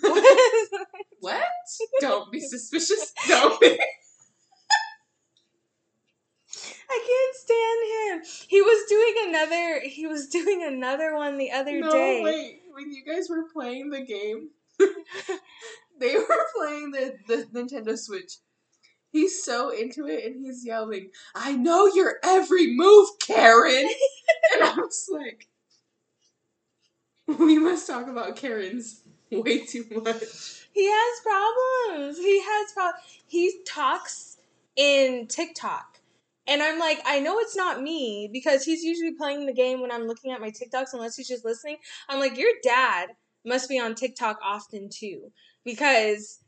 What? 1.21 1.45
Don't 2.01 2.33
be 2.33 2.41
suspicious. 2.41 3.13
Don't 3.29 3.61
be. 3.61 3.79
I 6.91 7.07
can't 7.07 7.37
stand 7.37 8.25
him. 8.25 8.47
He 8.49 8.61
was 8.61 8.85
doing 8.89 9.15
another. 9.29 9.81
He 9.85 10.07
was 10.07 10.29
doing 10.29 10.65
another 10.65 11.15
one 11.15 11.39
the 11.39 11.51
other 11.53 11.79
No, 11.81 11.91
day. 11.91 12.21
wait. 12.23 12.63
When 12.73 12.91
you 12.93 13.05
guys 13.05 13.29
were 13.29 13.45
playing 13.53 13.91
the 13.91 14.01
game, 14.05 14.51
they 16.01 16.17
were 16.17 16.47
playing 16.57 16.91
the, 16.91 17.17
the 17.27 17.47
Nintendo 17.53 17.99
Switch. 17.99 18.35
He's 19.11 19.45
so 19.45 19.71
into 19.71 20.07
it 20.07 20.25
and 20.25 20.43
he's 20.45 20.65
yelling, 20.65 21.11
I 21.35 21.53
know 21.53 21.87
your 21.87 22.15
every 22.25 22.75
move, 22.75 23.09
Karen! 23.21 23.89
and 24.55 24.65
I 24.65 24.75
was 24.77 25.07
like, 25.13 25.49
we 27.27 27.59
must 27.59 27.87
talk 27.87 28.09
about 28.09 28.37
Karen's 28.37 29.03
way 29.31 29.59
too 29.65 29.85
much. 29.91 30.63
He 30.73 30.89
has 30.91 31.21
problems. 31.23 32.19
He 32.19 32.41
has 32.41 32.73
problems. 32.73 33.05
He 33.27 33.61
talks 33.67 34.39
in 34.77 35.27
TikTok. 35.27 35.99
And 36.47 36.63
I'm 36.63 36.79
like, 36.79 37.01
I 37.05 37.21
know 37.21 37.39
it's 37.39 37.55
not 37.55 37.83
me 37.83 38.29
because 38.33 38.65
he's 38.65 38.83
usually 38.83 39.13
playing 39.13 39.47
the 39.47 39.53
game 39.53 39.81
when 39.81 39.93
I'm 39.93 40.07
looking 40.07 40.33
at 40.33 40.41
my 40.41 40.51
TikToks, 40.51 40.93
unless 40.93 41.17
he's 41.17 41.29
just 41.29 41.45
listening. 41.45 41.77
I'm 42.09 42.19
like, 42.19 42.37
your 42.37 42.51
dad 42.63 43.11
must 43.45 43.69
be 43.69 43.79
on 43.79 43.95
TikTok 43.95 44.39
often 44.43 44.89
too 44.89 45.33
because 45.65 46.41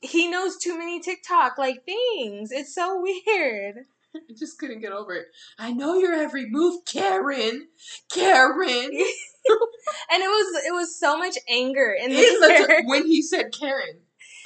he 0.00 0.28
knows 0.28 0.56
too 0.56 0.78
many 0.78 1.00
TikTok 1.00 1.58
like 1.58 1.84
things. 1.84 2.50
It's 2.52 2.74
so 2.74 3.00
weird. 3.26 3.76
I 4.14 4.18
just 4.36 4.58
couldn't 4.58 4.80
get 4.80 4.92
over 4.92 5.14
it. 5.14 5.26
I 5.58 5.72
know 5.72 5.94
your 5.94 6.12
every 6.14 6.50
move, 6.50 6.84
Karen! 6.84 7.68
Karen! 8.12 8.90
And 10.12 10.22
it 10.22 10.28
was 10.28 10.64
it 10.66 10.72
was 10.72 10.94
so 10.98 11.16
much 11.18 11.36
anger 11.48 11.96
in 11.98 12.10
the- 12.10 12.82
when 12.84 13.06
he 13.06 13.22
said 13.22 13.52
Karen, 13.52 14.00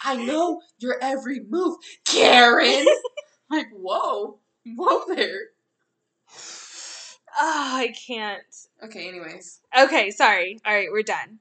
I 0.04 0.16
know 0.16 0.60
your 0.78 0.96
every 1.02 1.40
move, 1.40 1.76
Karen. 2.04 2.86
like, 3.50 3.66
whoa, 3.72 4.38
whoa 4.76 5.14
there. 5.14 5.40
Oh, 6.30 6.36
I 7.76 7.92
can't. 8.06 8.42
Okay, 8.82 9.08
anyways, 9.08 9.60
Okay, 9.78 10.10
sorry. 10.10 10.60
All 10.64 10.72
right, 10.72 10.88
we're 10.90 11.02
done. 11.02 11.40